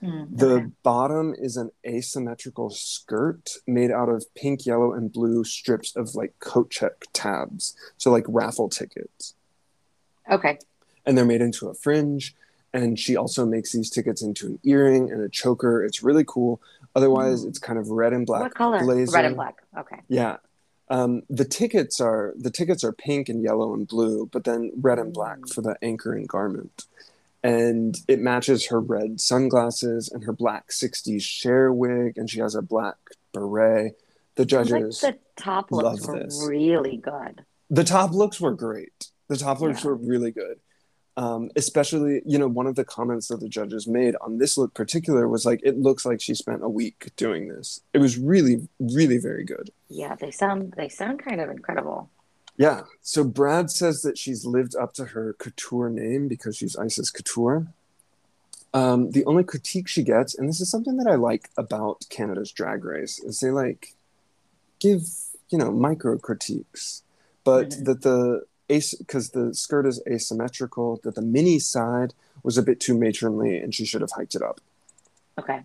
Hmm, 0.00 0.24
The 0.30 0.54
okay. 0.54 0.66
bottom 0.82 1.34
is 1.38 1.56
an 1.56 1.70
asymmetrical 1.86 2.70
skirt 2.70 3.58
made 3.66 3.92
out 3.92 4.08
of 4.08 4.26
pink, 4.34 4.66
yellow, 4.66 4.92
and 4.92 5.12
blue 5.12 5.44
strips 5.44 5.94
of 5.94 6.16
like 6.16 6.38
coat 6.40 6.68
check 6.70 7.04
tabs. 7.12 7.76
So 7.96 8.10
like 8.10 8.24
raffle 8.26 8.68
tickets. 8.68 9.34
Okay. 10.28 10.58
And 11.06 11.16
they're 11.16 11.24
made 11.24 11.42
into 11.42 11.68
a 11.68 11.74
fringe. 11.74 12.34
And 12.72 12.98
she 12.98 13.14
also 13.14 13.46
makes 13.46 13.70
these 13.70 13.88
tickets 13.88 14.20
into 14.20 14.46
an 14.46 14.58
earring 14.64 15.12
and 15.12 15.22
a 15.22 15.28
choker. 15.28 15.84
It's 15.84 16.02
really 16.02 16.24
cool. 16.26 16.60
Otherwise, 16.94 17.44
Mm. 17.44 17.48
it's 17.48 17.58
kind 17.58 17.78
of 17.78 17.90
red 17.90 18.12
and 18.12 18.24
black. 18.26 18.42
what 18.42 18.54
color? 18.54 18.80
blazer. 18.80 19.12
Red 19.12 19.24
and 19.24 19.36
black. 19.36 19.56
Okay. 19.76 20.00
Yeah. 20.08 20.36
Um, 20.90 21.22
the 21.30 21.44
tickets 21.46 22.00
are 22.00 22.34
the 22.36 22.50
tickets 22.50 22.84
are 22.84 22.92
pink 22.92 23.28
and 23.28 23.42
yellow 23.42 23.72
and 23.74 23.88
blue, 23.88 24.26
but 24.30 24.44
then 24.44 24.70
red 24.76 24.98
and 24.98 25.12
black 25.12 25.38
Mm. 25.38 25.52
for 25.54 25.62
the 25.62 25.76
anchoring 25.82 26.26
garment. 26.26 26.84
And 27.42 27.98
it 28.08 28.20
matches 28.20 28.66
her 28.68 28.80
red 28.80 29.20
sunglasses 29.20 30.08
and 30.08 30.24
her 30.24 30.32
black 30.32 30.70
60s 30.72 31.22
share 31.22 31.72
wig, 31.72 32.16
and 32.16 32.30
she 32.30 32.40
has 32.40 32.54
a 32.54 32.62
black 32.62 32.96
beret. 33.32 33.98
The 34.36 34.42
I 34.42 34.42
like 34.42 34.48
judges, 34.48 35.00
the 35.00 35.16
top 35.36 35.70
looks 35.70 36.06
were 36.06 36.18
this. 36.20 36.44
really 36.48 36.96
good. 36.96 37.44
the 37.70 37.84
top 37.84 38.12
looks 38.12 38.40
were 38.40 38.52
great. 38.52 39.08
The 39.28 39.36
top 39.36 39.60
looks 39.60 39.84
Yeah. 39.84 39.90
were 39.90 39.96
really 39.96 40.30
good. 40.30 40.60
Um, 41.16 41.50
especially, 41.54 42.22
you 42.26 42.38
know, 42.38 42.48
one 42.48 42.66
of 42.66 42.74
the 42.74 42.84
comments 42.84 43.28
that 43.28 43.38
the 43.38 43.48
judges 43.48 43.86
made 43.86 44.16
on 44.20 44.38
this 44.38 44.58
look 44.58 44.74
particular 44.74 45.28
was 45.28 45.46
like, 45.46 45.60
it 45.62 45.78
looks 45.78 46.04
like 46.04 46.20
she 46.20 46.34
spent 46.34 46.64
a 46.64 46.68
week 46.68 47.12
doing 47.16 47.46
this. 47.46 47.80
It 47.92 47.98
was 47.98 48.18
really, 48.18 48.66
really 48.80 49.18
very 49.18 49.44
good. 49.44 49.70
Yeah, 49.88 50.16
they 50.16 50.32
sound 50.32 50.74
they 50.76 50.88
sound 50.88 51.20
kind 51.20 51.40
of 51.40 51.50
incredible. 51.50 52.10
Yeah. 52.56 52.82
So 53.02 53.22
Brad 53.22 53.70
says 53.70 54.02
that 54.02 54.18
she's 54.18 54.44
lived 54.44 54.74
up 54.74 54.92
to 54.94 55.04
her 55.06 55.34
couture 55.38 55.88
name 55.88 56.26
because 56.26 56.56
she's 56.56 56.74
Icesis 56.76 57.12
Couture. 57.12 57.68
Um, 58.72 59.12
the 59.12 59.24
only 59.24 59.44
critique 59.44 59.86
she 59.86 60.02
gets, 60.02 60.34
and 60.34 60.48
this 60.48 60.60
is 60.60 60.68
something 60.68 60.96
that 60.96 61.06
I 61.06 61.14
like 61.14 61.48
about 61.56 62.06
Canada's 62.10 62.50
Drag 62.50 62.84
Race, 62.84 63.20
is 63.20 63.38
they 63.38 63.52
like 63.52 63.94
give 64.80 65.02
you 65.48 65.58
know 65.58 65.70
micro 65.70 66.18
critiques, 66.18 67.04
but 67.44 67.68
Mhm. 67.70 67.84
that 67.84 68.02
the 68.02 68.46
because 68.68 69.30
the 69.30 69.54
skirt 69.54 69.86
is 69.86 70.02
asymmetrical, 70.10 71.00
that 71.04 71.14
the 71.14 71.22
mini 71.22 71.58
side 71.58 72.14
was 72.42 72.58
a 72.58 72.62
bit 72.62 72.80
too 72.80 72.96
matronly, 72.96 73.58
and 73.58 73.74
she 73.74 73.84
should 73.84 74.00
have 74.00 74.12
hiked 74.12 74.34
it 74.34 74.42
up. 74.42 74.60
Okay. 75.38 75.62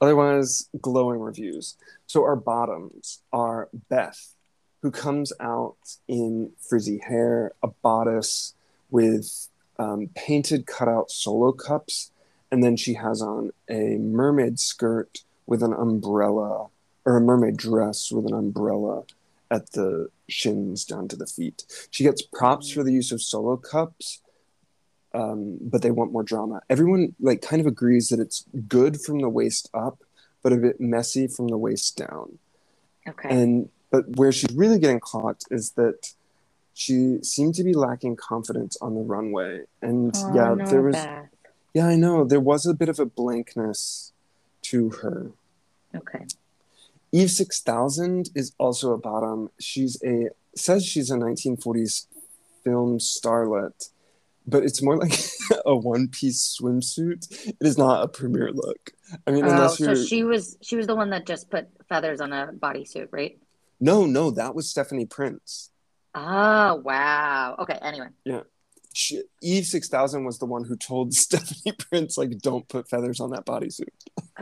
Otherwise, 0.00 0.68
glowing 0.80 1.20
reviews. 1.20 1.76
So 2.06 2.22
our 2.22 2.36
bottoms 2.36 3.20
are 3.32 3.68
Beth, 3.88 4.34
who 4.82 4.90
comes 4.90 5.32
out 5.40 5.76
in 6.06 6.52
frizzy 6.60 6.98
hair, 6.98 7.52
a 7.62 7.68
bodice 7.68 8.54
with 8.90 9.48
um, 9.78 10.08
painted 10.14 10.66
cutout 10.66 11.10
solo 11.10 11.52
cups, 11.52 12.12
and 12.50 12.62
then 12.62 12.76
she 12.76 12.94
has 12.94 13.20
on 13.20 13.50
a 13.68 13.96
mermaid 13.98 14.58
skirt 14.58 15.24
with 15.46 15.62
an 15.62 15.72
umbrella, 15.72 16.68
or 17.04 17.16
a 17.16 17.20
mermaid 17.20 17.56
dress 17.56 18.12
with 18.12 18.26
an 18.26 18.34
umbrella 18.34 19.04
at 19.50 19.72
the 19.72 20.08
shins 20.28 20.84
down 20.84 21.08
to 21.08 21.16
the 21.16 21.26
feet. 21.26 21.64
She 21.90 22.04
gets 22.04 22.22
props 22.22 22.70
for 22.70 22.82
the 22.82 22.92
use 22.92 23.12
of 23.12 23.22
solo 23.22 23.56
cups, 23.56 24.20
um, 25.14 25.58
but 25.60 25.82
they 25.82 25.90
want 25.90 26.12
more 26.12 26.22
drama. 26.22 26.60
Everyone 26.68 27.14
like 27.20 27.40
kind 27.40 27.60
of 27.60 27.66
agrees 27.66 28.08
that 28.08 28.20
it's 28.20 28.44
good 28.68 29.00
from 29.00 29.20
the 29.20 29.28
waist 29.28 29.70
up, 29.72 29.98
but 30.42 30.52
a 30.52 30.56
bit 30.56 30.80
messy 30.80 31.26
from 31.26 31.48
the 31.48 31.58
waist 31.58 31.96
down. 31.96 32.38
Okay. 33.08 33.28
And 33.30 33.70
but 33.90 34.16
where 34.16 34.32
she's 34.32 34.54
really 34.54 34.78
getting 34.78 35.00
caught 35.00 35.42
is 35.50 35.72
that 35.72 36.12
she 36.74 37.18
seemed 37.22 37.54
to 37.54 37.64
be 37.64 37.72
lacking 37.72 38.16
confidence 38.16 38.76
on 38.80 38.94
the 38.94 39.00
runway. 39.00 39.62
And 39.80 40.14
Oh, 40.14 40.34
yeah, 40.34 40.54
no, 40.54 40.66
there 40.66 40.82
was 40.82 40.96
yeah, 41.74 41.86
I 41.86 41.96
know 41.96 42.24
there 42.24 42.40
was 42.40 42.66
a 42.66 42.74
bit 42.74 42.88
of 42.88 42.98
a 42.98 43.06
blankness 43.06 44.12
to 44.62 44.90
her. 44.90 45.32
Okay. 45.94 46.26
Eve 47.12 47.30
six 47.30 47.60
thousand 47.60 48.30
is 48.34 48.52
also 48.58 48.92
a 48.92 48.98
bottom. 48.98 49.50
She's 49.58 50.00
a 50.04 50.28
says 50.54 50.84
she's 50.84 51.10
a 51.10 51.16
1940s 51.16 52.06
film 52.64 52.98
starlet, 52.98 53.90
but 54.46 54.64
it's 54.64 54.82
more 54.82 54.96
like 54.96 55.12
a 55.66 55.74
one 55.76 56.08
piece 56.08 56.58
swimsuit. 56.60 57.46
It 57.46 57.56
is 57.60 57.78
not 57.78 58.02
a 58.02 58.08
premiere 58.08 58.50
look. 58.52 58.92
I 59.26 59.30
mean, 59.30 59.44
Oh, 59.44 59.50
unless 59.50 59.78
so 59.78 59.94
she 59.94 60.24
was 60.24 60.56
she 60.60 60.76
was 60.76 60.86
the 60.86 60.96
one 60.96 61.10
that 61.10 61.26
just 61.26 61.50
put 61.50 61.68
feathers 61.88 62.20
on 62.20 62.32
a 62.32 62.52
bodysuit, 62.52 63.08
right? 63.10 63.38
no, 63.80 64.06
no, 64.06 64.32
that 64.32 64.54
was 64.54 64.68
Stephanie 64.68 65.06
Prince. 65.06 65.70
Oh 66.14 66.74
wow. 66.84 67.56
Okay. 67.60 67.78
Anyway. 67.80 68.08
She, 68.94 69.22
Eve 69.40 69.64
six 69.66 69.88
thousand 69.88 70.24
was 70.24 70.38
the 70.38 70.46
one 70.46 70.64
who 70.64 70.76
told 70.76 71.14
Stephanie 71.24 71.76
Prince 71.78 72.18
like, 72.18 72.38
don't 72.38 72.66
put 72.68 72.88
feathers 72.88 73.20
on 73.20 73.30
that 73.30 73.46
bodysuit. 73.46 73.86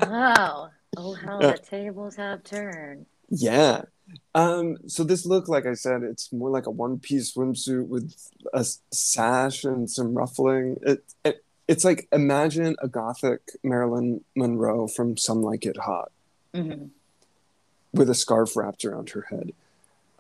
Oh. 0.01 0.71
Oh 0.97 1.15
how 1.15 1.41
Yeah. 1.41 1.53
the 1.53 1.59
tables 1.59 2.17
have 2.17 2.43
turned. 2.45 3.07
Yeah. 3.29 3.83
Um, 4.35 4.79
so 4.87 5.03
this 5.05 5.27
look, 5.27 5.49
like 5.49 5.67
I 5.67 5.75
said, 5.75 6.03
it's 6.03 6.33
more 6.33 6.51
like 6.51 6.67
a 6.67 6.71
one-piece 6.71 7.35
swimsuit 7.35 7.89
with 7.89 8.15
a 8.53 8.65
sash 8.93 9.65
and 9.65 9.91
some 9.91 10.15
ruffling. 10.15 10.79
It, 10.83 11.05
it 11.25 11.45
it's 11.67 11.85
like 11.85 12.07
imagine 12.13 12.77
a 12.81 12.87
gothic 12.89 13.41
Marilyn 13.65 14.25
Monroe 14.37 14.87
from 14.87 15.17
Some 15.17 15.43
Like 15.43 15.67
It 15.67 15.77
Hot 15.79 16.13
hmm 16.55 16.87
with 17.93 18.11
a 18.11 18.15
scarf 18.15 18.57
wrapped 18.57 18.85
around 18.85 19.11
her 19.11 19.23
head. 19.31 19.53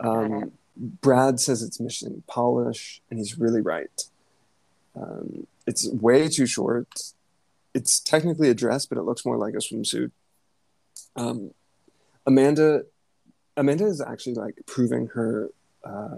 Um, 0.01 0.53
Brad 0.77 1.41
says 1.41 1.63
it's 1.63 1.79
missing 1.79 2.23
polish, 2.27 3.03
and 3.11 3.19
he's 3.19 3.39
really 3.39 3.61
right. 3.61 4.05
Um, 4.95 5.47
it's 5.67 5.87
way 5.91 6.29
too 6.29 6.47
short. 6.47 6.89
It's 7.75 8.01
technically 8.01 8.49
a 8.49 8.55
dress, 8.55 8.87
but 8.87 8.97
it 8.97 9.03
looks 9.03 9.27
more 9.27 9.37
like 9.37 9.55
a 9.55 9.59
swimsuit. 9.59 10.11
Um, 11.15 11.53
Amanda, 12.27 12.83
Amanda 13.57 13.87
is 13.87 14.01
actually 14.01 14.35
like 14.35 14.59
proving 14.67 15.07
her 15.09 15.51
uh, 15.85 16.09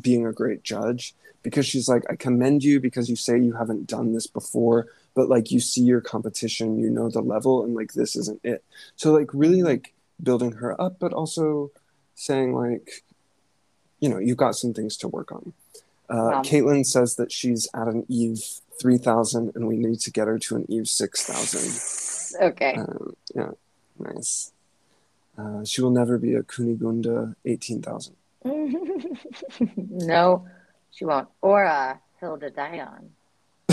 being 0.00 0.26
a 0.26 0.32
great 0.32 0.62
judge 0.62 1.14
because 1.42 1.66
she's 1.66 1.88
like, 1.88 2.04
I 2.10 2.16
commend 2.16 2.64
you 2.64 2.80
because 2.80 3.08
you 3.10 3.16
say 3.16 3.38
you 3.38 3.52
haven't 3.52 3.86
done 3.86 4.12
this 4.14 4.26
before, 4.26 4.86
but 5.14 5.28
like 5.28 5.50
you 5.50 5.60
see 5.60 5.82
your 5.82 6.00
competition, 6.00 6.78
you 6.78 6.90
know 6.90 7.08
the 7.10 7.20
level, 7.20 7.62
and 7.64 7.74
like 7.74 7.92
this 7.92 8.16
isn't 8.16 8.40
it. 8.42 8.64
So 8.96 9.12
like 9.12 9.28
really 9.34 9.62
like 9.62 9.92
building 10.22 10.52
her 10.52 10.80
up, 10.80 10.98
but 10.98 11.12
also 11.12 11.70
saying 12.14 12.54
like, 12.54 13.04
you 14.00 14.08
know, 14.08 14.18
you've 14.18 14.36
got 14.36 14.56
some 14.56 14.72
things 14.72 14.96
to 14.98 15.08
work 15.08 15.30
on. 15.32 15.52
Uh, 16.08 16.14
Wow. 16.40 16.42
Caitlin 16.42 16.86
says 16.86 17.16
that 17.16 17.30
she's 17.30 17.68
at 17.74 17.86
an 17.86 18.06
Eve 18.08 18.42
3000 18.80 19.52
and 19.54 19.68
we 19.68 19.76
need 19.76 20.00
to 20.00 20.10
get 20.10 20.26
her 20.26 20.38
to 20.38 20.56
an 20.56 20.64
Eve 20.70 20.88
6000. 20.88 22.40
Okay. 22.50 22.74
Um, 22.74 23.14
yeah, 23.34 23.50
nice. 23.98 24.52
Uh, 25.36 25.64
she 25.64 25.80
will 25.82 25.90
never 25.90 26.18
be 26.18 26.34
a 26.34 26.42
Kunigunda 26.42 27.34
18,000. 27.44 28.16
no, 29.76 30.46
she 30.90 31.04
won't. 31.04 31.28
Or 31.40 31.64
uh, 31.64 31.96
Hilda 32.20 32.50
Dion. 32.50 33.10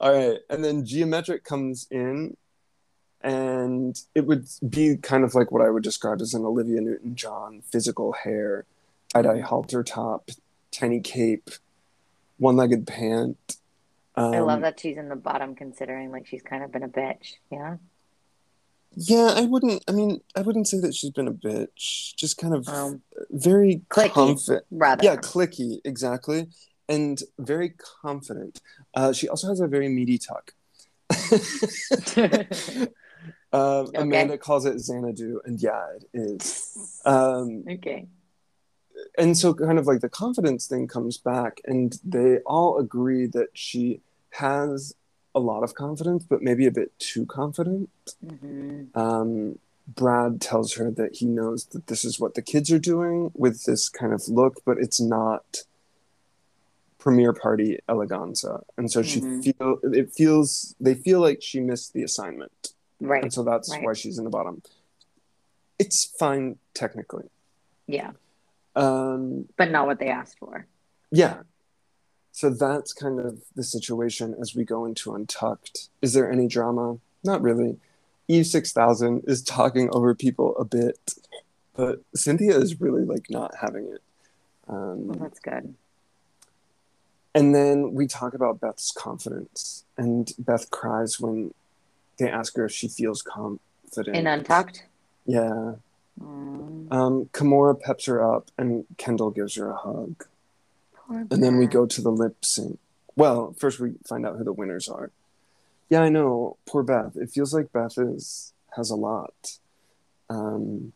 All 0.00 0.12
right, 0.14 0.38
and 0.48 0.64
then 0.64 0.86
Gia 0.86 1.04
Metric 1.04 1.44
comes 1.44 1.86
in, 1.90 2.36
and 3.20 4.00
it 4.14 4.24
would 4.26 4.46
be 4.68 4.96
kind 4.96 5.24
of 5.24 5.34
like 5.34 5.50
what 5.50 5.62
I 5.62 5.70
would 5.70 5.82
describe 5.82 6.20
as 6.20 6.32
an 6.32 6.44
Olivia 6.44 6.80
Newton-John 6.80 7.62
physical 7.70 8.12
hair, 8.12 8.64
tie-dye 9.12 9.40
halter 9.40 9.82
top, 9.82 10.30
tiny 10.70 11.00
cape, 11.00 11.50
one-legged 12.38 12.86
pant. 12.86 13.56
Um, 14.14 14.34
I 14.34 14.40
love 14.40 14.62
that 14.62 14.80
she's 14.80 14.96
in 14.96 15.08
the 15.08 15.16
bottom, 15.16 15.54
considering 15.54 16.12
like 16.12 16.26
she's 16.26 16.42
kind 16.42 16.64
of 16.64 16.72
been 16.72 16.82
a 16.82 16.88
bitch. 16.88 17.34
Yeah. 17.50 17.76
Yeah, 18.96 19.32
I 19.36 19.42
wouldn't. 19.42 19.84
I 19.88 19.92
mean, 19.92 20.20
I 20.36 20.42
wouldn't 20.42 20.66
say 20.68 20.78
that 20.80 20.94
she's 20.94 21.10
been 21.10 21.28
a 21.28 21.32
bitch. 21.32 22.14
Just 22.16 22.38
kind 22.38 22.54
of 22.54 22.68
Um, 22.68 23.02
very 23.30 23.82
clicky. 23.88 24.10
confident. 24.12 24.64
rather. 24.70 25.04
Yeah, 25.04 25.16
clicky, 25.16 25.80
exactly, 25.84 26.48
and 26.88 27.22
very 27.38 27.70
confident. 28.02 28.60
Uh, 28.94 29.12
she 29.12 29.28
also 29.28 29.48
has 29.48 29.60
a 29.60 29.68
very 29.68 29.88
meaty 29.88 30.18
tuck. 30.18 30.52
Um, 31.12 32.88
Okay. 33.52 33.98
Amanda 33.98 34.38
calls 34.38 34.64
it 34.64 34.78
Xanadu, 34.78 35.40
and 35.44 35.60
yeah, 35.60 35.84
it 35.96 36.04
is. 36.14 37.00
Um, 37.04 37.64
okay. 37.68 38.06
and 39.18 39.36
so 39.36 39.52
kind 39.54 39.78
of 39.78 39.86
like 39.88 40.00
the 40.00 40.08
confidence 40.08 40.66
thing 40.68 40.86
comes 40.86 41.18
back 41.18 41.60
and 41.64 41.98
they 42.04 42.38
all 42.46 42.78
agree 42.78 43.26
that 43.26 43.48
she 43.54 44.02
has 44.30 44.94
a 45.34 45.40
lot 45.40 45.62
of 45.62 45.74
confidence 45.74 46.24
but 46.24 46.42
maybe 46.42 46.66
a 46.66 46.70
bit 46.70 46.96
too 46.98 47.24
confident 47.26 47.88
Mhm. 48.24 48.96
um, 48.96 49.58
brad 49.86 50.40
tells 50.40 50.74
her 50.74 50.90
that 50.90 51.16
he 51.16 51.26
knows 51.26 51.66
that 51.66 51.86
this 51.88 52.04
is 52.04 52.18
what 52.20 52.34
the 52.34 52.42
kids 52.42 52.70
are 52.70 52.78
doing 52.78 53.30
with 53.34 53.64
this 53.64 53.88
kind 53.88 54.12
of 54.12 54.28
look 54.28 54.60
but 54.64 54.78
it's 54.78 55.00
not 55.00 55.64
premiere 56.98 57.32
party 57.32 57.78
eleganza 57.88 58.62
and 58.76 58.90
so 58.92 59.02
she 59.02 59.20
Mhm. 59.20 59.42
feel 59.44 59.78
it 59.82 60.12
feels 60.12 60.74
they 60.80 60.94
feel 60.94 61.20
like 61.20 61.40
she 61.42 61.60
missed 61.60 61.92
the 61.92 62.02
assignment 62.02 62.74
Right. 63.00 63.22
and 63.22 63.32
so 63.32 63.42
that's 63.42 63.70
right. 63.70 63.82
why 63.84 63.94
she's 63.94 64.18
in 64.18 64.24
the 64.24 64.30
bottom 64.30 64.62
it's 65.78 66.04
fine 66.04 66.58
technically 66.74 67.30
Yeah. 67.86 68.12
um, 68.76 69.48
But 69.56 69.70
not 69.70 69.86
what 69.86 69.98
they 69.98 70.08
asked 70.08 70.38
for. 70.38 70.66
yeah 71.10 71.42
so 72.32 72.50
that's 72.50 72.92
kind 72.92 73.20
of 73.20 73.42
the 73.54 73.64
situation 73.64 74.34
as 74.40 74.54
we 74.54 74.64
go 74.64 74.84
into 74.84 75.14
untucked. 75.14 75.88
Is 76.00 76.12
there 76.12 76.30
any 76.30 76.46
drama? 76.48 76.98
Not 77.24 77.42
really. 77.42 77.78
Eve 78.28 78.46
6000 78.46 79.24
is 79.26 79.42
talking 79.42 79.88
over 79.92 80.14
people 80.14 80.56
a 80.56 80.64
bit 80.64 81.14
but 81.80 82.00
synthia 82.14 82.60
is 82.60 82.78
really 82.78 83.04
like 83.04 83.30
not 83.30 83.54
having 83.58 83.86
it. 83.86 84.02
Well, 84.66 84.92
um, 84.92 85.12
that's 85.18 85.38
good. 85.38 85.74
and 87.34 87.54
then 87.54 87.94
we 87.94 88.06
talk 88.06 88.34
about 88.34 88.60
beth's 88.60 88.92
confidence 88.92 89.84
and 89.96 90.30
beth 90.38 90.70
cries 90.70 91.18
when 91.18 91.54
they 92.18 92.28
ask 92.28 92.54
her 92.56 92.66
if 92.66 92.72
she 92.72 92.88
feels 92.88 93.22
confident. 93.22 94.14
In 94.14 94.26
Untucked? 94.26 94.84
yeah. 95.24 95.74
Mm, 96.22 96.92
um, 96.92 97.30
Kimora 97.32 97.80
peps 97.80 98.04
her 98.04 98.22
up 98.22 98.50
and 98.58 98.84
Kendall 98.98 99.30
gives 99.30 99.54
her 99.54 99.70
a 99.70 99.76
hug. 99.76 100.26
And 101.10 101.42
then 101.42 101.58
we 101.58 101.66
go 101.66 101.86
to 101.86 102.00
the 102.00 102.10
lip 102.10 102.44
sync. 102.44 102.78
Well, 103.16 103.54
first 103.58 103.80
we 103.80 103.94
find 104.06 104.24
out 104.24 104.36
who 104.36 104.44
the 104.44 104.52
winners 104.52 104.88
are. 104.88 105.10
Yeah, 105.88 106.02
I 106.02 106.08
know. 106.08 106.56
Poor 106.66 106.82
Beth. 106.82 107.16
It 107.16 107.30
feels 107.30 107.52
like 107.52 107.72
Beth 107.72 107.98
is 107.98 108.52
has 108.76 108.90
a 108.90 108.96
lot. 108.96 109.58
Um, 110.28 110.92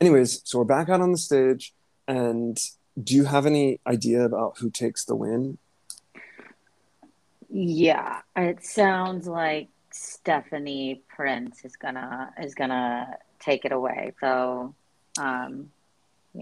anyways, 0.00 0.42
so 0.44 0.58
we're 0.58 0.64
back 0.64 0.90
out 0.90 1.00
on 1.00 1.12
the 1.12 1.18
stage, 1.18 1.72
and 2.06 2.58
do 3.02 3.14
you 3.14 3.24
have 3.24 3.46
any 3.46 3.80
idea 3.86 4.24
about 4.24 4.58
who 4.58 4.70
takes 4.70 5.04
the 5.04 5.16
win? 5.16 5.56
Yeah, 7.48 8.20
it 8.36 8.62
sounds 8.64 9.26
like 9.26 9.68
Stephanie 9.90 11.02
Prince 11.08 11.64
is 11.64 11.76
gonna 11.76 12.32
is 12.42 12.54
gonna 12.54 13.16
take 13.40 13.64
it 13.64 13.72
away. 13.72 14.12
So, 14.20 14.74
um, 15.18 15.70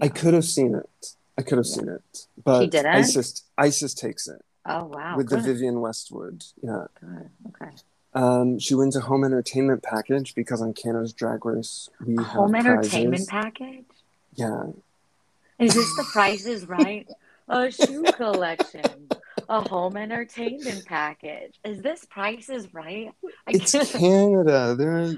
I 0.01 0.09
could 0.09 0.33
have 0.33 0.43
seen 0.43 0.75
it. 0.75 1.15
I 1.37 1.41
could 1.41 1.57
have 1.57 1.67
Yeah. 1.67 1.73
seen 1.75 1.89
it, 1.89 2.27
but 2.43 2.71
didn't? 2.71 2.95
Icesis 2.95 3.43
Icesis 3.57 3.93
takes 3.95 4.27
it 4.27 4.41
Oh 4.65 4.85
wow, 4.85 5.17
with 5.17 5.29
the 5.29 5.37
Vivienne 5.39 5.81
Westwood. 5.81 6.45
Yeah. 6.61 6.85
good. 6.99 7.29
Okay. 7.49 7.71
Um, 8.13 8.59
she 8.59 8.73
wins 8.75 8.95
a 8.95 9.01
home 9.01 9.25
entertainment 9.25 9.83
package 9.83 10.33
because 10.35 10.61
on 10.61 10.73
Canada's 10.73 11.11
Drag 11.11 11.43
Race 11.45 11.89
we 12.05 12.15
A 12.17 12.21
have 12.21 12.27
home 12.31 12.55
entertainment 12.55 13.27
prizes. 13.27 13.27
package. 13.27 13.85
Yeah, 14.35 14.63
Is 15.59 15.73
this 15.73 15.95
the 15.97 16.05
Price 16.11 16.45
is 16.45 16.67
Right? 16.67 17.07
A 17.49 17.69
shoe 17.71 18.03
collection. 18.13 19.09
A 19.47 19.61
home 19.69 19.95
entertainment 19.97 20.85
package. 20.85 21.59
Is 21.63 21.81
this 21.81 22.03
Price 22.05 22.49
is 22.49 22.73
Right? 22.73 23.11
I 23.47 23.51
it's 23.51 23.71
can't- 23.73 23.87
Canada. 23.89 24.75
They're 24.77 25.17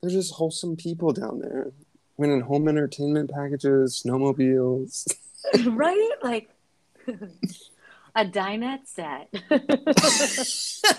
they're 0.00 0.10
just 0.10 0.34
wholesome 0.34 0.76
people 0.76 1.12
down 1.12 1.40
there, 1.40 1.72
winning 2.16 2.40
home 2.42 2.68
entertainment 2.68 3.30
packages, 3.30 4.00
snowmobiles. 4.04 5.12
right? 5.66 6.10
Like 6.22 6.48
a 8.14 8.24
dinette 8.24 8.86
set. 8.86 9.28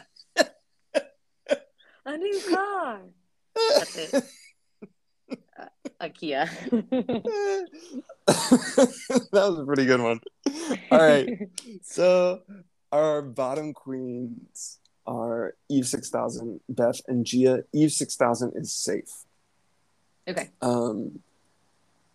a 2.06 2.18
new 2.18 2.42
car. 2.50 3.02
That's 3.56 3.98
it. 3.98 4.24
Uh, 5.58 5.66
a 6.00 6.10
Kia. 6.10 6.50
that 6.72 7.70
was 9.32 9.60
a 9.60 9.66
pretty 9.66 9.86
good 9.86 10.02
one. 10.02 10.20
All 10.92 11.00
right, 11.00 11.30
so 11.82 12.42
our 12.92 13.22
bottom 13.22 13.74
queens 13.74 14.80
are 15.06 15.56
Eve 15.70 15.88
six 15.88 16.10
thousand, 16.10 16.60
Beth, 16.68 17.00
and 17.08 17.26
Gia. 17.26 17.64
Eve 17.74 17.92
six 17.92 18.16
thousand 18.16 18.54
is 18.56 18.72
safe. 18.72 19.26
Okay. 20.28 20.50
um 20.62 21.20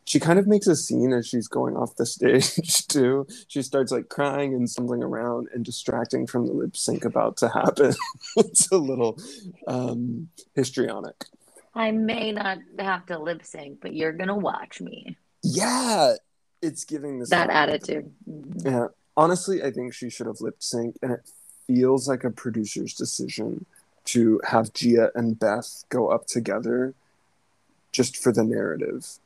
she 0.08 0.18
kind 0.18 0.38
of 0.38 0.46
makes 0.46 0.66
a 0.66 0.74
scene 0.74 1.12
as 1.12 1.28
she's 1.28 1.48
going 1.48 1.76
off 1.76 1.94
the 1.96 2.06
stage 2.16 2.86
too 2.88 3.26
she 3.46 3.60
starts 3.62 3.92
like 3.92 4.08
crying 4.08 4.54
and 4.54 4.68
stumbling 4.70 5.02
around 5.02 5.48
and 5.52 5.64
distracting 5.64 6.26
from 6.26 6.46
the 6.46 6.52
lip 6.52 6.76
sync 6.76 7.04
about 7.04 7.36
to 7.36 7.48
happen 7.48 7.92
it's 8.36 8.70
a 8.72 8.76
little 8.78 9.18
um 9.66 10.28
histrionic 10.54 11.26
I 11.74 11.92
may 11.92 12.32
not 12.32 12.58
have 12.80 13.06
to 13.06 13.18
lip 13.20 13.44
sync, 13.44 13.80
but 13.80 13.94
you're 13.94 14.12
gonna 14.12 14.36
watch 14.36 14.80
me. 14.80 15.16
yeah 15.42 16.14
it's 16.60 16.82
giving 16.84 17.20
this 17.20 17.30
That 17.30 17.50
attitude. 17.50 18.10
Mhm. 18.28 18.64
yeah 18.64 18.86
honestly 19.16 19.62
i 19.62 19.70
think 19.70 19.92
she 19.94 20.08
should 20.10 20.26
have 20.26 20.40
lip 20.40 20.58
synced 20.60 20.96
and 21.02 21.12
it 21.12 21.20
feels 21.66 22.08
like 22.08 22.24
a 22.24 22.30
producer's 22.30 22.94
decision 22.94 23.66
to 24.06 24.40
have 24.52 24.72
gia 24.72 25.10
and 25.14 25.38
beth 25.38 25.84
go 25.90 26.08
up 26.08 26.26
together 26.26 26.94
just 27.92 28.16
for 28.16 28.32
the 28.32 28.42
narrative 28.42 29.18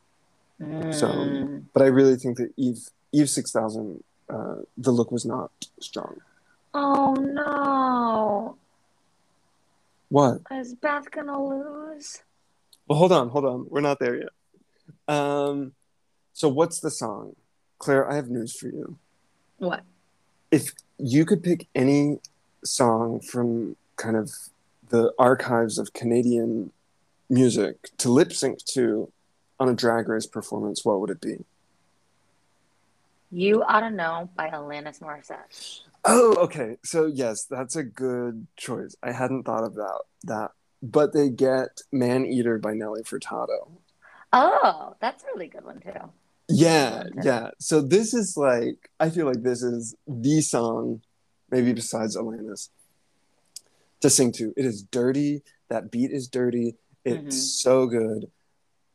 So- 0.92 1.08
Mm. 1.08 1.64
but 1.72 1.82
I 1.82 1.86
really 1.86 2.16
think 2.16 2.36
that 2.38 2.52
Eve 2.56 2.88
Eve 3.12 3.28
six 3.28 3.50
thousand 3.52 4.02
uh, 4.28 4.56
the 4.78 4.90
look 4.90 5.10
was 5.12 5.24
not 5.26 5.50
strong. 5.80 6.20
Oh 6.74 7.14
no. 7.14 8.56
What? 10.08 10.40
Is 10.50 10.74
Beth 10.74 11.10
gonna 11.10 11.42
lose? 11.42 12.22
Well, 12.86 12.98
hold 12.98 13.12
on, 13.12 13.28
hold 13.30 13.44
on. 13.44 13.66
We're 13.70 13.80
not 13.80 13.98
there 13.98 14.16
yet. 14.16 14.28
Um, 15.08 15.72
so 16.32 16.48
what's 16.48 16.80
the 16.80 16.90
song, 16.90 17.34
Claire? 17.78 18.10
I 18.10 18.14
have 18.16 18.28
news 18.28 18.54
for 18.54 18.66
you. 18.68 18.96
What? 19.58 19.82
If 20.50 20.72
you 20.98 21.24
could 21.24 21.42
pick 21.42 21.68
any 21.74 22.20
song 22.64 23.20
from 23.20 23.76
kind 23.96 24.16
of 24.16 24.30
the 24.90 25.12
archives 25.18 25.78
of 25.78 25.92
Canadian 25.94 26.72
music 27.30 27.88
to 27.98 28.10
lip 28.10 28.32
sync 28.32 28.58
to 28.66 29.10
on 29.60 29.68
a 29.68 29.74
drag 29.74 30.08
race 30.08 30.26
performance, 30.26 30.84
what 30.84 31.00
would 31.00 31.10
it 31.10 31.20
be? 31.20 31.44
You 33.30 33.62
ought 33.62 33.80
to 33.80 33.90
know 33.90 34.28
by 34.36 34.50
Alanis 34.50 35.00
Morissette. 35.00 35.80
Oh, 36.04 36.34
okay. 36.40 36.76
So 36.84 37.06
yes, 37.06 37.44
that's 37.44 37.76
a 37.76 37.82
good 37.82 38.46
choice. 38.56 38.94
I 39.02 39.12
hadn't 39.12 39.44
thought 39.44 39.64
about 39.64 40.06
that. 40.24 40.50
But 40.82 41.12
they 41.12 41.30
get 41.30 41.80
"Man 41.92 42.26
Eater" 42.26 42.58
by 42.58 42.74
Nelly 42.74 43.02
Furtado. 43.04 43.68
Oh, 44.32 44.96
that's 45.00 45.22
a 45.22 45.26
really 45.34 45.46
good 45.46 45.64
one 45.64 45.80
too. 45.80 46.10
Yeah, 46.48 47.04
yeah. 47.22 47.50
So 47.58 47.80
this 47.80 48.12
is 48.12 48.36
like 48.36 48.90
I 48.98 49.08
feel 49.08 49.26
like 49.26 49.42
this 49.42 49.62
is 49.62 49.94
the 50.08 50.40
song, 50.40 51.00
maybe 51.50 51.72
besides 51.72 52.16
Alanis, 52.16 52.68
to 54.00 54.10
sing 54.10 54.32
to. 54.32 54.52
It 54.56 54.64
is 54.66 54.82
dirty. 54.82 55.42
That 55.68 55.90
beat 55.90 56.10
is 56.10 56.26
dirty. 56.26 56.74
It's 57.04 57.36
Mhm. 57.36 57.62
so 57.62 57.86
good. 57.86 58.30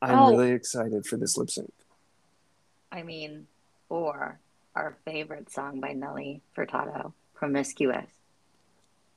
I'm 0.01 0.17
Oh. 0.19 0.31
really 0.31 0.51
excited 0.51 1.05
for 1.05 1.17
this 1.17 1.37
lip 1.37 1.49
sync. 1.49 1.73
I 2.91 3.03
mean, 3.03 3.47
or 3.89 4.39
our 4.75 4.95
favorite 5.05 5.51
song 5.51 5.79
by 5.79 5.93
Nelly 5.93 6.41
Furtado, 6.55 7.13
Promiscuous. 7.33 8.09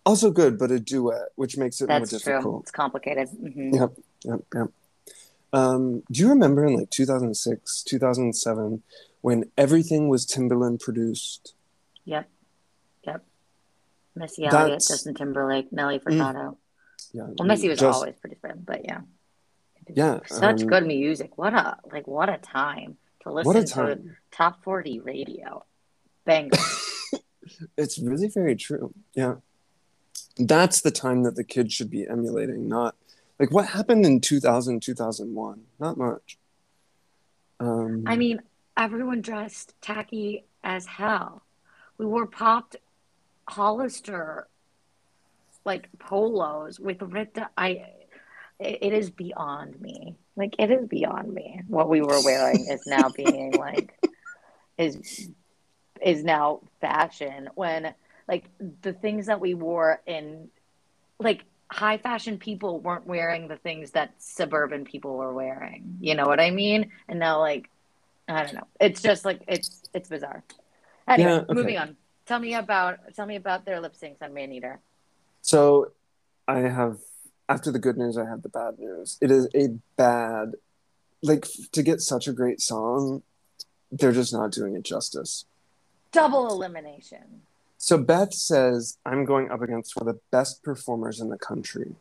Also 0.06 0.30
good, 0.30 0.58
but 0.58 0.70
a 0.70 0.80
duet, 0.80 1.28
which 1.36 1.56
makes 1.58 1.80
it 1.80 1.86
That's 1.88 2.12
more 2.12 2.20
true. 2.20 2.32
difficult. 2.32 2.62
It's 2.62 2.70
complicated. 2.70 3.28
Mhm. 3.28 3.74
Yep, 3.74 3.92
yep, 4.24 4.40
yep. 4.54 4.68
Um, 5.52 6.00
do 6.10 6.20
you 6.20 6.28
remember 6.28 6.64
in 6.64 6.74
like 6.74 6.90
2006, 6.90 7.82
2007, 7.82 8.82
when 9.20 9.50
everything 9.58 10.08
was 10.08 10.24
Timbaland 10.26 10.80
produced? 10.80 11.54
Yep. 12.06 12.28
Yep. 13.04 13.24
Missy 14.14 14.42
That's- 14.42 14.54
Mm. 14.58 14.62
Elliott, 14.64 14.84
Justin 14.88 15.14
Timberlake, 15.14 15.72
Nelly 15.72 15.98
Furtado. 15.98 16.56
Yeah. 17.12 17.28
Well, 17.38 17.46
Missy 17.48 17.68
was 17.68 17.78
just- 17.80 17.94
always 17.96 18.14
pretty 18.16 18.36
good, 18.42 18.64
but 18.64 18.84
yeah. 18.84 19.02
Yeah. 19.88 20.20
Such 20.26 20.62
um, 20.62 20.68
good 20.68 20.86
music. 20.86 21.36
What 21.36 21.54
a 21.54 21.78
like 21.90 22.06
what 22.06 22.28
a 22.28 22.38
time 22.38 22.96
to 23.22 23.32
listen 23.32 23.46
What 23.46 23.56
a 23.56 23.64
to 23.64 24.00
top 24.30 24.62
40 24.62 25.00
radio. 25.00 25.64
Bang. 26.24 26.50
It's 27.76 27.98
really 27.98 28.28
very 28.28 28.54
true. 28.54 28.94
Yeah. 29.12 29.36
That's 30.38 30.82
the 30.82 30.92
time 30.92 31.24
that 31.24 31.34
the 31.34 31.42
kids 31.42 31.74
should 31.74 31.90
be 31.90 32.06
emulating, 32.06 32.68
not 32.68 32.94
like 33.40 33.50
what 33.50 33.68
happened 33.68 34.04
in 34.04 34.20
2000, 34.20 34.80
2001? 34.80 35.62
Not 35.80 35.96
much. 35.96 36.38
Um, 37.58 38.04
I 38.06 38.16
mean, 38.16 38.42
everyone 38.76 39.22
dressed 39.22 39.74
tacky 39.80 40.44
as 40.62 40.84
hell. 40.84 41.42
We 41.96 42.04
wore 42.04 42.26
popped 42.26 42.76
Hollister 43.48 44.46
like 45.64 45.88
polos 45.98 46.78
with 46.78 47.00
Rita. 47.00 47.48
I. 47.56 47.86
It 48.60 48.78
it 48.82 48.92
is 48.92 49.10
beyond 49.10 49.80
me. 49.80 50.16
Like 50.36 50.54
it 50.58 50.70
is 50.70 50.86
beyond 50.86 51.32
me. 51.32 51.62
What 51.66 51.88
we 51.88 52.00
were 52.00 52.20
wearing 52.20 52.66
is 52.66 52.86
now 52.86 53.08
being 53.08 53.56
like 53.56 53.98
is 54.78 55.30
is 56.00 56.24
now 56.24 56.60
fashion 56.80 57.50
when 57.54 57.94
like 58.28 58.44
the 58.82 58.92
things 58.92 59.26
that 59.26 59.40
we 59.40 59.54
wore 59.54 60.00
in 60.06 60.48
like 61.18 61.44
high 61.70 61.98
fashion 61.98 62.38
people 62.38 62.80
weren't 62.80 63.06
wearing 63.06 63.48
the 63.48 63.56
things 63.56 63.92
that 63.92 64.14
suburban 64.18 64.84
people 64.84 65.16
were 65.16 65.32
wearing. 65.32 65.96
You 66.00 66.14
know 66.14 66.26
what 66.26 66.40
I 66.40 66.50
mean? 66.50 66.90
And 67.08 67.18
now 67.18 67.40
like 67.40 67.68
I 68.28 68.44
don't 68.44 68.54
know. 68.54 68.66
It's 68.80 69.02
just 69.02 69.24
like 69.24 69.42
it's 69.48 69.82
it's 69.92 70.08
bizarre. 70.08 70.42
Anyway, 71.08 71.30
Yeah, 71.30 71.36
okay. 71.38 71.54
moving 71.54 71.78
on. 71.78 71.96
Tell 72.26 72.38
me 72.38 72.54
about 72.54 72.98
tell 73.16 73.26
me 73.26 73.36
about 73.36 73.64
their 73.64 73.80
lip 73.80 73.94
syncs 74.00 74.22
on 74.22 74.32
Man 74.34 74.52
Eater. 74.52 74.78
So 75.42 75.92
I 76.46 76.60
have 76.60 76.98
after 77.50 77.70
the 77.70 77.78
good 77.78 77.98
news, 77.98 78.16
I 78.16 78.24
have 78.26 78.42
the 78.42 78.48
bad 78.48 78.78
news. 78.78 79.18
It 79.20 79.30
is 79.30 79.48
a 79.54 79.68
bad 79.96 80.54
like 81.22 81.46
to 81.72 81.82
get 81.82 82.00
such 82.00 82.26
a 82.26 82.32
great 82.32 82.60
song, 82.60 83.22
they're 83.92 84.12
just 84.12 84.32
not 84.32 84.52
doing 84.52 84.74
it 84.74 84.84
justice. 84.84 85.44
Double 86.12 86.48
elimination. 86.48 87.42
So 87.76 87.98
Beth 87.98 88.32
says, 88.32 88.98
I'm 89.04 89.24
going 89.24 89.50
up 89.50 89.62
against 89.62 89.96
one 89.96 90.08
of 90.08 90.14
the 90.14 90.20
best 90.30 90.62
performers 90.62 91.20
in 91.20 91.28
the 91.28 91.38
country. 91.38 91.94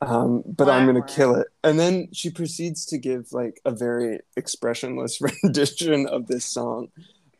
Um, 0.00 0.42
but 0.46 0.68
I'm 0.68 0.86
going 0.86 1.02
to 1.02 1.14
kill 1.14 1.34
it. 1.36 1.48
And 1.62 1.78
then 1.78 2.08
she 2.12 2.30
proceeds 2.30 2.84
to 2.86 2.98
give 2.98 3.32
like 3.32 3.60
a 3.64 3.70
very 3.70 4.20
expressionless 4.36 5.20
rendition 5.44 6.06
of 6.06 6.26
this 6.26 6.44
song. 6.44 6.88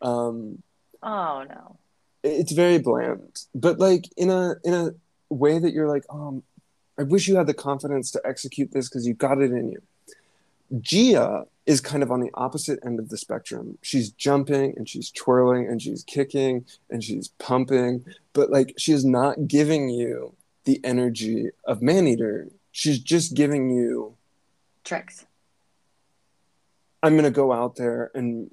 Um, 0.02 0.62
Oh 1.02 1.44
no. 1.48 1.76
it's 2.22 2.52
very 2.52 2.78
bland, 2.78 3.44
but 3.54 3.78
like 3.78 4.06
in 4.16 4.30
a 4.30 4.54
in 4.64 4.72
a 4.72 4.90
way 5.28 5.58
that 5.58 5.72
you're 5.72 5.88
like, 5.88 6.04
um, 6.08 6.42
I 6.98 7.02
wish 7.02 7.26
you 7.28 7.36
had 7.36 7.46
the 7.46 7.54
confidence 7.54 8.10
to 8.12 8.20
execute 8.24 8.72
this 8.72 8.88
because 8.88 9.06
you 9.06 9.14
got 9.14 9.40
it 9.40 9.50
in 9.50 9.70
you. 9.70 9.82
Gia 10.80 11.44
is 11.66 11.80
kind 11.80 12.02
of 12.02 12.10
on 12.10 12.20
the 12.20 12.30
opposite 12.34 12.78
end 12.84 12.98
of 12.98 13.08
the 13.08 13.16
spectrum. 13.16 13.78
She's 13.82 14.10
jumping 14.10 14.74
and 14.76 14.88
she's 14.88 15.10
twirling 15.10 15.66
and 15.66 15.80
she's 15.80 16.04
kicking 16.04 16.64
and 16.90 17.02
she's 17.02 17.28
pumping, 17.38 18.04
but 18.32 18.50
like 18.50 18.74
she 18.76 18.92
is 18.92 19.04
not 19.04 19.48
giving 19.48 19.88
you 19.88 20.34
the 20.64 20.80
energy 20.84 21.50
of 21.64 21.82
Maneater. 21.82 22.48
She's 22.72 22.98
just 22.98 23.34
giving 23.34 23.70
you, 23.70 24.16
Tricks. 24.84 25.26
I'm 27.02 27.16
gonna 27.16 27.30
go 27.30 27.52
out 27.52 27.76
there 27.76 28.10
and 28.14 28.50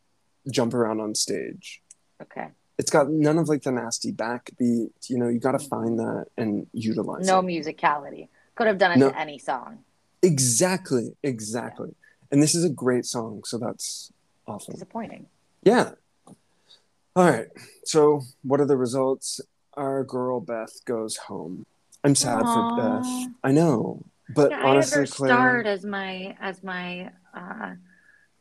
jump 0.50 0.74
around 0.74 1.00
on 1.00 1.16
stage. 1.16 1.82
Okay. 2.22 2.48
It's 2.82 2.90
got 2.90 3.12
none 3.12 3.38
of 3.38 3.48
like 3.48 3.62
the 3.62 3.72
nasty 3.72 4.12
backbeat. 4.12 4.90
You 5.08 5.20
know, 5.20 5.28
you 5.28 5.38
got 5.38 5.52
to 5.52 5.60
find 5.60 6.00
that 6.00 6.26
and 6.36 6.66
utilize 6.74 7.28
No 7.28 7.38
it. 7.38 7.44
musicality. 7.44 8.28
Could 8.56 8.66
have 8.66 8.80
done 8.80 8.94
it 8.94 8.98
No. 8.98 9.12
to 9.12 9.20
any 9.20 9.38
song. 9.38 9.84
Exactly, 10.24 11.16
exactly. 11.22 11.94
And 12.32 12.42
this 12.42 12.56
is 12.56 12.64
a 12.66 12.70
great 12.70 13.06
song, 13.06 13.44
so 13.46 13.60
that's 13.60 14.12
awesome. 14.48 14.74
Disappointing. 14.74 15.28
Yeah. 15.62 15.92
All 17.16 17.30
right. 17.30 17.50
So, 17.86 18.22
what 18.42 18.60
are 18.60 18.66
the 18.66 18.78
results? 18.78 19.42
Our 19.76 20.04
girl 20.04 20.40
Beth 20.40 20.84
goes 20.86 21.18
home. 21.18 21.68
I'm 22.04 22.16
sad 22.16 22.42
Aw. 22.44 22.54
for 22.54 22.82
Beth. 22.82 23.34
I 23.44 23.52
know, 23.52 24.02
but 24.34 24.50
Yeah, 24.50 24.58
I 24.62 24.70
honestly, 24.70 25.02
her 25.02 25.06
Claire, 25.06 25.30
starred 25.30 25.68
as 25.68 25.86
my 25.86 26.36
as 26.42 26.64
my 26.64 27.12
uh, 27.36 27.76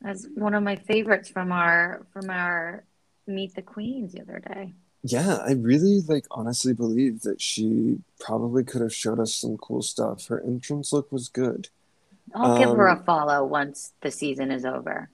as 0.03 0.27
one 0.33 0.55
of 0.55 0.63
my 0.63 0.77
favorites 0.77 1.29
from 1.29 1.51
our 1.51 2.07
from 2.11 2.31
our 2.31 2.85
Meet 3.27 3.55
the 3.55 3.61
Queens 3.61 4.13
the 4.13 4.21
other 4.21 4.39
day. 4.39 4.73
yeah, 5.03 5.37
I 5.47 5.53
really 5.53 6.01
like 6.01 6.25
honestly 6.31 6.73
believe 6.73 7.21
that 7.21 7.41
she 7.41 7.99
probably 8.19 8.63
could 8.63 8.81
have 8.81 8.93
showed 8.93 9.19
us 9.19 9.33
some 9.33 9.57
cool 9.57 9.81
stuff. 9.81 10.27
Her 10.27 10.41
entrance 10.41 10.91
look 10.93 11.11
was 11.11 11.27
good. 11.29 11.69
I'll 12.33 12.57
give 12.57 12.69
her 12.69 12.87
a 12.87 12.93
Um, 12.97 13.03
follow 13.03 13.43
once 13.45 13.93
the 14.01 14.11
season 14.11 14.51
is 14.51 14.63
over. 14.65 15.09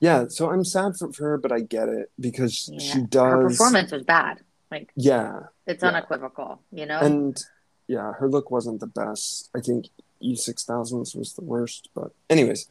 Yeah, 0.00 0.26
so 0.28 0.50
I'm 0.50 0.64
sad 0.64 0.96
for, 0.96 1.12
for 1.12 1.24
her, 1.30 1.38
but 1.38 1.52
I 1.52 1.60
get 1.60 1.88
it 1.88 2.10
because 2.18 2.68
Yeah. 2.72 2.78
she 2.80 3.00
does. 3.02 3.22
Her 3.32 3.42
performance 3.48 3.90
was 3.92 4.02
bad. 4.04 4.40
Like 4.70 4.90
Yeah, 4.96 5.46
it's 5.66 5.82
Yeah. 5.82 5.90
unequivocal, 5.90 6.60
you 6.72 6.86
know. 6.86 7.00
and 7.00 7.42
yeah, 7.86 8.12
her 8.14 8.28
look 8.28 8.50
wasn't 8.50 8.80
the 8.80 8.86
best. 8.86 9.50
I 9.54 9.60
think 9.60 9.88
E 10.20 10.36
six 10.36 10.64
thousands 10.64 11.14
was 11.14 11.34
the 11.34 11.42
worst, 11.44 11.88
but 11.94 12.12
anyways, 12.30 12.66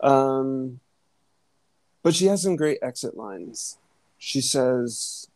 um, 0.00 0.80
but 2.02 2.14
she 2.14 2.26
has 2.26 2.42
some 2.42 2.56
great 2.56 2.78
exit 2.82 3.16
lines. 3.16 3.78
She 4.18 4.40
says, 4.40 5.28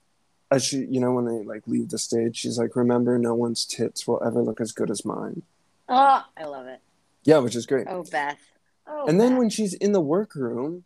as 0.50 0.64
she, 0.64 0.78
you 0.78 1.00
know, 1.00 1.12
when 1.12 1.26
they 1.26 1.44
like 1.44 1.66
leave 1.66 1.90
the 1.90 1.98
stage, 1.98 2.36
she's 2.36 2.58
like, 2.58 2.74
"Remember, 2.76 3.18
no 3.18 3.34
one's 3.34 3.64
tits 3.64 4.06
will 4.06 4.22
ever 4.24 4.42
look 4.42 4.60
as 4.60 4.72
good 4.72 4.90
as 4.90 5.04
mine." 5.04 5.42
oh, 5.88 6.24
I 6.36 6.44
love 6.44 6.66
it. 6.66 6.80
Yeah, 7.24 7.38
which 7.38 7.56
is 7.56 7.66
great. 7.66 7.86
Oh, 7.90 8.04
Beth. 8.04 8.38
Oh, 8.86 9.06
and 9.06 9.20
then 9.20 9.30
Beth. 9.30 9.38
when 9.38 9.50
she's 9.50 9.74
in 9.74 9.92
the 9.92 10.00
workroom 10.00 10.84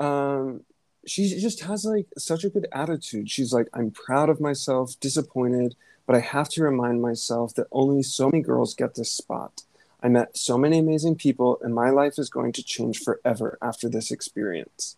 um 0.00 0.62
she 1.06 1.28
just 1.40 1.62
has 1.62 1.84
like 1.84 2.06
such 2.18 2.44
a 2.44 2.48
good 2.48 2.66
attitude 2.72 3.30
she's 3.30 3.52
like 3.52 3.68
i'm 3.74 3.90
proud 3.90 4.28
of 4.28 4.40
myself 4.40 4.98
disappointed 5.00 5.74
but 6.06 6.16
i 6.16 6.20
have 6.20 6.48
to 6.48 6.62
remind 6.62 7.00
myself 7.00 7.54
that 7.54 7.66
only 7.72 8.02
so 8.02 8.28
many 8.28 8.42
girls 8.42 8.74
get 8.74 8.94
this 8.94 9.10
spot 9.12 9.62
i 10.02 10.08
met 10.08 10.36
so 10.36 10.58
many 10.58 10.78
amazing 10.78 11.14
people 11.14 11.58
and 11.62 11.74
my 11.74 11.90
life 11.90 12.18
is 12.18 12.28
going 12.28 12.52
to 12.52 12.62
change 12.62 12.98
forever 13.00 13.58
after 13.62 13.88
this 13.88 14.10
experience 14.10 14.96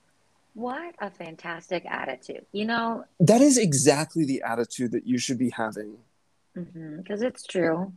what 0.54 0.94
a 1.00 1.10
fantastic 1.10 1.84
attitude. 1.86 2.46
You 2.52 2.64
know, 2.64 3.04
that 3.20 3.40
is 3.40 3.58
exactly 3.58 4.24
the 4.24 4.42
attitude 4.42 4.92
that 4.92 5.06
you 5.06 5.18
should 5.18 5.38
be 5.38 5.50
having 5.50 5.98
mm-hmm, 6.56 6.98
because 6.98 7.22
it's 7.22 7.44
true. 7.44 7.92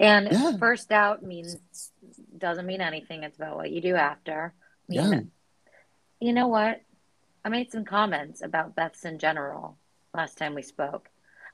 And 0.00 0.28
Yeah. 0.30 0.56
first 0.58 0.90
out 0.92 1.22
means 1.22 1.56
doesn't 2.36 2.66
mean 2.66 2.80
anything. 2.80 3.22
It's 3.22 3.36
about 3.36 3.56
what 3.56 3.70
you 3.70 3.80
do 3.80 3.94
after. 3.94 4.52
Mean, 4.88 5.12
Yeah. 5.12 5.20
You 6.20 6.32
know 6.32 6.48
what? 6.48 6.80
I 7.44 7.48
made 7.48 7.70
some 7.70 7.84
comments 7.84 8.42
about 8.42 8.74
Beth's 8.74 9.04
in 9.04 9.18
general 9.18 9.78
last 10.12 10.36
time 10.38 10.54
we 10.54 10.62
spoke. 10.62 11.08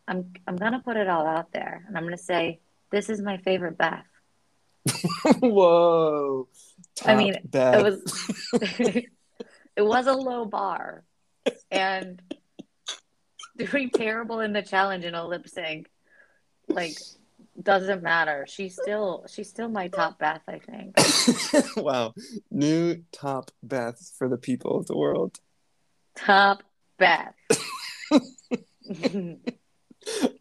I'm 0.09 0.33
I'm 0.47 0.57
gonna 0.57 0.81
put 0.81 0.97
it 0.97 1.09
all 1.09 1.27
out 1.27 1.53
there, 1.53 1.85
and 1.87 1.97
I'm 1.97 2.05
gonna 2.05 2.17
say 2.17 2.61
this 2.91 3.11
is 3.11 3.21
my 3.21 3.37
favorite 3.39 3.77
Beth. 3.79 4.07
whoa 5.41 6.49
I 7.05 7.15
mean, 7.15 7.35
Top 7.35 7.43
Beth. 7.45 7.75
It 7.75 7.83
was 7.85 9.05
it 9.81 9.87
was 9.87 10.07
a 10.07 10.13
low 10.13 10.45
bar, 10.45 11.05
and 11.71 12.21
doing 13.57 13.89
terrible 13.89 14.41
in 14.41 14.53
the 14.53 14.61
challenge 14.61 15.07
in 15.07 15.15
a 15.15 15.27
lip 15.27 15.49
sync, 15.49 15.89
like 16.69 16.99
doesn't 17.63 18.03
matter. 18.03 18.45
She's 18.47 18.75
still 18.75 19.25
she's 19.27 19.49
still 19.49 19.71
my 19.71 19.89
top 19.89 20.19
Beth. 20.19 20.43
I 20.47 20.59
think 20.59 20.97
wow 21.79 22.13
new 22.51 23.03
top 23.11 23.51
Beth 23.63 24.13
for 24.19 24.29
the 24.29 24.37
people 24.37 24.77
of 24.77 24.87
the 24.87 24.99
world 24.99 25.41
top 26.15 26.63
Beth. 26.99 27.35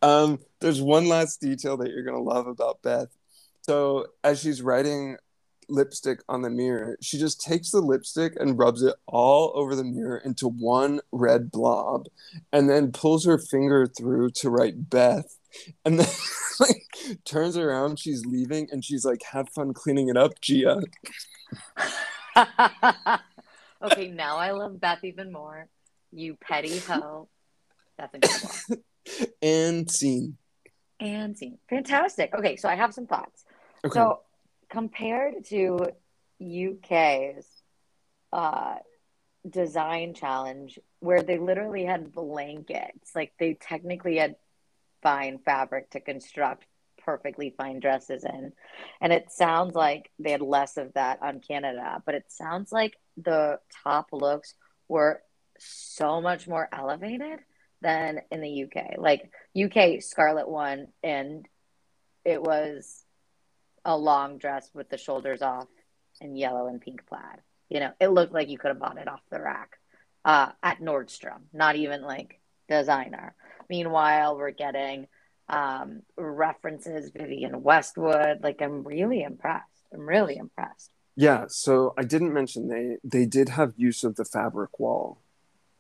um, 0.01 0.39
there's 0.59 0.81
one 0.81 1.07
last 1.07 1.39
detail 1.39 1.77
that 1.77 1.91
you're 1.91 2.03
gonna 2.03 2.19
love 2.19 2.47
about 2.47 2.81
Beth. 2.81 3.07
So 3.61 4.07
as 4.21 4.41
she's 4.41 4.61
writing 4.61 5.15
lipstick 5.69 6.19
on 6.27 6.41
the 6.41 6.49
mirror, 6.49 6.97
she 7.01 7.17
just 7.17 7.41
takes 7.41 7.71
the 7.71 7.81
lipstick 7.81 8.33
and 8.39 8.57
rubs 8.57 8.83
it 8.83 8.95
all 9.07 9.51
over 9.55 9.75
the 9.75 9.83
mirror 9.83 10.17
into 10.17 10.47
one 10.47 11.01
red 11.11 11.51
blob, 11.51 12.07
and 12.51 12.69
then 12.69 12.91
pulls 12.91 13.25
her 13.25 13.37
finger 13.37 13.87
through 13.87 14.31
to 14.31 14.49
write 14.49 14.89
Beth, 14.89 15.37
and 15.85 15.99
then 15.99 16.07
like 16.59 16.83
turns 17.25 17.57
around, 17.57 17.99
she's 17.99 18.25
leaving, 18.25 18.67
and 18.71 18.83
she's 18.83 19.05
like, 19.05 19.21
"Have 19.31 19.49
fun 19.49 19.73
cleaning 19.73 20.09
it 20.09 20.17
up, 20.17 20.39
Gia." 20.41 20.81
okay, 23.83 24.09
now 24.09 24.37
I 24.37 24.51
love 24.51 24.79
Beth 24.79 25.03
even 25.03 25.31
more. 25.31 25.67
You 26.11 26.37
petty 26.39 26.79
hoe. 26.79 27.27
That's 27.97 28.13
incredible. 28.13 28.83
And 29.41 29.89
scene. 29.89 30.37
And 30.99 31.35
scene. 31.35 31.57
Fantastic. 31.67 32.31
Okay, 32.35 32.57
so 32.57 32.69
I 32.69 32.75
have 32.75 32.93
some 32.93 33.07
thoughts. 33.07 33.43
Okay. 33.83 33.93
So 33.93 34.19
compared 34.69 35.45
to 35.45 35.87
UK's 36.41 37.45
uh, 38.31 38.75
design 39.49 40.13
challenge, 40.13 40.79
where 40.99 41.23
they 41.23 41.37
literally 41.37 41.85
had 41.85 42.11
blankets, 42.11 43.15
like 43.15 43.33
they 43.39 43.55
technically 43.55 44.17
had 44.17 44.35
fine 45.01 45.39
fabric 45.39 45.89
to 45.91 45.99
construct 45.99 46.65
perfectly 47.03 47.53
fine 47.57 47.79
dresses 47.79 48.23
in. 48.23 48.51
And 49.01 49.11
it 49.11 49.31
sounds 49.31 49.73
like 49.73 50.11
they 50.19 50.31
had 50.31 50.41
less 50.41 50.77
of 50.77 50.93
that 50.93 51.19
on 51.21 51.39
Canada, 51.39 52.03
but 52.05 52.15
it 52.15 52.25
sounds 52.27 52.71
like 52.71 52.97
the 53.17 53.59
top 53.83 54.09
looks 54.11 54.53
were 54.87 55.21
so 55.57 56.21
much 56.21 56.47
more 56.47 56.69
elevated 56.71 57.39
than 57.81 58.21
in 58.31 58.41
the 58.41 58.65
UK. 58.65 58.97
Like 58.97 59.31
UK 59.59 60.01
Scarlet 60.01 60.47
won 60.47 60.87
and 61.03 61.47
it 62.25 62.41
was 62.41 63.05
a 63.85 63.97
long 63.97 64.37
dress 64.37 64.69
with 64.73 64.89
the 64.89 64.97
shoulders 64.97 65.41
off 65.41 65.67
and 66.21 66.37
yellow 66.37 66.67
and 66.67 66.81
pink 66.81 67.05
plaid. 67.07 67.41
You 67.69 67.79
know, 67.81 67.91
it 67.99 68.07
looked 68.09 68.33
like 68.33 68.49
you 68.49 68.57
could 68.57 68.69
have 68.69 68.79
bought 68.79 68.97
it 68.97 69.07
off 69.07 69.21
the 69.29 69.41
rack 69.41 69.77
uh, 70.25 70.51
at 70.63 70.79
Nordstrom, 70.79 71.41
not 71.53 71.75
even 71.75 72.01
like 72.01 72.39
designer. 72.67 73.35
Meanwhile, 73.69 74.37
we're 74.37 74.51
getting 74.51 75.07
um, 75.47 76.01
references 76.17 77.11
Vivienne 77.15 77.61
Westwood. 77.61 78.43
Like, 78.43 78.61
I'm 78.61 78.83
really 78.83 79.21
impressed. 79.21 79.65
I'm 79.93 80.07
really 80.07 80.37
impressed. 80.37 80.91
Yeah, 81.15 81.45
so 81.47 81.93
I 81.97 82.03
didn't 82.03 82.33
mention 82.33 82.69
they 82.69 82.97
they 83.03 83.25
did 83.25 83.49
have 83.49 83.73
use 83.75 84.03
of 84.03 84.15
the 84.15 84.25
fabric 84.25 84.79
wall. 84.79 85.19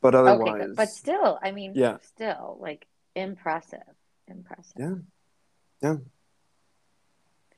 But 0.01 0.15
otherwise, 0.15 0.67
good. 0.67 0.75
But 0.75 0.89
still, 0.89 1.39
I 1.41 1.51
mean, 1.51 1.73
Yeah. 1.75 1.97
still, 2.01 2.57
like 2.59 2.87
impressive. 3.15 3.79
Impressive. 4.27 4.73
Yeah. 4.77 4.95
Yeah. 5.81 5.95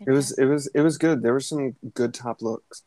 It 0.08 0.12
was 0.12 0.32
it 0.38 0.46
was 0.46 0.68
it 0.74 0.82
was 0.82 0.98
good. 0.98 1.22
There 1.22 1.34
were 1.34 1.40
some 1.40 1.76
good 1.94 2.14
top 2.14 2.42
looks. 2.42 2.84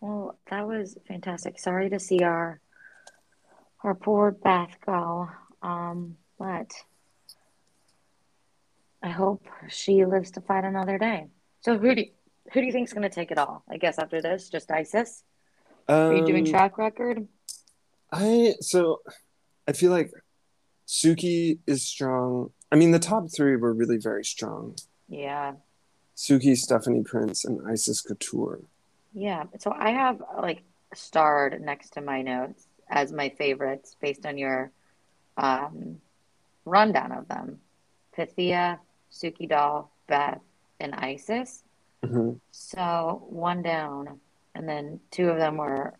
Well, 0.00 0.38
that 0.50 0.66
was 0.66 0.96
fantastic. 1.06 1.58
Sorry 1.58 1.90
to 1.90 1.98
see 1.98 2.20
our 2.22 2.60
our 3.84 3.94
poor 3.94 4.30
Beth 4.30 4.76
go. 4.84 5.28
Um, 5.62 6.16
but 6.38 6.70
I 9.02 9.08
hope 9.10 9.46
she 9.68 10.04
lives 10.04 10.30
to 10.32 10.40
fight 10.40 10.64
another 10.64 10.98
day. 10.98 11.26
So 11.60 11.78
who 11.78 11.94
do 11.94 12.02
you, 12.02 12.10
who 12.52 12.60
do 12.60 12.66
you 12.66 12.72
think's 12.72 12.92
gonna 12.92 13.10
take 13.10 13.30
it 13.30 13.38
all? 13.38 13.64
I 13.68 13.76
guess 13.76 13.98
after 13.98 14.22
this, 14.22 14.48
just 14.48 14.70
Icesis. 14.70 15.22
Are 15.88 16.14
you 16.14 16.24
doing 16.26 16.46
Um, 16.46 16.50
track 16.50 16.78
record? 16.78 17.26
I 18.12 18.54
so 18.60 19.02
I 19.66 19.72
feel 19.72 19.90
like 19.90 20.12
Suki 20.86 21.58
is 21.66 21.86
strong. 21.86 22.50
I 22.72 22.76
mean, 22.76 22.92
the 22.92 22.98
top 22.98 23.26
three 23.34 23.56
were 23.56 23.72
really 23.74 23.98
very 23.98 24.24
strong. 24.24 24.76
Yeah. 25.08 25.54
Suki, 26.16 26.56
Stephanie 26.56 27.02
Prince, 27.04 27.44
and 27.44 27.60
Icesis 27.66 28.02
Couture. 28.02 28.60
Yeah. 29.14 29.44
So 29.58 29.72
I 29.76 29.90
have 29.90 30.22
like 30.42 30.62
starred 30.94 31.60
next 31.60 31.90
to 31.94 32.00
my 32.00 32.22
notes 32.22 32.66
as 32.88 33.12
my 33.12 33.28
favorites 33.30 33.96
based 34.00 34.26
on 34.26 34.38
your 34.38 34.70
um, 35.36 36.00
rundown 36.64 37.12
of 37.12 37.28
them. 37.28 37.60
Pythia, 38.16 38.80
Suki 39.12 39.48
Doll, 39.48 39.90
Beth, 40.06 40.40
and 40.80 40.94
Icesis. 40.94 41.62
hmm 42.04 42.32
So 42.50 43.22
one 43.28 43.62
down, 43.62 44.20
and 44.54 44.68
then 44.68 45.00
two 45.10 45.28
of 45.28 45.38
them 45.38 45.56
were 45.56 45.94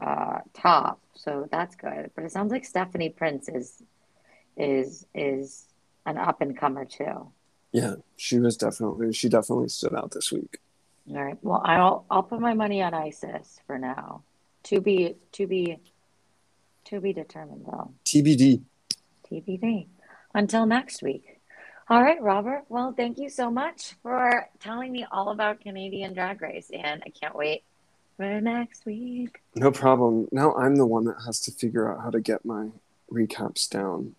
uh, 0.00 0.40
top. 0.52 1.00
So 1.14 1.48
that's 1.50 1.76
good. 1.76 2.10
But 2.14 2.24
it 2.24 2.32
sounds 2.32 2.52
like 2.52 2.64
Stephanie 2.64 3.10
Prince 3.10 3.48
is 3.48 3.82
is 4.56 5.06
is 5.14 5.64
an 6.06 6.18
up 6.18 6.40
and 6.40 6.56
comer 6.56 6.84
too. 6.84 7.32
Yeah, 7.74 7.96
she 8.16 8.38
was 8.38 8.56
definitely 8.56 9.12
she 9.12 9.28
definitely 9.28 9.68
stood 9.68 9.94
out 9.94 10.12
this 10.12 10.30
week. 10.30 10.60
All 11.10 11.22
right. 11.22 11.36
Well, 11.42 11.60
I'll 11.64 12.06
I'll 12.08 12.22
put 12.22 12.40
my 12.40 12.54
money 12.54 12.80
on 12.80 12.94
Icesis 12.94 13.58
for 13.66 13.78
now. 13.80 14.22
To 14.64 14.80
be 14.80 15.16
to 15.32 15.48
be 15.48 15.80
to 16.84 17.00
be 17.00 17.12
determined 17.12 17.66
though. 17.66 17.90
TBD. 18.04 18.62
TBD. 19.28 19.88
Until 20.32 20.66
next 20.66 21.02
week. 21.02 21.40
All 21.90 22.00
right, 22.00 22.22
Robert. 22.22 22.62
Well, 22.68 22.94
thank 22.96 23.18
you 23.18 23.28
so 23.28 23.50
much 23.50 23.94
for 24.04 24.48
telling 24.60 24.92
me 24.92 25.04
all 25.10 25.30
about 25.30 25.60
Canadian 25.60 26.14
Drag 26.14 26.40
Race, 26.40 26.70
and 26.72 27.02
I 27.04 27.10
can't 27.10 27.34
wait 27.34 27.64
for 28.16 28.40
next 28.40 28.86
week. 28.86 29.40
No 29.56 29.72
problem. 29.72 30.28
Now 30.30 30.54
I'm 30.54 30.76
the 30.76 30.86
one 30.86 31.06
that 31.06 31.16
has 31.26 31.40
to 31.40 31.50
figure 31.50 31.92
out 31.92 32.04
how 32.04 32.10
to 32.10 32.20
get 32.20 32.44
my 32.44 32.68
recaps 33.12 33.68
down. 33.68 34.14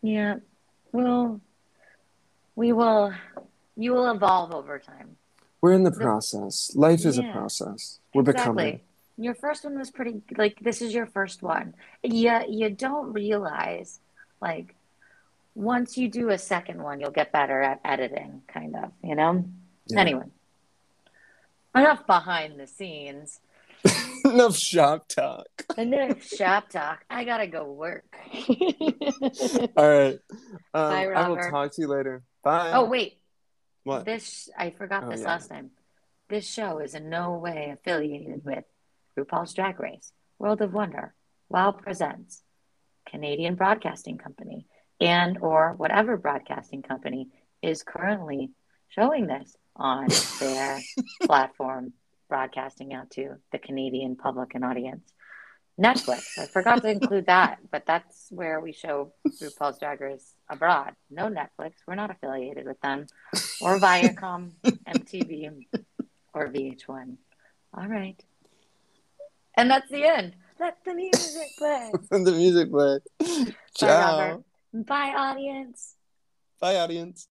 Yeah. 0.00 0.36
Well, 0.90 1.42
we 2.58 2.72
will. 2.72 3.14
You 3.76 3.92
will 3.92 4.10
evolve 4.10 4.52
over 4.52 4.80
time. 4.80 5.16
We're 5.60 5.74
in 5.74 5.84
the 5.84 5.92
process. 5.92 6.72
Life 6.74 7.06
is 7.06 7.16
a 7.16 7.22
process. 7.22 8.00
We're 8.12 8.24
becoming. 8.24 8.80
Your 9.16 9.34
first 9.34 9.64
one 9.64 9.78
was 9.78 9.92
pretty 9.92 10.22
like 10.36 10.58
this 10.60 10.82
is 10.82 10.92
your 10.92 11.06
first 11.06 11.40
one. 11.40 11.74
Yeah, 12.02 12.44
you 12.48 12.70
don't 12.70 13.12
realize 13.12 14.00
like 14.40 14.74
once 15.54 15.96
you 15.96 16.08
do 16.08 16.30
a 16.30 16.38
second 16.38 16.82
one, 16.82 17.00
you'll 17.00 17.12
get 17.12 17.30
better 17.30 17.60
at 17.62 17.80
editing, 17.84 18.42
kind 18.48 18.74
of, 18.76 18.90
you 19.02 19.14
know? 19.14 19.44
Yeah. 19.86 20.00
Anyway, 20.00 20.26
enough 21.74 22.06
behind 22.06 22.58
the 22.58 22.66
scenes. 22.66 23.40
Enough 24.24 24.56
shop 24.56 25.08
talk. 25.08 25.46
Enough 25.76 26.24
shop 26.24 26.68
talk. 26.68 27.04
I 27.08 27.24
gotta 27.24 27.46
go 27.46 27.70
work. 27.70 28.04
All 29.76 29.88
right. 29.88 30.18
Um, 30.74 30.90
Bye, 30.90 31.06
I 31.06 31.28
will 31.28 31.36
talk 31.36 31.72
to 31.74 31.82
you 31.82 31.86
later. 31.86 32.22
Bye. 32.48 32.72
oh 32.72 32.84
wait, 32.86 33.18
what? 33.84 34.04
this 34.06 34.48
I 34.56 34.70
forgot 34.70 35.04
Oh, 35.04 35.10
this 35.10 35.20
yeah. 35.20 35.26
last 35.28 35.48
time. 35.48 35.70
This 36.30 36.46
show 36.48 36.78
is 36.78 36.94
in 36.94 37.10
no 37.10 37.36
way 37.38 37.70
affiliated 37.76 38.42
with 38.44 38.64
RuPaul's 39.18 39.52
Drag 39.52 39.78
Race, 39.80 40.12
World 40.38 40.62
of 40.62 40.72
Wonder, 40.72 41.14
Wow 41.50 41.72
Presents, 41.72 42.42
Canadian 43.06 43.54
Broadcasting 43.54 44.16
Company, 44.16 44.66
and 44.98 45.36
or 45.42 45.74
whatever 45.76 46.16
broadcasting 46.16 46.82
company 46.82 47.28
is 47.62 47.82
currently 47.82 48.50
showing 48.88 49.26
this 49.26 49.54
on 49.76 50.08
their 50.40 50.80
platform, 51.22 51.92
broadcasting 52.30 52.94
out 52.94 53.10
to 53.10 53.36
the 53.52 53.58
Canadian 53.58 54.16
public 54.16 54.54
and 54.54 54.64
audience. 54.64 55.12
Netflix. 55.78 56.38
I 56.38 56.46
forgot 56.46 56.82
to 56.82 56.90
include 56.90 57.26
that, 57.26 57.58
but 57.70 57.84
that's 57.86 58.28
where 58.30 58.58
we 58.60 58.72
show 58.72 59.12
RuPaul's 59.42 59.78
Drag 59.78 60.00
Race 60.00 60.34
abroad. 60.50 60.94
No 61.10 61.26
Netflix. 61.26 61.72
We're 61.86 61.94
not 61.94 62.10
affiliated 62.10 62.66
with 62.66 62.80
them, 62.80 63.06
or 63.60 63.78
Viacom, 63.78 64.50
MTV, 64.88 65.66
or 66.34 66.48
VH1. 66.48 67.16
All 67.74 67.86
right. 67.86 68.22
And 69.56 69.70
that's 69.70 69.90
the 69.90 70.04
end. 70.04 70.34
Let 70.60 70.78
the 70.84 70.94
music 70.94 71.48
play. 71.56 71.92
the 72.10 72.32
music 72.32 72.70
play. 72.70 72.98
Bye, 73.18 73.54
Ciao. 73.76 74.18
Robert. 74.18 74.44
Bye, 74.72 75.14
audience. 75.16 75.94
Bye, 76.60 76.76
audience. 76.76 77.28